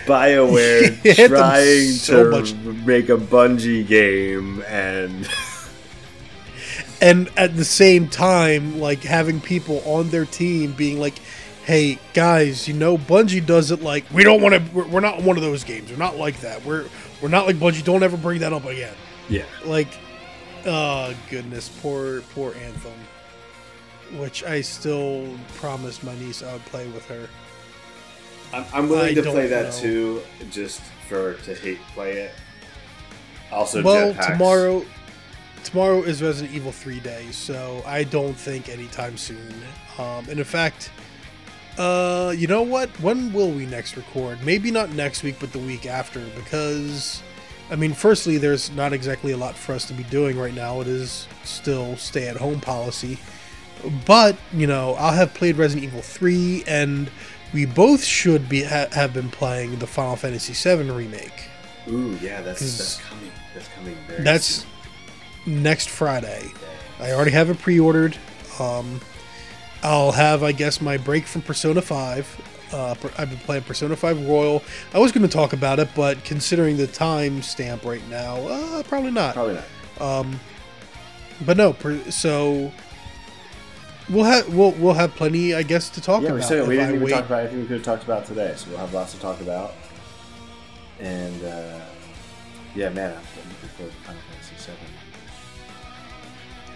BioWare 0.06 1.28
trying 1.28 1.88
so 1.92 2.24
to 2.24 2.30
much- 2.30 2.54
make 2.84 3.08
a 3.08 3.16
Bungie 3.16 3.86
game 3.86 4.62
and 4.68 5.26
and 7.04 7.30
at 7.36 7.54
the 7.54 7.64
same 7.64 8.08
time 8.08 8.80
like 8.80 9.02
having 9.02 9.40
people 9.40 9.82
on 9.84 10.08
their 10.08 10.24
team 10.24 10.72
being 10.72 10.98
like 10.98 11.18
hey 11.66 11.98
guys 12.14 12.66
you 12.66 12.74
know 12.74 12.96
bungie 12.96 13.44
does 13.44 13.70
it 13.70 13.82
like 13.82 14.04
we 14.12 14.24
don't 14.24 14.40
want 14.40 14.54
to 14.54 14.74
we're, 14.74 14.86
we're 14.88 15.00
not 15.00 15.22
one 15.22 15.36
of 15.36 15.42
those 15.42 15.64
games 15.64 15.90
we're 15.90 15.98
not 15.98 16.16
like 16.16 16.40
that 16.40 16.64
we're 16.64 16.86
we're 17.20 17.28
not 17.28 17.46
like 17.46 17.56
bungie 17.56 17.84
don't 17.84 18.02
ever 18.02 18.16
bring 18.16 18.40
that 18.40 18.52
up 18.52 18.64
again 18.64 18.94
yeah. 19.28 19.44
like 19.64 19.88
oh 20.66 21.14
goodness 21.30 21.68
poor 21.80 22.22
poor 22.34 22.54
anthem 22.54 22.92
which 24.18 24.42
i 24.44 24.60
still 24.60 25.28
promised 25.56 26.02
my 26.04 26.14
niece 26.16 26.42
i 26.42 26.52
would 26.52 26.64
play 26.66 26.86
with 26.88 27.06
her 27.06 27.28
I'm, 28.54 28.64
I'm 28.72 28.88
willing 28.88 29.18
I 29.18 29.20
to 29.20 29.22
play 29.22 29.48
that 29.48 29.72
know. 29.74 29.80
too, 29.80 30.22
just 30.50 30.80
for 31.08 31.34
to 31.34 31.54
hate 31.56 31.80
play 31.92 32.18
it. 32.18 32.32
Also, 33.50 33.82
well 33.82 34.14
jetpacks. 34.14 34.26
tomorrow 34.26 34.84
tomorrow 35.64 36.02
is 36.02 36.22
resident 36.22 36.54
evil 36.54 36.72
3 36.72 37.00
day 37.00 37.26
so 37.30 37.82
i 37.86 38.04
don't 38.04 38.34
think 38.34 38.68
anytime 38.68 39.16
soon 39.16 39.52
um, 39.98 40.28
and 40.28 40.38
in 40.38 40.44
fact 40.44 40.90
uh 41.78 42.32
you 42.36 42.46
know 42.46 42.62
what 42.62 42.88
when 43.00 43.32
will 43.32 43.50
we 43.50 43.66
next 43.66 43.96
record 43.96 44.40
maybe 44.44 44.70
not 44.70 44.90
next 44.90 45.22
week 45.22 45.36
but 45.40 45.52
the 45.52 45.58
week 45.58 45.86
after 45.86 46.20
because 46.36 47.22
i 47.70 47.76
mean 47.76 47.92
firstly 47.92 48.38
there's 48.38 48.70
not 48.72 48.92
exactly 48.92 49.32
a 49.32 49.36
lot 49.36 49.56
for 49.56 49.72
us 49.72 49.84
to 49.86 49.92
be 49.92 50.04
doing 50.04 50.38
right 50.38 50.54
now 50.54 50.80
it 50.80 50.86
is 50.86 51.26
still 51.42 51.96
stay 51.96 52.28
at 52.28 52.36
home 52.36 52.60
policy 52.60 53.18
but 54.06 54.36
you 54.52 54.66
know 54.66 54.94
i'll 54.94 55.12
have 55.12 55.34
played 55.34 55.56
resident 55.56 55.84
evil 55.84 56.00
3 56.02 56.62
and 56.68 57.10
we 57.52 57.64
both 57.64 58.04
should 58.04 58.48
be 58.48 58.62
ha- 58.62 58.86
have 58.92 59.12
been 59.12 59.30
playing 59.30 59.78
the 59.78 59.86
final 59.86 60.14
fantasy 60.16 60.54
7 60.54 60.90
remake 60.94 61.48
Ooh, 61.88 62.18
yeah, 62.22 62.40
that's 62.40 62.60
that's 62.60 62.96
coming. 63.00 63.30
That's 63.54 63.68
coming 63.68 63.94
very. 64.08 64.22
that's 64.22 64.46
soon. 64.46 64.70
Next 65.46 65.88
Friday. 65.90 66.52
I 67.00 67.12
already 67.12 67.32
have 67.32 67.50
it 67.50 67.58
pre-ordered. 67.58 68.16
Um, 68.58 69.00
I'll 69.82 70.12
have, 70.12 70.42
I 70.42 70.52
guess, 70.52 70.80
my 70.80 70.96
break 70.96 71.26
from 71.26 71.42
Persona 71.42 71.82
Five. 71.82 72.26
Uh, 72.72 72.94
I've 73.18 73.28
been 73.30 73.38
playing 73.40 73.62
Persona 73.64 73.94
Five 73.96 74.26
Royal. 74.26 74.62
I 74.94 74.98
was 74.98 75.12
going 75.12 75.22
to 75.26 75.32
talk 75.32 75.52
about 75.52 75.78
it, 75.78 75.88
but 75.94 76.22
considering 76.24 76.76
the 76.76 76.86
time 76.86 77.42
stamp 77.42 77.84
right 77.84 78.06
now, 78.08 78.36
uh, 78.48 78.82
probably 78.84 79.10
not. 79.10 79.34
Probably 79.34 79.54
not. 79.98 80.26
But 81.44 81.56
no, 81.56 81.72
per- 81.72 82.10
so 82.10 82.72
we'll 84.08 84.24
have 84.24 84.52
we'll 84.54 84.70
we'll 84.72 84.94
have 84.94 85.14
plenty, 85.14 85.54
I 85.54 85.62
guess, 85.62 85.90
to 85.90 86.00
talk 86.00 86.22
Yeah, 86.22 86.28
about. 86.28 86.36
we 86.36 86.42
said 86.42 86.68
we 86.68 86.76
didn't 86.76 86.94
even 86.96 87.08
talk 87.08 87.26
about 87.26 87.40
anything 87.40 87.60
we 87.60 87.66
could 87.66 87.76
have 87.78 87.84
talked 87.84 88.04
about 88.04 88.24
today, 88.24 88.54
so 88.56 88.70
we'll 88.70 88.78
have 88.78 88.94
lots 88.94 89.12
to 89.14 89.20
talk 89.20 89.40
about. 89.40 89.74
And 91.00 91.44
uh, 91.44 91.80
yeah, 92.74 92.88
man, 92.90 93.10
I'm 93.16 93.48
looking 93.48 93.68
forward 93.76 93.92
to 93.92 93.98
Final 93.98 94.20
Fantasy 94.22 94.22
Seven. 94.22 94.23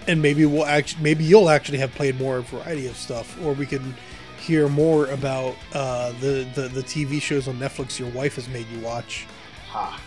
And 0.08 0.20
maybe 0.20 0.44
we'll 0.46 0.64
actually 0.64 1.02
maybe 1.02 1.22
you'll 1.22 1.50
actually 1.50 1.78
have 1.78 1.94
played 1.94 2.18
more 2.18 2.40
variety 2.40 2.86
of 2.88 2.96
stuff 2.96 3.38
or 3.44 3.52
we 3.52 3.66
can 3.66 3.94
hear 4.40 4.68
more 4.68 5.06
about 5.08 5.54
uh, 5.74 6.10
the, 6.20 6.48
the 6.54 6.68
the 6.68 6.82
tv 6.82 7.20
shows 7.20 7.46
on 7.46 7.54
netflix 7.58 7.98
your 7.98 8.10
wife 8.10 8.34
has 8.34 8.48
made 8.48 8.66
you 8.68 8.80
watch. 8.80 9.26
Ha! 9.68 10.00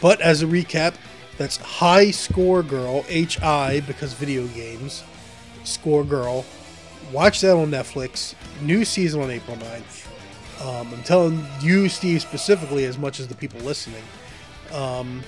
but 0.00 0.20
as 0.20 0.42
a 0.42 0.46
recap 0.46 0.94
that's 1.38 1.56
high 1.56 2.10
score 2.10 2.62
girl 2.62 3.04
hi 3.40 3.80
because 3.86 4.12
video 4.12 4.46
games 4.48 5.02
score 5.64 6.04
girl. 6.04 6.44
Watch 7.12 7.40
that 7.42 7.56
on 7.56 7.70
netflix. 7.70 8.34
New 8.62 8.84
season 8.84 9.22
on 9.22 9.30
april 9.30 9.56
9th 9.56 10.08
um, 10.60 10.92
i'm 10.92 11.02
telling 11.02 11.44
you 11.60 11.88
steve 11.88 12.22
specifically 12.22 12.84
as 12.84 12.98
much 12.98 13.20
as 13.20 13.28
the 13.28 13.34
people 13.34 13.60
listening. 13.60 14.02
Um, 14.72 15.22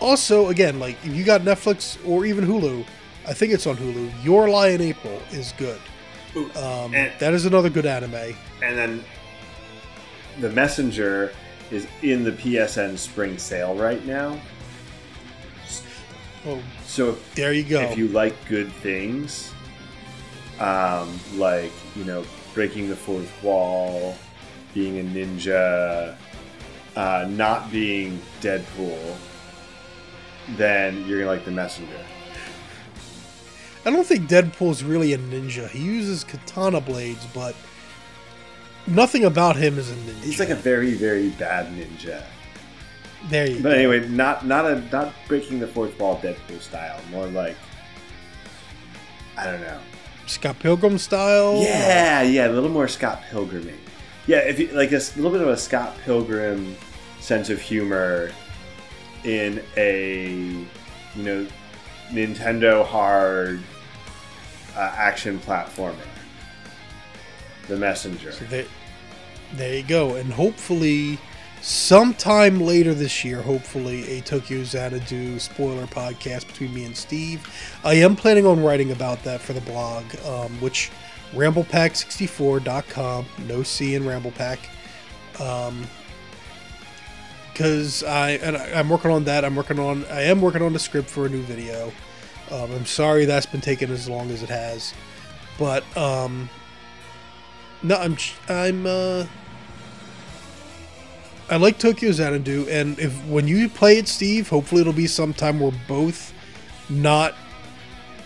also 0.00 0.48
again 0.48 0.78
like 0.78 0.96
if 1.04 1.14
you 1.14 1.24
got 1.24 1.42
netflix 1.42 1.98
or 2.08 2.24
even 2.24 2.44
hulu 2.44 2.84
i 3.28 3.32
think 3.32 3.52
it's 3.52 3.66
on 3.66 3.76
hulu 3.76 4.10
your 4.24 4.48
lie 4.48 4.68
in 4.68 4.80
april 4.80 5.20
is 5.30 5.52
good. 5.58 5.80
Ooh, 6.36 6.50
um, 6.56 6.94
and, 6.94 7.12
that 7.18 7.34
is 7.34 7.44
another 7.44 7.68
good 7.68 7.86
anime. 7.86 8.36
And 8.62 8.78
then 8.78 9.04
the 10.40 10.50
Messenger 10.50 11.32
is 11.70 11.86
in 12.02 12.22
the 12.22 12.32
PSN 12.32 12.96
spring 12.98 13.36
sale 13.38 13.74
right 13.74 14.04
now. 14.06 14.40
oh 16.46 16.62
So 16.84 17.16
there 17.34 17.52
you 17.52 17.64
go. 17.64 17.80
if 17.80 17.98
you 17.98 18.08
like 18.08 18.34
good 18.48 18.72
things, 18.74 19.52
um, 20.60 21.18
like 21.34 21.72
you 21.96 22.04
know, 22.04 22.24
breaking 22.54 22.88
the 22.88 22.96
fourth 22.96 23.30
wall, 23.42 24.16
being 24.72 24.98
a 25.00 25.02
ninja, 25.02 26.16
uh, 26.96 27.26
not 27.28 27.70
being 27.72 28.20
Deadpool, 28.40 29.16
then 30.56 31.06
you're 31.06 31.20
gonna 31.20 31.30
like 31.30 31.44
the 31.44 31.50
Messenger. 31.50 31.98
I 33.84 33.90
don't 33.90 34.06
think 34.06 34.28
Deadpool's 34.28 34.84
really 34.84 35.14
a 35.14 35.18
ninja. 35.18 35.68
He 35.68 35.78
uses 35.78 36.22
katana 36.24 36.80
blades, 36.80 37.26
but 37.32 37.56
nothing 38.86 39.24
about 39.24 39.56
him 39.56 39.78
is 39.78 39.90
a 39.90 39.94
ninja. 39.94 40.22
He's 40.22 40.40
like 40.40 40.50
a 40.50 40.54
very, 40.54 40.94
very 40.94 41.30
bad 41.30 41.66
ninja. 41.68 42.22
there 43.28 43.48
you 43.48 43.56
go. 43.56 43.62
But 43.62 43.68
go. 43.70 43.74
anyway, 43.74 44.08
not 44.08 44.46
not 44.46 44.66
a 44.66 44.80
not 44.92 45.14
breaking 45.28 45.60
the 45.60 45.66
fourth 45.66 45.98
wall 45.98 46.20
Deadpool 46.20 46.60
style. 46.60 47.00
More 47.10 47.26
like 47.26 47.56
I 49.36 49.44
don't 49.46 49.60
know. 49.62 49.80
Scott 50.26 50.58
Pilgrim 50.58 50.98
style. 50.98 51.62
Yeah, 51.62 52.22
yeah, 52.22 52.48
a 52.48 52.52
little 52.52 52.68
more 52.68 52.86
Scott 52.86 53.22
Pilgrim. 53.30 53.68
Yeah, 54.26 54.38
if 54.38 54.58
you 54.58 54.68
like 54.68 54.92
a 54.92 55.00
little 55.16 55.30
bit 55.30 55.40
of 55.40 55.48
a 55.48 55.56
Scott 55.56 55.96
Pilgrim 56.04 56.76
sense 57.18 57.50
of 57.50 57.60
humor 57.60 58.30
in 59.24 59.62
a 59.76 60.30
you 61.14 61.22
know 61.22 61.46
Nintendo 62.10 62.84
hard 62.84 63.62
uh, 64.76 64.92
action 64.96 65.38
platformer. 65.40 65.96
The 67.68 67.76
Messenger. 67.76 68.32
So 68.32 68.44
there, 68.46 68.64
there 69.52 69.76
you 69.76 69.82
go. 69.84 70.16
And 70.16 70.32
hopefully, 70.32 71.18
sometime 71.60 72.60
later 72.60 72.94
this 72.94 73.24
year, 73.24 73.42
hopefully, 73.42 74.18
a 74.18 74.20
Tokyo 74.22 74.64
Xanadu 74.64 75.38
spoiler 75.38 75.86
podcast 75.86 76.46
between 76.48 76.74
me 76.74 76.84
and 76.84 76.96
Steve. 76.96 77.46
I 77.84 77.94
am 77.94 78.16
planning 78.16 78.46
on 78.46 78.62
writing 78.62 78.90
about 78.90 79.22
that 79.24 79.40
for 79.40 79.52
the 79.52 79.60
blog, 79.60 80.04
um, 80.26 80.60
which 80.60 80.90
ramblepack64.com, 81.32 83.26
no 83.46 83.62
C 83.62 83.94
in 83.94 84.02
Ramblepack. 84.02 84.58
Um, 85.40 85.86
because 87.52 88.02
I 88.02 88.30
and 88.32 88.56
I, 88.56 88.78
I'm 88.78 88.88
working 88.88 89.10
on 89.10 89.24
that. 89.24 89.44
I'm 89.44 89.56
working 89.56 89.78
on. 89.78 90.04
I 90.06 90.22
am 90.22 90.40
working 90.40 90.62
on 90.62 90.72
the 90.72 90.78
script 90.78 91.08
for 91.08 91.26
a 91.26 91.28
new 91.28 91.42
video. 91.42 91.92
Um, 92.50 92.72
I'm 92.72 92.86
sorry 92.86 93.26
that's 93.26 93.46
been 93.46 93.60
taking 93.60 93.90
as 93.90 94.08
long 94.08 94.30
as 94.30 94.42
it 94.42 94.48
has, 94.48 94.92
but 95.58 95.84
um, 95.96 96.48
no, 97.82 97.96
I'm 97.96 98.16
I'm 98.48 98.86
uh 98.86 99.26
I 101.48 101.56
like 101.56 101.78
Tokyo 101.78 102.12
Xanadu 102.12 102.68
and 102.68 102.98
if 102.98 103.12
when 103.26 103.48
you 103.48 103.68
play 103.68 103.98
it, 103.98 104.06
Steve, 104.06 104.48
hopefully 104.48 104.82
it'll 104.82 104.92
be 104.92 105.06
sometime 105.06 105.58
we're 105.58 105.72
both 105.88 106.32
not 106.88 107.34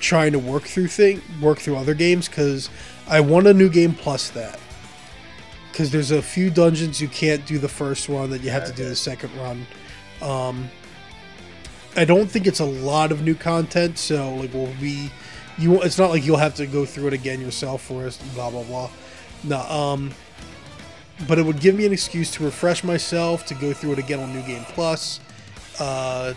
trying 0.00 0.32
to 0.32 0.38
work 0.38 0.64
through 0.64 0.88
thing 0.88 1.22
work 1.40 1.58
through 1.58 1.76
other 1.76 1.94
games 1.94 2.28
cuz 2.28 2.68
I 3.06 3.20
want 3.20 3.46
a 3.46 3.54
new 3.54 3.68
game 3.68 3.94
plus 3.94 4.28
that 4.30 4.58
because 5.74 5.90
there's 5.90 6.12
a 6.12 6.22
few 6.22 6.50
dungeons 6.50 7.00
you 7.00 7.08
can't 7.08 7.44
do 7.46 7.58
the 7.58 7.68
first 7.68 8.08
run 8.08 8.30
that 8.30 8.42
you 8.42 8.50
have 8.50 8.64
to 8.64 8.72
do 8.72 8.88
the 8.88 8.94
second 8.94 9.36
run. 9.36 9.66
Um, 10.22 10.70
I 11.96 12.04
don't 12.04 12.30
think 12.30 12.46
it's 12.46 12.60
a 12.60 12.64
lot 12.64 13.10
of 13.10 13.22
new 13.22 13.34
content, 13.34 13.98
so 13.98 14.36
like 14.36 14.54
we'll 14.54 14.72
be 14.80 15.10
you. 15.58 15.82
It's 15.82 15.98
not 15.98 16.10
like 16.10 16.24
you'll 16.24 16.36
have 16.36 16.54
to 16.56 16.66
go 16.68 16.84
through 16.84 17.08
it 17.08 17.12
again 17.12 17.40
yourself 17.40 17.82
for 17.82 18.06
us. 18.06 18.18
Blah 18.34 18.50
blah 18.50 18.62
blah. 18.62 18.88
No, 19.42 19.58
um, 19.62 20.12
but 21.26 21.40
it 21.40 21.44
would 21.44 21.58
give 21.58 21.74
me 21.74 21.86
an 21.86 21.92
excuse 21.92 22.30
to 22.34 22.44
refresh 22.44 22.84
myself 22.84 23.44
to 23.46 23.54
go 23.54 23.72
through 23.72 23.94
it 23.94 23.98
again 23.98 24.20
on 24.20 24.32
New 24.32 24.46
Game 24.46 24.64
Plus. 24.66 25.18
Uh, 25.80 26.34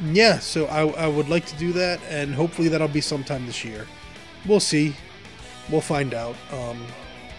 yeah, 0.00 0.38
so 0.38 0.64
I, 0.64 0.88
I 1.04 1.08
would 1.08 1.28
like 1.28 1.44
to 1.44 1.56
do 1.56 1.74
that, 1.74 2.00
and 2.08 2.34
hopefully 2.34 2.68
that'll 2.68 2.88
be 2.88 3.02
sometime 3.02 3.44
this 3.44 3.66
year. 3.66 3.86
We'll 4.46 4.60
see. 4.60 4.96
We'll 5.68 5.82
find 5.82 6.14
out. 6.14 6.36
Um, 6.50 6.80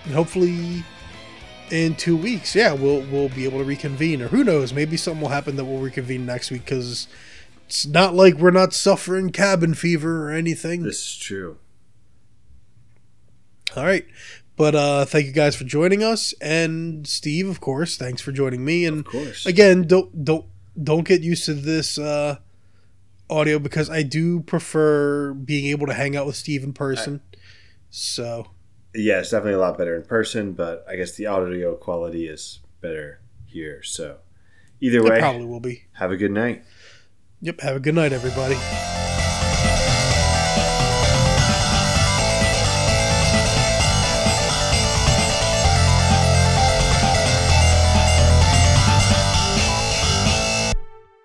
and 0.06 0.14
hopefully 0.14 0.84
in 1.72 1.96
two 1.96 2.16
weeks, 2.18 2.56
yeah, 2.56 2.74
we'll 2.74 3.02
we'll 3.02 3.30
be 3.30 3.46
able 3.46 3.60
to 3.60 3.64
reconvene, 3.66 4.22
or 4.22 4.28
who 4.30 4.44
knows, 4.44 4.74
maybe 4.74 4.98
something 4.98 5.22
will 5.22 5.30
happen 5.30 5.56
that 5.58 5.66
we'll 5.66 5.80
reconvene 5.80 6.26
next 6.26 6.52
week 6.52 6.66
because 6.66 7.08
it's 7.66 7.86
not 7.86 8.16
like 8.16 8.36
we're 8.36 8.52
not 8.52 8.74
suffering 8.74 9.30
cabin 9.32 9.74
fever 9.74 10.28
or 10.28 10.32
anything. 10.32 10.84
This 10.84 11.00
is 11.08 11.18
true. 11.18 11.58
All 13.76 13.86
right. 13.86 14.06
But 14.56 14.76
uh 14.76 15.06
thank 15.06 15.26
you 15.26 15.32
guys 15.32 15.56
for 15.56 15.64
joining 15.64 16.04
us 16.04 16.34
and 16.42 17.08
Steve, 17.08 17.48
of 17.48 17.62
course, 17.62 17.96
thanks 17.98 18.22
for 18.22 18.32
joining 18.34 18.66
me 18.66 18.86
and 18.86 19.00
Of 19.00 19.06
course. 19.06 19.46
again, 19.46 19.84
don't 19.84 20.26
don't 20.26 20.46
don't 20.82 21.08
get 21.08 21.22
used 21.22 21.46
to 21.46 21.54
this 21.54 21.98
uh 21.98 22.38
audio 23.30 23.58
because 23.60 23.90
I 23.90 24.04
do 24.04 24.42
prefer 24.42 25.34
being 25.34 25.68
able 25.68 25.88
to 25.88 25.94
hang 25.94 26.16
out 26.18 26.26
with 26.26 26.36
Steve 26.36 26.64
in 26.64 26.74
person. 26.74 27.22
so, 27.90 28.48
yeah, 28.94 29.20
it's 29.20 29.32
definitely 29.32 29.54
a 29.54 29.60
lot 29.60 29.78
better 29.78 29.96
in 29.96 30.04
person, 30.04 30.54
but 30.54 30.86
I 30.90 30.96
guess 30.96 31.16
the 31.16 31.28
audio 31.28 31.76
quality 31.76 32.28
is 32.28 32.60
better 32.82 33.22
here. 33.46 33.84
So 33.84 34.18
either 34.80 35.00
it 35.00 35.04
way, 35.04 35.20
probably 35.20 35.46
will 35.46 35.60
be. 35.60 35.84
have 35.94 36.12
a 36.12 36.18
good 36.18 36.32
night. 36.32 36.64
Yep, 37.42 37.62
have 37.62 37.76
a 37.76 37.80
good 37.80 37.96
night 37.96 38.14
everybody. 38.14 38.56